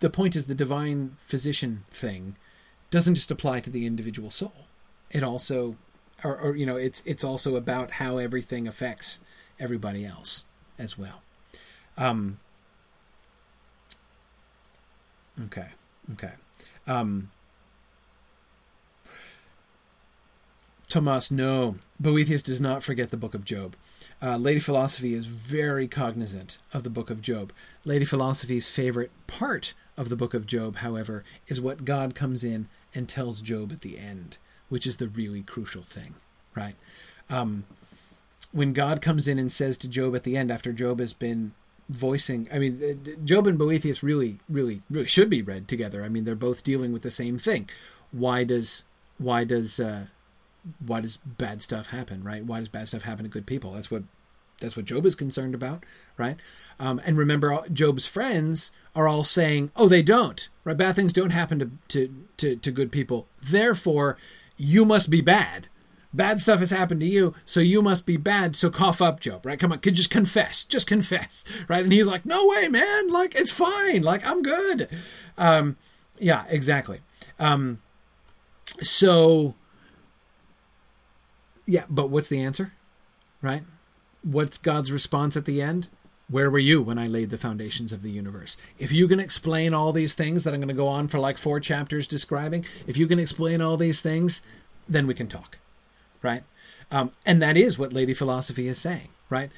the 0.00 0.10
point 0.10 0.34
is 0.34 0.46
the 0.46 0.54
divine 0.54 1.16
physician 1.18 1.84
thing 1.90 2.36
doesn't 2.90 3.14
just 3.14 3.30
apply 3.30 3.60
to 3.60 3.70
the 3.70 3.86
individual 3.86 4.30
soul. 4.30 4.66
It 5.10 5.22
also, 5.22 5.76
or, 6.24 6.36
or 6.36 6.56
you 6.56 6.66
know, 6.66 6.76
it's 6.76 7.02
it's 7.06 7.24
also 7.24 7.56
about 7.56 7.92
how 7.92 8.18
everything 8.18 8.66
affects 8.66 9.20
everybody 9.58 10.04
else 10.04 10.44
as 10.78 10.98
well. 10.98 11.22
Um, 11.96 12.40
okay, 15.44 15.68
okay. 16.12 16.32
Um, 16.86 17.30
Thomas, 20.90 21.30
no. 21.30 21.76
Boethius 21.98 22.42
does 22.42 22.60
not 22.60 22.82
forget 22.82 23.10
the 23.10 23.16
Book 23.16 23.34
of 23.34 23.44
Job. 23.44 23.76
Uh, 24.20 24.36
Lady 24.36 24.60
Philosophy 24.60 25.14
is 25.14 25.26
very 25.26 25.88
cognizant 25.88 26.58
of 26.72 26.82
the 26.82 26.90
Book 26.90 27.08
of 27.08 27.22
Job. 27.22 27.52
Lady 27.84 28.04
Philosophy's 28.04 28.68
favorite 28.68 29.10
part 29.26 29.72
of 29.96 30.08
the 30.08 30.16
Book 30.16 30.34
of 30.34 30.46
Job, 30.46 30.76
however, 30.76 31.24
is 31.46 31.60
what 31.60 31.84
God 31.84 32.14
comes 32.14 32.44
in 32.44 32.68
and 32.94 33.08
tells 33.08 33.40
Job 33.40 33.72
at 33.72 33.82
the 33.82 33.98
end, 33.98 34.38
which 34.68 34.86
is 34.86 34.96
the 34.96 35.08
really 35.08 35.42
crucial 35.42 35.82
thing, 35.82 36.14
right? 36.54 36.74
Um, 37.30 37.64
when 38.52 38.72
God 38.72 39.00
comes 39.00 39.28
in 39.28 39.38
and 39.38 39.52
says 39.52 39.78
to 39.78 39.88
Job 39.88 40.16
at 40.16 40.24
the 40.24 40.36
end, 40.36 40.50
after 40.50 40.72
Job 40.72 40.98
has 40.98 41.12
been 41.12 41.52
voicing, 41.88 42.48
I 42.52 42.58
mean, 42.58 43.18
Job 43.24 43.46
and 43.46 43.58
Boethius 43.58 44.02
really, 44.02 44.38
really, 44.48 44.82
really 44.90 45.06
should 45.06 45.30
be 45.30 45.42
read 45.42 45.68
together. 45.68 46.02
I 46.02 46.08
mean, 46.08 46.24
they're 46.24 46.34
both 46.34 46.64
dealing 46.64 46.92
with 46.92 47.02
the 47.02 47.10
same 47.10 47.38
thing. 47.38 47.70
Why 48.10 48.44
does 48.44 48.84
why 49.18 49.44
does 49.44 49.78
uh, 49.78 50.06
why 50.84 51.00
does 51.00 51.16
bad 51.16 51.62
stuff 51.62 51.88
happen, 51.88 52.22
right? 52.22 52.44
Why 52.44 52.58
does 52.58 52.68
bad 52.68 52.88
stuff 52.88 53.02
happen 53.02 53.24
to 53.24 53.30
good 53.30 53.46
people? 53.46 53.72
That's 53.72 53.90
what 53.90 54.04
that's 54.60 54.76
what 54.76 54.84
Job 54.84 55.06
is 55.06 55.14
concerned 55.14 55.54
about, 55.54 55.84
right? 56.16 56.36
Um, 56.78 57.00
and 57.04 57.18
remember, 57.18 57.62
Job's 57.72 58.06
friends 58.06 58.70
are 58.94 59.08
all 59.08 59.24
saying, 59.24 59.72
"Oh, 59.74 59.88
they 59.88 60.02
don't, 60.02 60.48
right? 60.64 60.76
Bad 60.76 60.96
things 60.96 61.12
don't 61.12 61.30
happen 61.30 61.58
to 61.58 61.70
to 61.88 62.14
to, 62.36 62.56
to 62.56 62.70
good 62.70 62.92
people. 62.92 63.26
Therefore, 63.42 64.16
you 64.56 64.84
must 64.84 65.10
be 65.10 65.20
bad. 65.20 65.68
Bad 66.12 66.40
stuff 66.40 66.58
has 66.58 66.70
happened 66.70 67.00
to 67.00 67.06
you, 67.06 67.34
so 67.44 67.60
you 67.60 67.82
must 67.82 68.04
be 68.04 68.16
bad. 68.16 68.56
So 68.56 68.68
cough 68.68 69.00
up, 69.00 69.20
Job, 69.20 69.46
right? 69.46 69.58
Come 69.58 69.72
on, 69.72 69.78
could 69.78 69.94
just 69.94 70.10
confess, 70.10 70.64
just 70.64 70.86
confess, 70.86 71.44
right? 71.68 71.82
And 71.82 71.92
he's 71.92 72.08
like, 72.08 72.26
"No 72.26 72.46
way, 72.48 72.68
man! 72.68 73.10
Like 73.10 73.34
it's 73.34 73.52
fine. 73.52 74.02
Like 74.02 74.26
I'm 74.26 74.42
good." 74.42 74.88
Um, 75.38 75.76
yeah, 76.18 76.44
exactly. 76.48 77.00
Um, 77.38 77.80
so 78.82 79.54
yeah, 81.70 81.84
but 81.88 82.10
what's 82.10 82.28
the 82.28 82.42
answer? 82.42 82.72
Right? 83.40 83.62
What's 84.22 84.58
God's 84.58 84.90
response 84.90 85.36
at 85.36 85.44
the 85.44 85.62
end? 85.62 85.86
Where 86.28 86.50
were 86.50 86.58
you 86.58 86.82
when 86.82 86.98
I 86.98 87.06
laid 87.06 87.30
the 87.30 87.38
foundations 87.38 87.92
of 87.92 88.02
the 88.02 88.10
universe? 88.10 88.56
If 88.78 88.92
you 88.92 89.06
can 89.06 89.20
explain 89.20 89.72
all 89.72 89.92
these 89.92 90.14
things 90.14 90.42
that 90.44 90.52
I'm 90.52 90.60
going 90.60 90.68
to 90.68 90.74
go 90.74 90.88
on 90.88 91.06
for 91.08 91.18
like 91.18 91.38
four 91.38 91.60
chapters 91.60 92.08
describing, 92.08 92.64
if 92.86 92.96
you 92.96 93.06
can 93.06 93.20
explain 93.20 93.62
all 93.62 93.76
these 93.76 94.00
things, 94.00 94.42
then 94.88 95.06
we 95.06 95.14
can 95.14 95.28
talk. 95.28 95.58
Right? 96.22 96.42
Um, 96.90 97.12
and 97.24 97.40
that 97.40 97.56
is 97.56 97.78
what 97.78 97.92
Lady 97.92 98.14
Philosophy 98.14 98.66
is 98.66 98.78
saying, 98.78 99.08
right? 99.28 99.50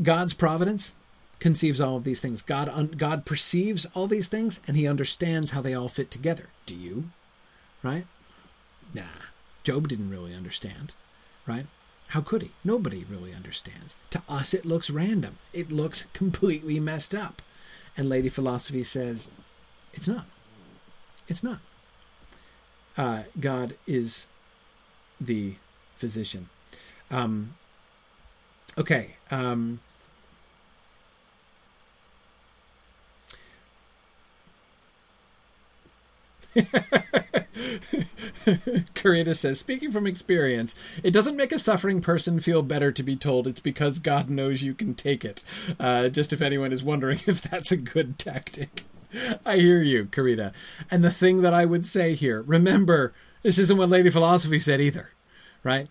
God's 0.00 0.34
providence 0.34 0.94
conceives 1.40 1.80
all 1.80 1.96
of 1.96 2.04
these 2.04 2.20
things. 2.20 2.42
God 2.42 2.68
un- 2.68 2.94
God 2.96 3.26
perceives 3.26 3.86
all 3.86 4.06
these 4.06 4.28
things 4.28 4.60
and 4.68 4.76
he 4.76 4.86
understands 4.86 5.50
how 5.50 5.60
they 5.60 5.74
all 5.74 5.88
fit 5.88 6.12
together. 6.12 6.46
Do 6.64 6.76
you? 6.76 7.10
Right? 7.82 8.06
Nah. 8.94 9.02
Job 9.64 9.88
didn't 9.88 10.10
really 10.10 10.34
understand 10.34 10.94
right? 11.46 11.66
How 12.08 12.20
could 12.20 12.42
he? 12.42 12.50
Nobody 12.64 13.04
really 13.08 13.32
understands. 13.32 13.96
To 14.10 14.22
us, 14.28 14.52
it 14.52 14.64
looks 14.64 14.90
random. 14.90 15.38
It 15.52 15.70
looks 15.70 16.06
completely 16.12 16.80
messed 16.80 17.14
up. 17.14 17.40
And 17.96 18.08
Lady 18.08 18.28
Philosophy 18.28 18.82
says, 18.82 19.30
it's 19.92 20.08
not. 20.08 20.26
It's 21.28 21.42
not. 21.42 21.58
Uh, 22.96 23.22
God 23.38 23.74
is 23.86 24.26
the 25.20 25.54
physician. 25.94 26.48
Um, 27.10 27.54
okay. 28.76 29.16
Um, 29.30 29.80
Carita 38.94 39.34
says, 39.34 39.60
speaking 39.60 39.90
from 39.90 40.06
experience, 40.06 40.74
it 41.02 41.12
doesn't 41.12 41.36
make 41.36 41.52
a 41.52 41.58
suffering 41.58 42.00
person 42.00 42.40
feel 42.40 42.62
better 42.62 42.92
to 42.92 43.02
be 43.02 43.16
told 43.16 43.46
it's 43.46 43.60
because 43.60 43.98
God 43.98 44.30
knows 44.30 44.62
you 44.62 44.74
can 44.74 44.94
take 44.94 45.24
it. 45.24 45.42
Uh, 45.78 46.08
just 46.08 46.32
if 46.32 46.40
anyone 46.40 46.72
is 46.72 46.82
wondering 46.82 47.18
if 47.26 47.42
that's 47.42 47.72
a 47.72 47.76
good 47.76 48.18
tactic. 48.18 48.84
I 49.44 49.56
hear 49.56 49.82
you, 49.82 50.06
Carita. 50.06 50.52
And 50.90 51.02
the 51.02 51.10
thing 51.10 51.42
that 51.42 51.54
I 51.54 51.64
would 51.64 51.84
say 51.84 52.14
here, 52.14 52.42
remember, 52.42 53.12
this 53.42 53.58
isn't 53.58 53.76
what 53.76 53.88
Lady 53.88 54.10
Philosophy 54.10 54.58
said 54.58 54.80
either, 54.80 55.10
right? 55.64 55.88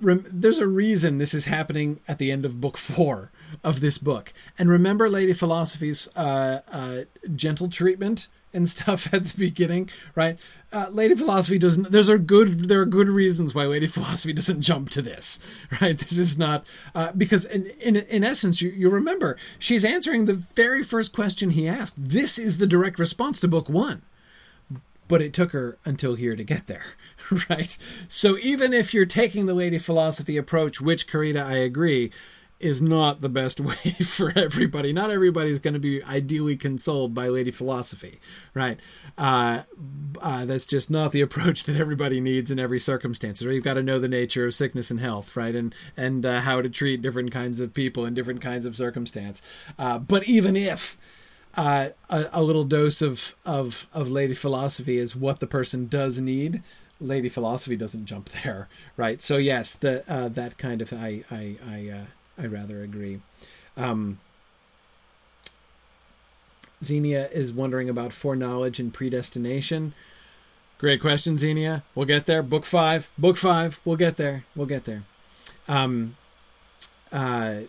Rem- 0.00 0.26
there's 0.30 0.58
a 0.58 0.66
reason 0.66 1.18
this 1.18 1.34
is 1.34 1.44
happening 1.44 2.00
at 2.08 2.18
the 2.18 2.32
end 2.32 2.44
of 2.44 2.60
book 2.60 2.78
four, 2.78 3.30
of 3.62 3.80
this 3.80 3.98
book. 3.98 4.32
And 4.58 4.70
remember 4.70 5.08
Lady 5.08 5.32
Philosophy's 5.32 6.08
uh, 6.16 6.62
uh, 6.70 7.00
gentle 7.34 7.68
treatment 7.68 8.28
and 8.52 8.68
stuff 8.68 9.12
at 9.14 9.26
the 9.26 9.38
beginning, 9.38 9.90
right? 10.14 10.38
Uh, 10.72 10.88
Lady 10.90 11.14
Philosophy 11.14 11.58
doesn't. 11.58 11.90
There's 11.90 12.08
a 12.08 12.18
good. 12.18 12.68
There 12.68 12.80
are 12.80 12.86
good 12.86 13.08
reasons 13.08 13.54
why 13.54 13.66
Lady 13.66 13.86
Philosophy 13.88 14.32
doesn't 14.32 14.62
jump 14.62 14.90
to 14.90 15.02
this, 15.02 15.38
right? 15.80 15.98
This 15.98 16.18
is 16.18 16.38
not 16.38 16.66
uh, 16.94 17.12
because 17.12 17.44
in, 17.44 17.66
in 17.80 17.96
in 17.96 18.24
essence, 18.24 18.62
you, 18.62 18.70
you 18.70 18.90
remember 18.90 19.36
she's 19.58 19.84
answering 19.84 20.26
the 20.26 20.34
very 20.34 20.82
first 20.82 21.12
question 21.12 21.50
he 21.50 21.68
asked. 21.68 21.94
This 21.96 22.38
is 22.38 22.58
the 22.58 22.66
direct 22.66 22.98
response 22.98 23.40
to 23.40 23.48
book 23.48 23.68
one 23.68 24.02
but 25.08 25.20
it 25.20 25.34
took 25.34 25.52
her 25.52 25.76
until 25.84 26.14
here 26.14 26.34
to 26.34 26.42
get 26.42 26.68
there, 26.68 26.94
right? 27.50 27.76
So 28.08 28.38
even 28.38 28.72
if 28.72 28.94
you're 28.94 29.04
taking 29.04 29.44
the 29.44 29.52
lady 29.52 29.76
philosophy 29.76 30.38
approach, 30.38 30.80
which 30.80 31.06
Carita, 31.06 31.42
I 31.42 31.56
agree, 31.56 32.10
is 32.62 32.80
not 32.80 33.20
the 33.20 33.28
best 33.28 33.60
way 33.60 33.74
for 33.74 34.32
everybody. 34.36 34.92
Not 34.92 35.10
everybody's 35.10 35.60
going 35.60 35.74
to 35.74 35.80
be 35.80 36.02
ideally 36.04 36.56
consoled 36.56 37.14
by 37.14 37.28
lady 37.28 37.50
philosophy, 37.50 38.20
right? 38.54 38.78
Uh, 39.18 39.62
uh, 40.20 40.44
that's 40.44 40.66
just 40.66 40.90
not 40.90 41.12
the 41.12 41.20
approach 41.22 41.64
that 41.64 41.76
everybody 41.76 42.20
needs 42.20 42.50
in 42.50 42.58
every 42.58 42.78
circumstance. 42.78 43.44
Right? 43.44 43.54
You've 43.54 43.64
got 43.64 43.74
to 43.74 43.82
know 43.82 43.98
the 43.98 44.08
nature 44.08 44.46
of 44.46 44.54
sickness 44.54 44.90
and 44.90 45.00
health, 45.00 45.36
right? 45.36 45.54
And 45.54 45.74
and 45.96 46.24
uh, 46.24 46.40
how 46.40 46.62
to 46.62 46.70
treat 46.70 47.02
different 47.02 47.32
kinds 47.32 47.60
of 47.60 47.74
people 47.74 48.04
in 48.06 48.14
different 48.14 48.40
kinds 48.40 48.66
of 48.66 48.76
circumstance. 48.76 49.42
Uh, 49.78 49.98
but 49.98 50.24
even 50.24 50.56
if 50.56 50.96
uh, 51.54 51.90
a, 52.08 52.26
a, 52.32 52.42
little 52.42 52.64
dose 52.64 53.02
of, 53.02 53.36
of 53.44 53.86
of 53.92 54.10
lady 54.10 54.34
philosophy 54.34 54.96
is 54.96 55.14
what 55.14 55.40
the 55.40 55.46
person 55.46 55.86
does 55.86 56.18
need. 56.18 56.62
Lady 57.00 57.28
philosophy 57.28 57.76
doesn't 57.76 58.06
jump 58.06 58.28
there, 58.42 58.68
right? 58.96 59.20
So 59.20 59.36
yes, 59.36 59.74
the 59.74 60.04
uh, 60.08 60.28
that 60.30 60.56
kind 60.56 60.80
of 60.80 60.92
I 60.92 61.24
I 61.30 61.56
I 61.68 61.90
uh, 61.90 62.04
I 62.38 62.46
rather 62.46 62.82
agree. 62.82 63.20
Um, 63.76 64.18
Xenia 66.84 67.28
is 67.28 67.52
wondering 67.52 67.88
about 67.88 68.12
foreknowledge 68.12 68.80
and 68.80 68.92
predestination. 68.92 69.94
Great 70.78 71.00
question, 71.00 71.38
Xenia. 71.38 71.84
We'll 71.94 72.06
get 72.06 72.26
there. 72.26 72.42
Book 72.42 72.64
five. 72.64 73.10
Book 73.16 73.36
five. 73.36 73.80
We'll 73.84 73.96
get 73.96 74.16
there. 74.16 74.44
We'll 74.56 74.66
get 74.66 74.84
there. 74.84 75.04
Um, 75.68 76.16
uh, 77.12 77.62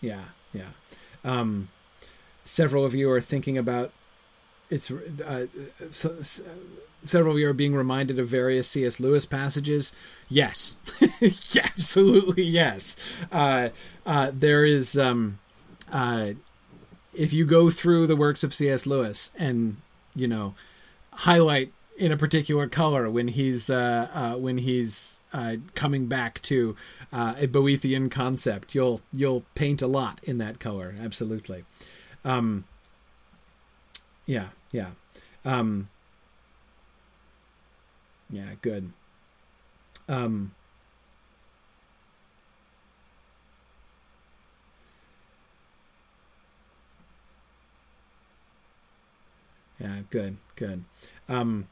Yeah, 0.00 0.24
yeah. 0.52 0.70
Um, 1.24 1.68
several 2.44 2.84
of 2.84 2.94
you 2.94 3.10
are 3.10 3.20
thinking 3.20 3.58
about 3.58 3.92
it's 4.70 4.90
uh, 4.90 5.46
so, 5.90 6.22
so, 6.22 6.42
several 7.08 7.34
of 7.34 7.40
you 7.40 7.48
are 7.48 7.54
being 7.54 7.74
reminded 7.74 8.18
of 8.18 8.28
various 8.28 8.68
C.S. 8.68 9.00
Lewis 9.00 9.26
passages. 9.26 9.94
Yes, 10.28 10.76
yeah, 11.52 11.64
absolutely 11.64 12.44
yes. 12.44 12.96
Uh, 13.32 13.70
uh, 14.06 14.30
there 14.32 14.64
is 14.64 14.96
um, 14.96 15.38
uh, 15.92 16.32
if 17.14 17.32
you 17.32 17.46
go 17.46 17.70
through 17.70 18.06
the 18.06 18.16
works 18.16 18.44
of 18.44 18.54
C.S. 18.54 18.86
Lewis 18.86 19.30
and 19.38 19.76
you 20.14 20.28
know 20.28 20.54
highlight 21.12 21.72
in 21.96 22.12
a 22.12 22.16
particular 22.16 22.68
color 22.68 23.10
when 23.10 23.28
he's 23.28 23.68
uh, 23.68 24.08
uh, 24.14 24.36
when 24.36 24.58
he's 24.58 25.20
uh, 25.32 25.56
coming 25.74 26.06
back 26.06 26.40
to 26.42 26.76
a 27.12 27.46
Boethian 27.46 28.10
concept. 28.10 28.74
You'll 28.74 29.00
you'll 29.12 29.44
paint 29.54 29.82
a 29.82 29.86
lot 29.86 30.20
in 30.22 30.38
that 30.38 30.60
color. 30.60 30.94
Absolutely. 31.00 31.64
Um, 32.24 32.64
yeah, 34.26 34.48
yeah, 34.70 34.90
um, 35.44 35.88
yeah. 38.30 38.54
Good. 38.60 38.92
Um, 40.08 40.52
yeah, 49.78 50.00
good, 50.10 50.38
good. 50.56 50.84
Um, 51.28 51.66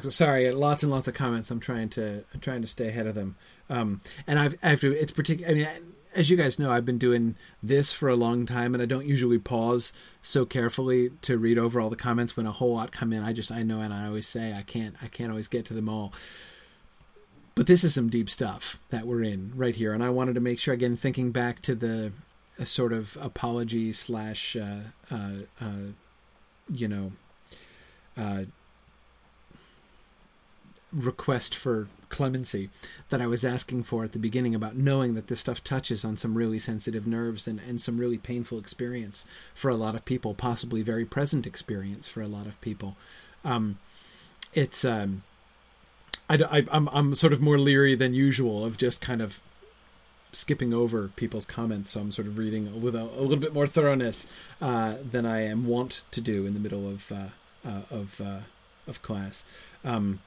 Sorry, 0.00 0.50
lots 0.50 0.82
and 0.82 0.90
lots 0.90 1.06
of 1.06 1.12
comments. 1.12 1.50
I'm 1.50 1.60
trying 1.60 1.90
to 1.90 2.24
I'm 2.32 2.40
trying 2.40 2.62
to 2.62 2.66
stay 2.66 2.88
ahead 2.88 3.06
of 3.06 3.14
them. 3.14 3.36
Um, 3.68 4.00
and 4.26 4.38
I've 4.38 4.54
I 4.62 4.70
have 4.70 4.80
to. 4.80 4.92
It's 4.98 5.12
particular. 5.12 5.50
I 5.50 5.54
mean, 5.54 5.68
as 6.14 6.30
you 6.30 6.36
guys 6.36 6.58
know, 6.58 6.70
I've 6.70 6.84
been 6.84 6.98
doing 6.98 7.36
this 7.62 7.92
for 7.92 8.08
a 8.08 8.16
long 8.16 8.46
time, 8.46 8.74
and 8.74 8.82
I 8.82 8.86
don't 8.86 9.06
usually 9.06 9.38
pause 9.38 9.92
so 10.20 10.44
carefully 10.44 11.10
to 11.22 11.38
read 11.38 11.58
over 11.58 11.80
all 11.80 11.90
the 11.90 11.96
comments 11.96 12.36
when 12.36 12.46
a 12.46 12.52
whole 12.52 12.74
lot 12.74 12.92
come 12.92 13.12
in. 13.12 13.22
I 13.22 13.32
just 13.32 13.50
I 13.50 13.62
know, 13.62 13.80
and 13.80 13.92
I 13.92 14.06
always 14.06 14.26
say 14.26 14.54
I 14.54 14.62
can't 14.62 14.94
I 15.02 15.08
can't 15.08 15.30
always 15.30 15.48
get 15.48 15.64
to 15.66 15.74
them 15.74 15.88
all. 15.88 16.12
But 17.54 17.66
this 17.66 17.84
is 17.84 17.94
some 17.94 18.08
deep 18.08 18.30
stuff 18.30 18.78
that 18.90 19.04
we're 19.04 19.22
in 19.22 19.52
right 19.54 19.74
here, 19.74 19.92
and 19.92 20.02
I 20.02 20.10
wanted 20.10 20.34
to 20.34 20.40
make 20.40 20.58
sure 20.58 20.74
again, 20.74 20.96
thinking 20.96 21.32
back 21.32 21.60
to 21.62 21.74
the 21.74 22.12
sort 22.64 22.92
of 22.92 23.16
apology 23.20 23.92
slash, 23.92 24.56
uh, 24.56 24.80
uh, 25.10 25.30
uh, 25.60 25.92
you 26.72 26.88
know 26.88 27.12
uh, 28.16 28.44
request 30.92 31.54
for 31.54 31.88
clemency 32.08 32.68
that 33.08 33.20
I 33.20 33.26
was 33.26 33.44
asking 33.44 33.84
for 33.84 34.04
at 34.04 34.12
the 34.12 34.18
beginning 34.18 34.54
about 34.54 34.76
knowing 34.76 35.14
that 35.14 35.28
this 35.28 35.40
stuff 35.40 35.64
touches 35.64 36.04
on 36.04 36.16
some 36.16 36.36
really 36.36 36.58
sensitive 36.58 37.06
nerves 37.06 37.48
and, 37.48 37.60
and 37.66 37.80
some 37.80 37.98
really 37.98 38.18
painful 38.18 38.58
experience 38.58 39.26
for 39.54 39.70
a 39.70 39.76
lot 39.76 39.94
of 39.94 40.04
people, 40.04 40.34
possibly 40.34 40.82
very 40.82 41.04
present 41.04 41.46
experience 41.46 42.08
for 42.08 42.20
a 42.20 42.28
lot 42.28 42.46
of 42.46 42.60
people. 42.60 42.96
Um, 43.44 43.78
it's 44.54 44.84
um, 44.84 45.22
I, 46.28 46.34
I, 46.50 46.64
I'm 46.70 46.88
I'm 46.90 47.14
sort 47.14 47.32
of 47.32 47.40
more 47.40 47.58
leery 47.58 47.94
than 47.94 48.14
usual 48.14 48.64
of 48.64 48.76
just 48.76 49.00
kind 49.00 49.22
of 49.22 49.40
skipping 50.32 50.72
over 50.72 51.08
people's 51.08 51.46
comments, 51.46 51.90
so 51.90 52.00
I'm 52.00 52.12
sort 52.12 52.26
of 52.26 52.38
reading 52.38 52.80
with 52.80 52.94
a, 52.94 53.02
a 53.02 53.22
little 53.22 53.36
bit 53.36 53.54
more 53.54 53.66
thoroughness 53.66 54.26
uh, 54.60 54.96
than 55.10 55.26
I 55.26 55.42
am 55.42 55.66
wont 55.66 56.04
to 56.10 56.20
do 56.20 56.46
in 56.46 56.54
the 56.54 56.60
middle 56.60 56.88
of 56.88 57.10
uh, 57.12 57.28
uh, 57.66 57.82
of 57.90 58.20
uh, 58.20 58.40
of 58.86 59.02
class. 59.02 59.44
Um, 59.84 60.20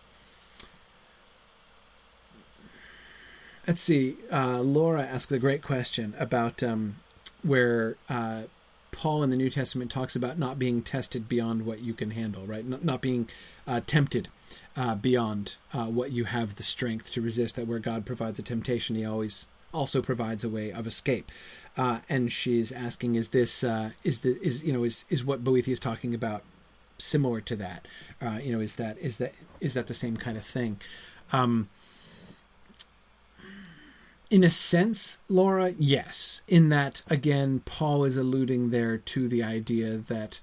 let's 3.67 3.81
see. 3.81 4.17
Uh, 4.31 4.61
Laura 4.61 5.01
asked 5.01 5.31
a 5.31 5.39
great 5.39 5.61
question 5.61 6.13
about 6.19 6.63
um, 6.63 6.95
where 7.43 7.97
uh, 8.09 8.43
Paul 8.91 9.23
in 9.23 9.29
the 9.29 9.35
New 9.35 9.49
Testament 9.49 9.91
talks 9.91 10.15
about 10.15 10.37
not 10.37 10.59
being 10.59 10.81
tested 10.81 11.27
beyond 11.27 11.65
what 11.65 11.81
you 11.81 11.93
can 11.93 12.11
handle, 12.11 12.45
right? 12.45 12.65
Not, 12.65 12.83
not 12.83 13.01
being 13.01 13.29
uh, 13.67 13.81
tempted 13.85 14.29
uh, 14.77 14.95
beyond 14.95 15.57
uh, 15.73 15.85
what 15.85 16.11
you 16.11 16.25
have 16.25 16.55
the 16.55 16.63
strength 16.63 17.11
to 17.13 17.21
resist. 17.21 17.55
That 17.55 17.67
where 17.67 17.79
God 17.79 18.05
provides 18.05 18.39
a 18.39 18.43
temptation, 18.43 18.95
He 18.95 19.05
always 19.05 19.47
also 19.73 20.01
provides 20.01 20.43
a 20.43 20.49
way 20.49 20.71
of 20.71 20.87
escape. 20.87 21.31
Uh, 21.77 21.99
and 22.07 22.31
she's 22.31 22.71
asking, 22.71 23.15
is 23.15 23.29
this 23.29 23.63
is 24.03 24.19
the 24.19 24.39
is 24.41 24.63
you 24.63 24.71
know 24.71 24.83
is 24.83 25.05
is 25.09 25.25
what 25.25 25.43
Boethius 25.43 25.73
is 25.73 25.79
talking 25.79 26.13
about 26.13 26.43
similar 26.97 27.41
to 27.41 27.55
that? 27.57 27.85
you 28.41 28.53
know, 28.53 28.61
is 28.61 28.77
that 28.77 28.97
is 28.99 29.17
that 29.17 29.33
is 29.59 29.73
that 29.73 29.87
the 29.87 29.93
same 29.93 30.15
kind 30.15 30.37
of 30.37 30.43
thing? 30.45 30.79
Um, 31.33 31.69
in 34.35 34.43
a 34.43 34.49
sense, 34.49 35.17
Laura, 35.29 35.71
yes. 35.77 36.41
In 36.45 36.67
that, 36.67 37.01
again, 37.07 37.61
Paul 37.63 38.03
is 38.03 38.17
alluding 38.17 38.69
there 38.69 38.97
to 38.97 39.29
the 39.29 39.41
idea 39.41 39.95
that 39.95 40.41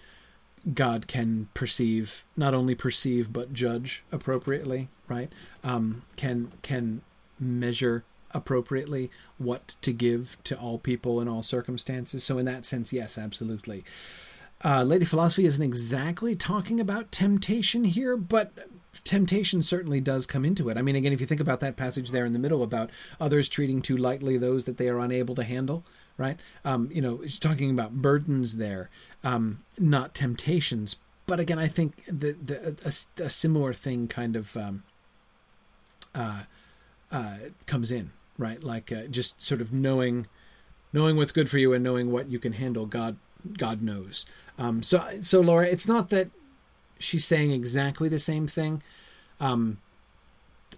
God 0.73 1.07
can 1.07 1.51
perceive, 1.53 2.25
not 2.35 2.55
only 2.55 2.75
perceive, 2.75 3.35
but 3.35 3.53
judge 3.53 4.03
appropriately, 4.11 4.89
right? 5.09 5.29
Um, 5.63 6.05
can 6.17 6.53
can 6.63 7.03
measure 7.39 8.03
appropriately 8.31 9.11
what 9.37 9.77
to 9.83 9.93
give 9.93 10.39
to 10.45 10.59
all 10.59 10.79
people 10.79 11.21
in 11.21 11.29
all 11.29 11.43
circumstances. 11.43 12.25
So, 12.25 12.39
in 12.39 12.47
that 12.47 12.65
sense, 12.65 12.95
yes, 12.95 13.19
absolutely. 13.19 13.85
Uh, 14.65 14.85
Lady 14.85 15.05
Philosophy 15.05 15.45
isn't 15.45 15.63
exactly 15.63 16.35
talking 16.35 16.81
about 16.81 17.13
temptation 17.13 17.85
here, 17.85 18.17
but 18.17 18.53
temptation 19.05 19.63
certainly 19.63 20.01
does 20.01 20.27
come 20.27 20.45
into 20.45 20.69
it. 20.69 20.77
I 20.77 20.83
mean, 20.83 20.97
again, 20.97 21.13
if 21.13 21.21
you 21.21 21.27
think 21.27 21.41
about 21.41 21.61
that 21.61 21.77
passage 21.77 22.11
there 22.11 22.25
in 22.25 22.33
the 22.33 22.39
middle 22.39 22.63
about 22.63 22.91
others 23.21 23.49
treating 23.49 23.83
too 23.83 23.97
lightly 23.97 24.37
those 24.37 24.65
that 24.65 24.77
they 24.77 24.89
are 24.89 24.99
unable 24.99 25.35
to 25.35 25.45
handle, 25.45 25.85
right? 26.17 26.39
Um, 26.65 26.89
you 26.93 27.03
know, 27.03 27.21
it's 27.23 27.39
talking 27.39 27.71
about 27.71 27.93
burdens 27.93 28.57
there, 28.57 28.91
um, 29.25 29.63
not 29.79 30.15
temptations. 30.15 30.97
But 31.27 31.41
again, 31.41 31.59
I 31.59 31.69
think 31.69 32.05
the, 32.07 32.33
the 32.33 32.77
a, 32.85 33.25
a 33.25 33.31
similar 33.31 33.73
thing 33.73 34.09
kind 34.09 34.37
of 34.37 34.57
um, 34.57 34.83
uh, 36.15 36.45
uh, 37.11 37.37
comes 37.67 37.91
in, 37.91 38.11
right? 38.39 38.63
Like 38.63 38.93
uh, 38.93 39.07
just 39.11 39.41
sort 39.43 39.61
of 39.61 39.73
knowing 39.73 40.27
knowing 40.93 41.17
what's 41.17 41.33
good 41.33 41.49
for 41.49 41.59
you 41.59 41.73
and 41.73 41.83
knowing 41.83 42.13
what 42.13 42.29
you 42.29 42.39
can 42.39 42.53
handle. 42.53 42.87
God 42.87 43.17
God 43.57 43.83
knows. 43.83 44.27
Um, 44.59 44.83
so 44.83 45.03
so 45.23 45.41
Laura, 45.41 45.67
it's 45.67 45.89
not 45.89 46.11
that 46.11 46.29
she's 47.03 47.25
saying 47.25 47.53
exactly 47.53 48.09
the 48.09 48.19
same 48.19 48.47
thing. 48.47 48.83
Um, 49.41 49.79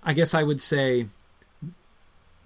I 0.02 0.12
guess 0.12 0.34
I 0.34 0.42
would 0.42 0.60
say 0.60 1.06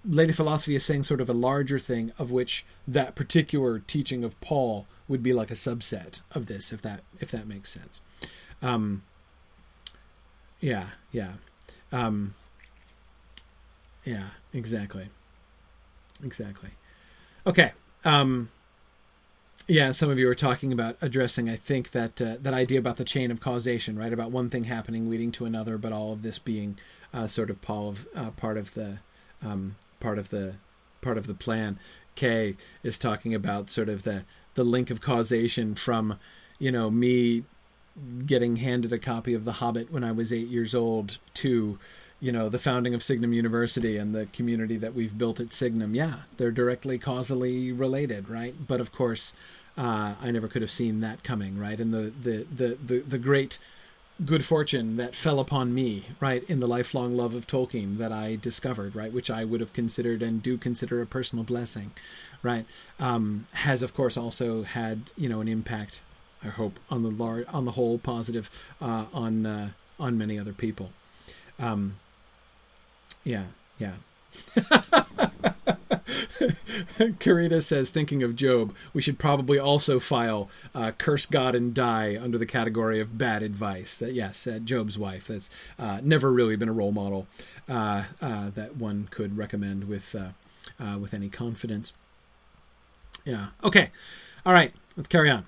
Lady 0.05 0.33
Philosophy 0.33 0.75
is 0.75 0.85
saying 0.85 1.03
sort 1.03 1.21
of 1.21 1.29
a 1.29 1.33
larger 1.33 1.79
thing 1.79 2.11
of 2.17 2.31
which 2.31 2.65
that 2.87 3.15
particular 3.15 3.79
teaching 3.79 4.23
of 4.23 4.39
Paul 4.41 4.85
would 5.07 5.21
be 5.23 5.33
like 5.33 5.51
a 5.51 5.55
subset 5.55 6.21
of 6.31 6.45
this, 6.47 6.71
if 6.71 6.81
that 6.81 7.01
if 7.19 7.31
that 7.31 7.47
makes 7.47 7.71
sense. 7.71 8.01
Um, 8.61 9.03
yeah, 10.59 10.87
yeah, 11.11 11.33
um, 11.91 12.33
yeah, 14.05 14.29
exactly, 14.53 15.07
exactly. 16.23 16.69
Okay. 17.45 17.71
Um, 18.05 18.49
yeah, 19.67 19.91
some 19.91 20.09
of 20.09 20.17
you 20.17 20.25
were 20.27 20.35
talking 20.35 20.73
about 20.73 20.97
addressing. 21.01 21.49
I 21.49 21.55
think 21.55 21.91
that 21.91 22.21
uh, 22.21 22.37
that 22.41 22.53
idea 22.53 22.79
about 22.79 22.97
the 22.97 23.03
chain 23.03 23.31
of 23.31 23.39
causation, 23.39 23.97
right? 23.97 24.13
About 24.13 24.31
one 24.31 24.49
thing 24.49 24.65
happening 24.65 25.09
leading 25.09 25.31
to 25.33 25.45
another, 25.45 25.77
but 25.77 25.91
all 25.91 26.11
of 26.11 26.21
this 26.21 26.39
being 26.39 26.77
uh, 27.13 27.27
sort 27.27 27.49
of 27.49 27.61
Paul, 27.61 27.95
uh, 28.15 28.31
part 28.31 28.57
of 28.57 28.73
the 28.73 28.99
um, 29.43 29.75
part 29.99 30.17
of 30.17 30.29
the 30.29 30.55
part 31.01 31.17
of 31.17 31.27
the 31.27 31.33
plan. 31.33 31.79
Kay 32.15 32.57
is 32.83 32.97
talking 32.97 33.33
about 33.33 33.69
sort 33.69 33.89
of 33.89 34.03
the 34.03 34.25
the 34.55 34.63
link 34.63 34.89
of 34.89 35.01
causation 35.01 35.75
from, 35.75 36.19
you 36.57 36.71
know, 36.71 36.89
me 36.89 37.43
getting 38.25 38.57
handed 38.57 38.91
a 38.91 38.99
copy 38.99 39.33
of 39.33 39.45
The 39.45 39.53
Hobbit 39.53 39.91
when 39.91 40.03
I 40.03 40.11
was 40.11 40.31
eight 40.33 40.47
years 40.47 40.73
old 40.73 41.17
to, 41.35 41.79
you 42.21 42.31
know, 42.31 42.49
the 42.49 42.59
founding 42.59 42.93
of 42.93 43.01
Signum 43.01 43.33
University 43.33 43.97
and 43.97 44.13
the 44.13 44.25
community 44.27 44.77
that 44.77 44.93
we've 44.93 45.17
built 45.17 45.39
at 45.39 45.53
Signum. 45.53 45.95
Yeah, 45.95 46.15
they're 46.37 46.51
directly 46.51 46.97
causally 46.97 47.71
related, 47.71 48.29
right? 48.29 48.53
But 48.67 48.81
of 48.81 48.91
course, 48.91 49.33
uh, 49.77 50.15
I 50.21 50.31
never 50.31 50.47
could 50.47 50.61
have 50.61 50.71
seen 50.71 50.99
that 51.01 51.23
coming, 51.23 51.57
right? 51.57 51.79
And 51.79 51.93
the 51.93 52.11
the 52.21 52.45
the 52.53 52.77
the, 52.85 52.99
the 52.99 53.17
great 53.17 53.57
good 54.25 54.43
fortune 54.43 54.97
that 54.97 55.15
fell 55.15 55.39
upon 55.39 55.73
me, 55.73 56.03
right, 56.19 56.43
in 56.49 56.59
the 56.59 56.67
lifelong 56.67 57.15
love 57.15 57.33
of 57.33 57.47
Tolkien 57.47 57.97
that 57.99 58.11
I 58.11 58.35
discovered, 58.35 58.93
right, 58.93 59.13
which 59.13 59.31
I 59.31 59.45
would 59.45 59.61
have 59.61 59.71
considered 59.71 60.21
and 60.21 60.43
do 60.43 60.57
consider 60.57 61.01
a 61.01 61.05
personal 61.05 61.45
blessing, 61.45 61.91
right, 62.43 62.65
um, 62.99 63.47
has 63.53 63.81
of 63.81 63.93
course 63.93 64.17
also 64.17 64.63
had 64.63 65.11
you 65.17 65.29
know 65.29 65.39
an 65.39 65.47
impact. 65.47 66.01
I 66.43 66.47
hope 66.47 66.79
on 66.89 67.03
the 67.03 67.11
lar- 67.11 67.45
on 67.49 67.65
the 67.65 67.71
whole 67.71 67.97
positive 67.97 68.49
uh, 68.81 69.05
on 69.13 69.45
uh, 69.45 69.69
on 69.97 70.17
many 70.17 70.37
other 70.37 70.53
people. 70.53 70.91
Um, 71.57 71.95
yeah, 73.23 73.45
yeah. 73.77 73.93
Karita 76.99 77.61
says, 77.61 77.89
thinking 77.89 78.23
of 78.23 78.35
Job, 78.35 78.73
we 78.93 79.01
should 79.01 79.19
probably 79.19 79.57
also 79.59 79.99
file 79.99 80.49
uh, 80.75 80.91
"curse 80.97 81.25
God 81.25 81.55
and 81.55 81.73
die" 81.73 82.17
under 82.19 82.37
the 82.37 82.45
category 82.45 82.99
of 82.99 83.17
bad 83.17 83.43
advice. 83.43 83.95
That 83.97 84.13
yes, 84.13 84.45
uh, 84.47 84.59
Job's 84.59 84.97
wife. 84.97 85.27
That's 85.27 85.49
uh, 85.77 85.99
never 86.03 86.31
really 86.31 86.55
been 86.55 86.69
a 86.69 86.73
role 86.73 86.91
model 86.91 87.27
uh, 87.67 88.03
uh, 88.21 88.49
that 88.51 88.77
one 88.77 89.07
could 89.11 89.37
recommend 89.37 89.87
with 89.87 90.15
uh, 90.15 90.97
with 90.99 91.13
any 91.13 91.29
confidence. 91.29 91.93
Yeah. 93.25 93.47
Okay. 93.63 93.91
All 94.45 94.53
right. 94.53 94.73
Let's 94.95 95.09
carry 95.09 95.29
on. 95.29 95.45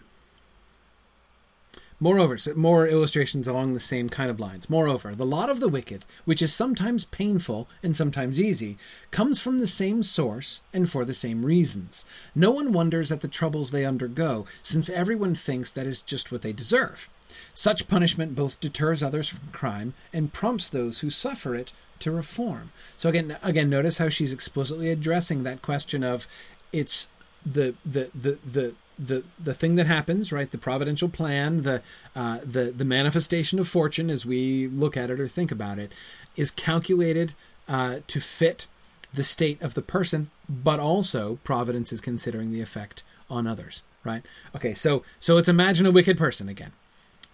Moreover, 2.04 2.36
so 2.36 2.56
more 2.56 2.88
illustrations 2.88 3.48
along 3.48 3.76
the 3.76 3.80
same 3.80 4.10
kind 4.10 4.32
of 4.32 4.40
lines. 4.40 4.68
Moreover, 4.72 5.14
the 5.14 5.24
lot 5.24 5.52
of 5.52 5.60
the 5.60 5.70
wicked, 5.70 6.04
which 6.26 6.42
is 6.42 6.52
sometimes 6.52 7.06
painful 7.06 7.70
and 7.84 7.96
sometimes 7.96 8.40
easy, 8.40 8.80
comes 9.12 9.40
from 9.40 9.60
the 9.60 9.68
same 9.68 10.02
source 10.02 10.64
and 10.74 10.90
for 10.90 11.06
the 11.06 11.14
same 11.14 11.46
reasons. 11.46 12.04
No 12.34 12.50
one 12.50 12.74
wonders 12.74 13.12
at 13.12 13.22
the 13.22 13.28
troubles 13.28 13.70
they 13.70 13.86
undergo, 13.86 14.48
since 14.64 14.90
everyone 14.90 15.36
thinks 15.36 15.70
that 15.70 15.86
is 15.86 16.02
just 16.02 16.32
what 16.32 16.42
they 16.42 16.52
deserve. 16.52 17.08
Such 17.54 17.88
punishment 17.88 18.36
both 18.36 18.60
deters 18.60 19.04
others 19.04 19.30
from 19.30 19.50
crime 19.52 19.94
and 20.12 20.34
prompts 20.34 20.68
those 20.68 21.02
who 21.02 21.12
suffer 21.12 21.54
it 21.54 21.72
to 22.00 22.10
reform. 22.10 22.72
So 22.98 23.10
again, 23.10 23.38
again, 23.44 23.70
notice 23.70 24.00
how 24.00 24.10
she's 24.10 24.34
explicitly 24.34 24.90
addressing 24.90 25.44
that 25.44 25.62
question 25.62 26.04
of 26.04 26.28
it's 26.74 27.10
the 27.46 27.76
the 27.86 28.10
the 28.16 28.40
the 28.44 28.74
the 29.02 29.24
the 29.40 29.54
thing 29.54 29.76
that 29.76 29.88
happens, 29.88 30.32
right? 30.32 30.50
The 30.50 30.58
providential 30.58 31.10
plan, 31.10 31.64
the 31.64 31.82
uh, 32.16 32.40
the 32.44 32.72
the 32.72 32.86
manifestation 32.86 33.60
of 33.60 33.68
fortune, 33.68 34.10
as 34.10 34.26
we 34.26 34.68
look 34.68 34.96
at 34.96 35.10
it 35.10 35.20
or 35.20 35.28
think 35.28 35.52
about 35.52 35.80
it, 35.80 35.92
is 36.36 36.52
calculated 36.52 37.34
uh, 37.68 38.00
to 38.08 38.20
fit 38.20 38.68
the 39.14 39.24
state 39.24 39.62
of 39.62 39.74
the 39.74 39.82
person, 39.82 40.30
but 40.48 40.80
also 40.80 41.40
providence 41.44 41.92
is 41.92 42.00
considering 42.00 42.52
the 42.52 42.62
effect 42.62 43.04
on 43.30 43.48
others, 43.48 43.84
right? 44.04 44.24
Okay, 44.56 44.74
so 44.74 45.04
so 45.20 45.36
let's 45.36 45.50
imagine 45.50 45.86
a 45.86 45.92
wicked 45.92 46.18
person 46.18 46.48
again, 46.48 46.72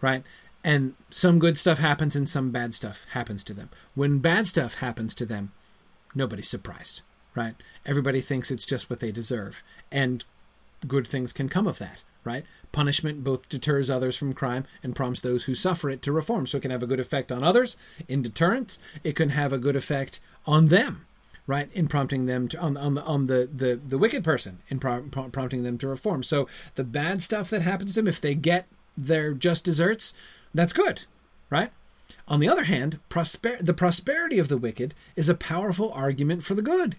right? 0.02 0.23
And 0.64 0.95
some 1.10 1.39
good 1.39 1.57
stuff 1.57 1.80
happens 1.80 2.15
and 2.15 2.27
some 2.27 2.52
bad 2.52 2.73
stuff 2.73 3.06
happens 3.11 3.44
to 3.45 3.53
them. 3.53 3.69
When 3.94 4.19
bad 4.19 4.48
stuff 4.48 4.76
happens 4.76 5.14
to 5.15 5.26
them, 5.26 5.52
nobody's 6.15 6.49
surprised, 6.49 7.02
right? 7.35 7.56
Everybody 7.85 8.22
thinks 8.22 8.52
it's 8.52 8.65
just 8.65 8.89
what 8.89 8.99
they 8.99 9.11
deserve. 9.11 9.64
And 9.91 10.26
good 10.86 11.08
things 11.08 11.34
can 11.34 11.49
come 11.49 11.68
of 11.68 11.80
that, 11.80 12.04
right? 12.24 12.44
Punishment 12.72 13.24
both 13.24 13.49
deters 13.49 13.90
others 13.90 14.18
from 14.18 14.34
crime 14.34 14.66
and 14.84 14.95
prompts 14.95 15.22
those 15.22 15.45
who 15.45 15.56
suffer 15.56 15.90
it 15.90 16.02
to 16.04 16.12
reform. 16.12 16.45
So 16.45 16.58
it 16.58 16.62
can 16.62 16.72
have 16.72 16.84
a 16.84 16.88
good 16.88 16.99
effect 16.99 17.32
on 17.32 17.44
others 17.44 17.78
in 18.08 18.22
deterrence. 18.22 18.78
It 19.04 19.16
can 19.16 19.30
have 19.30 19.54
a 19.54 19.58
good 19.58 19.76
effect 19.76 20.20
on 20.45 20.68
them, 20.68 21.06
right? 21.48 21.72
In 21.74 21.88
prompting 21.88 22.26
them 22.26 22.48
to 22.49 22.60
on 22.60 22.78
on 22.78 22.95
the 22.95 23.04
on 23.04 23.28
the 23.28 23.49
the, 23.52 23.76
the 23.76 23.98
wicked 23.98 24.24
person 24.24 24.60
in 24.68 24.80
pro- 24.80 25.04
prompting 25.04 25.64
them 25.64 25.78
to 25.80 25.88
reform. 25.88 26.24
So 26.24 26.48
the 26.76 26.84
bad 26.84 27.22
stuff 27.22 27.49
that 27.49 27.62
happens 27.62 27.94
to 27.94 28.02
them, 28.02 28.08
if 28.08 28.22
they 28.22 28.36
get 28.36 28.68
their 28.95 29.34
just 29.34 29.64
desserts, 29.64 30.14
that's 30.54 30.74
good, 30.74 31.06
right? 31.49 31.72
On 32.28 32.40
the 32.40 32.49
other 32.49 32.66
hand, 32.66 32.99
prosper- 33.10 33.62
the 33.62 33.74
prosperity 33.74 34.38
of 34.38 34.49
the 34.49 34.58
wicked 34.58 34.94
is 35.16 35.30
a 35.30 35.36
powerful 35.36 35.91
argument 35.94 36.44
for 36.44 36.56
the 36.56 36.62
good 36.62 36.98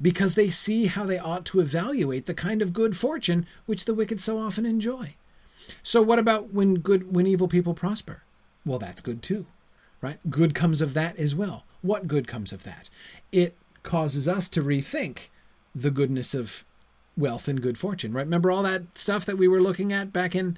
because 0.00 0.34
they 0.34 0.50
see 0.50 0.86
how 0.86 1.04
they 1.04 1.18
ought 1.18 1.44
to 1.46 1.60
evaluate 1.60 2.26
the 2.26 2.34
kind 2.34 2.62
of 2.62 2.72
good 2.72 2.96
fortune 2.96 3.46
which 3.66 3.84
the 3.84 3.94
wicked 3.94 4.20
so 4.20 4.38
often 4.38 4.64
enjoy. 4.64 5.14
So 5.82 6.00
what 6.02 6.18
about 6.18 6.52
when 6.52 6.74
good 6.76 7.12
when 7.12 7.26
evil 7.26 7.48
people 7.48 7.74
prosper? 7.74 8.22
Well, 8.64 8.78
that's 8.78 9.00
good 9.00 9.22
too. 9.22 9.46
Right? 10.00 10.18
Good 10.30 10.54
comes 10.54 10.80
of 10.80 10.94
that 10.94 11.16
as 11.18 11.34
well. 11.34 11.64
What 11.82 12.06
good 12.06 12.28
comes 12.28 12.52
of 12.52 12.62
that? 12.64 12.88
It 13.32 13.56
causes 13.82 14.28
us 14.28 14.48
to 14.50 14.62
rethink 14.62 15.28
the 15.74 15.90
goodness 15.90 16.34
of 16.34 16.64
wealth 17.16 17.48
and 17.48 17.60
good 17.60 17.78
fortune, 17.78 18.12
right? 18.12 18.24
Remember 18.26 18.50
all 18.50 18.62
that 18.62 18.96
stuff 18.96 19.24
that 19.24 19.38
we 19.38 19.48
were 19.48 19.60
looking 19.60 19.92
at 19.92 20.12
back 20.12 20.36
in 20.36 20.56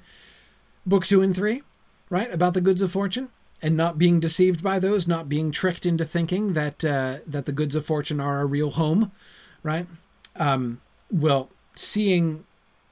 book 0.85 1.05
2 1.05 1.21
and 1.21 1.35
3, 1.35 1.63
right? 2.09 2.31
About 2.31 2.53
the 2.53 2.61
goods 2.61 2.81
of 2.81 2.91
fortune? 2.91 3.29
And 3.61 3.77
not 3.77 3.97
being 3.97 4.19
deceived 4.19 4.63
by 4.63 4.79
those, 4.79 5.07
not 5.07 5.29
being 5.29 5.51
tricked 5.51 5.85
into 5.85 6.05
thinking 6.05 6.53
that 6.53 6.83
uh, 6.83 7.17
that 7.27 7.45
the 7.45 7.51
goods 7.51 7.75
of 7.75 7.85
fortune 7.85 8.19
are 8.19 8.41
a 8.41 8.45
real 8.45 8.71
home, 8.71 9.11
right? 9.63 9.85
Um, 10.35 10.81
well, 11.11 11.49
seeing 11.75 12.45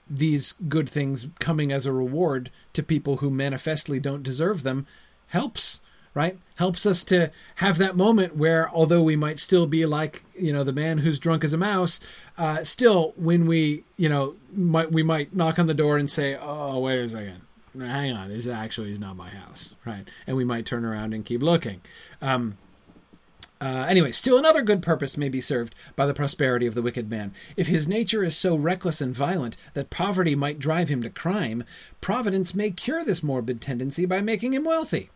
these 0.09 0.53
good 0.67 0.89
things 0.89 1.27
coming 1.39 1.71
as 1.71 1.85
a 1.85 1.93
reward 1.93 2.49
to 2.73 2.81
people 2.81 3.17
who 3.17 3.29
manifestly 3.29 3.99
don't 3.99 4.23
deserve 4.23 4.63
them 4.63 4.87
helps 5.27 5.81
right 6.15 6.37
helps 6.55 6.85
us 6.85 7.03
to 7.03 7.31
have 7.55 7.77
that 7.77 7.95
moment 7.95 8.35
where 8.35 8.67
although 8.71 9.03
we 9.03 9.15
might 9.15 9.39
still 9.39 9.67
be 9.67 9.85
like 9.85 10.23
you 10.35 10.51
know 10.51 10.63
the 10.63 10.73
man 10.73 10.97
who's 10.97 11.19
drunk 11.19 11.43
as 11.43 11.53
a 11.53 11.57
mouse 11.57 11.99
uh, 12.37 12.63
still 12.63 13.13
when 13.15 13.45
we 13.45 13.83
you 13.97 14.09
know 14.09 14.33
might 14.51 14.91
we 14.91 15.03
might 15.03 15.35
knock 15.35 15.59
on 15.59 15.67
the 15.67 15.73
door 15.73 15.97
and 15.97 16.09
say 16.09 16.35
oh 16.41 16.79
wait 16.79 16.97
a 16.97 17.07
second 17.07 17.41
hang 17.77 18.13
on, 18.13 18.29
this 18.29 18.47
actually 18.47 18.91
is 18.91 18.99
not 18.99 19.15
my 19.15 19.29
house, 19.29 19.75
right? 19.85 20.07
And 20.25 20.35
we 20.37 20.45
might 20.45 20.65
turn 20.65 20.85
around 20.85 21.13
and 21.13 21.25
keep 21.25 21.41
looking. 21.41 21.81
Um, 22.21 22.57
uh, 23.61 23.85
anyway, 23.89 24.11
still 24.11 24.37
another 24.37 24.61
good 24.61 24.81
purpose 24.81 25.17
may 25.17 25.27
be 25.27 25.41
served 25.41 25.75
by 25.97 26.05
the 26.05 26.13
prosperity 26.13 26.65
of 26.65 26.75
the 26.75 26.81
wicked 26.81 27.09
man. 27.09 27.33
If 27.57 27.67
his 27.67 27.89
nature 27.89 28.23
is 28.23 28.37
so 28.37 28.55
reckless 28.55 29.01
and 29.01 29.13
violent 29.13 29.57
that 29.73 29.89
poverty 29.89 30.33
might 30.33 30.59
drive 30.59 30.87
him 30.87 31.01
to 31.01 31.09
crime, 31.09 31.65
Providence 31.99 32.55
may 32.55 32.71
cure 32.71 33.03
this 33.03 33.21
morbid 33.21 33.59
tendency 33.59 34.05
by 34.05 34.21
making 34.21 34.53
him 34.53 34.63
wealthy. 34.63 35.09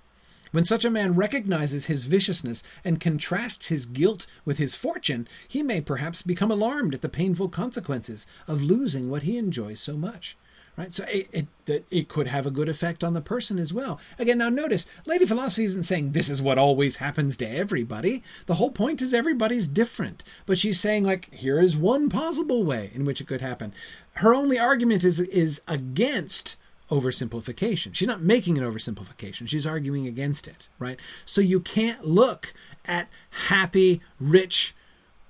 When 0.52 0.66
such 0.66 0.86
a 0.86 0.92
man 0.92 1.16
recognizes 1.16 1.86
his 1.86 2.06
viciousness 2.06 2.64
and 2.84 3.00
contrasts 3.00 3.68
his 3.68 3.86
guilt 3.86 4.28
with 4.46 4.58
his 4.58 4.76
fortune, 4.76 5.28
he 5.48 5.64
may 5.64 5.80
perhaps 5.82 6.22
become 6.22 6.52
alarmed 6.52 6.94
at 6.94 7.02
the 7.02 7.10
painful 7.10 7.48
consequences 7.48 8.28
of 8.48 8.62
losing 8.62 9.10
what 9.10 9.24
he 9.24 9.38
enjoys 9.38 9.80
so 9.80 9.96
much 9.98 10.38
right? 10.78 10.94
So 10.94 11.06
it, 11.08 11.48
it, 11.68 11.86
it 11.90 12.10
could 12.10 12.28
have 12.28 12.46
a 12.46 12.52
good 12.52 12.70
effect 12.70 13.04
on 13.04 13.14
the 13.14 13.22
person 13.22 13.60
as 13.60 13.74
well. 13.74 14.00
Again, 14.18 14.38
now 14.38 14.50
notice, 14.50 14.86
Lady 15.06 15.26
Philosophy 15.26 15.64
isn't 15.66 15.84
saying 15.84 16.12
this 16.12 16.30
is 16.30 16.42
what 16.42 16.58
always 16.58 16.98
happens 16.98 17.38
to 17.38 17.50
everybody. 17.50 18.24
The 18.46 18.56
whole 18.56 18.72
point 18.72 19.02
is 19.02 19.14
everybody's 19.14 19.68
different. 19.68 20.24
But 20.46 20.58
she's 20.58 20.80
saying 20.80 21.04
like 21.04 21.34
here 21.34 21.60
is 21.60 21.78
one 21.78 22.10
possible 22.10 22.64
way 22.64 22.92
in 22.94 23.06
which 23.06 23.22
it 23.22 23.28
could 23.28 23.42
happen. 23.42 23.74
Her 24.14 24.34
only 24.34 24.60
argument 24.60 25.04
is 25.04 25.20
is 25.20 25.62
against 25.68 26.58
oversimplification. 26.90 27.96
She's 27.96 28.08
not 28.08 28.22
making 28.22 28.58
an 28.58 28.64
oversimplification. 28.64 29.48
She's 29.48 29.66
arguing 29.66 30.06
against 30.06 30.48
it, 30.48 30.68
right? 30.80 31.00
So 31.26 31.42
you 31.42 31.60
can't 31.60 32.06
look 32.06 32.54
at 32.86 33.10
happy, 33.48 34.02
rich, 34.20 34.76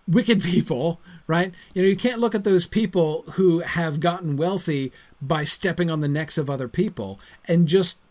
wicked 0.08 0.44
people, 0.44 1.00
right? 1.28 1.54
You 1.74 1.84
know, 1.84 1.88
you 1.88 1.96
can't 1.96 2.20
look 2.20 2.36
at 2.36 2.44
those 2.44 2.66
people 2.66 3.24
who 3.34 3.60
have 3.60 4.00
gotten 4.00 4.38
wealthy 4.38 4.92
by 5.22 5.44
stepping 5.44 5.90
on 5.90 6.02
the 6.02 6.08
necks 6.08 6.38
of 6.38 6.50
other 6.50 6.68
people 6.68 7.20
and 7.48 7.68
just 7.68 8.02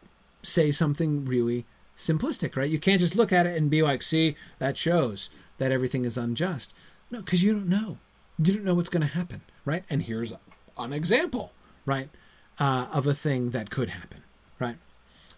say 0.42 0.70
something 0.70 1.24
really 1.24 1.66
simplistic, 1.96 2.56
right? 2.56 2.70
You 2.70 2.78
can't 2.78 3.00
just 3.00 3.16
look 3.16 3.32
at 3.32 3.46
it 3.46 3.56
and 3.56 3.70
be 3.70 3.82
like, 3.82 4.02
see, 4.02 4.36
that 4.58 4.76
shows 4.76 5.30
that 5.58 5.72
everything 5.72 6.04
is 6.04 6.16
unjust. 6.16 6.74
No, 7.10 7.20
because 7.20 7.42
you 7.42 7.52
don't 7.52 7.68
know. 7.68 7.98
You 8.38 8.54
don't 8.54 8.64
know 8.64 8.74
what's 8.74 8.88
going 8.88 9.06
to 9.06 9.14
happen, 9.14 9.42
right? 9.64 9.84
And 9.90 10.02
here's 10.02 10.32
an 10.78 10.92
example, 10.92 11.52
right, 11.84 12.08
uh, 12.58 12.86
of 12.92 13.06
a 13.06 13.14
thing 13.14 13.50
that 13.50 13.70
could 13.70 13.90
happen, 13.90 14.24
right? 14.58 14.76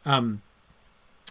Um, 0.07 0.43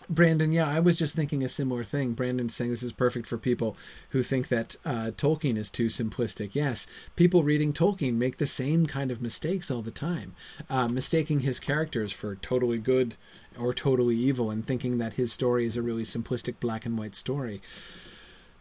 Brandon, 0.10 0.52
yeah, 0.52 0.68
I 0.68 0.80
was 0.80 0.98
just 0.98 1.16
thinking 1.16 1.44
a 1.44 1.50
similar 1.50 1.84
thing. 1.84 2.14
Brandon's 2.14 2.56
saying 2.56 2.72
this 2.72 2.84
is 2.84 2.92
perfect 2.92 3.28
for 3.28 3.38
people 3.38 3.78
who 4.12 4.24
think 4.24 4.48
that 4.50 4.76
uh, 4.86 5.12
Tolkien 5.16 5.58
is 5.58 5.70
too 5.70 5.88
simplistic. 5.88 6.54
Yes, 6.54 6.88
people 7.16 7.44
reading 7.44 7.74
Tolkien 7.74 8.16
make 8.16 8.38
the 8.38 8.46
same 8.46 8.86
kind 8.86 9.12
of 9.12 9.22
mistakes 9.22 9.72
all 9.72 9.82
the 9.82 9.92
time, 9.92 10.36
uh, 10.70 10.88
mistaking 10.88 11.42
his 11.42 11.60
characters 11.60 12.12
for 12.12 12.36
totally 12.36 12.78
good 12.78 13.16
or 13.60 13.74
totally 13.74 14.16
evil 14.16 14.50
and 14.50 14.66
thinking 14.66 14.98
that 14.98 15.14
his 15.14 15.32
story 15.32 15.66
is 15.66 15.78
a 15.78 15.82
really 15.82 16.04
simplistic 16.04 16.56
black 16.60 16.86
and 16.86 16.98
white 16.98 17.16
story. 17.16 17.62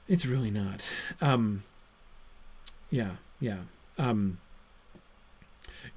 It's 0.09 0.27
really 0.27 0.51
not. 0.51 0.91
Um, 1.21 1.63
yeah, 2.91 3.17
yeah. 3.41 3.61
Um, 3.99 4.39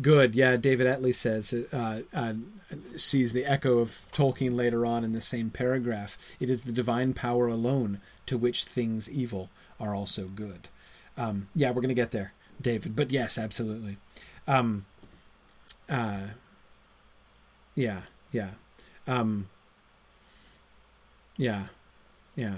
Good. 0.02 0.36
Yeah, 0.36 0.58
David 0.58 0.88
Etley 0.88 1.16
says 1.16 1.54
uh, 1.54 2.02
uh, 2.14 2.34
sees 2.98 3.32
the 3.32 3.46
echo 3.46 3.80
of 3.80 3.90
Tolkien 4.12 4.56
later 4.56 4.86
on 4.86 5.04
in 5.04 5.14
the 5.14 5.22
same 5.22 5.50
paragraph. 5.50 6.18
It 6.40 6.50
is 6.50 6.64
the 6.64 6.74
divine 6.74 7.14
power 7.14 7.48
alone 7.48 8.02
to 8.26 8.38
which 8.38 8.66
things 8.66 9.10
evil 9.10 9.50
are 9.80 9.96
also 9.96 10.26
good. 10.28 10.68
Um, 11.18 11.48
yeah, 11.56 11.70
we're 11.70 11.82
to 11.88 11.94
get 11.94 12.12
there, 12.12 12.34
David. 12.62 12.96
But 12.96 13.10
yes, 13.12 13.38
absolutely. 13.38 13.98
Um, 14.48 14.86
uh, 15.90 16.28
yeah, 17.76 18.02
yeah, 18.32 18.52
um, 19.08 19.48
yeah, 21.38 21.68
yeah. 22.36 22.56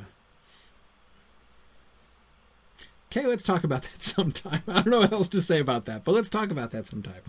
Okay, 3.12 3.26
let's 3.26 3.44
talk 3.44 3.64
about 3.64 3.84
that 3.84 4.02
sometime. 4.04 4.62
I 4.68 4.82
don't 4.82 4.88
know 4.88 5.00
what 5.00 5.14
else 5.14 5.30
to 5.30 5.42
say 5.42 5.60
about 5.60 5.86
that, 5.86 6.04
but 6.04 6.14
let's 6.14 6.30
talk 6.30 6.52
about 6.52 6.72
that 6.72 6.88
sometime. 6.88 7.22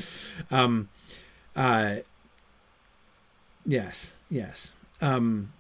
Um, 0.51 0.89
uh, 1.55 1.97
yes, 3.65 4.17
yes. 4.31 4.75
Um, 5.01 5.53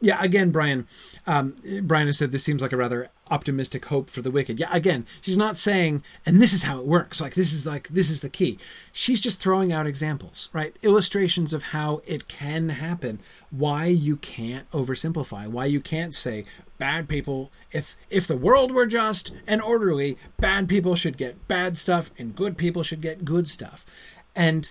yeah, 0.00 0.22
again, 0.22 0.50
Brian. 0.50 0.86
Um, 1.26 1.56
Brian 1.82 2.06
has 2.06 2.18
said 2.18 2.30
this 2.30 2.44
seems 2.44 2.62
like 2.62 2.72
a 2.72 2.76
rather 2.76 3.10
optimistic 3.30 3.86
hope 3.86 4.08
for 4.10 4.22
the 4.22 4.30
wicked. 4.30 4.60
Yeah, 4.60 4.68
again, 4.70 5.06
she's 5.20 5.36
not 5.36 5.58
saying, 5.58 6.04
and 6.24 6.40
this 6.40 6.52
is 6.52 6.62
how 6.62 6.78
it 6.78 6.86
works. 6.86 7.20
Like 7.20 7.34
this 7.34 7.52
is 7.52 7.66
like 7.66 7.88
this 7.88 8.08
is 8.08 8.20
the 8.20 8.28
key. 8.28 8.58
She's 8.92 9.22
just 9.22 9.40
throwing 9.40 9.72
out 9.72 9.86
examples, 9.86 10.50
right? 10.52 10.76
Illustrations 10.82 11.52
of 11.52 11.64
how 11.64 12.02
it 12.06 12.28
can 12.28 12.68
happen. 12.68 13.18
Why 13.50 13.86
you 13.86 14.16
can't 14.16 14.70
oversimplify. 14.70 15.48
Why 15.48 15.64
you 15.64 15.80
can't 15.80 16.14
say 16.14 16.44
bad 16.78 17.08
people. 17.08 17.50
If 17.72 17.96
if 18.08 18.26
the 18.26 18.36
world 18.36 18.70
were 18.70 18.86
just 18.86 19.32
and 19.48 19.60
orderly, 19.60 20.16
bad 20.38 20.68
people 20.68 20.94
should 20.94 21.16
get 21.16 21.48
bad 21.48 21.76
stuff, 21.76 22.12
and 22.16 22.36
good 22.36 22.56
people 22.56 22.84
should 22.84 23.00
get 23.00 23.24
good 23.24 23.48
stuff. 23.48 23.84
And 24.36 24.70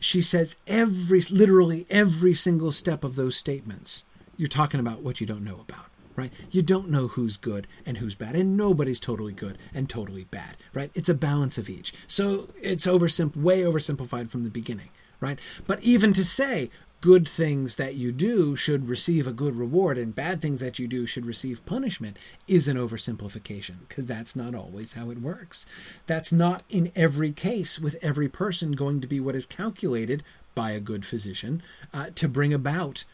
she 0.00 0.22
says 0.22 0.56
every 0.66 1.20
literally 1.30 1.86
every 1.90 2.32
single 2.32 2.72
step 2.72 3.04
of 3.04 3.14
those 3.14 3.36
statements 3.36 4.04
you're 4.36 4.48
talking 4.48 4.80
about 4.80 5.02
what 5.02 5.20
you 5.20 5.26
don't 5.26 5.44
know 5.44 5.60
about 5.60 5.86
right? 6.16 6.32
You 6.52 6.62
don't 6.62 6.90
know 6.90 7.08
who's 7.08 7.36
good 7.36 7.66
and 7.84 7.98
who's 7.98 8.14
bad 8.14 8.36
and 8.36 8.56
nobody's 8.56 9.00
totally 9.00 9.32
good 9.32 9.58
and 9.74 9.88
totally 9.88 10.24
bad 10.24 10.56
right? 10.72 10.90
It's 10.94 11.08
a 11.08 11.14
balance 11.14 11.58
of 11.58 11.68
each. 11.68 11.92
So 12.06 12.48
it's 12.62 12.86
oversim- 12.86 13.36
way 13.36 13.62
oversimplified 13.62 14.30
from 14.30 14.44
the 14.44 14.50
beginning 14.50 14.90
right? 15.20 15.38
But 15.66 15.82
even 15.82 16.12
to 16.12 16.24
say 16.24 16.70
good 17.00 17.28
things 17.28 17.76
that 17.76 17.96
you 17.96 18.10
do 18.10 18.56
should 18.56 18.88
receive 18.88 19.26
a 19.26 19.32
good 19.32 19.54
reward 19.54 19.98
and 19.98 20.14
bad 20.14 20.40
things 20.40 20.60
that 20.60 20.78
you 20.78 20.88
do 20.88 21.04
should 21.06 21.26
receive 21.26 21.66
punishment 21.66 22.16
is 22.48 22.66
an 22.66 22.78
oversimplification 22.78 23.74
because 23.86 24.06
that's 24.06 24.34
not 24.34 24.54
always 24.54 24.94
how 24.94 25.10
it 25.10 25.20
works. 25.20 25.66
That's 26.06 26.32
not 26.32 26.62
in 26.70 26.90
every 26.96 27.30
case 27.30 27.78
with 27.78 27.96
every 28.02 28.28
person 28.28 28.72
going 28.72 29.02
to 29.02 29.06
be 29.06 29.20
what 29.20 29.34
is 29.34 29.44
calculated 29.44 30.22
by 30.54 30.70
a 30.70 30.80
good 30.80 31.04
physician 31.04 31.62
uh, 31.92 32.06
to 32.14 32.26
bring 32.26 32.54
about 32.54 33.04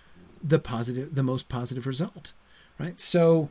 the 0.42 0.58
positive, 0.58 1.14
the 1.14 1.22
most 1.22 1.48
positive 1.48 1.86
result, 1.86 2.32
right? 2.78 2.98
So 2.98 3.48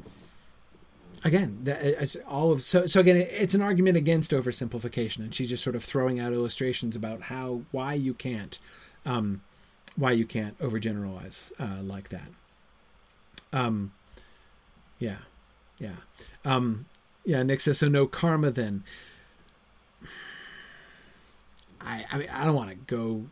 again, 1.24 1.60
that, 1.64 1.80
it's 1.82 2.16
all 2.28 2.52
of 2.52 2.62
so 2.62 2.86
so 2.86 3.00
again, 3.00 3.18
it's 3.18 3.54
an 3.54 3.62
argument 3.62 3.98
against 3.98 4.32
oversimplification, 4.32 5.20
and 5.20 5.34
she's 5.36 5.50
just 5.50 5.64
sort 5.64 5.76
of 5.76 5.84
throwing 5.84 6.20
out 6.20 6.34
illustrations 6.34 6.96
about 6.96 7.24
how 7.24 7.62
why 7.72 7.94
you 7.94 8.14
can't, 8.14 8.60
um, 9.06 9.42
why 9.96 10.12
you 10.12 10.26
can't 10.26 10.58
overgeneralize 10.60 11.52
uh, 11.60 11.82
like 11.82 12.10
that. 12.10 12.30
Um, 13.52 13.92
yeah, 15.00 15.18
yeah, 15.80 15.96
um, 16.46 16.86
yeah. 17.26 17.44
Nick 17.44 17.62
says 17.62 17.80
so. 17.80 17.88
No 17.88 18.08
karma 18.08 18.52
then. 18.52 18.84
I 21.82 22.06
I 22.12 22.18
mean 22.18 22.30
I 22.34 22.46
don't 22.46 22.56
want 22.56 22.70
to 22.72 22.76
go 22.76 23.26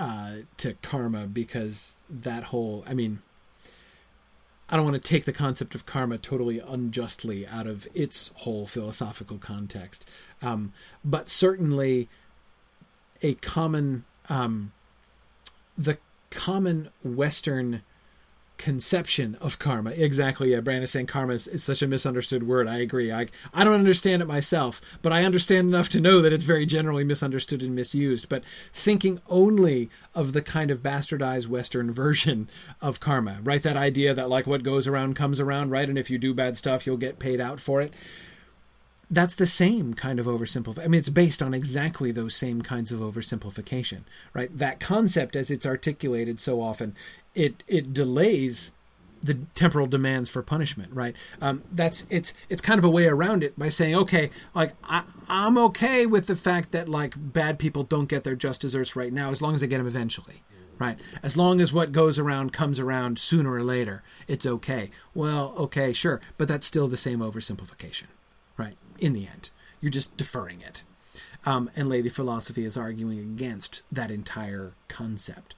uh, 0.00 0.36
to 0.56 0.72
karma 0.82 1.26
because 1.26 1.96
that 2.08 2.44
whole 2.44 2.82
I 2.88 2.94
mean 2.94 3.20
I 4.70 4.76
don't 4.76 4.84
want 4.84 5.02
to 5.02 5.08
take 5.08 5.26
the 5.26 5.32
concept 5.32 5.74
of 5.74 5.84
karma 5.84 6.16
totally 6.16 6.58
unjustly 6.58 7.46
out 7.46 7.66
of 7.66 7.86
its 7.92 8.30
whole 8.36 8.66
philosophical 8.66 9.36
context, 9.36 10.08
um, 10.40 10.72
but 11.04 11.28
certainly 11.28 12.08
a 13.20 13.34
common 13.34 14.04
um, 14.30 14.72
the 15.76 15.98
common 16.30 16.88
Western 17.04 17.82
conception 18.60 19.36
of 19.40 19.58
karma. 19.58 19.90
Exactly. 19.92 20.52
Yeah, 20.52 20.60
Brandon 20.60 20.86
saying 20.86 21.06
karma 21.06 21.32
is, 21.32 21.46
is, 21.48 21.64
such 21.64 21.80
a 21.80 21.86
misunderstood 21.86 22.42
word. 22.46 22.68
I 22.68 22.78
agree. 22.78 23.10
I 23.10 23.26
I 23.54 23.64
don't 23.64 23.72
understand 23.72 24.20
it 24.20 24.28
myself, 24.28 24.82
but 25.00 25.12
I 25.12 25.24
understand 25.24 25.68
enough 25.68 25.88
to 25.90 26.00
know 26.00 26.20
that 26.20 26.32
it's 26.32 26.44
very 26.44 26.66
generally 26.66 27.02
misunderstood 27.02 27.62
and 27.62 27.74
misused. 27.74 28.28
But 28.28 28.44
thinking 28.72 29.20
only 29.30 29.88
of 30.14 30.34
the 30.34 30.42
kind 30.42 30.70
of 30.70 30.82
bastardized 30.82 31.48
Western 31.48 31.90
version 32.04 32.50
of 32.82 33.00
karma, 33.00 33.38
right? 33.42 33.62
That 33.62 33.76
idea 33.76 34.12
that 34.12 34.28
like 34.28 34.46
what 34.46 34.62
goes 34.62 34.86
around 34.86 35.16
comes 35.16 35.40
around, 35.40 35.70
right? 35.70 35.88
And 35.88 35.98
if 35.98 36.10
you 36.10 36.18
do 36.18 36.34
bad 36.34 36.58
stuff, 36.58 36.86
you'll 36.86 36.98
get 36.98 37.18
paid 37.18 37.40
out 37.40 37.60
for 37.60 37.80
it. 37.80 37.94
That's 39.10 39.34
the 39.34 39.46
same 39.46 39.94
kind 39.94 40.20
of 40.20 40.26
oversimplification. 40.26 40.84
I 40.84 40.88
mean, 40.88 41.00
it's 41.00 41.08
based 41.08 41.42
on 41.42 41.52
exactly 41.52 42.12
those 42.12 42.34
same 42.34 42.62
kinds 42.62 42.92
of 42.92 43.00
oversimplification, 43.00 44.02
right? 44.32 44.56
That 44.56 44.78
concept, 44.78 45.34
as 45.34 45.50
it's 45.50 45.66
articulated 45.66 46.38
so 46.38 46.60
often, 46.62 46.94
it 47.34 47.62
it 47.66 47.92
delays 47.92 48.72
the 49.22 49.34
temporal 49.54 49.86
demands 49.86 50.30
for 50.30 50.42
punishment 50.42 50.90
right 50.94 51.14
um, 51.42 51.62
that's 51.72 52.06
it's 52.08 52.32
it's 52.48 52.62
kind 52.62 52.78
of 52.78 52.84
a 52.84 52.90
way 52.90 53.06
around 53.06 53.44
it 53.44 53.58
by 53.58 53.68
saying 53.68 53.94
okay 53.94 54.30
like 54.54 54.72
I, 54.84 55.02
i'm 55.28 55.58
okay 55.58 56.06
with 56.06 56.26
the 56.26 56.36
fact 56.36 56.72
that 56.72 56.88
like 56.88 57.14
bad 57.16 57.58
people 57.58 57.82
don't 57.82 58.08
get 58.08 58.24
their 58.24 58.34
just 58.34 58.62
desserts 58.62 58.96
right 58.96 59.12
now 59.12 59.30
as 59.30 59.42
long 59.42 59.54
as 59.54 59.60
they 59.60 59.66
get 59.66 59.78
them 59.78 59.86
eventually 59.86 60.42
right 60.78 60.98
as 61.22 61.36
long 61.36 61.60
as 61.60 61.72
what 61.72 61.92
goes 61.92 62.18
around 62.18 62.52
comes 62.52 62.80
around 62.80 63.18
sooner 63.18 63.52
or 63.52 63.62
later 63.62 64.02
it's 64.26 64.46
okay 64.46 64.88
well 65.14 65.54
okay 65.58 65.92
sure 65.92 66.20
but 66.38 66.48
that's 66.48 66.66
still 66.66 66.88
the 66.88 66.96
same 66.96 67.18
oversimplification 67.18 68.06
in 69.00 69.12
the 69.12 69.26
end 69.26 69.50
you're 69.80 69.90
just 69.90 70.16
deferring 70.16 70.60
it 70.60 70.84
um, 71.46 71.70
and 71.74 71.88
lady 71.88 72.08
philosophy 72.08 72.64
is 72.64 72.76
arguing 72.76 73.18
against 73.18 73.82
that 73.90 74.10
entire 74.10 74.72
concept 74.88 75.54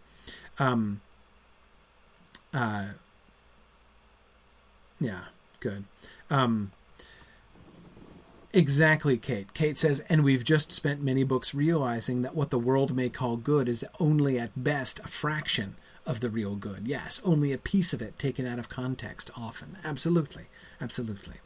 um, 0.59 1.01
uh, 2.55 2.89
yeah, 5.01 5.23
good. 5.61 5.85
Um, 6.31 6.73
exactly, 8.53 9.17
Kate. 9.17 9.53
Kate 9.53 9.79
says, 9.79 10.01
and 10.09 10.23
we've 10.23 10.45
just 10.45 10.73
spent 10.73 11.03
many 11.03 11.25
books 11.25 11.55
realizing 11.55 12.23
that 12.23 12.35
what 12.35 12.51
the 12.51 12.59
world 12.59 12.95
may 12.95 13.09
call 13.09 13.37
good 13.37 13.69
is 13.69 13.85
only 13.99 14.39
at 14.39 14.63
best 14.63 15.01
a 15.01 15.09
fraction 15.09 15.77
of 16.07 16.21
the 16.21 16.31
real 16.31 16.57
good. 16.57 16.87
Yes, 16.87 17.21
only 17.25 17.53
a 17.53 17.59
piece 17.59 17.93
of 17.93 18.03
it 18.03 18.19
taken 18.19 18.47
out 18.47 18.59
of 18.59 18.69
context 18.69 19.31
often. 19.37 19.77
Absolutely. 19.85 20.45
Absolutely. 20.81 21.37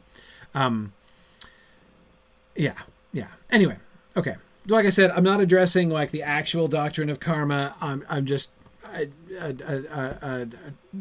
Um, 0.53 0.93
yeah, 2.57 2.77
yeah. 3.13 3.27
Anyway, 3.51 3.77
okay. 4.15 4.35
Like 4.67 4.85
I 4.85 4.89
said, 4.89 5.11
I'm 5.11 5.23
not 5.23 5.39
addressing 5.39 5.89
like 5.89 6.11
the 6.11 6.23
actual 6.23 6.67
doctrine 6.67 7.09
of 7.09 7.19
karma. 7.19 7.75
I'm, 7.79 8.03
I'm 8.09 8.25
just 8.25 8.51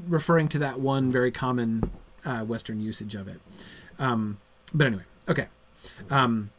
referring 0.09 0.49
to 0.49 0.59
that 0.59 0.81
one 0.81 1.11
very 1.11 1.31
common 1.31 1.91
uh, 2.25 2.41
Western 2.45 2.81
usage 2.81 3.15
of 3.15 3.29
it. 3.29 3.41
Um, 3.99 4.39
but 4.75 4.87
anyway, 4.87 5.03
okay. 5.29 5.47
Um, 6.11 6.51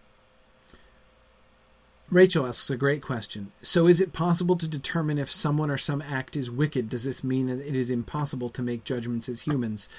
Rachel 2.09 2.47
asks 2.47 2.69
a 2.69 2.77
great 2.77 3.01
question. 3.01 3.51
So, 3.61 3.87
is 3.87 3.99
it 3.99 4.13
possible 4.13 4.55
to 4.55 4.67
determine 4.67 5.17
if 5.17 5.29
someone 5.29 5.69
or 5.69 5.77
some 5.77 6.01
act 6.01 6.37
is 6.37 6.49
wicked? 6.49 6.89
Does 6.89 7.03
this 7.03 7.23
mean 7.23 7.47
that 7.47 7.65
it 7.67 7.75
is 7.75 7.89
impossible 7.89 8.49
to 8.49 8.61
make 8.61 8.85
judgments 8.85 9.27
as 9.27 9.41
humans? 9.41 9.89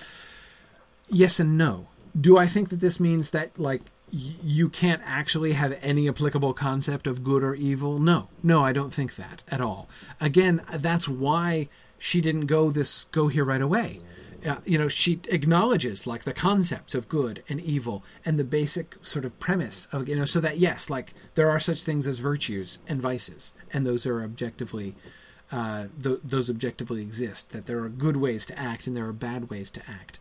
Yes 1.09 1.39
and 1.39 1.59
no. 1.59 1.89
Do 2.19 2.39
I 2.39 2.47
think 2.47 2.71
that 2.71 2.81
this 2.81 2.99
means 2.99 3.31
that, 3.33 3.59
like, 3.59 3.83
you 4.11 4.69
can't 4.69 5.03
actually 5.05 5.53
have 5.53 5.79
any 5.83 6.09
applicable 6.09 6.55
concept 6.55 7.07
of 7.07 7.25
good 7.25 7.43
or 7.43 7.55
evil. 7.55 7.99
No, 7.99 8.29
no, 8.43 8.63
I 8.63 8.73
don't 8.73 8.93
think 8.93 9.17
that 9.17 9.43
at 9.49 9.61
all. 9.61 9.89
Again, 10.21 10.63
that's 10.75 11.09
why 11.09 11.69
she 11.99 12.21
didn't 12.21 12.47
go 12.47 12.71
this 12.71 13.05
go 13.05 13.29
here 13.29 13.45
right 13.45 13.61
away. 13.61 14.01
Uh, 14.47 14.57
you 14.65 14.79
know, 14.79 14.89
she 14.89 15.21
acknowledges 15.29 16.07
like 16.07 16.23
the 16.23 16.33
concepts 16.33 16.95
of 16.95 17.09
good 17.09 17.43
and 17.49 17.61
evil 17.61 18.05
and 18.25 18.39
the 18.39 18.45
basic 18.45 18.95
sort 19.03 19.25
of 19.25 19.39
premise 19.41 19.89
of 19.91 20.09
you 20.09 20.15
know, 20.15 20.25
so 20.25 20.41
that 20.41 20.59
yes, 20.59 20.89
like 20.89 21.13
there 21.35 21.51
are 21.51 21.59
such 21.59 21.83
things 21.83 22.07
as 22.07 22.21
virtues 22.21 22.79
and 22.87 23.03
vices, 23.03 23.53
and 23.73 23.85
those 23.85 24.07
are 24.07 24.23
objectively, 24.23 24.95
uh, 25.51 25.87
th- 26.01 26.21
those 26.23 26.49
objectively 26.49 27.03
exist. 27.03 27.51
That 27.51 27.67
there 27.67 27.81
are 27.81 27.89
good 27.89 28.17
ways 28.17 28.47
to 28.47 28.59
act 28.59 28.87
and 28.87 28.97
there 28.97 29.07
are 29.07 29.13
bad 29.13 29.51
ways 29.51 29.73
to 29.73 29.83
act. 29.89 30.21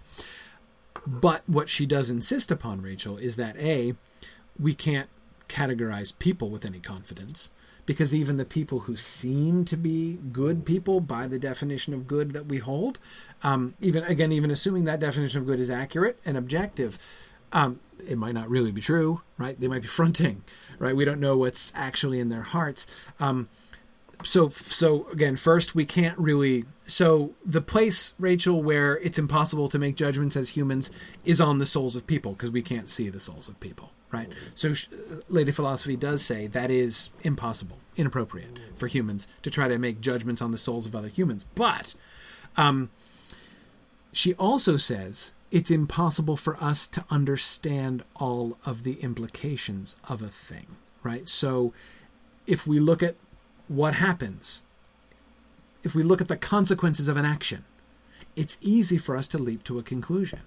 But 1.08 1.44
what 1.48 1.70
she 1.70 1.86
does 1.86 2.10
insist 2.10 2.52
upon, 2.52 2.82
Rachel, 2.82 3.18
is 3.18 3.38
that 3.38 3.58
a 3.58 3.96
we 4.60 4.74
can't 4.74 5.10
categorize 5.48 6.18
people 6.18 6.50
with 6.50 6.66
any 6.66 6.80
confidence 6.80 7.50
because 7.86 8.14
even 8.14 8.36
the 8.36 8.44
people 8.44 8.80
who 8.80 8.98
seem 8.98 9.64
to 9.64 9.78
be 9.78 10.20
good 10.34 10.66
people 10.66 11.00
by 11.00 11.26
the 11.26 11.40
definition 11.40 11.94
of 11.94 12.06
good 12.06 12.32
that 12.32 12.48
we 12.48 12.58
hold, 12.58 13.00
um, 13.42 13.74
even 13.80 14.04
again, 14.04 14.34
even 14.34 14.52
assuming 14.52 14.84
that 14.84 15.00
definition 15.00 15.40
of 15.40 15.48
good 15.48 15.62
is 15.62 15.70
accurate 15.70 16.20
and 16.26 16.36
objective, 16.36 17.00
um, 17.54 17.80
it 18.06 18.18
might 18.18 18.34
not 18.34 18.50
really 18.50 18.74
be 18.74 18.82
true, 18.82 19.22
right? 19.38 19.58
They 19.58 19.70
might 19.70 19.84
be 19.84 19.88
fronting, 19.88 20.44
right? 20.78 20.96
We 20.96 21.06
don't 21.06 21.22
know 21.22 21.38
what's 21.38 21.72
actually 21.74 22.20
in 22.20 22.28
their 22.28 22.42
hearts. 22.42 22.86
Um, 23.22 23.48
so, 24.24 24.50
so 24.50 25.08
again, 25.10 25.36
first 25.36 25.76
we 25.76 25.86
can't 25.86 26.18
really. 26.18 26.66
So 26.86 27.34
the 27.46 27.62
place, 27.62 28.14
Rachel, 28.18 28.64
where 28.64 28.98
it's 29.00 29.20
impossible 29.20 29.68
to 29.70 29.80
make 29.80 29.96
judgments 29.96 30.36
as 30.36 30.50
humans 30.50 30.92
is 31.26 31.42
on 31.42 31.60
the 31.60 31.66
souls 31.66 31.96
of 31.96 32.08
people 32.08 32.32
because 32.34 32.50
we 32.50 32.62
can't 32.62 32.90
see 32.90 33.10
the 33.10 33.20
souls 33.20 33.48
of 33.48 33.60
people 33.60 33.92
right? 34.12 34.32
So, 34.56 34.74
Lady 35.30 35.52
Philosophy 35.52 35.96
does 35.96 36.24
say 36.24 36.48
that 36.48 36.72
is 36.72 37.12
impossible, 37.24 37.78
inappropriate 37.96 38.58
for 38.76 38.88
humans 38.88 39.28
to 39.42 39.50
try 39.50 39.68
to 39.68 39.78
make 39.78 40.02
judgments 40.02 40.42
on 40.42 40.52
the 40.52 40.58
souls 40.58 40.86
of 40.86 40.96
other 40.96 41.10
humans. 41.10 41.46
But 41.56 41.96
um, 42.56 42.90
she 44.12 44.34
also 44.36 44.78
says 44.78 45.34
it's 45.52 45.72
impossible 45.72 46.38
for 46.38 46.58
us 46.58 46.88
to 46.88 47.06
understand 47.10 48.04
all 48.16 48.58
of 48.66 48.84
the 48.84 48.94
implications 49.02 49.96
of 50.08 50.22
a 50.22 50.28
thing, 50.28 50.78
right? 51.04 51.28
So, 51.28 51.74
if 52.46 52.66
we 52.66 52.80
look 52.80 53.04
at 53.04 53.16
what 53.68 53.96
happens, 53.96 54.64
if 55.84 55.96
we 55.96 56.04
look 56.04 56.22
at 56.22 56.28
the 56.28 56.38
consequences 56.38 57.08
of 57.08 57.18
an 57.18 57.26
action, 57.26 57.66
it's 58.36 58.58
easy 58.62 58.98
for 58.98 59.18
us 59.18 59.28
to 59.30 59.38
leap 59.38 59.64
to 59.64 59.80
a 59.80 59.84
conclusion 59.84 60.42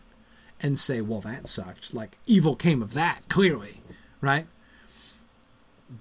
and 0.62 0.78
say, 0.78 1.00
well, 1.00 1.20
that 1.20 1.46
sucked. 1.46 1.94
Like, 1.94 2.18
evil 2.26 2.54
came 2.54 2.82
of 2.82 2.92
that, 2.94 3.22
clearly, 3.28 3.82
right? 4.20 4.46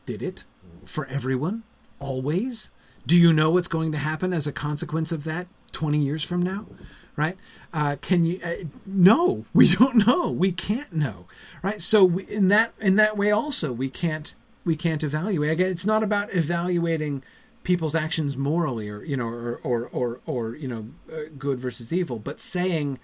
Did 0.05 0.21
it? 0.21 0.45
For 0.85 1.05
everyone? 1.07 1.63
Always? 1.99 2.71
Do 3.07 3.17
you 3.17 3.33
know 3.33 3.49
what's 3.51 3.67
going 3.67 3.91
to 3.93 3.97
happen 3.97 4.33
as 4.33 4.45
a 4.45 4.51
consequence 4.51 5.11
of 5.11 5.23
that 5.23 5.47
20 5.71 5.97
years 5.97 6.23
from 6.23 6.41
now? 6.41 6.67
Right? 7.15 7.37
Uh, 7.73 7.97
can 8.01 8.23
you? 8.23 8.39
Uh, 8.43 8.65
no, 8.85 9.45
we 9.53 9.67
don't 9.75 10.07
know. 10.07 10.29
We 10.29 10.51
can't 10.51 10.93
know. 10.93 11.25
Right? 11.63 11.81
So 11.81 12.05
we, 12.05 12.23
in 12.23 12.47
that 12.47 12.73
in 12.79 12.95
that 12.95 13.17
way, 13.17 13.31
also, 13.31 13.73
we 13.73 13.89
can't 13.89 14.35
we 14.69 14.75
can't 14.75 15.03
evaluate. 15.03 15.49
Again, 15.49 15.71
it's 15.71 15.85
not 15.85 16.03
about 16.03 16.31
evaluating 16.31 17.23
people's 17.63 17.95
actions 17.95 18.37
morally, 18.37 18.87
or 18.87 19.03
you 19.03 19.17
know, 19.17 19.25
or 19.27 19.59
or 19.63 19.89
or, 19.91 20.19
or 20.27 20.55
you 20.55 20.67
know, 20.67 20.85
uh, 21.11 21.23
good 21.39 21.59
versus 21.59 21.91
evil, 21.91 22.19
but 22.19 22.39
saying, 22.39 22.99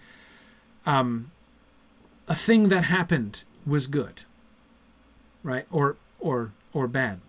um, 0.86 1.32
a 2.28 2.36
thing 2.36 2.70
that 2.70 2.84
happened 2.84 3.44
was 3.66 3.88
good 3.88 4.22
right? 5.42 5.66
Or 5.72 5.98
or 6.20 6.52
or 6.72 6.88
bad. 6.88 7.22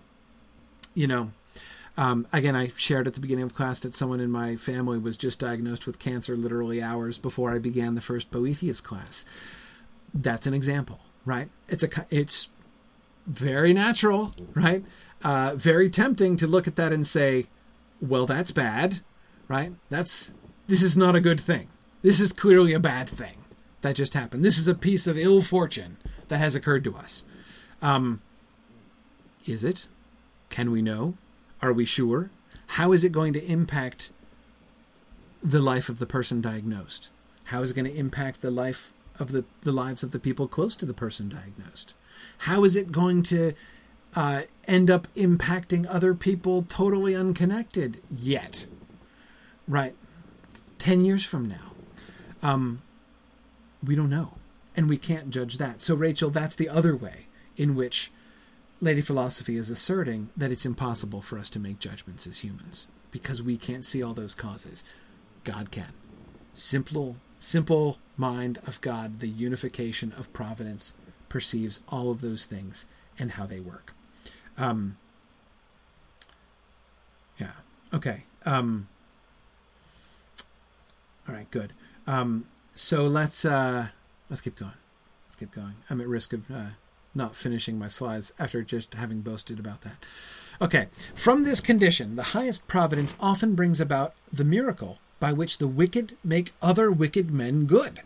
You 0.94 1.06
know 1.06 1.30
um, 1.98 2.26
again 2.32 2.54
i 2.56 2.68
shared 2.76 3.06
at 3.06 3.14
the 3.14 3.20
beginning 3.20 3.44
of 3.44 3.54
class 3.54 3.80
that 3.80 3.94
someone 3.94 4.20
in 4.20 4.30
my 4.30 4.56
family 4.56 4.98
was 4.98 5.16
just 5.16 5.40
diagnosed 5.40 5.86
with 5.86 5.98
cancer 5.98 6.36
literally 6.36 6.82
hours 6.82 7.16
before 7.18 7.50
i 7.52 7.58
began 7.58 7.94
the 7.94 8.00
first 8.00 8.30
boethius 8.30 8.80
class. 8.80 9.24
That's 10.12 10.46
an 10.46 10.54
example 10.54 11.00
right? 11.26 11.48
It's 11.68 11.82
a 11.82 11.88
it's 12.08 12.50
very 13.26 13.72
natural 13.72 14.34
right 14.54 14.84
uh, 15.24 15.52
very 15.56 15.90
tempting 15.90 16.36
to 16.36 16.46
look 16.46 16.66
at 16.66 16.76
that 16.76 16.92
and 16.92 17.06
say 17.06 17.46
well 18.00 18.26
that's 18.26 18.50
bad 18.50 19.00
right 19.48 19.72
that's 19.90 20.32
this 20.66 20.82
is 20.82 20.96
not 20.96 21.16
a 21.16 21.20
good 21.20 21.40
thing 21.40 21.68
this 22.02 22.20
is 22.20 22.32
clearly 22.32 22.72
a 22.72 22.80
bad 22.80 23.08
thing 23.08 23.44
that 23.86 23.96
just 23.96 24.14
happened. 24.14 24.44
This 24.44 24.58
is 24.58 24.68
a 24.68 24.74
piece 24.74 25.06
of 25.06 25.16
ill 25.16 25.42
fortune 25.42 25.96
that 26.28 26.38
has 26.38 26.54
occurred 26.54 26.84
to 26.84 26.96
us. 26.96 27.24
Um, 27.80 28.20
is 29.46 29.62
it? 29.62 29.86
Can 30.50 30.70
we 30.70 30.82
know? 30.82 31.14
Are 31.62 31.72
we 31.72 31.84
sure? 31.84 32.30
How 32.68 32.92
is 32.92 33.04
it 33.04 33.12
going 33.12 33.32
to 33.34 33.44
impact 33.44 34.10
the 35.42 35.60
life 35.60 35.88
of 35.88 35.98
the 35.98 36.06
person 36.06 36.40
diagnosed? 36.40 37.10
How 37.44 37.62
is 37.62 37.70
it 37.70 37.74
going 37.74 37.86
to 37.86 37.96
impact 37.96 38.42
the 38.42 38.50
life 38.50 38.92
of 39.18 39.32
the, 39.32 39.44
the 39.62 39.72
lives 39.72 40.02
of 40.02 40.10
the 40.10 40.18
people 40.18 40.48
close 40.48 40.76
to 40.76 40.86
the 40.86 40.94
person 40.94 41.28
diagnosed? 41.28 41.94
How 42.38 42.64
is 42.64 42.76
it 42.76 42.92
going 42.92 43.22
to 43.24 43.52
uh, 44.14 44.42
end 44.66 44.90
up 44.90 45.08
impacting 45.14 45.86
other 45.88 46.14
people 46.14 46.62
totally 46.62 47.14
unconnected 47.14 48.00
yet? 48.10 48.66
Right. 49.68 49.94
10 50.78 51.04
years 51.04 51.24
from 51.24 51.48
now. 51.48 51.72
Um, 52.42 52.82
we 53.84 53.96
don't 53.96 54.10
know. 54.10 54.34
And 54.76 54.88
we 54.88 54.98
can't 54.98 55.30
judge 55.30 55.58
that. 55.58 55.80
So, 55.80 55.94
Rachel, 55.94 56.30
that's 56.30 56.56
the 56.56 56.68
other 56.68 56.94
way 56.94 57.26
in 57.56 57.74
which 57.74 58.12
Lady 58.80 59.00
Philosophy 59.00 59.56
is 59.56 59.70
asserting 59.70 60.28
that 60.36 60.52
it's 60.52 60.66
impossible 60.66 61.22
for 61.22 61.38
us 61.38 61.48
to 61.50 61.58
make 61.58 61.78
judgments 61.78 62.26
as 62.26 62.40
humans 62.40 62.88
because 63.10 63.42
we 63.42 63.56
can't 63.56 63.84
see 63.84 64.02
all 64.02 64.12
those 64.12 64.34
causes. 64.34 64.84
God 65.44 65.70
can. 65.70 65.94
Simple, 66.52 67.16
simple 67.38 67.98
mind 68.16 68.58
of 68.66 68.80
God, 68.80 69.20
the 69.20 69.28
unification 69.28 70.12
of 70.18 70.32
providence, 70.32 70.94
perceives 71.28 71.82
all 71.88 72.10
of 72.10 72.20
those 72.20 72.46
things 72.46 72.86
and 73.18 73.32
how 73.32 73.46
they 73.46 73.60
work. 73.60 73.94
Um, 74.56 74.96
yeah. 77.38 77.52
Okay. 77.92 78.24
Um, 78.44 78.88
all 81.28 81.34
right. 81.34 81.50
Good. 81.50 81.72
Um, 82.06 82.46
so 82.74 83.06
let's 83.06 83.44
uh, 83.44 83.88
let's 84.30 84.40
keep 84.40 84.56
going. 84.56 84.72
Let's 85.26 85.36
keep 85.36 85.52
going. 85.52 85.74
I'm 85.90 86.00
at 86.00 86.08
risk 86.08 86.32
of 86.32 86.50
uh, 86.50 86.70
not 87.14 87.34
finishing 87.34 87.78
my 87.78 87.88
slides 87.88 88.32
after 88.38 88.62
just 88.62 88.94
having 88.94 89.20
boasted 89.22 89.58
about 89.58 89.82
that. 89.82 89.98
Okay, 90.60 90.88
from 91.14 91.44
this 91.44 91.60
condition, 91.60 92.16
the 92.16 92.22
highest 92.22 92.68
providence 92.68 93.14
often 93.20 93.54
brings 93.54 93.80
about 93.80 94.14
the 94.32 94.44
miracle 94.44 94.98
by 95.20 95.32
which 95.32 95.58
the 95.58 95.68
wicked 95.68 96.16
make 96.22 96.52
other 96.60 96.90
wicked 96.90 97.30
men 97.30 97.66
good. 97.66 98.00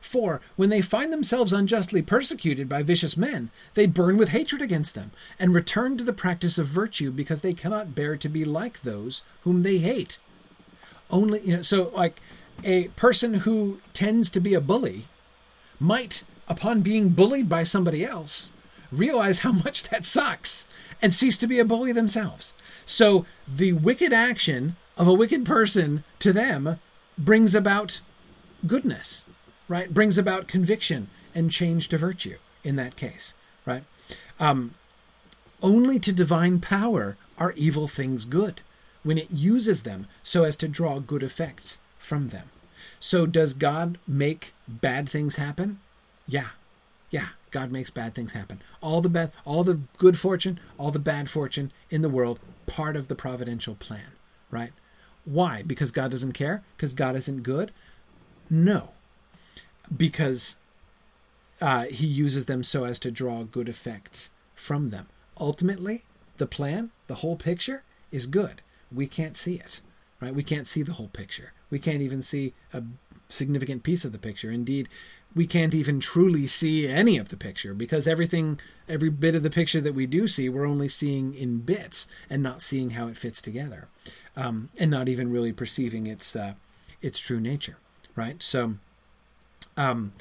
For 0.00 0.40
when 0.56 0.70
they 0.70 0.80
find 0.80 1.12
themselves 1.12 1.52
unjustly 1.52 2.02
persecuted 2.02 2.68
by 2.68 2.82
vicious 2.82 3.16
men, 3.16 3.50
they 3.74 3.86
burn 3.86 4.16
with 4.16 4.30
hatred 4.30 4.62
against 4.62 4.94
them, 4.94 5.12
and 5.38 5.54
return 5.54 5.98
to 5.98 6.04
the 6.04 6.12
practice 6.12 6.56
of 6.58 6.66
virtue 6.66 7.10
because 7.10 7.42
they 7.42 7.52
cannot 7.52 7.94
bear 7.94 8.16
to 8.16 8.28
be 8.28 8.44
like 8.44 8.80
those 8.80 9.22
whom 9.42 9.62
they 9.62 9.78
hate. 9.78 10.18
Only, 11.10 11.40
you 11.42 11.56
know, 11.56 11.62
so 11.62 11.90
like 11.94 12.20
a 12.64 12.88
person 12.88 13.34
who 13.34 13.80
tends 13.92 14.30
to 14.30 14.40
be 14.40 14.54
a 14.54 14.60
bully 14.60 15.04
might, 15.78 16.24
upon 16.48 16.80
being 16.80 17.10
bullied 17.10 17.48
by 17.48 17.64
somebody 17.64 18.04
else, 18.04 18.52
realize 18.90 19.40
how 19.40 19.52
much 19.52 19.84
that 19.84 20.06
sucks 20.06 20.66
and 21.02 21.12
cease 21.12 21.38
to 21.38 21.46
be 21.46 21.58
a 21.58 21.64
bully 21.64 21.92
themselves. 21.92 22.54
So 22.86 23.26
the 23.46 23.72
wicked 23.72 24.12
action 24.12 24.76
of 25.00 25.08
a 25.08 25.14
wicked 25.14 25.46
person 25.46 26.04
to 26.18 26.30
them 26.30 26.78
brings 27.16 27.54
about 27.54 28.02
goodness, 28.66 29.24
right? 29.66 29.92
Brings 29.94 30.18
about 30.18 30.46
conviction 30.46 31.08
and 31.34 31.50
change 31.50 31.88
to 31.88 31.96
virtue 31.96 32.36
in 32.62 32.76
that 32.76 32.96
case, 32.96 33.34
right? 33.64 33.84
Um, 34.38 34.74
only 35.62 35.98
to 36.00 36.12
divine 36.12 36.60
power 36.60 37.16
are 37.38 37.52
evil 37.52 37.88
things 37.88 38.26
good 38.26 38.60
when 39.02 39.16
it 39.16 39.30
uses 39.30 39.84
them 39.84 40.06
so 40.22 40.44
as 40.44 40.54
to 40.56 40.68
draw 40.68 40.98
good 40.98 41.22
effects 41.22 41.78
from 41.98 42.28
them. 42.28 42.50
So, 42.98 43.24
does 43.24 43.54
God 43.54 43.96
make 44.06 44.52
bad 44.68 45.08
things 45.08 45.36
happen? 45.36 45.80
Yeah. 46.28 46.50
Yeah, 47.08 47.28
God 47.50 47.72
makes 47.72 47.88
bad 47.88 48.14
things 48.14 48.32
happen. 48.32 48.60
All 48.82 49.00
the 49.00 49.08
bad, 49.08 49.32
all 49.46 49.64
the 49.64 49.80
good 49.96 50.18
fortune, 50.18 50.60
all 50.76 50.90
the 50.90 50.98
bad 50.98 51.30
fortune 51.30 51.72
in 51.88 52.02
the 52.02 52.10
world, 52.10 52.38
part 52.66 52.96
of 52.96 53.08
the 53.08 53.14
providential 53.14 53.74
plan, 53.74 54.12
right? 54.50 54.72
Why? 55.24 55.62
Because 55.62 55.90
God 55.90 56.10
doesn't 56.10 56.32
care? 56.32 56.62
Because 56.76 56.94
God 56.94 57.16
isn't 57.16 57.42
good? 57.42 57.72
No. 58.48 58.90
Because 59.94 60.56
uh, 61.60 61.84
he 61.84 62.06
uses 62.06 62.46
them 62.46 62.62
so 62.62 62.84
as 62.84 62.98
to 63.00 63.10
draw 63.10 63.42
good 63.42 63.68
effects 63.68 64.30
from 64.54 64.90
them. 64.90 65.06
Ultimately, 65.38 66.04
the 66.38 66.46
plan, 66.46 66.90
the 67.06 67.16
whole 67.16 67.36
picture, 67.36 67.82
is 68.10 68.26
good. 68.26 68.62
We 68.92 69.06
can't 69.06 69.36
see 69.36 69.54
it, 69.54 69.80
right? 70.20 70.34
We 70.34 70.42
can't 70.42 70.66
see 70.66 70.82
the 70.82 70.94
whole 70.94 71.08
picture 71.08 71.52
we 71.70 71.78
can't 71.78 72.02
even 72.02 72.22
see 72.22 72.52
a 72.72 72.82
significant 73.28 73.82
piece 73.82 74.04
of 74.04 74.12
the 74.12 74.18
picture. 74.18 74.50
Indeed, 74.50 74.88
we 75.34 75.46
can't 75.46 75.74
even 75.74 76.00
truly 76.00 76.46
see 76.46 76.88
any 76.88 77.16
of 77.16 77.28
the 77.28 77.36
picture 77.36 77.72
because 77.72 78.06
everything, 78.06 78.58
every 78.88 79.10
bit 79.10 79.34
of 79.34 79.42
the 79.42 79.50
picture 79.50 79.80
that 79.80 79.94
we 79.94 80.06
do 80.06 80.26
see, 80.26 80.48
we're 80.48 80.66
only 80.66 80.88
seeing 80.88 81.34
in 81.34 81.60
bits 81.60 82.08
and 82.28 82.42
not 82.42 82.62
seeing 82.62 82.90
how 82.90 83.06
it 83.06 83.16
fits 83.16 83.40
together, 83.40 83.88
um, 84.36 84.70
and 84.78 84.90
not 84.90 85.08
even 85.08 85.30
really 85.30 85.52
perceiving 85.52 86.06
its 86.06 86.34
uh, 86.34 86.54
its 87.00 87.20
true 87.20 87.40
nature, 87.40 87.76
right? 88.16 88.42
So, 88.42 88.74
um, 89.76 90.12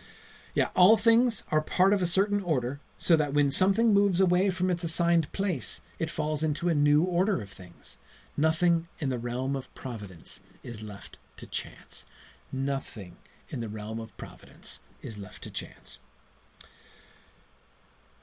yeah, 0.53 0.69
all 0.75 0.95
things 0.95 1.43
are 1.51 1.61
part 1.61 1.93
of 1.93 2.01
a 2.01 2.07
certain 2.07 2.41
order, 2.41 2.79
so 2.97 3.15
that 3.15 3.33
when 3.33 3.51
something 3.51 3.93
moves 3.93 4.21
away 4.21 4.49
from 4.49 4.69
its 4.69 4.83
assigned 4.83 5.31
place, 5.31 5.81
it 5.97 6.09
falls 6.09 6.43
into 6.43 6.69
a 6.69 6.75
new 6.75 7.03
order 7.03 7.41
of 7.41 7.49
things. 7.49 7.97
Nothing 8.37 8.87
in 8.99 9.09
the 9.09 9.19
realm 9.19 9.55
of 9.55 9.73
providence 9.73 10.39
is 10.63 10.83
left 10.83 11.17
to 11.37 11.47
chance. 11.47 12.05
Nothing 12.51 13.17
in 13.49 13.59
the 13.59 13.67
realm 13.67 13.99
of 13.99 14.15
providence 14.15 14.79
is 15.01 15.17
left 15.17 15.43
to 15.43 15.51
chance. 15.51 15.99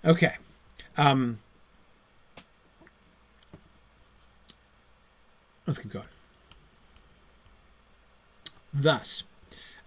Okay. 0.04 0.34
Um, 0.96 1.40
let's 5.66 5.78
keep 5.78 5.92
going. 5.92 6.06
Thus, 8.72 9.24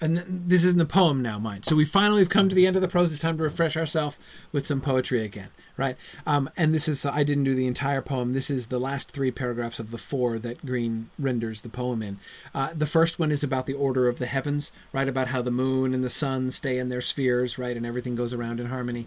and 0.01 0.17
this 0.27 0.63
is 0.63 0.73
in 0.73 0.79
the 0.79 0.85
poem 0.85 1.21
now, 1.21 1.37
mind. 1.39 1.65
So 1.65 1.75
we 1.75 1.85
finally 1.85 2.21
have 2.21 2.29
come 2.29 2.49
to 2.49 2.55
the 2.55 2.65
end 2.65 2.75
of 2.75 2.81
the 2.81 2.87
prose. 2.87 3.11
It's 3.11 3.21
time 3.21 3.37
to 3.37 3.43
refresh 3.43 3.77
ourselves 3.77 4.17
with 4.51 4.65
some 4.65 4.81
poetry 4.81 5.23
again, 5.23 5.49
right? 5.79 5.95
Um, 6.27 6.49
and 6.57 6.75
this 6.75 6.89
is 6.89 7.05
I 7.05 7.23
didn't 7.23 7.45
do 7.45 7.55
the 7.55 7.65
entire 7.65 8.01
poem. 8.01 8.33
This 8.33 8.49
is 8.49 8.67
the 8.67 8.79
last 8.79 9.11
three 9.11 9.31
paragraphs 9.31 9.79
of 9.79 9.91
the 9.91 9.97
four 9.97 10.37
that 10.39 10.65
Green 10.65 11.09
renders 11.17 11.61
the 11.61 11.69
poem 11.69 12.03
in. 12.03 12.19
Uh, 12.53 12.73
the 12.75 12.85
first 12.85 13.17
one 13.17 13.31
is 13.31 13.43
about 13.43 13.65
the 13.65 13.73
order 13.73 14.09
of 14.09 14.19
the 14.19 14.25
heavens, 14.25 14.73
right? 14.91 15.07
About 15.07 15.29
how 15.29 15.41
the 15.41 15.51
moon 15.51 15.93
and 15.93 16.03
the 16.03 16.09
sun 16.09 16.51
stay 16.51 16.77
in 16.77 16.89
their 16.89 17.01
spheres, 17.01 17.57
right, 17.57 17.77
and 17.77 17.85
everything 17.85 18.15
goes 18.15 18.33
around 18.33 18.59
in 18.59 18.65
harmony. 18.65 19.05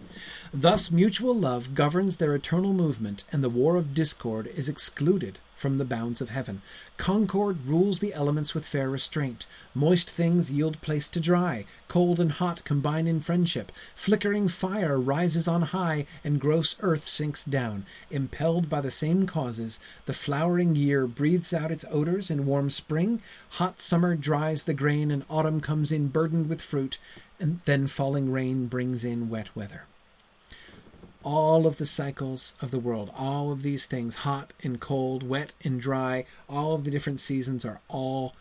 Thus, 0.52 0.90
mutual 0.90 1.34
love 1.34 1.74
governs 1.74 2.16
their 2.16 2.34
eternal 2.34 2.72
movement, 2.72 3.24
and 3.30 3.44
the 3.44 3.50
war 3.50 3.76
of 3.76 3.94
discord 3.94 4.46
is 4.46 4.68
excluded 4.68 5.38
from 5.54 5.78
the 5.78 5.84
bounds 5.84 6.20
of 6.20 6.30
heaven. 6.30 6.62
Concord 6.96 7.64
rules 7.66 7.98
the 7.98 8.12
elements 8.12 8.54
with 8.54 8.66
fair 8.66 8.90
restraint. 8.90 9.46
Moist 9.74 10.10
things 10.10 10.50
yield 10.50 10.80
place 10.80 11.08
to 11.08 11.20
dry. 11.20 11.64
Cold 11.88 12.18
and 12.18 12.32
hot 12.32 12.64
combine 12.64 13.06
in 13.06 13.20
friendship. 13.20 13.70
Flickering 13.94 14.48
fire 14.48 14.98
rises 14.98 15.46
on 15.46 15.62
high, 15.62 16.06
and 16.24 16.40
gross 16.40 16.76
earth 16.80 17.06
sinks 17.06 17.44
down. 17.44 17.86
Impelled 18.10 18.68
by 18.68 18.80
the 18.80 18.90
same 18.90 19.26
causes, 19.26 19.78
the 20.06 20.12
flowering 20.12 20.74
year 20.74 21.06
breathes 21.06 21.52
out 21.52 21.70
its 21.70 21.84
odors 21.90 22.30
in 22.30 22.46
warm 22.46 22.70
spring. 22.70 23.22
Hot 23.50 23.80
summer 23.80 24.16
dries 24.16 24.64
the 24.64 24.74
grain, 24.74 25.10
and 25.10 25.24
autumn 25.28 25.60
comes 25.60 25.92
in 25.92 26.08
burdened 26.08 26.48
with 26.48 26.62
fruit, 26.62 26.98
and 27.38 27.60
then 27.66 27.86
falling 27.86 28.32
rain 28.32 28.66
brings 28.66 29.04
in 29.04 29.28
wet 29.28 29.54
weather 29.54 29.86
all 31.24 31.66
of 31.66 31.78
the 31.78 31.86
cycles 31.86 32.54
of 32.60 32.70
the 32.70 32.78
world, 32.78 33.10
all 33.16 33.52
of 33.52 33.62
these 33.62 33.86
things, 33.86 34.16
hot 34.16 34.52
and 34.62 34.80
cold, 34.80 35.22
wet 35.22 35.52
and 35.62 35.80
dry, 35.80 36.24
all 36.48 36.74
of 36.74 36.84
the 36.84 36.90
different 36.90 37.20
seasons 37.20 37.64
are 37.64 37.80
all 37.88 38.34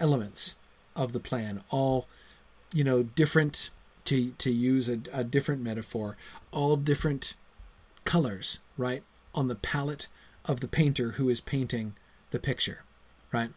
elements 0.00 0.56
of 0.96 1.12
the 1.12 1.20
plan, 1.20 1.62
all, 1.70 2.06
you 2.72 2.84
know, 2.84 3.02
different, 3.02 3.70
to, 4.04 4.30
to 4.32 4.50
use 4.50 4.88
a, 4.88 4.98
a 5.12 5.24
different 5.24 5.62
metaphor, 5.62 6.16
all 6.52 6.76
different 6.76 7.34
colors, 8.04 8.60
right, 8.76 9.02
on 9.34 9.48
the 9.48 9.54
palette 9.54 10.08
of 10.44 10.60
the 10.60 10.68
painter 10.68 11.12
who 11.12 11.28
is 11.28 11.40
painting 11.40 11.94
the 12.30 12.38
picture, 12.38 12.82
right? 13.32 13.50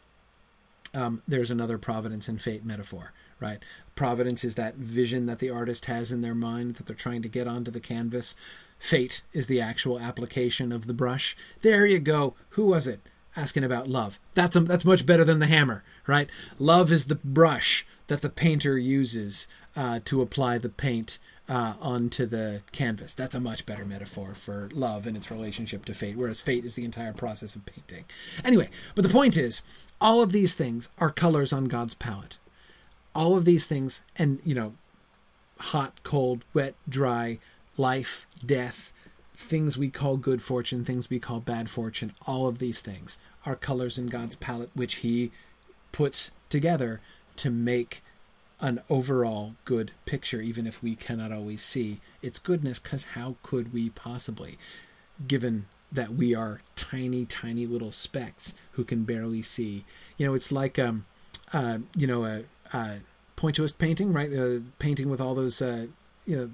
Um, 0.93 1.21
there's 1.27 1.51
another 1.51 1.77
providence 1.77 2.27
and 2.27 2.41
fate 2.41 2.65
metaphor, 2.65 3.13
right? 3.41 3.59
Providence 3.95 4.43
is 4.43 4.55
that 4.55 4.75
vision 4.75 5.25
that 5.25 5.39
the 5.39 5.49
artist 5.49 5.87
has 5.87 6.11
in 6.11 6.21
their 6.21 6.35
mind 6.35 6.75
that 6.75 6.85
they're 6.85 6.95
trying 6.95 7.21
to 7.23 7.27
get 7.27 7.47
onto 7.47 7.71
the 7.71 7.79
canvas. 7.79 8.35
Fate 8.79 9.21
is 9.33 9.47
the 9.47 9.59
actual 9.59 9.99
application 9.99 10.71
of 10.71 10.87
the 10.87 10.93
brush. 10.93 11.35
There 11.61 11.85
you 11.85 11.99
go. 11.99 12.35
Who 12.51 12.65
was 12.65 12.87
it? 12.87 13.01
Asking 13.35 13.63
about 13.63 13.87
love. 13.87 14.19
That's 14.33 14.55
a, 14.55 14.61
that's 14.61 14.85
much 14.85 15.05
better 15.05 15.23
than 15.23 15.39
the 15.39 15.47
hammer, 15.47 15.83
right? 16.07 16.29
Love 16.59 16.91
is 16.91 17.05
the 17.05 17.15
brush 17.15 17.85
that 18.07 18.21
the 18.21 18.29
painter 18.29 18.77
uses 18.77 19.47
uh, 19.75 19.99
to 20.05 20.21
apply 20.21 20.57
the 20.57 20.69
paint 20.69 21.17
uh, 21.47 21.73
onto 21.81 22.25
the 22.25 22.61
canvas. 22.71 23.13
That's 23.13 23.35
a 23.35 23.39
much 23.39 23.65
better 23.65 23.85
metaphor 23.85 24.33
for 24.33 24.69
love 24.73 25.05
and 25.05 25.15
its 25.17 25.31
relationship 25.31 25.85
to 25.85 25.93
fate, 25.93 26.17
whereas 26.17 26.41
fate 26.41 26.65
is 26.65 26.75
the 26.75 26.85
entire 26.85 27.13
process 27.13 27.55
of 27.55 27.65
painting. 27.65 28.05
Anyway, 28.43 28.69
but 28.95 29.03
the 29.03 29.09
point 29.09 29.37
is, 29.37 29.61
all 29.99 30.21
of 30.21 30.31
these 30.31 30.53
things 30.53 30.89
are 30.97 31.11
colors 31.11 31.53
on 31.53 31.65
God's 31.65 31.93
palette 31.93 32.37
all 33.13 33.35
of 33.35 33.45
these 33.45 33.67
things, 33.67 34.03
and 34.15 34.39
you 34.43 34.55
know, 34.55 34.73
hot, 35.59 36.01
cold, 36.03 36.43
wet, 36.53 36.75
dry, 36.87 37.39
life, 37.77 38.25
death, 38.45 38.91
things 39.33 39.77
we 39.77 39.89
call 39.89 40.17
good 40.17 40.41
fortune, 40.41 40.85
things 40.85 41.09
we 41.09 41.19
call 41.19 41.39
bad 41.39 41.69
fortune, 41.69 42.13
all 42.27 42.47
of 42.47 42.59
these 42.59 42.81
things 42.81 43.19
are 43.45 43.55
colors 43.55 43.97
in 43.97 44.07
God's 44.07 44.35
palette, 44.35 44.69
which 44.73 44.95
He 44.95 45.31
puts 45.91 46.31
together 46.49 47.01
to 47.37 47.49
make 47.49 48.03
an 48.59 48.81
overall 48.89 49.55
good 49.65 49.91
picture, 50.05 50.39
even 50.39 50.67
if 50.67 50.83
we 50.83 50.95
cannot 50.95 51.31
always 51.31 51.63
see 51.63 51.99
its 52.21 52.37
goodness, 52.37 52.77
because 52.77 53.05
how 53.05 53.35
could 53.41 53.73
we 53.73 53.89
possibly, 53.89 54.57
given 55.27 55.65
that 55.91 56.13
we 56.13 56.35
are 56.35 56.61
tiny, 56.75 57.25
tiny 57.25 57.65
little 57.65 57.91
specks 57.91 58.53
who 58.73 58.83
can 58.83 59.03
barely 59.03 59.41
see? 59.41 59.83
You 60.17 60.27
know, 60.27 60.33
it's 60.35 60.51
like, 60.51 60.77
um, 60.77 61.05
uh, 61.51 61.79
you 61.97 62.05
know, 62.05 62.23
a, 62.23 62.43
uh, 62.73 62.95
pointillist 63.37 63.77
painting, 63.77 64.13
right? 64.13 64.31
Uh, 64.31 64.59
painting 64.79 65.09
with 65.09 65.21
all 65.21 65.35
those, 65.35 65.61
uh, 65.61 65.87
you 66.25 66.35
know, 66.35 66.49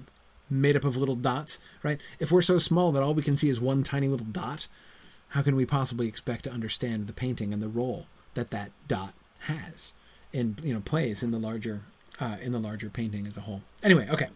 made 0.50 0.76
up 0.76 0.84
of 0.84 0.96
little 0.96 1.14
dots, 1.14 1.58
right? 1.82 2.00
If 2.18 2.32
we're 2.32 2.42
so 2.42 2.58
small 2.58 2.92
that 2.92 3.02
all 3.02 3.14
we 3.14 3.22
can 3.22 3.36
see 3.36 3.48
is 3.48 3.60
one 3.60 3.82
tiny 3.82 4.08
little 4.08 4.26
dot, 4.26 4.66
how 5.30 5.42
can 5.42 5.56
we 5.56 5.66
possibly 5.66 6.08
expect 6.08 6.44
to 6.44 6.50
understand 6.50 7.06
the 7.06 7.12
painting 7.12 7.52
and 7.52 7.62
the 7.62 7.68
role 7.68 8.06
that 8.34 8.50
that 8.50 8.70
dot 8.86 9.12
has 9.40 9.92
and 10.32 10.60
you 10.62 10.74
know 10.74 10.80
plays 10.80 11.22
in 11.22 11.30
the 11.30 11.38
larger 11.38 11.80
uh, 12.20 12.36
in 12.40 12.52
the 12.52 12.58
larger 12.58 12.88
painting 12.88 13.26
as 13.26 13.36
a 13.36 13.42
whole? 13.42 13.62
Anyway, 13.82 14.08
okay. 14.10 14.28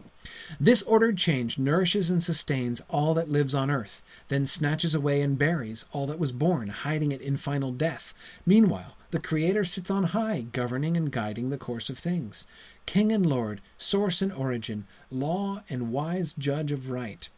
This 0.57 0.83
ordered 0.83 1.17
change 1.17 1.59
nourishes 1.59 2.09
and 2.09 2.23
sustains 2.23 2.81
all 2.89 3.13
that 3.15 3.27
lives 3.27 3.53
on 3.53 3.69
earth, 3.69 4.01
then 4.29 4.45
snatches 4.45 4.95
away 4.95 5.21
and 5.21 5.37
buries 5.37 5.85
all 5.91 6.05
that 6.05 6.19
was 6.19 6.31
born, 6.31 6.69
hiding 6.69 7.11
it 7.11 7.21
in 7.21 7.35
final 7.35 7.73
death. 7.73 8.13
Meanwhile, 8.45 8.95
the 9.13 9.19
Creator 9.19 9.63
sits 9.63 9.91
on 9.91 10.05
high, 10.05 10.47
governing 10.53 10.97
and 10.97 11.11
guiding 11.11 11.51
the 11.51 11.57
course 11.59 11.87
of 11.87 11.99
things. 11.99 12.47
King 12.87 13.11
and 13.11 13.23
Lord, 13.23 13.61
source 13.77 14.23
and 14.23 14.33
origin, 14.33 14.87
law 15.11 15.61
and 15.69 15.91
wise 15.91 16.33
judge 16.33 16.71
of 16.71 16.89
right. 16.89 17.29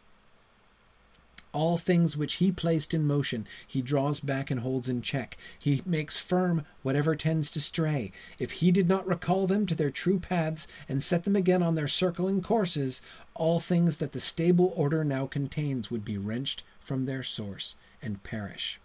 All 1.52 1.76
things 1.76 2.16
which 2.16 2.36
he 2.36 2.50
placed 2.50 2.94
in 2.94 3.06
motion, 3.06 3.46
he 3.66 3.82
draws 3.82 4.20
back 4.20 4.50
and 4.50 4.60
holds 4.60 4.88
in 4.88 5.02
check. 5.02 5.36
He 5.58 5.82
makes 5.84 6.18
firm 6.18 6.64
whatever 6.82 7.14
tends 7.14 7.50
to 7.50 7.60
stray. 7.60 8.10
If 8.38 8.52
he 8.52 8.70
did 8.70 8.88
not 8.88 9.06
recall 9.06 9.46
them 9.46 9.66
to 9.66 9.74
their 9.74 9.90
true 9.90 10.18
paths 10.18 10.66
and 10.88 11.02
set 11.02 11.24
them 11.24 11.36
again 11.36 11.62
on 11.62 11.74
their 11.74 11.88
circling 11.88 12.40
courses, 12.40 13.02
all 13.34 13.60
things 13.60 13.98
that 13.98 14.12
the 14.12 14.20
stable 14.20 14.72
order 14.74 15.04
now 15.04 15.26
contains 15.26 15.90
would 15.90 16.06
be 16.06 16.16
wrenched 16.16 16.62
from 16.80 17.04
their 17.04 17.22
source 17.22 17.76
and 18.00 18.22
perish. 18.22 18.80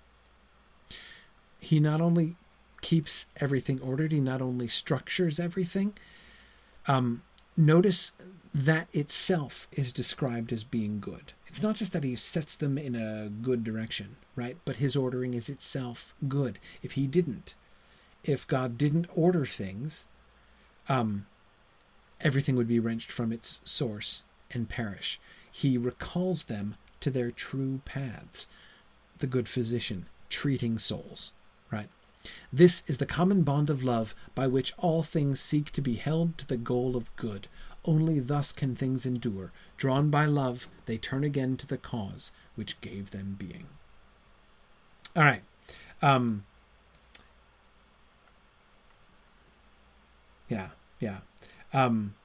He 1.62 1.80
not 1.80 2.02
only 2.02 2.36
keeps 2.82 3.28
everything 3.38 3.82
ordered. 3.82 4.12
He 4.12 4.20
not 4.20 4.42
only 4.42 4.68
structures 4.68 5.40
everything. 5.40 5.94
Um, 6.88 7.22
notice 7.56 8.12
that 8.54 8.88
itself 8.94 9.68
is 9.72 9.94
described 9.94 10.52
as 10.52 10.64
being 10.64 11.00
good. 11.00 11.34
It's 11.48 11.64
not 11.64 11.76
just 11.76 11.94
that 11.94 12.04
he 12.04 12.16
sets 12.16 12.56
them 12.56 12.78
in 12.78 12.96
a 12.96 13.30
good 13.30 13.64
direction, 13.64 14.16
right? 14.36 14.58
But 14.66 14.78
his 14.78 14.96
ordering 14.96 15.34
is 15.34 15.50
itself 15.50 16.14
good. 16.28 16.60
If 16.82 16.94
he 16.94 17.08
didn't, 17.08 17.56
if 18.24 18.48
God 18.48 18.78
didn't 18.78 19.08
order 19.16 19.46
things, 19.46 20.08
um, 20.90 21.26
everything 22.20 22.56
would 22.56 22.68
be 22.68 22.80
wrenched 22.80 23.12
from 23.12 23.32
its 23.32 23.62
source 23.64 24.24
and 24.52 24.70
perish. 24.70 25.20
He 25.52 25.78
recalls 25.78 26.46
them 26.46 26.76
to 27.02 27.10
their 27.10 27.32
true 27.32 27.82
paths. 27.86 28.48
The 29.20 29.28
good 29.28 29.48
physician 29.48 30.08
treating 30.30 30.78
souls, 30.78 31.32
right? 31.70 31.90
This 32.52 32.84
is 32.88 32.98
the 32.98 33.06
common 33.06 33.44
bond 33.44 33.70
of 33.70 33.84
love 33.84 34.14
by 34.36 34.48
which 34.48 34.74
all 34.78 35.04
things 35.04 35.40
seek 35.40 35.72
to 35.72 35.82
be 35.82 35.96
held 35.96 36.38
to 36.38 36.48
the 36.48 36.58
goal 36.58 36.96
of 36.96 37.16
good. 37.16 37.48
Only 37.84 38.20
thus 38.20 38.52
can 38.52 38.76
things 38.76 39.06
endure. 39.06 39.52
Drawn 39.78 40.10
by 40.10 40.26
love, 40.26 40.68
they 40.86 40.98
turn 40.98 41.24
again 41.24 41.58
to 41.58 41.68
the 41.68 41.78
cause 41.78 42.32
which 42.56 42.80
gave 42.82 43.12
them 43.12 43.36
being. 43.40 43.66
All 45.16 45.24
right. 45.24 45.42
Um, 46.02 46.46
yeah, 50.48 50.70
yeah. 51.00 51.20
Um, 51.74 52.16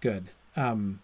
good. 0.00 0.28
Um, 0.56 1.00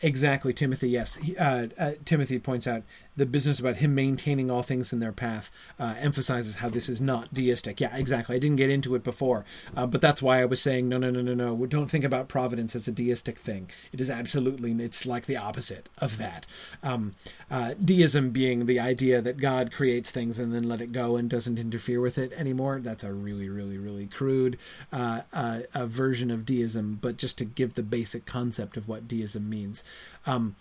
Exactly, 0.00 0.52
Timothy. 0.52 0.88
Yes, 0.90 1.18
uh, 1.38 1.68
uh, 1.78 1.92
Timothy 2.04 2.38
points 2.38 2.66
out 2.66 2.82
the 3.16 3.26
business 3.26 3.60
about 3.60 3.76
him 3.76 3.94
maintaining 3.94 4.50
all 4.50 4.62
things 4.62 4.92
in 4.92 4.98
their 5.00 5.12
path 5.12 5.50
uh, 5.78 5.94
emphasizes 5.98 6.56
how 6.56 6.68
this 6.68 6.88
is 6.88 7.00
not 7.00 7.32
deistic. 7.32 7.80
Yeah, 7.80 7.94
exactly. 7.96 8.36
I 8.36 8.38
didn't 8.38 8.56
get 8.56 8.70
into 8.70 8.94
it 8.94 9.04
before, 9.04 9.44
uh, 9.76 9.86
but 9.86 10.00
that's 10.00 10.22
why 10.22 10.40
I 10.40 10.44
was 10.44 10.60
saying 10.60 10.88
no, 10.88 10.98
no, 10.98 11.10
no, 11.10 11.20
no, 11.20 11.34
no. 11.34 11.66
Don't 11.66 11.90
think 11.90 12.04
about 12.04 12.28
providence 12.28 12.74
as 12.74 12.88
a 12.88 12.92
deistic 12.92 13.38
thing. 13.38 13.68
It 13.92 14.00
is 14.00 14.10
absolutely. 14.10 14.72
It's 14.72 15.04
like 15.04 15.26
the 15.26 15.36
opposite 15.36 15.88
of 15.98 16.18
that. 16.18 16.46
Um, 16.82 17.14
uh, 17.50 17.74
deism 17.82 18.30
being 18.30 18.66
the 18.66 18.80
idea 18.80 19.20
that 19.20 19.36
God 19.36 19.72
creates 19.72 20.10
things 20.10 20.38
and 20.38 20.52
then 20.52 20.68
let 20.68 20.80
it 20.80 20.92
go 20.92 21.16
and 21.16 21.28
doesn't 21.28 21.58
interfere 21.58 22.00
with 22.00 22.16
it 22.18 22.32
anymore. 22.32 22.80
That's 22.80 23.04
a 23.04 23.12
really, 23.12 23.48
really, 23.48 23.78
really 23.78 24.06
crude 24.06 24.58
uh, 24.92 25.22
uh, 25.32 25.60
version 25.84 26.30
of 26.30 26.46
deism. 26.46 26.98
But 27.00 27.18
just 27.18 27.38
to 27.38 27.44
give 27.44 27.74
the 27.74 27.82
basic 27.82 28.24
concept 28.24 28.76
of 28.76 28.88
what 28.88 29.06
deism 29.06 29.48
means. 29.48 29.84
Um, 30.26 30.56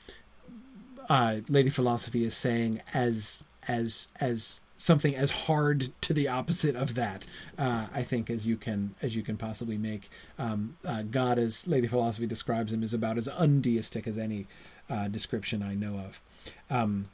uh, 1.12 1.42
Lady 1.50 1.70
Philosophy 1.70 2.24
is 2.24 2.34
saying 2.34 2.82
as 2.94 3.44
as 3.68 4.08
as 4.22 4.62
something 4.78 5.14
as 5.14 5.30
hard 5.30 5.90
to 6.00 6.14
the 6.14 6.30
opposite 6.30 6.74
of 6.74 6.96
that. 6.96 7.28
Uh, 7.58 7.88
I 7.94 8.02
think 8.02 8.30
as 8.30 8.48
you 8.48 8.56
can 8.56 8.96
as 9.02 9.14
you 9.14 9.22
can 9.22 9.36
possibly 9.36 9.78
make 9.78 10.10
um, 10.40 10.78
uh, 10.86 11.04
God, 11.04 11.38
as 11.38 11.68
Lady 11.68 11.88
Philosophy 11.88 12.28
describes 12.28 12.72
him, 12.72 12.82
is 12.82 12.94
about 12.94 13.18
as 13.18 13.28
undeistic 13.28 14.08
as 14.08 14.18
any 14.18 14.48
uh, 14.90 15.10
description 15.10 15.62
I 15.62 15.76
know 15.76 15.96
of. 15.96 16.22
Um, 16.70 17.08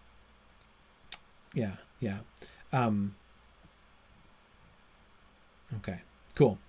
yeah, 1.55 1.77
yeah. 1.99 2.19
Um, 2.71 3.15
okay, 5.77 6.01
cool. 6.35 6.59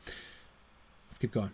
Let's 1.09 1.19
keep 1.19 1.33
going. 1.33 1.51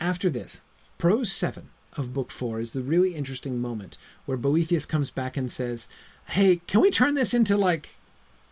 After 0.00 0.28
this, 0.28 0.60
prose 0.98 1.30
seven 1.30 1.70
of 1.96 2.12
book 2.12 2.30
four 2.30 2.60
is 2.60 2.72
the 2.72 2.82
really 2.82 3.14
interesting 3.14 3.58
moment 3.58 3.98
where 4.24 4.38
Boethius 4.38 4.86
comes 4.86 5.10
back 5.10 5.36
and 5.36 5.50
says, 5.50 5.88
"Hey, 6.28 6.60
can 6.66 6.80
we 6.80 6.90
turn 6.90 7.14
this 7.14 7.34
into 7.34 7.56
like 7.56 7.96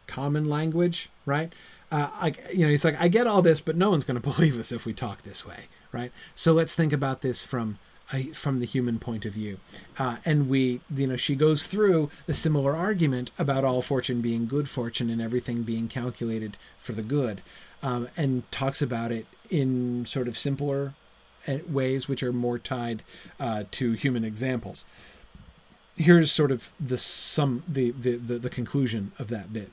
common 0.06 0.48
language, 0.48 1.08
right?" 1.24 1.52
Uh, 1.90 2.08
I, 2.12 2.34
you 2.52 2.60
know, 2.60 2.68
he's 2.68 2.84
like, 2.84 3.00
"I 3.00 3.08
get 3.08 3.26
all 3.26 3.42
this, 3.42 3.60
but 3.60 3.76
no 3.76 3.90
one's 3.90 4.04
going 4.04 4.20
to 4.20 4.28
believe 4.28 4.58
us 4.58 4.72
if 4.72 4.84
we 4.84 4.92
talk 4.92 5.22
this 5.22 5.46
way, 5.46 5.68
right?" 5.92 6.12
So 6.34 6.52
let's 6.52 6.74
think 6.74 6.92
about 6.92 7.22
this 7.22 7.44
from 7.44 7.78
from 8.34 8.58
the 8.58 8.66
human 8.66 8.98
point 8.98 9.24
of 9.24 9.32
view, 9.32 9.58
uh, 9.96 10.16
and 10.24 10.48
we, 10.48 10.80
you 10.92 11.06
know, 11.06 11.16
she 11.16 11.36
goes 11.36 11.68
through 11.68 12.10
the 12.26 12.34
similar 12.34 12.74
argument 12.74 13.30
about 13.38 13.64
all 13.64 13.82
fortune 13.82 14.20
being 14.20 14.48
good 14.48 14.68
fortune 14.68 15.08
and 15.10 15.22
everything 15.22 15.62
being 15.62 15.86
calculated 15.86 16.58
for 16.76 16.92
the 16.92 17.02
good, 17.02 17.40
um, 17.84 18.08
and 18.16 18.50
talks 18.50 18.82
about 18.82 19.12
it 19.12 19.26
in 19.48 20.04
sort 20.06 20.26
of 20.26 20.36
simpler 20.36 20.94
ways 21.68 22.08
which 22.08 22.22
are 22.22 22.32
more 22.32 22.58
tied 22.58 23.02
uh, 23.38 23.64
to 23.72 23.92
human 23.92 24.24
examples. 24.24 24.84
Here's 25.96 26.32
sort 26.32 26.50
of 26.50 26.72
the 26.80 26.98
sum, 26.98 27.62
the, 27.68 27.90
the, 27.92 28.16
the, 28.16 28.38
the 28.38 28.50
conclusion 28.50 29.12
of 29.18 29.28
that 29.28 29.52
bit. 29.52 29.70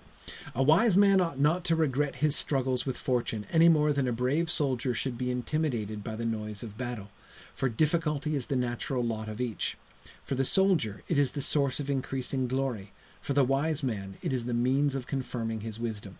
A 0.54 0.64
wise 0.64 0.98
man 0.98 1.22
ought 1.22 1.40
not 1.40 1.64
to 1.66 1.76
regret 1.76 2.18
his 2.18 2.36
struggles 2.36 2.86
with 2.86 2.98
fortune 2.98 3.46
any 3.52 3.70
more 3.70 3.94
than 3.94 4.08
a 4.08 4.14
brave 4.14 4.50
soldier 4.50 4.94
should 4.94 5.18
be 5.18 5.32
intimidated 5.32 6.04
by 6.04 6.16
the 6.16 6.26
noise 6.26 6.64
of 6.64 6.78
battle, 6.78 7.10
for 7.54 7.70
difficulty 7.70 8.36
is 8.36 8.48
the 8.48 8.56
natural 8.56 9.04
lot 9.04 9.30
of 9.30 9.40
each. 9.40 9.78
For 10.24 10.36
the 10.36 10.46
soldier, 10.46 11.04
it 11.08 11.18
is 11.18 11.32
the 11.32 11.42
source 11.42 11.80
of 11.80 11.90
increasing 11.90 12.48
glory. 12.48 12.92
For 13.22 13.34
the 13.34 13.44
wise 13.44 13.84
man, 13.84 14.18
it 14.22 14.34
is 14.34 14.46
the 14.46 14.54
means 14.54 14.96
of 14.96 15.08
confirming 15.08 15.62
his 15.62 15.80
wisdom. 15.80 16.18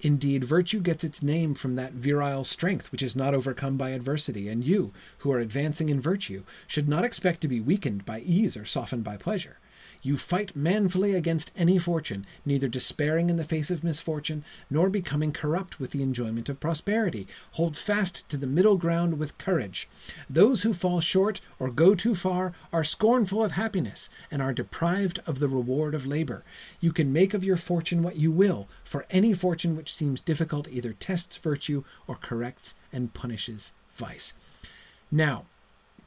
Indeed, 0.00 0.44
virtue 0.44 0.80
gets 0.80 1.04
its 1.04 1.22
name 1.22 1.54
from 1.54 1.74
that 1.74 1.92
virile 1.92 2.44
strength 2.44 2.90
which 2.90 3.02
is 3.02 3.16
not 3.16 3.34
overcome 3.34 3.76
by 3.76 3.90
adversity, 3.90 4.48
and 4.48 4.64
you, 4.64 4.92
who 5.18 5.32
are 5.32 5.38
advancing 5.38 5.88
in 5.88 6.00
virtue, 6.00 6.44
should 6.66 6.88
not 6.88 7.04
expect 7.04 7.40
to 7.42 7.48
be 7.48 7.60
weakened 7.60 8.04
by 8.04 8.20
ease 8.20 8.56
or 8.56 8.64
softened 8.64 9.04
by 9.04 9.16
pleasure. 9.16 9.58
You 10.00 10.16
fight 10.16 10.54
manfully 10.54 11.14
against 11.14 11.52
any 11.56 11.76
fortune, 11.78 12.24
neither 12.44 12.68
despairing 12.68 13.30
in 13.30 13.36
the 13.36 13.44
face 13.44 13.70
of 13.70 13.82
misfortune, 13.82 14.44
nor 14.70 14.88
becoming 14.88 15.32
corrupt 15.32 15.80
with 15.80 15.90
the 15.90 16.02
enjoyment 16.02 16.48
of 16.48 16.60
prosperity. 16.60 17.26
Hold 17.52 17.76
fast 17.76 18.28
to 18.28 18.36
the 18.36 18.46
middle 18.46 18.76
ground 18.76 19.18
with 19.18 19.38
courage. 19.38 19.88
Those 20.30 20.62
who 20.62 20.72
fall 20.72 21.00
short 21.00 21.40
or 21.58 21.70
go 21.70 21.94
too 21.94 22.14
far 22.14 22.52
are 22.72 22.84
scornful 22.84 23.44
of 23.44 23.52
happiness, 23.52 24.08
and 24.30 24.40
are 24.40 24.54
deprived 24.54 25.20
of 25.26 25.40
the 25.40 25.48
reward 25.48 25.94
of 25.94 26.06
labor. 26.06 26.44
You 26.80 26.92
can 26.92 27.12
make 27.12 27.34
of 27.34 27.44
your 27.44 27.56
fortune 27.56 28.02
what 28.02 28.16
you 28.16 28.30
will, 28.30 28.68
for 28.84 29.04
any 29.10 29.32
fortune 29.32 29.76
which 29.76 29.94
seems 29.94 30.20
difficult 30.20 30.68
either 30.68 30.92
tests 30.92 31.36
virtue 31.36 31.82
or 32.06 32.16
corrects 32.16 32.74
and 32.92 33.14
punishes 33.14 33.72
vice. 33.90 34.34
Now, 35.10 35.46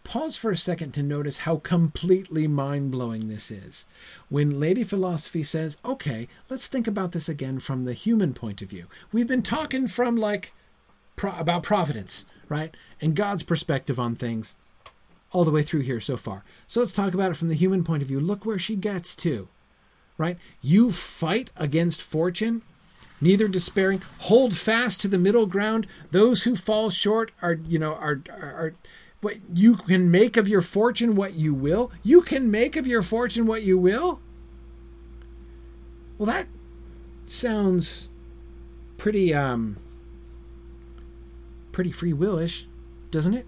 pause 0.04 0.36
for 0.36 0.52
a 0.52 0.58
second 0.58 0.94
to 0.94 1.04
notice 1.04 1.40
how 1.40 1.58
completely 1.58 2.48
mind 2.48 2.92
blowing 2.92 3.28
this 3.28 3.52
is. 3.52 3.86
When 4.30 4.60
Lady 4.60 4.84
Philosophy 4.84 5.44
says, 5.44 5.78
okay, 5.86 6.28
let's 6.50 6.68
think 6.68 6.88
about 6.88 7.12
this 7.12 7.30
again 7.30 7.60
from 7.60 7.86
the 7.86 7.94
human 7.94 8.34
point 8.34 8.62
of 8.62 8.70
view. 8.70 8.88
We've 9.12 9.28
been 9.28 9.44
talking 9.44 9.88
from 9.88 10.16
like 10.16 10.54
pro- 11.16 11.38
about 11.38 11.64
providence, 11.64 12.26
right? 12.50 12.76
And 13.00 13.16
God's 13.16 13.44
perspective 13.44 14.00
on 14.00 14.16
things 14.16 14.58
all 15.32 15.46
the 15.46 15.52
way 15.52 15.64
through 15.64 15.82
here 15.82 16.00
so 16.00 16.18
far. 16.18 16.44
So 16.68 16.80
let's 16.80 16.94
talk 16.94 17.14
about 17.14 17.32
it 17.32 17.38
from 17.38 17.48
the 17.48 17.56
human 17.56 17.84
point 17.84 18.02
of 18.02 18.08
view. 18.08 18.20
Look 18.20 18.46
where 18.46 18.60
she 18.60 18.76
gets 18.76 19.16
to, 19.18 19.48
right? 20.18 20.38
You 20.62 20.92
fight 20.92 21.52
against 21.56 22.02
fortune 22.02 22.64
neither 23.22 23.48
despairing 23.48 24.02
hold 24.22 24.56
fast 24.56 25.00
to 25.00 25.08
the 25.08 25.18
middle 25.18 25.46
ground 25.46 25.86
those 26.10 26.44
who 26.44 26.56
fall 26.56 26.90
short 26.90 27.32
are 27.42 27.60
you 27.68 27.78
know 27.78 27.94
are 27.94 28.20
are, 28.30 28.42
are 28.42 28.74
but 29.22 29.36
you 29.54 29.76
can 29.76 30.10
make 30.10 30.36
of 30.36 30.48
your 30.48 30.62
fortune 30.62 31.16
what 31.16 31.36
you 31.36 31.54
will. 31.54 31.92
You 32.04 32.24
can 32.24 32.50
make 32.50 32.76
of 32.76 32.88
your 32.88 33.04
fortune 33.04 33.46
what 33.46 33.62
you 33.62 33.78
will. 33.78 34.20
Well, 36.18 36.26
that 36.26 36.48
sounds 37.28 38.10
pretty 38.98 39.34
um 39.34 39.78
pretty 41.72 41.92
free 41.92 42.14
willish, 42.14 42.68
doesn't 43.12 43.34
it? 43.34 43.46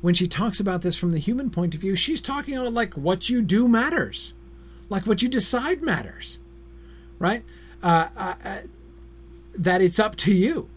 When 0.00 0.14
she 0.14 0.28
talks 0.28 0.60
about 0.60 0.82
this 0.82 0.96
from 0.96 1.10
the 1.10 1.18
human 1.18 1.50
point 1.50 1.74
of 1.74 1.80
view, 1.80 1.96
she's 1.96 2.22
talking 2.22 2.56
about 2.56 2.72
like 2.72 2.94
what 2.94 3.28
you 3.28 3.42
do 3.42 3.66
matters, 3.66 4.34
like 4.88 5.06
what 5.06 5.22
you 5.22 5.28
decide 5.28 5.82
matters, 5.82 6.38
right? 7.18 7.42
Uh, 7.82 8.08
uh, 8.16 8.34
uh, 8.44 8.58
that 9.58 9.80
it's 9.80 9.98
up 9.98 10.16
to 10.16 10.32
you 10.32 10.68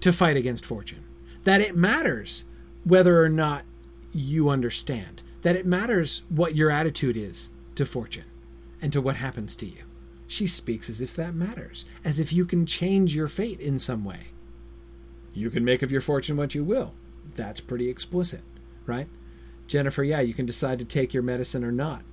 to 0.00 0.12
fight 0.12 0.36
against 0.36 0.66
fortune. 0.66 1.04
That 1.44 1.60
it 1.60 1.76
matters 1.76 2.44
whether 2.86 3.20
or 3.20 3.28
not 3.28 3.64
you 4.12 4.48
understand 4.48 5.22
that 5.42 5.56
it 5.56 5.66
matters 5.66 6.22
what 6.28 6.54
your 6.54 6.70
attitude 6.70 7.16
is 7.16 7.50
to 7.74 7.84
fortune 7.84 8.24
and 8.80 8.92
to 8.92 9.00
what 9.00 9.16
happens 9.16 9.56
to 9.56 9.66
you. 9.66 9.82
She 10.28 10.46
speaks 10.46 10.88
as 10.88 11.00
if 11.00 11.16
that 11.16 11.34
matters, 11.34 11.84
as 12.04 12.20
if 12.20 12.32
you 12.32 12.44
can 12.44 12.64
change 12.64 13.14
your 13.14 13.26
fate 13.26 13.60
in 13.60 13.78
some 13.78 14.04
way. 14.04 14.28
You 15.34 15.50
can 15.50 15.64
make 15.64 15.82
of 15.82 15.92
your 15.92 16.00
fortune 16.00 16.36
what 16.36 16.54
you 16.54 16.64
will. 16.64 16.94
That's 17.34 17.60
pretty 17.60 17.90
explicit, 17.90 18.42
right? 18.86 19.08
Jennifer, 19.66 20.04
yeah, 20.04 20.20
you 20.20 20.32
can 20.32 20.46
decide 20.46 20.78
to 20.78 20.84
take 20.84 21.12
your 21.12 21.22
medicine 21.24 21.64
or 21.64 21.72
not. 21.72 22.04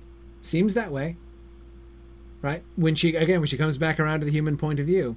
Seems 0.42 0.74
that 0.74 0.90
way, 0.90 1.16
right? 2.42 2.62
When 2.74 2.96
she 2.96 3.14
again, 3.14 3.40
when 3.40 3.46
she 3.46 3.56
comes 3.56 3.78
back 3.78 3.98
around 4.00 4.20
to 4.20 4.26
the 4.26 4.32
human 4.32 4.56
point 4.56 4.80
of 4.80 4.86
view, 4.86 5.16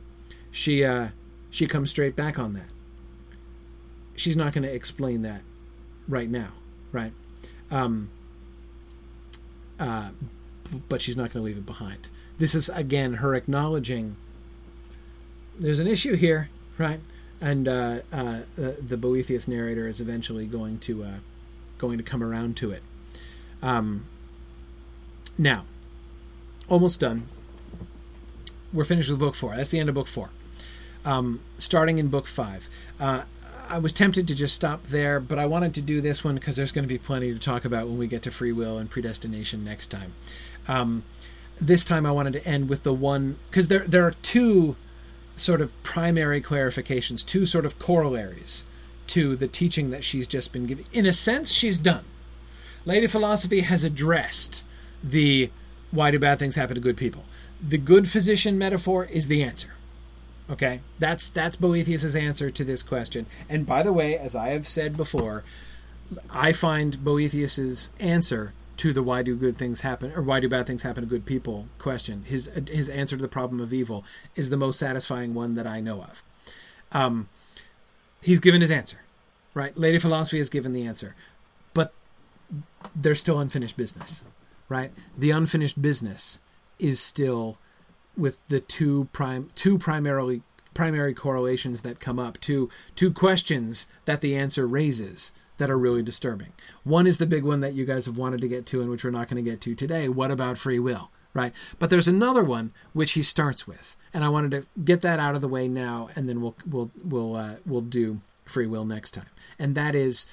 she 0.51 0.85
uh, 0.85 1.09
she 1.49 1.67
comes 1.67 1.89
straight 1.89 2.15
back 2.15 2.37
on 2.37 2.53
that 2.53 2.71
she's 4.17 4.35
not 4.35 4.51
going 4.51 4.63
to 4.63 4.73
explain 4.73 5.21
that 5.21 5.41
right 6.09 6.29
now, 6.29 6.49
right? 6.91 7.13
Um, 7.71 8.09
uh, 9.79 10.09
but 10.89 11.01
she's 11.01 11.15
not 11.15 11.31
going 11.31 11.41
to 11.41 11.41
leave 11.41 11.57
it 11.57 11.65
behind. 11.65 12.09
This 12.37 12.53
is 12.53 12.67
again 12.69 13.15
her 13.15 13.33
acknowledging 13.35 14.17
there's 15.57 15.79
an 15.79 15.87
issue 15.87 16.15
here, 16.15 16.49
right? 16.77 16.99
And 17.39 17.67
uh, 17.67 17.99
uh, 18.11 18.39
the 18.55 18.97
Boethius 18.97 19.47
narrator 19.47 19.87
is 19.87 20.01
eventually 20.01 20.45
going 20.45 20.79
to 20.79 21.03
uh, 21.03 21.13
going 21.77 21.97
to 21.97 22.03
come 22.03 22.23
around 22.23 22.57
to 22.57 22.71
it. 22.71 22.81
Um, 23.61 24.05
now, 25.37 25.65
almost 26.67 26.99
done. 26.99 27.27
We're 28.73 28.83
finished 28.83 29.09
with 29.09 29.19
book 29.19 29.35
four. 29.35 29.55
That's 29.55 29.71
the 29.71 29.79
end 29.79 29.89
of 29.89 29.95
book 29.95 30.07
four. 30.07 30.31
Um, 31.05 31.39
starting 31.57 31.99
in 31.99 32.09
book 32.09 32.27
five. 32.27 32.67
I 33.69 33.79
was 33.79 33.93
tempted 33.93 34.27
to 34.27 34.35
just 34.35 34.55
stop 34.55 34.83
there, 34.87 35.19
but 35.19 35.39
I 35.39 35.45
wanted 35.45 35.73
to 35.75 35.81
do 35.81 36.01
this 36.01 36.23
one 36.23 36.35
because 36.35 36.55
there's 36.55 36.71
going 36.71 36.83
to 36.83 36.87
be 36.87 36.97
plenty 36.97 37.33
to 37.33 37.39
talk 37.39 37.65
about 37.65 37.87
when 37.87 37.97
we 37.97 38.07
get 38.07 38.21
to 38.23 38.31
free 38.31 38.51
will 38.51 38.77
and 38.77 38.89
predestination 38.89 39.63
next 39.63 39.87
time. 39.87 40.13
Um, 40.67 41.03
this 41.59 41.83
time 41.83 42.05
I 42.05 42.11
wanted 42.11 42.33
to 42.33 42.47
end 42.47 42.69
with 42.69 42.83
the 42.83 42.93
one 42.93 43.37
because 43.49 43.67
there 43.67 43.85
there 43.87 44.05
are 44.05 44.11
two 44.21 44.75
sort 45.35 45.61
of 45.61 45.71
primary 45.83 46.41
clarifications, 46.41 47.25
two 47.25 47.45
sort 47.45 47.65
of 47.65 47.79
corollaries 47.79 48.65
to 49.07 49.35
the 49.35 49.47
teaching 49.47 49.89
that 49.91 50.03
she's 50.03 50.27
just 50.27 50.51
been 50.51 50.65
giving. 50.65 50.85
In 50.91 51.05
a 51.05 51.13
sense, 51.13 51.51
she's 51.51 51.79
done. 51.79 52.05
Lady 52.85 53.07
Philosophy 53.07 53.61
has 53.61 53.83
addressed 53.83 54.63
the 55.03 55.49
why 55.91 56.11
do 56.11 56.19
bad 56.19 56.39
things 56.39 56.55
happen 56.55 56.75
to 56.75 56.81
good 56.81 56.97
people. 56.97 57.25
The 57.61 57.77
good 57.77 58.07
physician 58.09 58.57
metaphor 58.57 59.05
is 59.05 59.27
the 59.27 59.43
answer. 59.43 59.73
Okay, 60.49 60.79
that's 60.97 61.27
that's 61.27 61.57
Boethius's 61.57 62.15
answer 62.15 62.49
to 62.49 62.63
this 62.63 62.81
question. 62.81 63.25
And 63.49 63.65
by 63.65 63.83
the 63.83 63.91
way, 63.91 64.17
as 64.17 64.35
I 64.35 64.49
have 64.49 64.67
said 64.67 64.95
before, 64.95 65.43
I 66.29 66.53
find 66.53 66.97
Boethius's 66.97 67.91
answer 67.99 68.53
to 68.77 68.93
the 68.93 69.03
why 69.03 69.23
do 69.23 69.35
good 69.35 69.57
things 69.57 69.81
happen 69.81 70.13
or 70.15 70.21
why 70.21 70.39
do 70.39 70.47
bad 70.47 70.67
things 70.67 70.83
happen 70.83 71.03
to 71.03 71.09
good 71.09 71.25
people 71.25 71.67
question 71.79 72.23
his 72.25 72.49
his 72.69 72.87
answer 72.89 73.17
to 73.17 73.21
the 73.21 73.27
problem 73.27 73.59
of 73.59 73.73
evil 73.73 74.05
is 74.35 74.49
the 74.49 74.57
most 74.57 74.77
satisfying 74.79 75.33
one 75.33 75.55
that 75.55 75.67
I 75.67 75.79
know 75.79 76.03
of. 76.03 76.23
Um, 76.91 77.27
he's 78.21 78.39
given 78.39 78.61
his 78.61 78.71
answer, 78.71 79.01
right? 79.53 79.75
Lady 79.77 79.99
Philosophy 79.99 80.37
has 80.37 80.49
given 80.49 80.73
the 80.73 80.85
answer, 80.85 81.15
but 81.73 81.91
there's 82.95 83.19
still 83.19 83.39
unfinished 83.39 83.75
business, 83.75 84.23
right? 84.69 84.91
The 85.17 85.31
unfinished 85.31 85.81
business 85.81 86.39
is 86.79 87.01
still 87.01 87.57
with 88.17 88.45
the 88.47 88.59
two 88.59 89.09
prime 89.13 89.49
two 89.55 89.77
primarily 89.77 90.41
primary 90.73 91.13
correlations 91.13 91.81
that 91.81 91.99
come 91.99 92.19
up 92.19 92.39
to 92.41 92.69
two 92.95 93.11
questions 93.11 93.87
that 94.05 94.21
the 94.21 94.35
answer 94.35 94.67
raises 94.67 95.31
that 95.57 95.71
are 95.71 95.77
really 95.77 96.03
disturbing. 96.03 96.53
One 96.83 97.07
is 97.07 97.17
the 97.17 97.25
big 97.25 97.43
one 97.43 97.61
that 97.61 97.73
you 97.73 97.85
guys 97.85 98.05
have 98.05 98.17
wanted 98.17 98.41
to 98.41 98.47
get 98.47 98.65
to 98.67 98.81
and 98.81 98.89
which 98.89 99.03
we're 99.03 99.09
not 99.09 99.27
going 99.27 99.43
to 99.43 99.49
get 99.49 99.59
to 99.61 99.73
today. 99.73 100.07
What 100.07 100.29
about 100.29 100.57
free 100.57 100.79
will? 100.79 101.09
Right? 101.33 101.53
But 101.79 101.89
there's 101.89 102.07
another 102.07 102.43
one 102.43 102.73
which 102.93 103.11
he 103.11 103.21
starts 103.21 103.67
with, 103.67 103.95
and 104.13 104.23
I 104.23 104.29
wanted 104.29 104.51
to 104.51 104.65
get 104.83 105.01
that 105.01 105.19
out 105.19 105.35
of 105.35 105.41
the 105.41 105.47
way 105.47 105.67
now, 105.67 106.09
and 106.15 106.27
then 106.27 106.41
we'll 106.41 106.55
we'll 106.67 106.89
we'll 107.03 107.35
uh, 107.35 107.55
we'll 107.63 107.81
do 107.81 108.21
free 108.45 108.65
will 108.65 108.85
next 108.85 109.11
time. 109.11 109.29
And 109.59 109.75
that 109.75 109.93
is, 109.93 110.25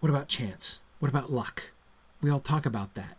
what 0.00 0.10
about 0.10 0.28
chance? 0.28 0.80
What 0.98 1.08
about 1.08 1.32
luck? 1.32 1.72
We 2.20 2.30
all 2.30 2.40
talk 2.40 2.66
about 2.66 2.94
that. 2.94 3.16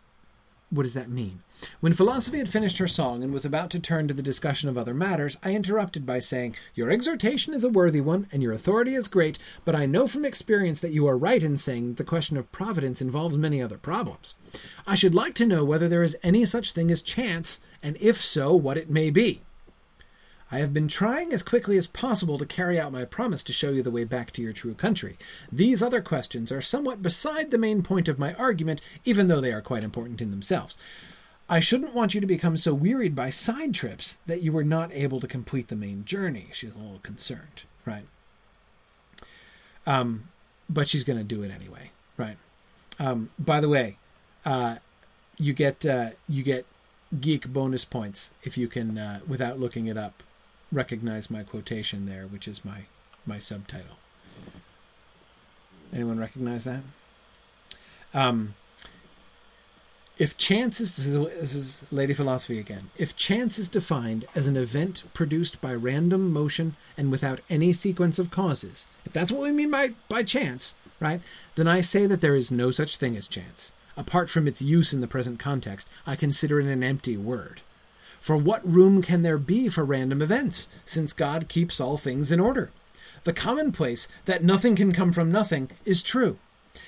What 0.69 0.83
does 0.83 0.95
that 0.95 1.09
mean? 1.09 1.43
When 1.79 1.93
philosophy 1.93 2.39
had 2.39 2.49
finished 2.49 2.77
her 2.77 2.87
song 2.87 3.23
and 3.23 3.33
was 3.33 3.45
about 3.45 3.69
to 3.71 3.79
turn 3.79 4.07
to 4.09 4.13
the 4.13 4.21
discussion 4.21 4.67
of 4.67 4.77
other 4.77 4.93
matters, 4.93 5.37
I 5.41 5.55
interrupted 5.55 6.05
by 6.05 6.19
saying, 6.19 6.55
Your 6.75 6.91
exhortation 6.91 7.53
is 7.53 7.63
a 7.63 7.69
worthy 7.69 8.01
one, 8.01 8.27
and 8.33 8.43
your 8.43 8.51
authority 8.51 8.93
is 8.93 9.07
great, 9.07 9.39
but 9.63 9.75
I 9.75 9.85
know 9.85 10.07
from 10.07 10.25
experience 10.25 10.81
that 10.81 10.91
you 10.91 11.07
are 11.07 11.17
right 11.17 11.41
in 11.41 11.55
saying 11.57 11.87
that 11.87 11.97
the 11.97 12.03
question 12.03 12.35
of 12.35 12.51
providence 12.51 13.01
involves 13.01 13.37
many 13.37 13.61
other 13.61 13.77
problems. 13.77 14.35
I 14.85 14.95
should 14.95 15.15
like 15.15 15.35
to 15.35 15.45
know 15.45 15.63
whether 15.63 15.87
there 15.87 16.03
is 16.03 16.17
any 16.21 16.43
such 16.45 16.73
thing 16.73 16.91
as 16.91 17.01
chance, 17.01 17.61
and 17.81 17.95
if 18.01 18.17
so, 18.17 18.53
what 18.53 18.77
it 18.77 18.89
may 18.89 19.09
be. 19.09 19.41
I 20.51 20.59
have 20.59 20.73
been 20.73 20.87
trying 20.87 21.33
as 21.33 21.43
quickly 21.43 21.77
as 21.77 21.87
possible 21.87 22.37
to 22.37 22.45
carry 22.45 22.79
out 22.79 22.91
my 22.91 23.03
promise 23.03 23.43
to 23.43 23.53
show 23.53 23.71
you 23.71 23.83
the 23.83 23.91
way 23.91 24.05
back 24.05 24.31
to 24.31 24.41
your 24.41 24.53
true 24.53 24.73
country. 24.73 25.17
These 25.51 25.83
other 25.83 26.01
questions 26.01 26.51
are 26.51 26.61
somewhat 26.61 27.01
beside 27.01 27.51
the 27.51 27.57
main 27.57 27.81
point 27.83 28.07
of 28.07 28.17
my 28.17 28.33
argument, 28.35 28.79
even 29.03 29.27
though 29.27 29.41
they 29.41 29.51
are 29.51 29.61
quite 29.61 29.83
important 29.83 30.21
in 30.21 30.31
themselves. 30.31 30.77
I 31.49 31.59
shouldn't 31.59 31.93
want 31.93 32.13
you 32.13 32.21
to 32.21 32.27
become 32.27 32.57
so 32.57 32.73
wearied 32.73 33.15
by 33.15 33.29
side 33.29 33.73
trips 33.73 34.17
that 34.25 34.41
you 34.41 34.51
were 34.51 34.63
not 34.63 34.91
able 34.93 35.19
to 35.19 35.27
complete 35.27 35.67
the 35.67 35.75
main 35.75 36.05
journey. 36.05 36.47
She's 36.53 36.75
a 36.75 36.79
little 36.79 36.99
concerned, 36.99 37.63
right? 37.85 38.05
Um, 39.85 40.29
but 40.69 40.87
she's 40.87 41.03
going 41.03 41.19
to 41.19 41.25
do 41.25 41.43
it 41.43 41.51
anyway, 41.51 41.91
right? 42.17 42.37
Um, 42.99 43.29
by 43.39 43.61
the 43.61 43.69
way, 43.69 43.97
uh, 44.45 44.75
you 45.37 45.53
get 45.53 45.85
uh, 45.85 46.09
you 46.27 46.43
get 46.43 46.65
geek 47.21 47.47
bonus 47.47 47.85
points 47.85 48.31
if 48.43 48.57
you 48.57 48.67
can, 48.67 48.97
uh, 48.97 49.19
without 49.27 49.59
looking 49.59 49.87
it 49.87 49.97
up, 49.97 50.23
recognize 50.71 51.29
my 51.29 51.43
quotation 51.43 52.05
there, 52.05 52.23
which 52.23 52.47
is 52.47 52.65
my 52.65 52.81
my 53.25 53.39
subtitle. 53.39 53.97
Anyone 55.93 56.19
recognize 56.19 56.65
that? 56.65 56.81
Um, 58.13 58.55
if 60.17 60.37
chance 60.37 60.79
is 60.79 61.13
this 61.13 61.55
is 61.55 61.83
Lady 61.91 62.13
Philosophy 62.13 62.59
again. 62.59 62.89
If 62.97 63.15
chance 63.15 63.59
is 63.59 63.69
defined 63.69 64.25
as 64.35 64.47
an 64.47 64.57
event 64.57 65.03
produced 65.13 65.61
by 65.61 65.73
random 65.73 66.33
motion 66.33 66.75
and 66.97 67.11
without 67.11 67.41
any 67.49 67.71
sequence 67.73 68.17
of 68.17 68.31
causes, 68.31 68.87
if 69.05 69.13
that's 69.13 69.31
what 69.31 69.43
we 69.43 69.51
mean 69.51 69.71
by 69.71 69.93
by 70.09 70.23
chance, 70.23 70.73
right? 70.99 71.21
Then 71.55 71.67
I 71.67 71.81
say 71.81 72.07
that 72.07 72.21
there 72.21 72.35
is 72.35 72.51
no 72.51 72.71
such 72.71 72.97
thing 72.97 73.15
as 73.15 73.27
chance. 73.27 73.71
Apart 73.95 74.29
from 74.29 74.47
its 74.47 74.61
use 74.61 74.93
in 74.93 75.01
the 75.01 75.07
present 75.07 75.39
context, 75.39 75.89
I 76.05 76.15
consider 76.15 76.59
it 76.59 76.67
an 76.67 76.83
empty 76.83 77.17
word. 77.17 77.61
For 78.27 78.35
what 78.35 78.69
room 78.69 79.01
can 79.01 79.21
there 79.21 79.37
be 79.37 79.69
for 79.69 79.85
random 79.85 80.21
events, 80.21 80.67
since 80.83 81.13
God 81.13 81.47
keeps 81.47 81.79
all 81.79 81.95
things 81.95 82.29
in 82.29 82.41
order? 82.41 82.71
The 83.23 83.31
commonplace 83.31 84.09
that 84.25 84.43
nothing 84.43 84.75
can 84.75 84.91
come 84.91 85.13
from 85.13 85.31
nothing 85.31 85.69
is 85.85 86.03
true, 86.03 86.37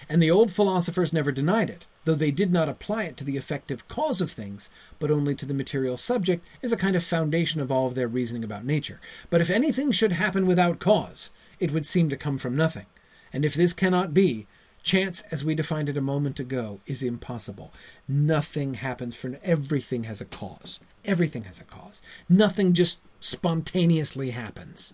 and 0.10 0.22
the 0.22 0.30
old 0.30 0.52
philosophers 0.52 1.14
never 1.14 1.32
denied 1.32 1.70
it 1.70 1.88
though 2.04 2.16
they 2.16 2.32
did 2.32 2.52
not 2.52 2.68
apply 2.68 3.04
it 3.04 3.16
to 3.16 3.24
the 3.24 3.38
effective 3.38 3.88
cause 3.88 4.20
of 4.20 4.30
things, 4.30 4.70
but 5.00 5.12
only 5.12 5.34
to 5.36 5.46
the 5.46 5.54
material 5.54 5.96
subject, 5.96 6.46
is 6.62 6.74
a 6.74 6.78
kind 6.78 6.98
of 6.98 7.04
foundation 7.06 7.62
of 7.62 7.72
all 7.72 7.88
of 7.88 7.96
their 7.96 8.08
reasoning 8.10 8.44
about 8.44 8.66
nature. 8.66 9.00
But 9.30 9.40
if 9.40 9.50
anything 9.50 9.94
should 9.94 10.14
happen 10.14 10.46
without 10.46 10.80
cause, 10.80 11.32
it 11.60 11.72
would 11.72 11.86
seem 11.86 12.10
to 12.10 12.18
come 12.18 12.38
from 12.38 12.58
nothing. 12.58 12.88
And 13.32 13.46
if 13.46 13.54
this 13.54 13.74
cannot 13.74 14.14
be, 14.14 14.48
chance, 14.84 15.22
as 15.32 15.44
we 15.44 15.56
defined 15.56 15.90
it 15.90 15.98
a 15.98 16.02
moment 16.02 16.40
ago, 16.40 16.80
is 16.86 17.04
impossible. 17.04 17.72
Nothing 18.08 18.76
happens 18.76 19.16
for 19.16 19.38
everything 19.44 20.04
has 20.06 20.22
a 20.22 20.26
cause. 20.26 20.80
Everything 21.06 21.44
has 21.44 21.60
a 21.60 21.64
cause. 21.64 22.02
Nothing 22.28 22.74
just 22.74 23.02
spontaneously 23.20 24.32
happens. 24.32 24.94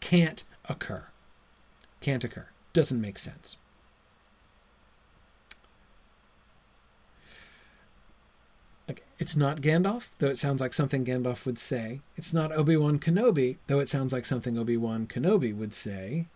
Can't 0.00 0.44
occur. 0.68 1.04
Can't 2.00 2.24
occur. 2.24 2.46
Doesn't 2.72 3.00
make 3.00 3.18
sense. 3.18 3.56
It's 9.18 9.36
not 9.36 9.60
Gandalf, 9.60 10.08
though 10.18 10.28
it 10.28 10.38
sounds 10.38 10.60
like 10.60 10.72
something 10.72 11.04
Gandalf 11.04 11.46
would 11.46 11.58
say. 11.58 12.00
It's 12.16 12.34
not 12.34 12.52
Obi 12.52 12.76
Wan 12.76 12.98
Kenobi, 12.98 13.58
though 13.68 13.78
it 13.78 13.88
sounds 13.88 14.12
like 14.12 14.26
something 14.26 14.58
Obi 14.58 14.76
Wan 14.76 15.06
Kenobi 15.06 15.56
would 15.56 15.72
say. 15.72 16.26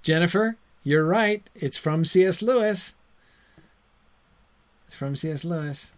Jennifer, 0.00 0.56
you're 0.84 1.06
right. 1.06 1.48
It's 1.54 1.78
from 1.78 2.04
C.S. 2.04 2.42
Lewis. 2.42 2.94
It's 4.86 4.94
from 4.94 5.16
C.S. 5.16 5.44
Lewis. 5.44 5.94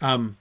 Um, 0.00 0.38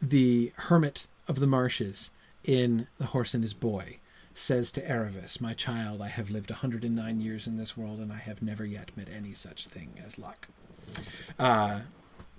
the 0.00 0.52
hermit 0.56 1.06
of 1.26 1.40
the 1.40 1.46
marshes 1.46 2.10
in 2.44 2.86
The 2.98 3.06
Horse 3.06 3.34
and 3.34 3.42
His 3.42 3.54
Boy 3.54 3.98
says 4.34 4.70
to 4.72 4.80
Aravis, 4.82 5.40
My 5.40 5.54
child, 5.54 6.00
I 6.00 6.08
have 6.08 6.30
lived 6.30 6.50
a 6.50 6.54
109 6.54 7.20
years 7.20 7.46
in 7.46 7.56
this 7.56 7.76
world, 7.76 7.98
and 7.98 8.12
I 8.12 8.18
have 8.18 8.40
never 8.40 8.64
yet 8.64 8.96
met 8.96 9.08
any 9.14 9.32
such 9.32 9.66
thing 9.66 9.94
as 10.04 10.18
luck. 10.18 10.48
Uh, 11.38 11.80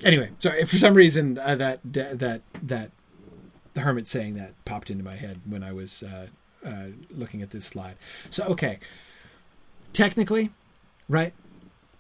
anyway, 0.03 0.29
sorry 0.39 0.63
for 0.65 0.77
some 0.77 0.93
reason 0.93 1.37
uh, 1.37 1.55
that 1.55 1.79
that 1.83 2.41
that 2.63 2.91
the 3.73 3.81
hermit 3.81 4.07
saying 4.07 4.35
that 4.35 4.53
popped 4.65 4.89
into 4.89 5.03
my 5.03 5.15
head 5.15 5.39
when 5.47 5.63
I 5.63 5.71
was 5.71 6.03
uh, 6.03 6.27
uh, 6.65 6.87
looking 7.11 7.41
at 7.41 7.51
this 7.51 7.65
slide. 7.65 7.95
So 8.29 8.45
okay, 8.45 8.79
technically, 9.93 10.51
right? 11.07 11.33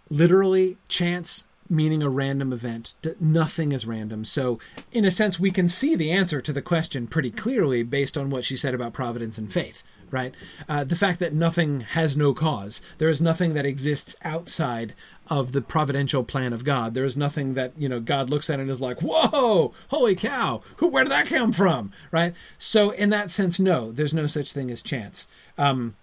Literally, 0.09 0.77
chance 0.87 1.45
meaning 1.69 2.01
a 2.01 2.09
random 2.09 2.51
event. 2.51 2.95
Nothing 3.19 3.71
is 3.71 3.85
random. 3.85 4.25
So, 4.25 4.59
in 4.91 5.05
a 5.05 5.11
sense, 5.11 5.39
we 5.39 5.51
can 5.51 5.67
see 5.67 5.95
the 5.95 6.11
answer 6.11 6.41
to 6.41 6.51
the 6.51 6.63
question 6.63 7.05
pretty 7.05 7.29
clearly 7.29 7.83
based 7.83 8.17
on 8.17 8.31
what 8.31 8.43
she 8.43 8.55
said 8.55 8.73
about 8.73 8.93
providence 8.93 9.37
and 9.37 9.53
fate 9.53 9.83
right? 10.11 10.33
Uh, 10.67 10.83
the 10.83 10.95
fact 10.95 11.19
that 11.19 11.33
nothing 11.33 11.81
has 11.81 12.15
no 12.15 12.33
cause. 12.33 12.81
There 12.97 13.09
is 13.09 13.21
nothing 13.21 13.53
that 13.53 13.65
exists 13.65 14.15
outside 14.23 14.93
of 15.27 15.51
the 15.51 15.61
providential 15.61 16.23
plan 16.23 16.53
of 16.53 16.63
God. 16.63 16.93
There 16.93 17.05
is 17.05 17.17
nothing 17.17 17.53
that, 17.53 17.73
you 17.77 17.89
know, 17.89 17.99
God 17.99 18.29
looks 18.29 18.49
at 18.49 18.59
and 18.59 18.69
is 18.69 18.81
like, 18.81 19.01
whoa, 19.01 19.73
holy 19.89 20.15
cow, 20.15 20.61
who, 20.77 20.87
where 20.87 21.03
did 21.03 21.11
that 21.11 21.27
come 21.27 21.51
from? 21.51 21.91
Right? 22.11 22.33
So, 22.57 22.91
in 22.91 23.09
that 23.11 23.29
sense, 23.29 23.59
no, 23.59 23.91
there's 23.91 24.13
no 24.13 24.27
such 24.27 24.53
thing 24.53 24.71
as 24.71 24.81
chance. 24.81 25.27
Um, 25.57 25.95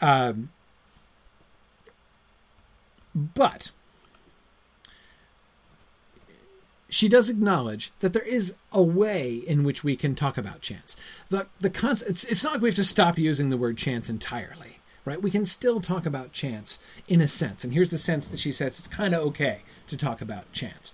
um, 0.00 0.50
but 3.14 3.70
she 6.90 7.08
does 7.08 7.30
acknowledge 7.30 7.92
that 8.00 8.12
there 8.12 8.22
is 8.22 8.56
a 8.72 8.82
way 8.82 9.34
in 9.34 9.64
which 9.64 9.84
we 9.84 9.96
can 9.96 10.14
talk 10.14 10.36
about 10.36 10.60
chance. 10.60 10.96
The 11.28 11.46
the 11.60 11.70
concept 11.70 12.10
it's, 12.10 12.24
it's 12.24 12.44
not 12.44 12.54
like 12.54 12.62
we 12.62 12.68
have 12.68 12.76
to 12.76 12.84
stop 12.84 13.16
using 13.16 13.48
the 13.48 13.56
word 13.56 13.78
chance 13.78 14.10
entirely, 14.10 14.80
right? 15.04 15.22
We 15.22 15.30
can 15.30 15.46
still 15.46 15.80
talk 15.80 16.04
about 16.04 16.32
chance 16.32 16.78
in 17.08 17.20
a 17.20 17.28
sense. 17.28 17.64
And 17.64 17.72
here's 17.72 17.90
the 17.90 17.98
sense 17.98 18.26
that 18.28 18.40
she 18.40 18.52
says 18.52 18.78
it's 18.78 18.88
kind 18.88 19.14
of 19.14 19.22
okay 19.28 19.60
to 19.86 19.96
talk 19.96 20.20
about 20.20 20.52
chance. 20.52 20.92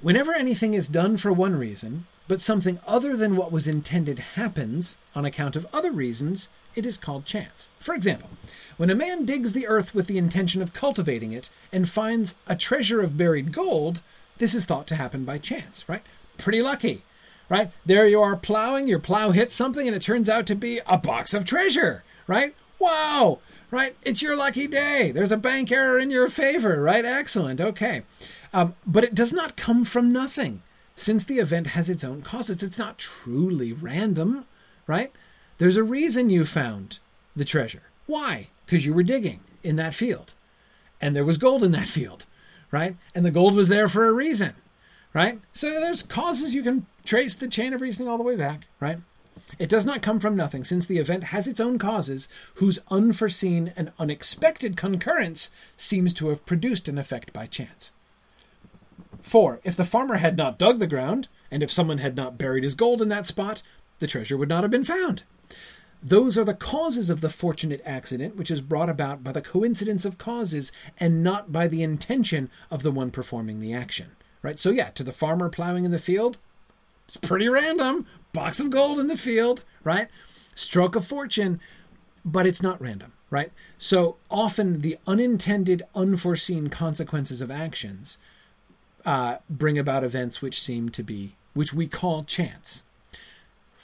Whenever 0.00 0.32
anything 0.32 0.74
is 0.74 0.88
done 0.88 1.16
for 1.16 1.32
one 1.32 1.56
reason, 1.56 2.06
but 2.26 2.40
something 2.40 2.78
other 2.86 3.16
than 3.16 3.36
what 3.36 3.52
was 3.52 3.66
intended 3.66 4.18
happens 4.18 4.98
on 5.14 5.24
account 5.24 5.56
of 5.56 5.66
other 5.72 5.90
reasons, 5.90 6.48
it 6.78 6.86
is 6.86 6.96
called 6.96 7.24
chance. 7.24 7.70
For 7.80 7.94
example, 7.94 8.30
when 8.76 8.88
a 8.88 8.94
man 8.94 9.24
digs 9.24 9.52
the 9.52 9.66
earth 9.66 9.94
with 9.94 10.06
the 10.06 10.16
intention 10.16 10.62
of 10.62 10.72
cultivating 10.72 11.32
it 11.32 11.50
and 11.72 11.88
finds 11.88 12.36
a 12.46 12.54
treasure 12.54 13.00
of 13.00 13.18
buried 13.18 13.52
gold, 13.52 14.00
this 14.38 14.54
is 14.54 14.64
thought 14.64 14.86
to 14.86 14.94
happen 14.94 15.24
by 15.24 15.38
chance, 15.38 15.88
right? 15.88 16.02
Pretty 16.38 16.62
lucky, 16.62 17.02
right? 17.48 17.72
There 17.84 18.06
you 18.06 18.20
are 18.20 18.36
plowing, 18.36 18.86
your 18.86 19.00
plow 19.00 19.32
hits 19.32 19.56
something, 19.56 19.86
and 19.86 19.96
it 19.96 20.02
turns 20.02 20.28
out 20.28 20.46
to 20.46 20.54
be 20.54 20.80
a 20.86 20.96
box 20.96 21.34
of 21.34 21.44
treasure, 21.44 22.04
right? 22.28 22.54
Wow, 22.78 23.40
right? 23.72 23.96
It's 24.04 24.22
your 24.22 24.36
lucky 24.36 24.68
day. 24.68 25.10
There's 25.10 25.32
a 25.32 25.36
bank 25.36 25.72
error 25.72 25.98
in 25.98 26.12
your 26.12 26.28
favor, 26.28 26.80
right? 26.80 27.04
Excellent. 27.04 27.60
Okay. 27.60 28.02
Um, 28.52 28.76
but 28.86 29.04
it 29.04 29.14
does 29.14 29.32
not 29.32 29.56
come 29.56 29.84
from 29.84 30.12
nothing. 30.12 30.62
Since 30.94 31.24
the 31.24 31.38
event 31.38 31.68
has 31.68 31.90
its 31.90 32.04
own 32.04 32.22
causes, 32.22 32.62
it's 32.62 32.78
not 32.78 32.98
truly 32.98 33.72
random, 33.72 34.46
right? 34.86 35.12
There's 35.58 35.76
a 35.76 35.82
reason 35.82 36.30
you 36.30 36.44
found 36.44 36.98
the 37.34 37.44
treasure. 37.44 37.82
Why? 38.06 38.48
Because 38.64 38.86
you 38.86 38.94
were 38.94 39.02
digging 39.02 39.40
in 39.62 39.76
that 39.76 39.94
field. 39.94 40.34
and 41.00 41.14
there 41.14 41.24
was 41.24 41.38
gold 41.38 41.62
in 41.62 41.72
that 41.72 41.88
field, 41.96 42.26
right? 42.72 42.96
And 43.14 43.24
the 43.24 43.30
gold 43.30 43.54
was 43.54 43.68
there 43.68 43.88
for 43.88 44.06
a 44.08 44.12
reason, 44.12 44.54
right? 45.14 45.38
So 45.52 45.68
there's 45.80 46.02
causes 46.02 46.54
you 46.54 46.62
can 46.62 46.86
trace 47.04 47.34
the 47.34 47.48
chain 47.48 47.72
of 47.72 47.80
reasoning 47.80 48.08
all 48.08 48.18
the 48.18 48.24
way 48.24 48.36
back, 48.36 48.66
right? 48.80 48.98
It 49.58 49.68
does 49.68 49.86
not 49.86 50.02
come 50.02 50.20
from 50.20 50.36
nothing, 50.36 50.64
since 50.64 50.84
the 50.86 50.98
event 50.98 51.24
has 51.24 51.46
its 51.46 51.60
own 51.60 51.78
causes, 51.78 52.28
whose 52.56 52.80
unforeseen 52.90 53.72
and 53.76 53.92
unexpected 53.98 54.76
concurrence 54.76 55.50
seems 55.76 56.12
to 56.14 56.28
have 56.28 56.44
produced 56.44 56.88
an 56.88 56.98
effect 56.98 57.32
by 57.32 57.46
chance. 57.46 57.92
4. 59.20 59.60
If 59.64 59.74
the 59.76 59.84
farmer 59.84 60.16
had 60.16 60.36
not 60.36 60.58
dug 60.58 60.78
the 60.78 60.86
ground, 60.86 61.28
and 61.50 61.62
if 61.62 61.70
someone 61.72 61.98
had 61.98 62.14
not 62.14 62.36
buried 62.38 62.64
his 62.64 62.74
gold 62.74 63.00
in 63.00 63.08
that 63.08 63.26
spot, 63.26 63.62
the 64.00 64.06
treasure 64.06 64.36
would 64.36 64.48
not 64.48 64.62
have 64.64 64.70
been 64.70 64.84
found. 64.84 65.22
Those 66.02 66.38
are 66.38 66.44
the 66.44 66.54
causes 66.54 67.10
of 67.10 67.20
the 67.20 67.30
fortunate 67.30 67.82
accident 67.84 68.36
which 68.36 68.50
is 68.50 68.60
brought 68.60 68.88
about 68.88 69.24
by 69.24 69.32
the 69.32 69.42
coincidence 69.42 70.04
of 70.04 70.18
causes 70.18 70.70
and 70.98 71.24
not 71.24 71.50
by 71.50 71.66
the 71.66 71.82
intention 71.82 72.50
of 72.70 72.82
the 72.82 72.92
one 72.92 73.10
performing 73.10 73.60
the 73.60 73.74
action. 73.74 74.12
Right? 74.42 74.58
So, 74.58 74.70
yeah, 74.70 74.90
to 74.90 75.02
the 75.02 75.12
farmer 75.12 75.48
plowing 75.48 75.84
in 75.84 75.90
the 75.90 75.98
field, 75.98 76.38
it's 77.08 77.16
pretty 77.16 77.48
random. 77.48 78.06
Box 78.32 78.60
of 78.60 78.70
gold 78.70 79.00
in 79.00 79.06
the 79.08 79.16
field, 79.16 79.64
right? 79.82 80.08
Stroke 80.54 80.94
of 80.94 81.06
fortune, 81.06 81.58
but 82.24 82.46
it's 82.46 82.62
not 82.62 82.80
random, 82.80 83.14
right? 83.30 83.50
So 83.78 84.16
often 84.30 84.82
the 84.82 84.98
unintended, 85.06 85.82
unforeseen 85.94 86.68
consequences 86.68 87.40
of 87.40 87.50
actions 87.50 88.18
uh, 89.06 89.38
bring 89.48 89.78
about 89.78 90.04
events 90.04 90.42
which 90.42 90.60
seem 90.60 90.90
to 90.90 91.02
be, 91.02 91.36
which 91.54 91.72
we 91.72 91.86
call 91.86 92.24
chance. 92.24 92.84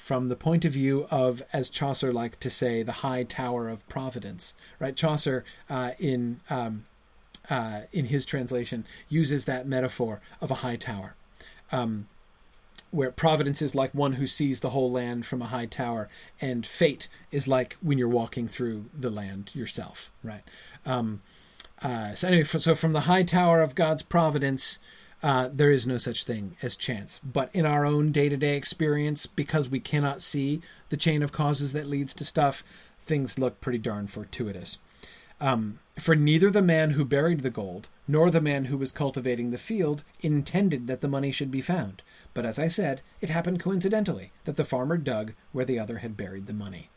From 0.05 0.29
the 0.29 0.37
point 0.37 0.67
of 0.67 0.73
view 0.75 1.07
of, 1.11 1.41
as 1.51 1.71
Chaucer 1.71 2.13
liked 2.13 2.39
to 2.43 2.51
say, 2.51 2.83
the 2.83 3.01
high 3.01 3.23
tower 3.23 3.71
of 3.71 3.89
providence, 3.89 4.53
right? 4.79 4.95
Chaucer 4.95 5.47
uh, 5.71 5.93
in 5.99 6.41
um, 6.51 6.85
uh, 7.49 7.85
in 7.91 8.05
his 8.05 8.27
translation 8.27 8.85
uses 9.09 9.47
that 9.47 9.67
metaphor 9.67 10.21
of 10.43 10.51
a 10.51 10.57
high 10.57 10.77
tower. 10.77 11.17
Um, 11.73 12.09
where 12.91 13.11
providence 13.11 13.63
is 13.63 13.75
like 13.75 13.95
one 13.95 14.13
who 14.13 14.27
sees 14.27 14.61
the 14.61 14.71
whole 14.71 14.93
land 14.93 15.25
from 15.25 15.41
a 15.41 15.47
high 15.47 15.65
tower, 15.65 16.11
and 16.39 16.67
fate 16.67 17.09
is 17.33 17.49
like 17.49 17.79
when 17.81 17.97
you're 17.97 18.07
walking 18.07 18.47
through 18.47 18.85
the 18.93 19.09
land 19.09 19.55
yourself, 19.55 20.13
right? 20.23 20.43
Um, 20.85 21.23
uh, 21.83 22.13
so 22.13 22.29
anyway, 22.29 22.45
so 22.45 22.75
from 22.75 22.93
the 22.93 23.09
high 23.09 23.23
tower 23.23 23.63
of 23.63 23.75
God's 23.75 24.03
providence, 24.03 24.81
uh, 25.25 25.49
there 25.51 25.71
is 25.71 25.87
no 25.87 25.97
such 25.97 26.25
thing 26.25 26.55
as 26.61 26.77
chance. 26.77 27.19
But 27.25 27.49
in 27.55 27.65
our 27.65 27.87
own 27.87 28.13
day-to-day 28.13 28.59
experience, 28.59 29.25
because 29.25 29.71
we 29.71 29.81
cannot 29.81 30.21
see 30.21 30.61
the 30.91 30.99
chain 30.99 31.23
of 31.23 31.33
causes 31.33 31.73
that 31.73 31.87
leads 31.87 32.13
to 32.15 32.25
stuff, 32.27 32.63
things 33.07 33.39
look 33.39 33.59
pretty 33.63 33.79
darn 33.79 34.07
fortuitous. 34.07 34.77
Um, 35.41 35.79
for 35.99 36.15
neither 36.15 36.51
the 36.51 36.61
man 36.61 36.91
who 36.91 37.07
buried 37.07 37.41
the 37.41 37.49
gold 37.49 37.89
nor 38.07 38.31
the 38.31 38.43
man 38.43 38.67
who 38.67 38.77
was 38.77 38.93
cultivating 38.93 39.51
the 39.51 39.57
field 39.57 40.05
intended 40.21 40.89
that 40.89 41.01
the 41.01 41.09
money 41.09 41.33
should 41.33 41.51
be 41.51 41.63
found. 41.63 42.03
But 42.35 42.45
as 42.45 42.59
I 42.59 42.69
said, 42.69 43.01
it 43.23 43.31
happened 43.31 43.61
coincidentally 43.61 44.31
that 44.45 44.57
the 44.57 44.65
farmer 44.65 44.99
dug 44.99 45.33
where 45.53 45.65
the 45.65 45.79
other 45.79 45.99
had 45.99 46.19
buried 46.19 46.49
the 46.49 46.53
money. 46.53 46.91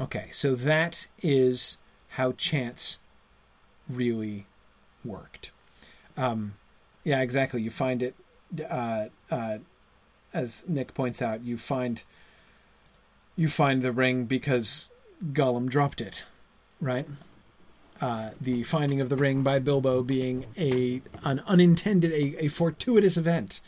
Okay, 0.00 0.28
so 0.32 0.54
that 0.54 1.08
is 1.22 1.76
how 2.08 2.32
chance 2.32 3.00
really 3.86 4.46
worked. 5.04 5.50
Um, 6.16 6.54
yeah, 7.04 7.20
exactly. 7.20 7.62
You 7.62 7.70
find 7.70 8.02
it, 8.02 8.14
uh, 8.68 9.06
uh, 9.30 9.58
as 10.32 10.64
Nick 10.66 10.94
points 10.94 11.22
out, 11.22 11.42
you 11.42 11.56
find 11.56 12.02
you 13.36 13.48
find 13.48 13.82
the 13.82 13.92
ring 13.92 14.24
because 14.24 14.90
Gollum 15.32 15.68
dropped 15.68 16.00
it, 16.00 16.24
right? 16.80 17.06
Uh, 18.00 18.30
the 18.40 18.62
finding 18.64 19.00
of 19.00 19.08
the 19.08 19.16
ring 19.16 19.42
by 19.42 19.58
Bilbo 19.58 20.02
being 20.02 20.46
a 20.56 21.02
an 21.22 21.40
unintended, 21.46 22.12
a, 22.12 22.44
a 22.44 22.48
fortuitous 22.48 23.16
event. 23.16 23.60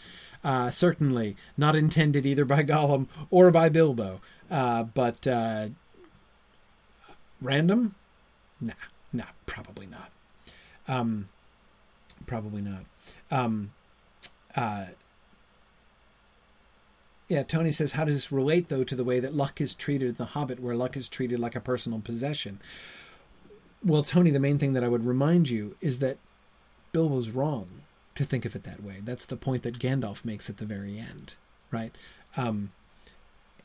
Uh, 0.45 0.71
certainly 0.71 1.37
not 1.57 1.75
intended 1.75 2.25
either 2.25 2.45
by 2.45 2.63
Gollum 2.63 3.09
or 3.31 3.51
by 3.51 3.69
Bilbo, 3.69 4.21
uh, 4.51 4.85
but 4.85 5.27
uh, 5.27 5.69
random? 7.41 7.95
Nah, 8.61 8.75
nah, 9.13 9.25
probably 9.47 9.87
not. 9.87 10.11
Um, 10.87 11.29
probably 12.27 12.63
not. 12.63 12.85
Um, 13.31 13.73
uh, 14.55 14.87
yeah, 17.29 17.43
Tony 17.43 17.73
says, 17.73 17.93
how 17.93 18.05
does 18.05 18.15
this 18.15 18.31
relate, 18.31 18.69
though, 18.69 18.85
to 18.85 18.95
the 18.95 19.05
way 19.05 19.19
that 19.19 19.35
luck 19.35 19.61
is 19.61 19.75
treated 19.75 20.09
in 20.09 20.15
The 20.15 20.27
Hobbit, 20.27 20.61
where 20.61 20.77
luck 20.77 20.97
is 20.97 21.09
treated 21.09 21.41
like 21.41 21.57
a 21.57 21.61
personal 21.61 22.01
possession? 22.01 22.61
Well, 23.85 24.03
Tony, 24.03 24.31
the 24.31 24.41
main 24.41 24.59
thing 24.59 24.75
that 24.75 24.85
I 24.85 24.89
would 24.89 25.05
remind 25.05 25.49
you 25.49 25.77
is 25.81 25.99
that 25.99 26.19
Bilbo's 26.93 27.31
wrong 27.31 27.67
to 28.15 28.25
think 28.25 28.45
of 28.45 28.55
it 28.55 28.63
that 28.63 28.83
way. 28.83 28.97
That's 29.03 29.27
the 29.27 29.37
point 29.37 29.63
that 29.65 29.79
Gandalf 29.79 30.25
makes 30.25 30.49
at 30.49 30.59
the 30.59 30.65
very 30.65 30.99
end, 30.99 31.35
right? 31.71 31.93
Um, 32.37 32.71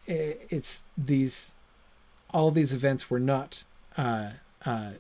it's 0.08 0.84
these, 0.98 1.54
all 2.34 2.50
these 2.52 2.74
events 2.74 3.10
were 3.10 3.20
not 3.20 3.64
uh, 3.96 4.32
uh, 4.66 4.94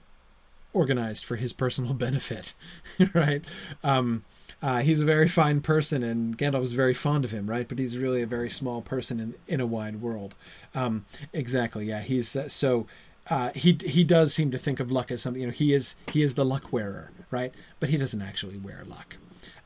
organized 0.72 1.26
for 1.26 1.36
his 1.36 1.52
personal 1.52 1.94
benefit, 1.96 2.54
right? 3.14 3.44
Um, 3.84 4.24
uh, 4.62 4.80
he's 4.80 5.02
a 5.02 5.06
very 5.06 5.28
fine 5.28 5.62
person, 5.62 6.04
and 6.04 6.38
Gandalf 6.38 6.64
is 6.64 6.74
very 6.74 6.94
fond 6.94 7.26
of 7.26 7.32
him, 7.32 7.50
right? 7.50 7.68
But 7.68 7.80
he's 7.80 7.98
really 7.98 8.22
a 8.22 8.28
very 8.28 8.50
small 8.50 8.82
person 8.82 9.20
in 9.20 9.36
in 9.48 9.60
a 9.60 9.66
wide 9.66 10.02
world. 10.02 10.36
Um, 10.76 11.06
exactly, 11.34 11.86
yeah. 11.86 12.02
He's 12.02 12.36
uh, 12.36 12.48
so 12.48 12.88
uh, 13.30 13.52
he 13.56 13.78
he 13.84 14.04
does 14.04 14.34
seem 14.34 14.52
to 14.52 14.58
think 14.58 14.80
of 14.80 14.92
luck 14.92 15.12
as 15.12 15.22
something. 15.22 15.42
You 15.42 15.48
know, 15.48 15.54
he 15.54 15.74
is 15.74 15.96
he 16.12 16.22
is 16.22 16.36
the 16.36 16.46
luck 16.46 16.72
wearer, 16.72 17.12
right? 17.32 17.54
But 17.80 17.90
he 17.90 17.98
doesn't 17.98 18.22
actually 18.22 18.58
wear 18.58 18.84
luck, 18.88 19.18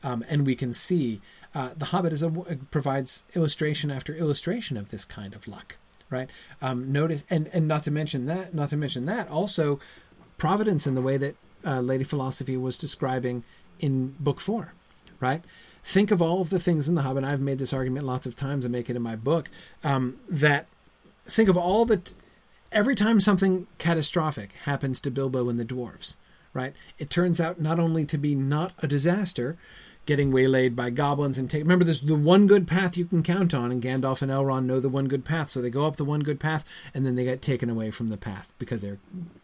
um, 0.02 0.24
and 0.28 0.46
we 0.46 0.54
can 0.54 0.72
see 0.72 1.20
uh, 1.54 1.70
the 1.76 1.86
Hobbit 1.86 2.12
is 2.12 2.22
a, 2.22 2.30
provides 2.70 3.24
illustration 3.34 3.90
after 3.90 4.14
illustration 4.14 4.76
of 4.76 4.90
this 4.90 5.04
kind 5.04 5.34
of 5.34 5.48
luck, 5.48 5.76
right? 6.10 6.30
Um, 6.62 6.92
notice, 6.92 7.24
and 7.28 7.48
and 7.52 7.68
not 7.68 7.84
to 7.84 7.90
mention 7.90 8.26
that, 8.26 8.54
not 8.54 8.70
to 8.70 8.76
mention 8.76 9.06
that, 9.06 9.28
also 9.28 9.80
providence 10.38 10.86
in 10.86 10.94
the 10.94 11.02
way 11.02 11.16
that 11.16 11.36
uh, 11.66 11.80
Lady 11.80 12.04
Philosophy 12.04 12.56
was 12.56 12.78
describing 12.78 13.42
in 13.78 14.14
Book 14.20 14.40
Four, 14.40 14.74
right? 15.20 15.42
Think 15.82 16.10
of 16.10 16.20
all 16.20 16.40
of 16.40 16.50
the 16.50 16.58
things 16.58 16.88
in 16.88 16.94
the 16.94 17.02
Hobbit. 17.02 17.24
I've 17.24 17.40
made 17.40 17.58
this 17.58 17.72
argument 17.72 18.06
lots 18.06 18.26
of 18.26 18.34
times. 18.34 18.64
I 18.64 18.68
make 18.68 18.90
it 18.90 18.96
in 18.96 19.02
my 19.02 19.16
book. 19.16 19.50
Um, 19.84 20.18
that 20.28 20.66
think 21.24 21.48
of 21.48 21.56
all 21.56 21.84
the 21.84 22.00
every 22.72 22.94
time 22.94 23.20
something 23.20 23.66
catastrophic 23.78 24.52
happens 24.64 25.00
to 25.00 25.10
Bilbo 25.10 25.48
and 25.48 25.58
the 25.58 25.64
dwarves, 25.64 26.16
right? 26.52 26.74
It 26.98 27.10
turns 27.10 27.40
out 27.40 27.60
not 27.60 27.78
only 27.78 28.04
to 28.06 28.18
be 28.18 28.34
not 28.34 28.72
a 28.80 28.86
disaster, 28.86 29.56
getting 30.06 30.32
waylaid 30.32 30.76
by 30.76 30.90
goblins 30.90 31.36
and 31.36 31.50
take. 31.50 31.62
Remember, 31.62 31.84
there's 31.84 32.02
the 32.02 32.14
one 32.14 32.46
good 32.46 32.66
path 32.66 32.96
you 32.96 33.04
can 33.04 33.22
count 33.22 33.52
on, 33.52 33.70
and 33.72 33.82
Gandalf 33.82 34.22
and 34.22 34.30
Elrond 34.30 34.64
know 34.64 34.80
the 34.80 34.88
one 34.88 35.08
good 35.08 35.24
path, 35.24 35.50
so 35.50 35.60
they 35.60 35.70
go 35.70 35.86
up 35.86 35.96
the 35.96 36.04
one 36.04 36.20
good 36.20 36.40
path, 36.40 36.64
and 36.94 37.04
then 37.04 37.16
they 37.16 37.24
get 37.24 37.42
taken 37.42 37.68
away 37.68 37.90
from 37.90 38.08
the 38.08 38.16
path 38.16 38.52
because 38.58 38.82
they're 38.82 39.00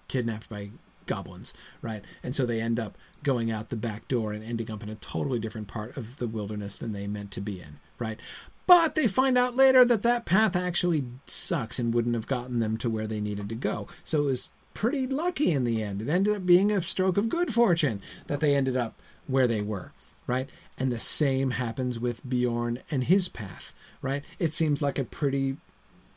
kidnapped 0.08 0.48
by 0.48 0.70
goblins, 1.06 1.54
right? 1.80 2.02
And 2.22 2.34
so 2.34 2.46
they 2.46 2.60
end 2.60 2.78
up 2.78 2.96
going 3.22 3.50
out 3.50 3.68
the 3.68 3.76
back 3.76 4.08
door 4.08 4.32
and 4.32 4.42
ending 4.42 4.70
up 4.70 4.82
in 4.82 4.88
a 4.88 4.94
totally 4.96 5.38
different 5.38 5.68
part 5.68 5.96
of 5.96 6.18
the 6.18 6.26
wilderness 6.26 6.76
than 6.76 6.92
they 6.92 7.06
meant 7.06 7.30
to 7.32 7.40
be 7.40 7.60
in, 7.60 7.78
right? 7.98 8.18
But 8.66 8.94
they 8.94 9.06
find 9.06 9.36
out 9.36 9.56
later 9.56 9.84
that 9.84 10.02
that 10.02 10.24
path 10.24 10.56
actually 10.56 11.04
sucks 11.26 11.78
and 11.78 11.92
wouldn't 11.92 12.14
have 12.14 12.26
gotten 12.26 12.60
them 12.60 12.76
to 12.78 12.90
where 12.90 13.06
they 13.06 13.20
needed 13.20 13.48
to 13.48 13.54
go. 13.54 13.88
So 14.04 14.22
it 14.22 14.26
was 14.26 14.50
pretty 14.74 15.06
lucky 15.06 15.52
in 15.52 15.64
the 15.64 15.82
end. 15.82 16.00
It 16.00 16.08
ended 16.08 16.34
up 16.36 16.46
being 16.46 16.70
a 16.70 16.80
stroke 16.82 17.16
of 17.16 17.28
good 17.28 17.52
fortune 17.52 18.00
that 18.26 18.40
they 18.40 18.54
ended 18.54 18.76
up 18.76 18.94
where 19.26 19.46
they 19.46 19.62
were, 19.62 19.92
right? 20.26 20.48
And 20.78 20.90
the 20.90 21.00
same 21.00 21.52
happens 21.52 22.00
with 22.00 22.28
Beorn 22.28 22.80
and 22.90 23.04
his 23.04 23.28
path, 23.28 23.74
right? 24.00 24.24
It 24.38 24.52
seems 24.52 24.80
like 24.80 24.98
a 24.98 25.04
pretty 25.04 25.56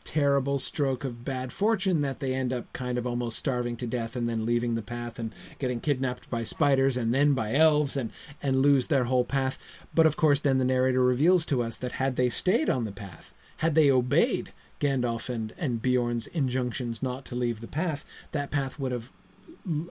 terrible 0.06 0.60
stroke 0.60 1.04
of 1.04 1.26
bad 1.26 1.52
fortune 1.52 2.02
that 2.02 2.20
they 2.20 2.34
end 2.34 2.54
up 2.54 2.72
kind 2.72 2.98
of 2.98 3.06
almost 3.06 3.38
starving 3.38 3.76
to 3.76 3.88
death 3.88 4.16
and 4.16 4.30
then 4.30 4.46
leaving 4.46 4.76
the 4.76 4.82
path 4.82 5.20
and 5.20 5.34
getting 5.60 5.82
kidnapped 5.82 6.30
by 6.30 6.44
spiders 6.44 6.96
and 6.96 7.14
then 7.14 7.34
by 7.34 7.54
elves 7.54 7.98
and 7.98 8.12
and 8.42 8.56
lose 8.58 8.88
their 8.88 9.06
whole 9.06 9.26
path. 9.26 9.58
But 9.94 10.06
of 10.06 10.16
course 10.16 10.40
then 10.40 10.60
the 10.60 10.66
narrator 10.66 11.04
reveals 11.04 11.46
to 11.48 11.62
us 11.62 11.78
that 11.80 11.94
had 11.94 12.16
they 12.16 12.30
stayed 12.30 12.70
on 12.70 12.86
the 12.86 12.92
path 12.92 13.34
had 13.58 13.76
they 13.76 13.92
obeyed 13.92 14.54
Gandalf 14.80 15.30
and 15.30 15.54
and 15.58 15.82
Beorn's 15.82 16.28
injunctions 16.28 17.02
not 17.02 17.26
to 17.26 17.36
leave 17.36 17.60
the 17.60 17.68
path 17.68 18.06
that 18.32 18.52
path 18.52 18.80
would 18.80 18.92
have 18.92 19.12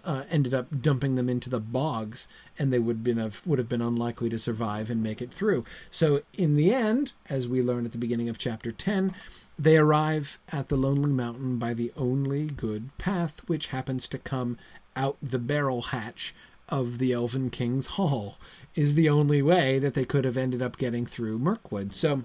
uh, 0.05 0.24
ended 0.30 0.55
up 0.55 0.80
dumping 0.80 1.16
them 1.16 1.28
into 1.28 1.51
the 1.51 1.60
bogs, 1.60 2.28
and 2.59 2.72
they 2.72 2.78
would 2.78 3.02
been 3.02 3.18
have, 3.18 3.46
would 3.46 3.59
have 3.59 3.68
been 3.68 3.82
unlikely 3.82 4.28
to 4.30 4.38
survive 4.38 4.90
and 4.90 5.02
make 5.02 5.20
it 5.20 5.32
through. 5.32 5.64
So 5.90 6.22
in 6.32 6.56
the 6.56 6.72
end, 6.72 7.12
as 7.28 7.48
we 7.48 7.62
learn 7.62 7.84
at 7.84 7.92
the 7.92 7.98
beginning 7.98 8.28
of 8.28 8.38
chapter 8.38 8.72
ten, 8.72 9.14
they 9.59 9.76
arrive 9.76 10.38
at 10.52 10.68
the 10.68 10.76
lonely 10.76 11.12
mountain 11.12 11.59
by 11.59 11.74
the 11.74 11.92
only 11.96 12.46
good 12.46 12.96
path, 12.98 13.42
which 13.48 13.68
happens 13.68 14.09
to 14.09 14.18
come 14.18 14.59
out 14.96 15.16
the 15.22 15.38
barrel 15.38 15.82
hatch 15.82 16.34
of 16.68 16.98
the 16.98 17.12
Elven 17.12 17.51
King's 17.51 17.86
Hall. 17.86 18.36
Is 18.74 18.94
the 18.94 19.09
only 19.09 19.42
way 19.42 19.78
that 19.78 19.94
they 19.94 20.05
could 20.05 20.24
have 20.24 20.36
ended 20.36 20.60
up 20.60 20.76
getting 20.76 21.06
through 21.06 21.38
Mirkwood. 21.38 21.94
So, 21.94 22.24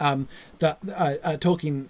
um, 0.00 0.26
the 0.58 0.76
uh, 0.88 1.16
uh, 1.22 1.36
Tolkien 1.36 1.86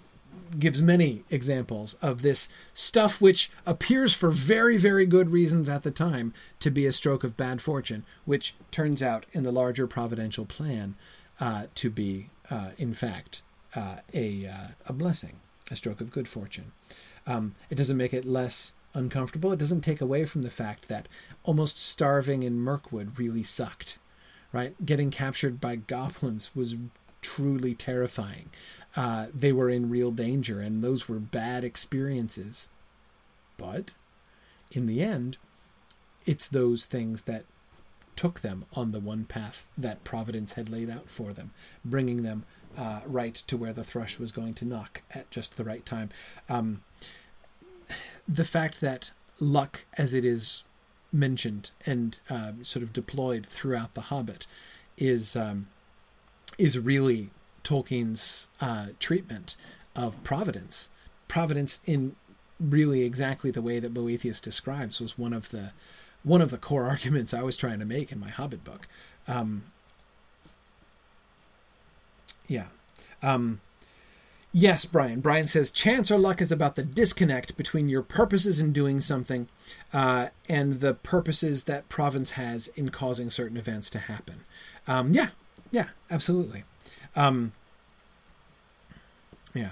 gives 0.59 0.81
many 0.81 1.23
examples 1.29 1.95
of 1.95 2.21
this 2.21 2.49
stuff 2.73 3.21
which 3.21 3.49
appears 3.65 4.13
for 4.13 4.29
very, 4.31 4.77
very 4.77 5.05
good 5.05 5.29
reasons 5.29 5.69
at 5.69 5.83
the 5.83 5.91
time 5.91 6.33
to 6.59 6.69
be 6.69 6.85
a 6.85 6.93
stroke 6.93 7.23
of 7.23 7.37
bad 7.37 7.61
fortune, 7.61 8.05
which 8.25 8.55
turns 8.71 9.01
out 9.01 9.25
in 9.31 9.43
the 9.43 9.51
larger 9.51 9.87
providential 9.87 10.45
plan 10.45 10.95
uh, 11.39 11.67
to 11.75 11.89
be, 11.89 12.29
uh, 12.49 12.71
in 12.77 12.93
fact, 12.93 13.41
uh, 13.75 13.97
a, 14.13 14.45
uh, 14.45 14.67
a 14.87 14.93
blessing, 14.93 15.39
a 15.69 15.75
stroke 15.75 16.01
of 16.01 16.11
good 16.11 16.27
fortune. 16.27 16.71
Um, 17.27 17.55
it 17.69 17.75
doesn't 17.75 17.97
make 17.97 18.13
it 18.13 18.25
less 18.25 18.73
uncomfortable. 18.93 19.51
It 19.51 19.59
doesn't 19.59 19.81
take 19.81 20.01
away 20.01 20.25
from 20.25 20.43
the 20.43 20.49
fact 20.49 20.87
that 20.87 21.09
almost 21.43 21.77
starving 21.77 22.43
in 22.43 22.59
Mirkwood 22.59 23.19
really 23.19 23.43
sucked, 23.43 23.97
right? 24.51 24.73
Getting 24.85 25.11
captured 25.11 25.59
by 25.59 25.75
goblins 25.75 26.55
was 26.55 26.75
truly 27.21 27.73
terrifying. 27.73 28.49
Uh, 28.95 29.27
they 29.33 29.51
were 29.51 29.69
in 29.69 29.89
real 29.89 30.11
danger, 30.11 30.59
and 30.59 30.81
those 30.81 31.09
were 31.09 31.19
bad 31.19 31.63
experiences. 31.63 32.69
But 33.57 33.91
in 34.71 34.87
the 34.87 35.01
end, 35.01 35.37
it's 36.25 36.47
those 36.47 36.85
things 36.85 37.23
that 37.23 37.45
took 38.15 38.39
them 38.39 38.65
on 38.73 38.91
the 38.91 38.99
one 38.99 39.25
path 39.25 39.67
that 39.77 40.03
Providence 40.03 40.53
had 40.53 40.69
laid 40.69 40.89
out 40.89 41.09
for 41.09 41.33
them, 41.33 41.51
bringing 41.83 42.23
them 42.23 42.45
uh, 42.77 43.01
right 43.05 43.35
to 43.35 43.57
where 43.57 43.73
the 43.73 43.83
thrush 43.83 44.19
was 44.19 44.31
going 44.31 44.53
to 44.55 44.65
knock 44.65 45.01
at 45.11 45.29
just 45.29 45.57
the 45.57 45.63
right 45.63 45.85
time. 45.85 46.09
Um, 46.49 46.81
the 48.27 48.45
fact 48.45 48.81
that 48.81 49.11
luck, 49.39 49.85
as 49.97 50.13
it 50.13 50.25
is 50.25 50.63
mentioned 51.11 51.71
and 51.85 52.19
uh, 52.29 52.53
sort 52.63 52.83
of 52.83 52.93
deployed 52.93 53.45
throughout 53.45 53.93
The 53.93 54.01
Hobbit, 54.01 54.47
is 54.97 55.35
um, 55.35 55.67
is 56.57 56.79
really 56.79 57.29
Tolkien's 57.65 58.47
uh, 58.61 58.87
treatment 58.99 59.57
of 59.95 60.23
providence. 60.23 60.89
Providence 61.27 61.81
in 61.85 62.15
really 62.59 63.03
exactly 63.03 63.51
the 63.51 63.61
way 63.61 63.79
that 63.79 63.93
Boethius 63.93 64.39
describes 64.39 65.01
was 65.01 65.17
one 65.17 65.33
of 65.33 65.49
the 65.49 65.73
one 66.23 66.41
of 66.41 66.51
the 66.51 66.57
core 66.57 66.83
arguments 66.89 67.33
I 67.33 67.43
was 67.43 67.57
trying 67.57 67.79
to 67.79 67.85
make 67.85 68.11
in 68.11 68.19
my 68.19 68.29
Hobbit 68.29 68.63
book. 68.63 68.87
Um, 69.27 69.63
yeah. 72.47 72.67
Um, 73.21 73.59
yes, 74.53 74.85
Brian. 74.85 75.19
Brian 75.19 75.47
says 75.47 75.71
chance 75.71 76.11
or 76.11 76.17
luck 76.17 76.41
is 76.41 76.51
about 76.51 76.75
the 76.75 76.83
disconnect 76.83 77.57
between 77.57 77.89
your 77.89 78.03
purposes 78.03 78.59
in 78.59 78.71
doing 78.71 79.01
something 79.01 79.47
uh, 79.91 80.27
and 80.47 80.79
the 80.79 80.93
purposes 80.93 81.63
that 81.63 81.89
Providence 81.89 82.31
has 82.31 82.67
in 82.69 82.89
causing 82.89 83.29
certain 83.29 83.57
events 83.57 83.89
to 83.91 83.99
happen. 83.99 84.41
Um, 84.87 85.13
yeah, 85.13 85.29
yeah, 85.71 85.89
absolutely. 86.11 86.63
Um, 87.15 87.53
yeah. 89.53 89.71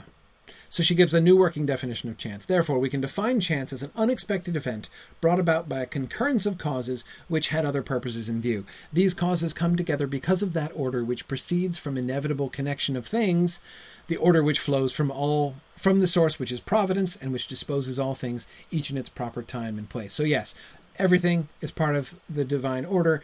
So 0.74 0.82
she 0.82 0.96
gives 0.96 1.14
a 1.14 1.22
new 1.22 1.38
working 1.38 1.68
definition 1.68 2.10
of 2.10 2.18
chance. 2.18 2.48
Therefore, 2.48 2.80
we 2.80 2.90
can 2.90 3.00
define 3.00 3.40
chance 3.40 3.72
as 3.72 3.84
an 3.84 3.92
unexpected 3.96 4.56
event 4.56 4.90
brought 5.22 5.40
about 5.40 5.70
by 5.70 5.82
a 5.82 5.86
concurrence 5.86 6.48
of 6.48 6.58
causes 6.58 7.06
which 7.28 7.50
had 7.50 7.64
other 7.64 7.84
purposes 7.84 8.28
in 8.28 8.42
view. 8.42 8.66
These 8.92 9.14
causes 9.14 9.54
come 9.54 9.76
together 9.76 10.08
because 10.08 10.42
of 10.42 10.54
that 10.54 10.72
order 10.74 11.04
which 11.04 11.28
proceeds 11.28 11.78
from 11.78 11.96
inevitable 11.96 12.50
connection 12.50 12.96
of 12.96 13.06
things, 13.06 13.60
the 14.08 14.18
order 14.18 14.42
which 14.42 14.60
flows 14.60 14.92
from 14.94 15.12
all 15.12 15.58
from 15.76 16.00
the 16.00 16.08
source 16.08 16.40
which 16.40 16.52
is 16.52 16.60
providence 16.60 17.16
and 17.16 17.32
which 17.32 17.48
disposes 17.48 18.00
all 18.00 18.16
things 18.16 18.48
each 18.72 18.90
in 18.90 18.98
its 18.98 19.10
proper 19.10 19.44
time 19.44 19.78
and 19.78 19.90
place. 19.90 20.12
So 20.14 20.24
yes, 20.24 20.56
everything 20.98 21.50
is 21.62 21.70
part 21.70 21.96
of 21.96 22.20
the 22.28 22.46
divine 22.46 22.86
order. 22.86 23.22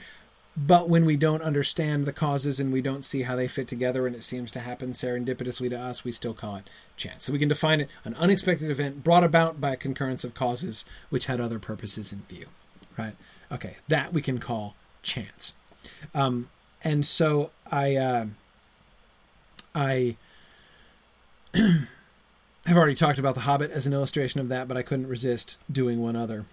But 0.62 0.90
when 0.90 1.06
we 1.06 1.16
don't 1.16 1.42
understand 1.42 2.06
the 2.06 2.12
causes 2.12 2.60
and 2.60 2.74
we 2.74 2.82
don't 2.82 3.06
see 3.06 3.22
how 3.22 3.38
they 3.38 3.48
fit 3.48 3.68
together 3.68 4.06
and 4.06 4.14
it 4.14 4.24
seems 4.24 4.52
to 4.52 4.60
happen 4.60 4.92
serendipitously 4.92 5.70
to 5.70 5.80
us, 5.80 6.04
we 6.04 6.12
still 6.12 6.34
call 6.34 6.58
it 6.58 6.70
chance. 6.98 7.24
So 7.24 7.32
we 7.32 7.40
can 7.40 7.48
define 7.48 7.80
it 7.80 7.90
an 8.04 8.14
unexpected 8.16 8.70
event 8.70 9.02
brought 9.02 9.24
about 9.24 9.62
by 9.62 9.72
a 9.72 9.78
concurrence 9.78 10.26
of 10.26 10.34
causes 10.34 10.84
which 11.10 11.28
had 11.28 11.40
other 11.40 11.60
purposes 11.60 12.12
in 12.12 12.20
view. 12.24 12.48
Right? 12.98 13.14
Okay, 13.50 13.78
that 13.88 14.12
we 14.12 14.22
can 14.22 14.40
call 14.40 14.76
chance. 15.02 15.54
Um, 16.14 16.50
and 16.84 17.06
so 17.06 17.52
I, 17.72 17.96
uh, 17.96 18.26
I 19.74 20.18
have 21.54 21.88
already 22.76 22.96
talked 22.96 23.18
about 23.18 23.36
The 23.36 23.42
Hobbit 23.42 23.72
as 23.72 23.88
an 23.88 23.94
illustration 23.94 24.42
of 24.42 24.50
that, 24.50 24.68
but 24.68 24.76
I 24.76 24.82
couldn't 24.82 25.08
resist 25.08 25.58
doing 25.72 26.02
one 26.02 26.18
other. 26.18 26.44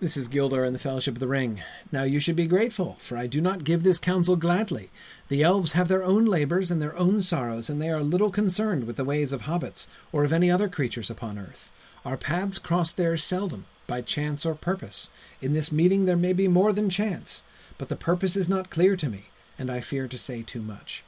This 0.00 0.16
is 0.16 0.30
Gildor 0.30 0.64
and 0.64 0.74
the 0.74 0.78
Fellowship 0.78 1.16
of 1.16 1.20
the 1.20 1.28
Ring. 1.28 1.60
Now 1.92 2.04
you 2.04 2.20
should 2.20 2.34
be 2.34 2.46
grateful, 2.46 2.96
for 3.00 3.18
I 3.18 3.26
do 3.26 3.38
not 3.38 3.64
give 3.64 3.82
this 3.82 3.98
counsel 3.98 4.34
gladly. 4.34 4.88
The 5.28 5.42
elves 5.42 5.72
have 5.72 5.88
their 5.88 6.02
own 6.02 6.24
labors 6.24 6.70
and 6.70 6.80
their 6.80 6.96
own 6.96 7.20
sorrows, 7.20 7.68
and 7.68 7.82
they 7.82 7.90
are 7.90 8.00
little 8.00 8.30
concerned 8.30 8.84
with 8.84 8.96
the 8.96 9.04
ways 9.04 9.30
of 9.30 9.42
hobbits 9.42 9.88
or 10.10 10.24
of 10.24 10.32
any 10.32 10.50
other 10.50 10.70
creatures 10.70 11.10
upon 11.10 11.38
earth. 11.38 11.70
Our 12.02 12.16
paths 12.16 12.58
cross 12.58 12.90
there 12.90 13.18
seldom, 13.18 13.66
by 13.86 14.00
chance 14.00 14.46
or 14.46 14.54
purpose. 14.54 15.10
In 15.42 15.52
this 15.52 15.70
meeting 15.70 16.06
there 16.06 16.16
may 16.16 16.32
be 16.32 16.48
more 16.48 16.72
than 16.72 16.88
chance, 16.88 17.44
but 17.76 17.90
the 17.90 17.94
purpose 17.94 18.36
is 18.36 18.48
not 18.48 18.70
clear 18.70 18.96
to 18.96 19.10
me, 19.10 19.24
and 19.58 19.70
I 19.70 19.80
fear 19.80 20.08
to 20.08 20.16
say 20.16 20.40
too 20.40 20.62
much. 20.62 21.04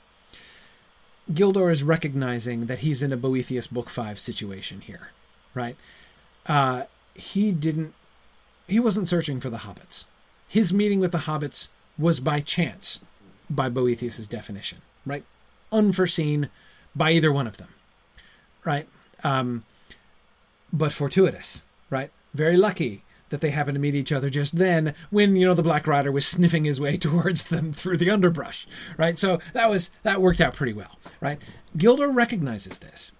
Gildor 1.33 1.73
is 1.73 1.83
recognizing 1.83 2.67
that 2.67 2.81
he's 2.81 3.03
in 3.03 3.11
a 3.11 3.17
Boethius 3.17 3.69
Book 3.69 3.89
5 3.89 4.19
situation 4.19 4.83
here, 4.83 5.13
right? 5.55 5.77
Uh, 6.45 6.85
he 7.15 7.53
didn't 7.53 7.95
he 8.67 8.81
wasn't 8.81 9.09
searching 9.09 9.41
for 9.41 9.51
the 9.51 9.59
hobbits. 9.59 10.05
His 10.49 10.73
meeting 10.73 11.01
with 11.01 11.13
the 11.13 11.19
hobbits 11.19 11.69
was 11.99 12.21
by 12.21 12.41
chance, 12.41 13.01
by 13.49 13.69
Boethius's 13.69 14.27
definition, 14.27 14.79
right? 15.07 15.25
Unforeseen 15.71 16.49
by 16.95 17.13
either 17.13 17.33
one 17.33 17.47
of 17.47 17.57
them, 17.57 17.75
right? 18.65 18.87
Um, 19.25 19.65
but 20.73 20.93
fortuitous, 20.93 21.65
right? 21.91 22.11
Very 22.35 22.57
lucky 22.57 23.05
that 23.33 23.41
they 23.41 23.51
happened 23.51 23.75
to 23.77 23.81
meet 23.81 23.95
each 23.95 24.13
other 24.13 24.29
just 24.29 24.59
then 24.59 24.95
when 25.09 25.35
you 25.37 25.47
know 25.47 25.55
the 25.55 25.63
black 25.63 25.87
rider 25.87 26.13
was 26.13 26.27
sniffing 26.27 26.65
his 26.65 26.79
way 26.79 26.97
towards 26.99 27.45
them 27.45 27.73
through 27.73 27.97
the 27.97 28.11
underbrush 28.11 28.67
right 28.99 29.19
so 29.19 29.41
that 29.55 29.71
was 29.71 29.89
that 30.03 30.21
worked 30.21 30.39
out 30.39 30.53
pretty 30.53 30.75
well 30.75 30.99
right 31.19 31.39
gildor 31.75 32.15
recognizes 32.15 32.79
this 32.81 33.11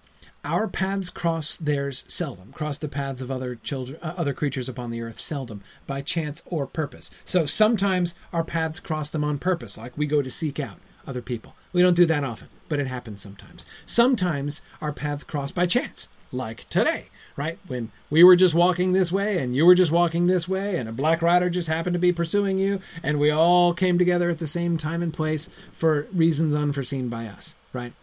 our 0.45 0.67
paths 0.67 1.09
cross 1.09 1.55
theirs 1.55 2.03
seldom, 2.07 2.51
cross 2.51 2.77
the 2.77 2.89
paths 2.89 3.21
of 3.21 3.31
other 3.31 3.55
children, 3.55 3.97
uh, 4.01 4.13
other 4.17 4.33
creatures 4.33 4.67
upon 4.67 4.91
the 4.91 5.01
earth 5.01 5.19
seldom, 5.19 5.63
by 5.87 6.01
chance 6.01 6.43
or 6.45 6.67
purpose. 6.67 7.09
So 7.23 7.45
sometimes 7.45 8.15
our 8.33 8.43
paths 8.43 8.79
cross 8.79 9.09
them 9.09 9.23
on 9.23 9.39
purpose, 9.39 9.77
like 9.77 9.97
we 9.97 10.05
go 10.05 10.21
to 10.21 10.29
seek 10.29 10.59
out 10.59 10.79
other 11.07 11.21
people. 11.21 11.55
We 11.71 11.81
don't 11.81 11.95
do 11.95 12.05
that 12.05 12.23
often, 12.23 12.49
but 12.67 12.79
it 12.79 12.87
happens 12.87 13.21
sometimes. 13.21 13.65
Sometimes 13.85 14.61
our 14.81 14.93
paths 14.93 15.23
cross 15.23 15.51
by 15.51 15.65
chance, 15.65 16.09
like 16.31 16.67
today, 16.69 17.05
right? 17.37 17.57
When 17.67 17.91
we 18.09 18.23
were 18.23 18.35
just 18.35 18.53
walking 18.53 18.91
this 18.91 19.11
way 19.11 19.37
and 19.37 19.55
you 19.55 19.65
were 19.65 19.75
just 19.75 19.91
walking 19.91 20.27
this 20.27 20.47
way 20.47 20.75
and 20.75 20.89
a 20.89 20.93
black 20.93 21.21
rider 21.21 21.49
just 21.49 21.67
happened 21.67 21.93
to 21.93 21.99
be 21.99 22.11
pursuing 22.11 22.57
you 22.57 22.81
and 23.01 23.19
we 23.19 23.31
all 23.31 23.73
came 23.73 23.97
together 23.97 24.29
at 24.29 24.39
the 24.39 24.47
same 24.47 24.77
time 24.77 25.01
and 25.01 25.13
place 25.13 25.49
for 25.71 26.07
reasons 26.13 26.53
unforeseen 26.53 27.07
by 27.07 27.27
us, 27.27 27.55
right? 27.71 27.93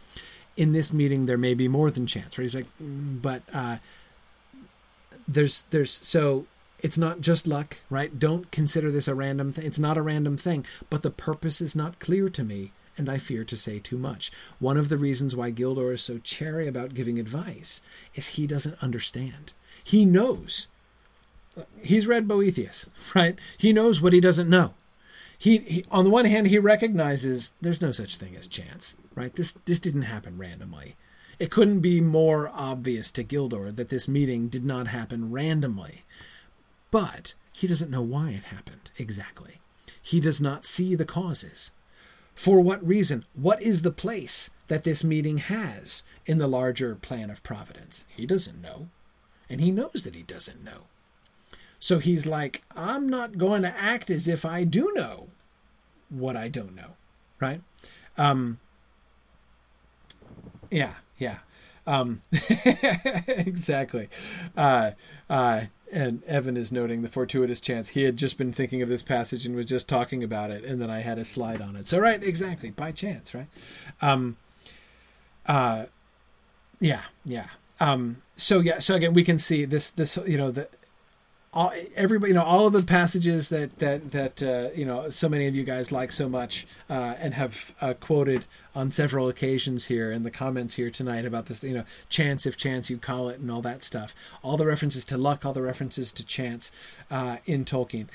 In 0.60 0.72
this 0.72 0.92
meeting 0.92 1.24
there 1.24 1.38
may 1.38 1.54
be 1.54 1.68
more 1.68 1.90
than 1.90 2.06
chance 2.06 2.36
right 2.36 2.44
he's 2.44 2.54
like 2.54 2.66
mm, 2.76 3.20
but 3.22 3.42
uh, 3.54 3.78
there's 5.26 5.62
there's 5.70 5.90
so 5.90 6.44
it's 6.80 6.98
not 6.98 7.22
just 7.22 7.46
luck 7.46 7.78
right 7.88 8.18
don't 8.18 8.50
consider 8.50 8.90
this 8.90 9.08
a 9.08 9.14
random 9.14 9.52
thing 9.52 9.64
it's 9.64 9.78
not 9.78 9.96
a 9.96 10.02
random 10.02 10.36
thing 10.36 10.66
but 10.90 11.00
the 11.00 11.10
purpose 11.10 11.62
is 11.62 11.74
not 11.74 11.98
clear 11.98 12.28
to 12.28 12.44
me 12.44 12.72
and 12.98 13.08
I 13.08 13.16
fear 13.16 13.44
to 13.44 13.56
say 13.56 13.78
too 13.78 13.96
much. 13.96 14.30
One 14.58 14.76
of 14.76 14.90
the 14.90 14.98
reasons 14.98 15.34
why 15.34 15.52
Gildor 15.52 15.94
is 15.94 16.02
so 16.02 16.18
chary 16.18 16.68
about 16.68 16.92
giving 16.92 17.18
advice 17.18 17.80
is 18.14 18.26
he 18.26 18.46
doesn't 18.46 18.82
understand. 18.82 19.54
He 19.82 20.04
knows. 20.04 20.66
He's 21.80 22.06
read 22.06 22.28
Boethius, 22.28 22.90
right? 23.14 23.38
He 23.56 23.72
knows 23.72 24.02
what 24.02 24.12
he 24.12 24.20
doesn't 24.20 24.50
know 24.50 24.74
he, 25.40 25.56
he 25.56 25.84
on 25.90 26.04
the 26.04 26.10
one 26.10 26.26
hand 26.26 26.48
he 26.48 26.58
recognizes 26.58 27.54
there's 27.62 27.80
no 27.80 27.92
such 27.92 28.18
thing 28.18 28.36
as 28.36 28.46
chance, 28.46 28.94
right? 29.14 29.34
This 29.34 29.52
this 29.64 29.80
didn't 29.80 30.02
happen 30.02 30.36
randomly. 30.36 30.96
It 31.38 31.50
couldn't 31.50 31.80
be 31.80 32.02
more 32.02 32.50
obvious 32.54 33.10
to 33.12 33.24
Gildor 33.24 33.74
that 33.74 33.88
this 33.88 34.06
meeting 34.06 34.48
did 34.48 34.66
not 34.66 34.88
happen 34.88 35.32
randomly. 35.32 36.04
But 36.90 37.32
he 37.56 37.66
doesn't 37.66 37.90
know 37.90 38.02
why 38.02 38.32
it 38.32 38.54
happened 38.54 38.90
exactly. 38.98 39.60
He 40.02 40.20
does 40.20 40.42
not 40.42 40.66
see 40.66 40.94
the 40.94 41.06
causes. 41.06 41.72
For 42.34 42.60
what 42.60 42.86
reason? 42.86 43.24
What 43.32 43.62
is 43.62 43.80
the 43.80 43.90
place 43.90 44.50
that 44.68 44.84
this 44.84 45.02
meeting 45.02 45.38
has 45.38 46.02
in 46.26 46.36
the 46.36 46.48
larger 46.48 46.94
plan 46.96 47.30
of 47.30 47.42
providence? 47.42 48.04
He 48.14 48.26
doesn't 48.26 48.60
know. 48.60 48.88
And 49.48 49.62
he 49.62 49.70
knows 49.70 50.04
that 50.04 50.14
he 50.14 50.22
doesn't 50.22 50.62
know. 50.62 50.82
So 51.80 51.98
he's 51.98 52.26
like, 52.26 52.62
I'm 52.76 53.08
not 53.08 53.38
going 53.38 53.62
to 53.62 53.74
act 53.76 54.10
as 54.10 54.28
if 54.28 54.44
I 54.44 54.64
do 54.64 54.92
know 54.94 55.28
what 56.10 56.36
I 56.36 56.48
don't 56.48 56.76
know, 56.76 56.90
right? 57.40 57.62
Um, 58.18 58.58
yeah, 60.70 60.94
yeah, 61.18 61.38
um, 61.86 62.20
exactly. 63.26 64.08
Uh, 64.56 64.92
uh, 65.28 65.62
and 65.90 66.22
Evan 66.24 66.56
is 66.56 66.70
noting 66.70 67.02
the 67.02 67.08
fortuitous 67.08 67.60
chance. 67.60 67.88
He 67.88 68.02
had 68.04 68.16
just 68.16 68.38
been 68.38 68.52
thinking 68.52 68.82
of 68.82 68.88
this 68.88 69.02
passage 69.02 69.46
and 69.46 69.56
was 69.56 69.66
just 69.66 69.88
talking 69.88 70.22
about 70.22 70.50
it, 70.50 70.64
and 70.64 70.80
then 70.80 70.90
I 70.90 71.00
had 71.00 71.18
a 71.18 71.24
slide 71.24 71.60
on 71.60 71.76
it. 71.76 71.88
So, 71.88 71.98
right, 71.98 72.22
exactly, 72.22 72.70
by 72.70 72.92
chance, 72.92 73.34
right? 73.34 73.48
Um, 74.00 74.36
uh, 75.46 75.86
yeah, 76.78 77.02
yeah. 77.24 77.48
Um, 77.80 78.18
so 78.36 78.60
yeah, 78.60 78.78
so 78.78 78.94
again, 78.94 79.14
we 79.14 79.24
can 79.24 79.38
see 79.38 79.64
this. 79.64 79.90
This 79.90 80.18
you 80.26 80.36
know 80.36 80.50
the 80.50 80.68
all, 81.52 81.72
everybody, 81.96 82.30
you 82.30 82.34
know, 82.34 82.44
all 82.44 82.66
of 82.66 82.72
the 82.72 82.82
passages 82.82 83.48
that 83.48 83.78
that 83.80 84.12
that 84.12 84.42
uh, 84.42 84.68
you 84.74 84.84
know, 84.84 85.10
so 85.10 85.28
many 85.28 85.46
of 85.46 85.56
you 85.56 85.64
guys 85.64 85.90
like 85.90 86.12
so 86.12 86.28
much 86.28 86.66
uh, 86.88 87.16
and 87.18 87.34
have 87.34 87.74
uh, 87.80 87.94
quoted 87.94 88.46
on 88.74 88.92
several 88.92 89.28
occasions 89.28 89.86
here 89.86 90.12
in 90.12 90.22
the 90.22 90.30
comments 90.30 90.74
here 90.74 90.90
tonight 90.90 91.24
about 91.24 91.46
this, 91.46 91.64
you 91.64 91.74
know, 91.74 91.84
chance 92.08 92.46
if 92.46 92.56
chance 92.56 92.88
you 92.88 92.98
call 92.98 93.28
it, 93.28 93.40
and 93.40 93.50
all 93.50 93.62
that 93.62 93.82
stuff. 93.82 94.14
All 94.42 94.56
the 94.56 94.66
references 94.66 95.04
to 95.06 95.18
luck, 95.18 95.44
all 95.44 95.52
the 95.52 95.62
references 95.62 96.12
to 96.12 96.24
chance 96.24 96.70
uh, 97.10 97.38
in 97.46 97.64
Tolkien, 97.64 98.06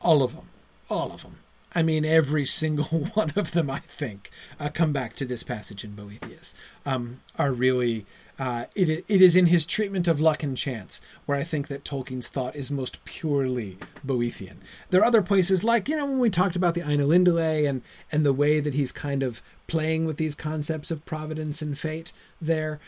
all 0.00 0.22
of 0.24 0.34
them, 0.34 0.46
all 0.90 1.12
of 1.12 1.22
them. 1.22 1.38
I 1.74 1.82
mean, 1.82 2.04
every 2.04 2.44
single 2.44 2.84
one 3.14 3.32
of 3.36 3.52
them, 3.52 3.70
I 3.70 3.78
think, 3.78 4.30
uh, 4.58 4.70
come 4.74 4.92
back 4.92 5.14
to 5.16 5.24
this 5.24 5.44
passage 5.44 5.84
in 5.84 5.94
Boethius, 5.94 6.52
um, 6.84 7.20
are 7.38 7.52
really 7.52 8.06
uh, 8.42 8.64
it, 8.74 8.88
it 9.06 9.22
is 9.22 9.36
in 9.36 9.46
his 9.46 9.64
treatment 9.64 10.08
of 10.08 10.20
luck 10.20 10.42
and 10.42 10.58
chance 10.58 11.00
where 11.26 11.38
I 11.38 11.44
think 11.44 11.68
that 11.68 11.84
Tolkien's 11.84 12.26
thought 12.26 12.56
is 12.56 12.72
most 12.72 13.04
purely 13.04 13.78
Boethian. 14.04 14.56
There 14.90 15.00
are 15.00 15.04
other 15.04 15.22
places, 15.22 15.62
like, 15.62 15.88
you 15.88 15.94
know, 15.94 16.06
when 16.06 16.18
we 16.18 16.28
talked 16.28 16.56
about 16.56 16.74
the 16.74 16.80
Ainulindalë 16.80 17.68
and, 17.68 17.82
and 18.10 18.26
the 18.26 18.32
way 18.32 18.58
that 18.58 18.74
he's 18.74 18.90
kind 18.90 19.22
of 19.22 19.42
playing 19.68 20.06
with 20.06 20.16
these 20.16 20.34
concepts 20.34 20.90
of 20.90 21.04
providence 21.04 21.62
and 21.62 21.78
fate 21.78 22.12
there, 22.40 22.80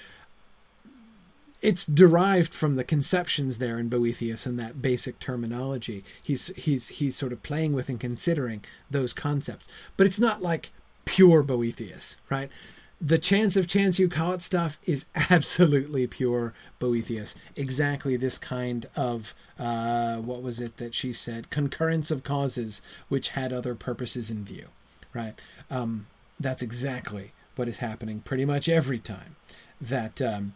it's 1.63 1.85
derived 1.85 2.53
from 2.53 2.75
the 2.75 2.83
conceptions 2.83 3.59
there 3.59 3.79
in 3.79 3.89
Boethius 3.89 4.47
and 4.47 4.59
that 4.59 4.83
basic 4.83 5.21
terminology. 5.21 6.03
He's 6.21 6.49
he's 6.57 6.89
he's 6.89 7.15
sort 7.15 7.33
of 7.33 7.45
playing 7.45 7.75
with 7.75 7.89
and 7.89 8.01
considering 8.01 8.65
those 8.91 9.13
concepts, 9.13 9.69
but 9.97 10.05
it's 10.09 10.19
not 10.19 10.43
like 10.43 10.73
pure 11.05 11.45
Boethius, 11.45 12.17
right? 12.29 12.51
The 13.01 13.19
chance 13.19 13.57
of 13.57 13.67
chance 13.67 13.99
you 13.99 14.09
call 14.09 14.33
it 14.33 14.43
stuff 14.43 14.79
is 14.85 15.07
absolutely 15.31 16.07
pure 16.07 16.55
Boethius. 16.79 17.35
Exactly 17.57 18.17
this 18.17 18.39
kind 18.39 18.87
of 18.97 19.35
uh, 19.59 20.17
what 20.19 20.43
was 20.43 20.61
it 20.61 20.77
that 20.77 20.95
she 20.95 21.13
said? 21.13 21.51
Concurrence 21.51 22.11
of 22.11 22.25
causes 22.25 22.83
which 23.09 23.31
had 23.31 23.53
other 23.53 23.75
purposes 23.75 24.31
in 24.31 24.45
view. 24.45 24.69
Right. 25.13 25.35
Um, 25.71 26.07
that's 26.41 26.63
exactly 26.63 27.33
what 27.57 27.69
is 27.69 27.79
happening 27.79 28.21
pretty 28.21 28.45
much 28.45 28.69
every 28.69 28.99
time 28.99 29.37
that 29.81 30.21
um, 30.21 30.55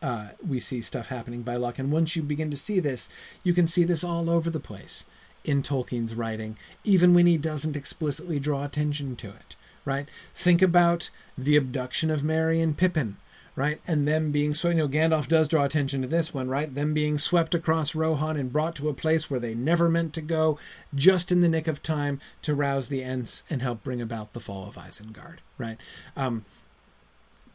uh, 0.00 0.28
we 0.46 0.60
see 0.60 0.80
stuff 0.80 1.08
happening 1.08 1.42
by 1.42 1.56
luck. 1.56 1.78
And 1.78 1.90
once 1.90 2.14
you 2.14 2.22
begin 2.22 2.50
to 2.50 2.56
see 2.56 2.80
this, 2.80 3.08
you 3.42 3.52
can 3.52 3.66
see 3.66 3.82
this 3.82 4.04
all 4.04 4.30
over 4.30 4.50
the 4.50 4.60
place 4.60 5.04
in 5.42 5.62
Tolkien's 5.62 6.14
writing, 6.14 6.58
even 6.84 7.14
when 7.14 7.26
he 7.26 7.38
doesn't 7.38 7.76
explicitly 7.76 8.38
draw 8.38 8.64
attention 8.64 9.16
to 9.16 9.28
it 9.28 9.56
right? 9.86 10.06
Think 10.34 10.60
about 10.60 11.10
the 11.38 11.56
abduction 11.56 12.10
of 12.10 12.22
Merry 12.22 12.60
and 12.60 12.76
Pippin, 12.76 13.16
right? 13.54 13.80
And 13.86 14.06
them 14.06 14.32
being 14.32 14.52
so, 14.52 14.68
you 14.68 14.74
know, 14.74 14.88
Gandalf 14.88 15.28
does 15.28 15.48
draw 15.48 15.64
attention 15.64 16.02
to 16.02 16.08
this 16.08 16.34
one, 16.34 16.50
right? 16.50 16.74
Them 16.74 16.92
being 16.92 17.16
swept 17.16 17.54
across 17.54 17.94
Rohan 17.94 18.36
and 18.36 18.52
brought 18.52 18.76
to 18.76 18.90
a 18.90 18.94
place 18.94 19.30
where 19.30 19.40
they 19.40 19.54
never 19.54 19.88
meant 19.88 20.12
to 20.14 20.20
go, 20.20 20.58
just 20.94 21.32
in 21.32 21.40
the 21.40 21.48
nick 21.48 21.66
of 21.66 21.82
time 21.82 22.20
to 22.42 22.54
rouse 22.54 22.88
the 22.88 23.02
Ents 23.02 23.44
and 23.48 23.62
help 23.62 23.82
bring 23.82 24.02
about 24.02 24.34
the 24.34 24.40
fall 24.40 24.68
of 24.68 24.74
Isengard, 24.74 25.38
right? 25.56 25.78
Um, 26.16 26.44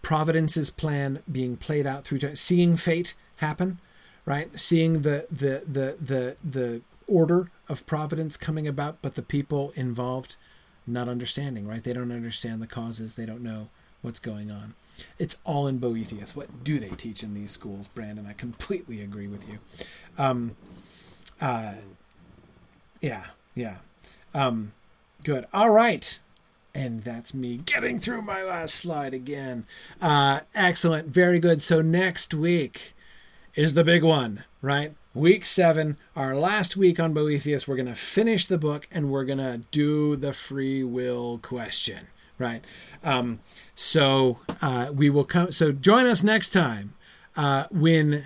Providence's 0.02 0.72
plan 0.72 1.22
being 1.32 1.58
played 1.58 1.86
out 1.86 2.06
through 2.06 2.20
time, 2.20 2.36
seeing 2.36 2.76
fate 2.76 3.14
happen, 3.38 3.78
right? 4.26 4.50
Seeing 4.60 5.02
the 5.02 5.28
the 5.30 5.64
the 5.68 5.98
the 6.02 6.38
the 6.44 6.82
order 7.08 7.52
of 7.70 7.86
Providence 7.86 8.38
coming 8.38 8.68
about, 8.68 8.98
but 9.02 9.16
the 9.16 9.22
people 9.22 9.74
involved 9.76 10.38
not 10.88 11.08
understanding, 11.08 11.68
right? 11.68 11.84
They 11.84 11.94
don't 11.94 12.12
understand 12.12 12.62
the 12.62 12.68
causes, 12.68 13.16
they 13.16 13.26
don't 13.26 13.44
know 13.44 13.70
what's 14.02 14.20
going 14.20 14.52
on. 14.52 14.74
It's 15.20 15.38
all 15.44 15.68
in 15.68 15.78
Boethius. 15.78 16.36
What 16.36 16.64
do 16.64 16.80
they 16.80 16.90
teach 16.90 17.24
in 17.24 17.34
these 17.34 17.52
schools, 17.52 17.88
Brandon? 17.88 18.26
I 18.28 18.34
completely 18.34 19.02
agree 19.02 19.28
with 19.28 19.48
you. 19.48 19.60
Um, 20.18 20.56
uh, 21.40 21.76
yeah, 23.00 23.26
yeah. 23.56 23.78
Um, 24.34 24.74
good. 25.24 25.46
All 25.54 25.72
right. 25.72 26.20
And 26.74 27.04
that's 27.04 27.34
me 27.34 27.58
getting 27.58 28.00
through 28.00 28.22
my 28.22 28.44
last 28.44 28.76
slide 28.76 29.14
again. 29.14 29.66
Uh, 30.02 30.42
excellent. 30.56 31.10
Very 31.10 31.40
good. 31.40 31.62
So 31.62 31.82
next 31.82 32.34
week 32.34 32.94
is 33.56 33.74
the 33.74 33.84
big 33.84 34.04
one, 34.04 34.46
right? 34.62 34.94
Week 35.14 35.46
seven, 35.46 35.98
our 36.16 36.36
last 36.36 36.78
week 36.78 37.00
on 37.00 37.14
Boethius, 37.14 37.68
we're 37.68 37.76
going 37.76 37.88
to 37.88 37.96
finish 37.96 38.48
the 38.48 38.58
book 38.58 38.88
and 38.92 39.10
we're 39.10 39.26
going 39.26 39.40
to 39.40 39.62
do 39.72 40.16
the 40.16 40.34
free 40.34 40.84
will 40.84 41.40
question, 41.40 42.08
right? 42.38 42.64
Um, 43.04 43.40
so 43.76 44.40
uh, 44.62 44.92
we 44.94 45.10
will 45.10 45.26
come. 45.26 45.52
So 45.52 45.72
join 45.72 46.06
us 46.06 46.24
next 46.24 46.52
time 46.52 46.94
uh, 47.36 47.66
when 47.72 48.26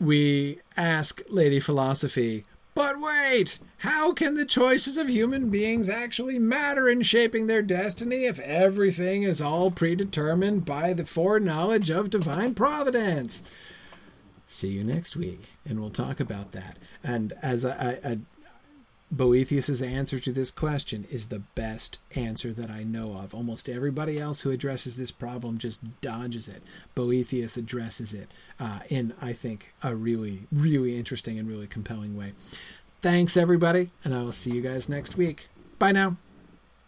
we 0.00 0.60
ask 0.76 1.22
Lady 1.28 1.60
Philosophy. 1.60 2.44
But 2.74 3.00
wait, 3.00 3.58
how 3.78 4.12
can 4.12 4.34
the 4.34 4.44
choices 4.44 4.98
of 4.98 5.08
human 5.08 5.48
beings 5.48 5.88
actually 5.88 6.38
matter 6.38 6.88
in 6.88 7.00
shaping 7.00 7.46
their 7.46 7.62
destiny 7.62 8.26
if 8.26 8.38
everything 8.40 9.22
is 9.22 9.40
all 9.40 9.70
predetermined 9.70 10.66
by 10.66 10.92
the 10.92 11.06
foreknowledge 11.06 11.88
of 11.88 12.10
divine 12.10 12.54
providence? 12.54 13.42
See 14.46 14.68
you 14.68 14.84
next 14.84 15.16
week 15.16 15.40
and 15.68 15.80
we'll 15.80 15.90
talk 15.90 16.20
about 16.20 16.52
that 16.52 16.76
and 17.02 17.32
as 17.42 17.64
I, 17.64 17.70
I, 18.04 18.10
I 18.10 18.18
Boethius's 19.14 19.80
answer 19.82 20.18
to 20.18 20.32
this 20.32 20.50
question 20.50 21.06
is 21.10 21.26
the 21.26 21.42
best 21.54 22.00
answer 22.16 22.52
that 22.52 22.70
I 22.70 22.82
know 22.82 23.12
of. 23.14 23.34
Almost 23.34 23.68
everybody 23.68 24.18
else 24.18 24.40
who 24.40 24.50
addresses 24.50 24.96
this 24.96 25.12
problem 25.12 25.58
just 25.58 26.00
dodges 26.00 26.48
it. 26.48 26.62
Boethius 26.94 27.56
addresses 27.56 28.12
it 28.12 28.28
uh, 28.58 28.80
in, 28.88 29.14
I 29.22 29.32
think, 29.32 29.72
a 29.82 29.94
really, 29.94 30.40
really 30.50 30.98
interesting 30.98 31.38
and 31.38 31.48
really 31.48 31.68
compelling 31.68 32.16
way. 32.16 32.32
Thanks, 33.00 33.36
everybody, 33.36 33.90
and 34.02 34.12
I 34.12 34.22
will 34.22 34.32
see 34.32 34.50
you 34.50 34.60
guys 34.60 34.88
next 34.88 35.16
week. 35.16 35.48
Bye 35.78 35.92
now. 35.92 36.16